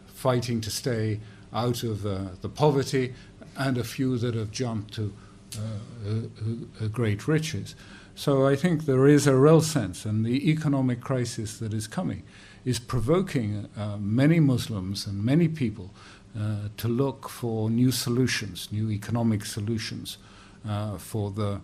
fighting 0.06 0.60
to 0.60 0.70
stay 0.70 1.20
out 1.52 1.82
of 1.82 2.06
uh, 2.06 2.20
the 2.40 2.48
poverty 2.48 3.14
and 3.56 3.76
a 3.76 3.84
few 3.84 4.16
that 4.18 4.34
have 4.34 4.50
jumped 4.50 4.94
to 4.94 5.12
uh, 5.56 6.86
great 6.92 7.26
riches. 7.26 7.74
So 8.14 8.46
I 8.46 8.54
think 8.54 8.84
there 8.84 9.06
is 9.08 9.26
a 9.26 9.34
real 9.34 9.60
sense, 9.60 10.04
and 10.04 10.24
the 10.24 10.50
economic 10.50 11.00
crisis 11.00 11.58
that 11.58 11.72
is 11.72 11.86
coming 11.86 12.22
is 12.64 12.78
provoking 12.78 13.68
uh, 13.76 13.96
many 13.96 14.40
Muslims 14.40 15.06
and 15.06 15.24
many 15.24 15.48
people 15.48 15.90
uh, 16.38 16.68
to 16.76 16.86
look 16.86 17.28
for 17.28 17.70
new 17.70 17.90
solutions, 17.90 18.68
new 18.70 18.90
economic 18.90 19.44
solutions 19.44 20.18
uh, 20.68 20.98
for 20.98 21.30
the 21.30 21.60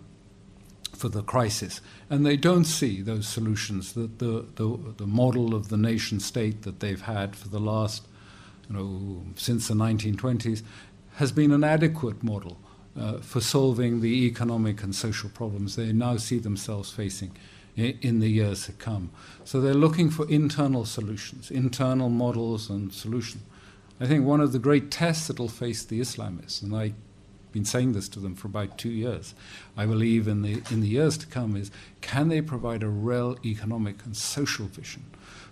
for 0.97 1.09
the 1.09 1.21
crisis, 1.21 1.81
and 2.09 2.25
they 2.25 2.37
don't 2.37 2.65
see 2.65 3.01
those 3.01 3.27
solutions. 3.27 3.93
That 3.93 4.19
the, 4.19 4.45
the 4.55 4.77
the 4.97 5.07
model 5.07 5.53
of 5.53 5.69
the 5.69 5.77
nation 5.77 6.19
state 6.19 6.63
that 6.63 6.79
they've 6.79 7.01
had 7.01 7.35
for 7.35 7.49
the 7.49 7.59
last, 7.59 8.07
you 8.69 8.75
know, 8.75 9.23
since 9.35 9.67
the 9.67 9.73
1920s, 9.73 10.63
has 11.15 11.31
been 11.31 11.51
an 11.51 11.63
adequate 11.63 12.23
model 12.23 12.57
uh, 12.99 13.19
for 13.19 13.41
solving 13.41 14.01
the 14.01 14.25
economic 14.25 14.83
and 14.83 14.95
social 14.95 15.29
problems 15.29 15.75
they 15.75 15.91
now 15.91 16.17
see 16.17 16.39
themselves 16.39 16.91
facing 16.91 17.31
in, 17.75 17.97
in 18.01 18.19
the 18.19 18.29
years 18.29 18.65
to 18.65 18.71
come. 18.73 19.11
So 19.43 19.61
they're 19.61 19.73
looking 19.73 20.09
for 20.09 20.29
internal 20.29 20.85
solutions, 20.85 21.51
internal 21.51 22.09
models 22.09 22.69
and 22.69 22.93
solutions. 22.93 23.43
I 23.99 24.05
think 24.05 24.25
one 24.25 24.41
of 24.41 24.51
the 24.51 24.59
great 24.59 24.91
tests 24.91 25.27
that 25.27 25.39
will 25.39 25.47
face 25.47 25.83
the 25.83 25.99
Islamists, 25.99 26.61
and 26.61 26.75
I've 26.75 26.93
been 27.57 27.65
saying 27.65 27.93
this 27.93 28.07
to 28.09 28.19
them 28.19 28.35
for 28.35 28.47
about 28.47 28.77
two 28.77 28.91
years, 28.91 29.33
I 29.75 29.87
believe 29.87 30.27
in 30.27 30.43
the, 30.43 30.61
in 30.69 30.81
the 30.81 30.87
years 30.87 31.17
to 31.17 31.25
come, 31.25 31.55
is 31.55 31.71
can 32.01 32.27
they 32.27 32.39
provide 32.39 32.83
a 32.83 32.87
real 32.87 33.35
economic 33.43 34.05
and 34.05 34.15
social 34.15 34.67
vision 34.67 35.03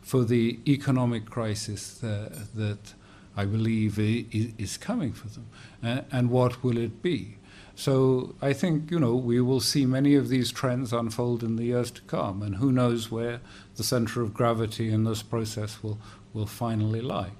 for 0.03 0.23
the 0.23 0.59
economic 0.67 1.25
crisis 1.25 2.03
uh, 2.03 2.29
that 2.53 2.93
I 3.35 3.45
believe 3.45 3.97
is 3.97 4.77
coming 4.77 5.13
for 5.13 5.29
them, 5.29 5.47
uh, 5.83 6.01
and 6.11 6.29
what 6.29 6.63
will 6.63 6.77
it 6.77 7.01
be? 7.01 7.37
So 7.75 8.35
I 8.39 8.53
think 8.53 8.91
you 8.91 8.99
know 8.99 9.15
we 9.15 9.41
will 9.41 9.59
see 9.59 9.85
many 9.85 10.13
of 10.13 10.29
these 10.29 10.51
trends 10.51 10.93
unfold 10.93 11.43
in 11.43 11.55
the 11.55 11.65
years 11.65 11.89
to 11.91 12.01
come, 12.03 12.43
and 12.43 12.57
who 12.57 12.71
knows 12.71 13.09
where 13.09 13.41
the 13.77 13.83
center 13.83 14.21
of 14.21 14.33
gravity 14.33 14.93
in 14.93 15.05
this 15.05 15.23
process 15.23 15.81
will 15.81 15.97
will 16.33 16.45
finally 16.45 17.01
lie. 17.01 17.31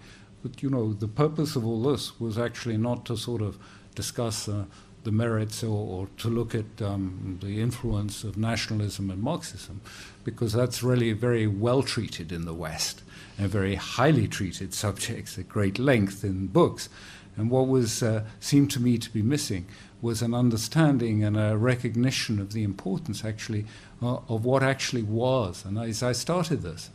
But 0.42 0.64
you 0.64 0.70
know 0.72 0.92
the 0.92 1.08
purpose 1.08 1.56
of 1.56 1.66
all 1.66 1.84
this 1.84 2.20
was 2.20 2.38
actually 2.38 2.78
not 2.78 3.06
to 3.06 3.16
sort 3.16 3.44
of 3.44 3.60
discuss 3.96 4.48
uh, 4.48 4.66
the 5.06 5.12
merits 5.12 5.64
or, 5.64 6.02
or, 6.02 6.08
to 6.18 6.30
look 6.30 6.54
at 6.54 6.82
um, 6.82 7.40
the 7.42 7.62
influence 7.62 8.24
of 8.24 8.38
nationalism 8.38 9.10
and 9.10 9.22
Marxism, 9.22 9.80
because 10.24 10.52
that's 10.52 10.84
really 10.84 11.14
very 11.14 11.48
well 11.48 11.84
treated 11.84 12.32
in 12.32 12.46
the 12.46 12.54
West 12.54 13.04
and 13.38 13.50
very 13.50 13.76
highly 13.76 14.28
treated 14.28 14.74
subjects 14.86 15.38
at 15.38 15.48
great 15.48 15.80
length 15.80 16.24
in 16.24 16.48
books. 16.48 16.90
And 17.38 17.50
what 17.50 17.68
was 17.68 18.02
uh, 18.02 18.24
seemed 18.40 18.72
to 18.72 18.82
me 18.82 18.98
to 18.98 19.10
be 19.10 19.22
missing 19.22 19.68
was 20.02 20.22
an 20.22 20.34
understanding 20.34 21.24
and 21.24 21.38
a 21.38 21.58
recognition 21.58 22.40
of 22.40 22.54
the 22.54 22.64
importance, 22.64 23.26
actually, 23.26 23.66
uh, 24.02 24.18
of 24.28 24.46
what 24.46 24.64
actually 24.64 25.04
was. 25.04 25.66
And 25.66 25.78
as 25.78 26.02
I 26.02 26.14
started 26.14 26.62
this, 26.62 26.90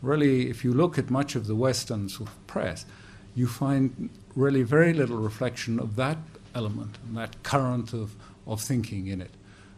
really, 0.00 0.48
if 0.48 0.64
you 0.64 0.72
look 0.72 0.98
at 0.98 1.10
much 1.10 1.34
of 1.34 1.46
the 1.46 1.56
Western 1.56 2.08
sort 2.08 2.28
of 2.30 2.46
press, 2.46 2.86
you 3.34 3.46
find 3.46 4.10
really 4.36 4.62
very 4.62 4.92
little 4.92 5.16
reflection 5.16 5.78
of 5.78 5.96
that 5.96 6.18
element 6.54 6.98
and 7.06 7.16
that 7.16 7.42
current 7.42 7.92
of, 7.92 8.14
of 8.46 8.60
thinking 8.60 9.06
in 9.06 9.20
it 9.20 9.30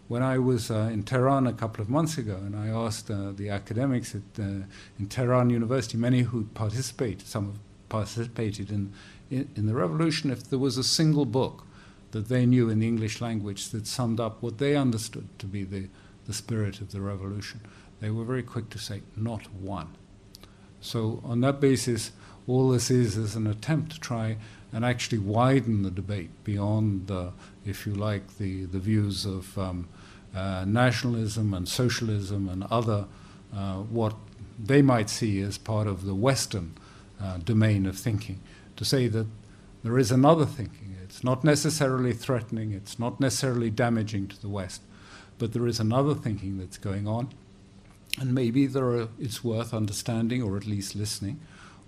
when 0.08 0.22
I 0.22 0.38
was 0.38 0.70
uh, 0.70 0.90
in 0.92 1.02
Tehran 1.02 1.46
a 1.46 1.52
couple 1.52 1.80
of 1.80 1.88
months 1.88 2.18
ago, 2.18 2.36
and 2.36 2.54
I 2.54 2.68
asked 2.68 3.10
uh, 3.10 3.32
the 3.32 3.48
academics 3.48 4.14
at 4.14 4.22
uh, 4.38 4.64
in 4.98 5.06
Tehran 5.08 5.50
University, 5.50 5.96
many 5.96 6.22
who 6.22 6.44
participated, 6.54 7.26
some 7.26 7.46
have 7.46 7.58
participated 7.88 8.70
in, 8.70 8.92
in, 9.30 9.48
in 9.56 9.66
the 9.66 9.74
revolution, 9.74 10.30
if 10.30 10.48
there 10.50 10.58
was 10.58 10.76
a 10.76 10.84
single 10.84 11.24
book 11.24 11.64
that 12.10 12.28
they 12.28 12.44
knew 12.44 12.68
in 12.68 12.80
the 12.80 12.86
English 12.86 13.20
language 13.20 13.70
that 13.70 13.86
summed 13.86 14.20
up 14.20 14.42
what 14.42 14.58
they 14.58 14.76
understood 14.76 15.26
to 15.38 15.46
be 15.46 15.64
the, 15.64 15.88
the 16.26 16.34
spirit 16.34 16.80
of 16.80 16.92
the 16.92 17.00
revolution, 17.00 17.60
they 18.00 18.10
were 18.10 18.24
very 18.24 18.42
quick 18.42 18.68
to 18.70 18.78
say, 18.78 19.00
not 19.16 19.50
one. 19.54 19.88
So 20.80 21.22
on 21.24 21.40
that 21.40 21.60
basis, 21.60 22.12
all 22.46 22.68
this 22.68 22.90
is 22.90 23.16
is 23.16 23.36
an 23.36 23.46
attempt 23.46 23.92
to 23.92 24.00
try 24.00 24.36
and 24.74 24.84
actually 24.84 25.18
widen 25.18 25.84
the 25.84 25.90
debate 25.90 26.30
beyond, 26.42 27.08
if 27.64 27.86
you 27.86 27.94
like, 27.94 28.38
the, 28.38 28.64
the 28.64 28.80
views 28.80 29.24
of 29.24 29.56
um, 29.56 29.88
uh, 30.34 30.64
nationalism 30.66 31.54
and 31.54 31.68
socialism 31.68 32.48
and 32.48 32.64
other 32.64 33.06
uh, 33.54 33.76
what 33.76 34.16
they 34.58 34.82
might 34.82 35.08
see 35.08 35.40
as 35.40 35.56
part 35.56 35.86
of 35.86 36.04
the 36.04 36.14
Western 36.14 36.74
uh, 37.22 37.36
domain 37.38 37.86
of 37.86 37.96
thinking, 37.96 38.40
to 38.74 38.84
say 38.84 39.06
that 39.06 39.28
there 39.84 39.96
is 39.96 40.10
another 40.10 40.44
thinking. 40.44 40.96
It's 41.04 41.22
not 41.22 41.44
necessarily 41.44 42.12
threatening, 42.12 42.72
it's 42.72 42.98
not 42.98 43.20
necessarily 43.20 43.70
damaging 43.70 44.26
to 44.26 44.40
the 44.40 44.48
West, 44.48 44.82
but 45.38 45.52
there 45.52 45.68
is 45.68 45.78
another 45.78 46.14
thinking 46.14 46.58
that's 46.58 46.78
going 46.78 47.06
on. 47.06 47.28
And 48.18 48.34
maybe 48.34 48.66
there 48.66 48.86
are, 48.86 49.08
it's 49.20 49.44
worth 49.44 49.72
understanding 49.72 50.42
or 50.42 50.56
at 50.56 50.66
least 50.66 50.96
listening 50.96 51.40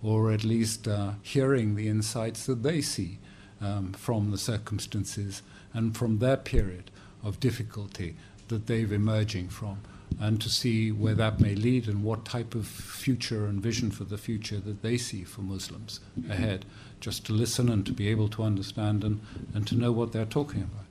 or 0.07 0.31
at 0.31 0.45
least 0.45 0.87
uh, 0.87 1.11
hearing 1.23 1.75
the 1.75 1.89
insights 1.89 2.47
that 2.47 2.63
they 2.63 2.81
see 2.81 3.19
um, 3.61 3.93
from 3.93 4.31
the 4.31 4.39
circumstances 4.39 5.43
and 5.73 5.97
from 5.97 6.19
their 6.19 6.37
period 6.37 6.91
of 7.25 7.41
difficulty 7.41 8.15
that 8.49 8.69
they've 8.69 8.93
emerging 8.93 9.49
from, 9.49 9.81
and 10.21 10.41
to 10.41 10.49
see 10.49 10.93
where 10.93 11.15
that 11.15 11.41
may 11.41 11.57
lead 11.57 11.89
and 11.89 12.05
what 12.05 12.25
type 12.25 12.55
of 12.55 12.67
future 12.67 13.47
and 13.47 13.61
vision 13.61 13.91
for 13.91 14.05
the 14.05 14.17
future 14.17 14.61
that 14.61 14.81
they 14.83 14.97
see 14.97 15.25
for 15.25 15.41
Muslims 15.41 15.99
ahead, 16.31 16.65
just 17.01 17.27
to 17.27 17.33
listen 17.33 17.69
and 17.69 17.85
to 17.85 17.93
be 17.93 18.09
able 18.09 18.29
to 18.29 18.45
understand 18.45 19.03
and, 19.03 19.21
and 19.55 19.67
to 19.67 19.75
know 19.75 19.91
what 19.91 20.13
they're 20.13 20.25
talking 20.25 20.63
about. 20.63 20.85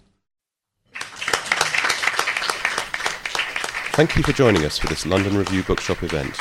Thank 3.94 4.18
you 4.18 4.24
for 4.24 4.34
joining 4.34 4.66
us 4.66 4.78
for 4.78 4.88
this 4.88 5.06
London 5.06 5.38
Review 5.38 5.64
Bookshop 5.64 6.04
event. 6.04 6.38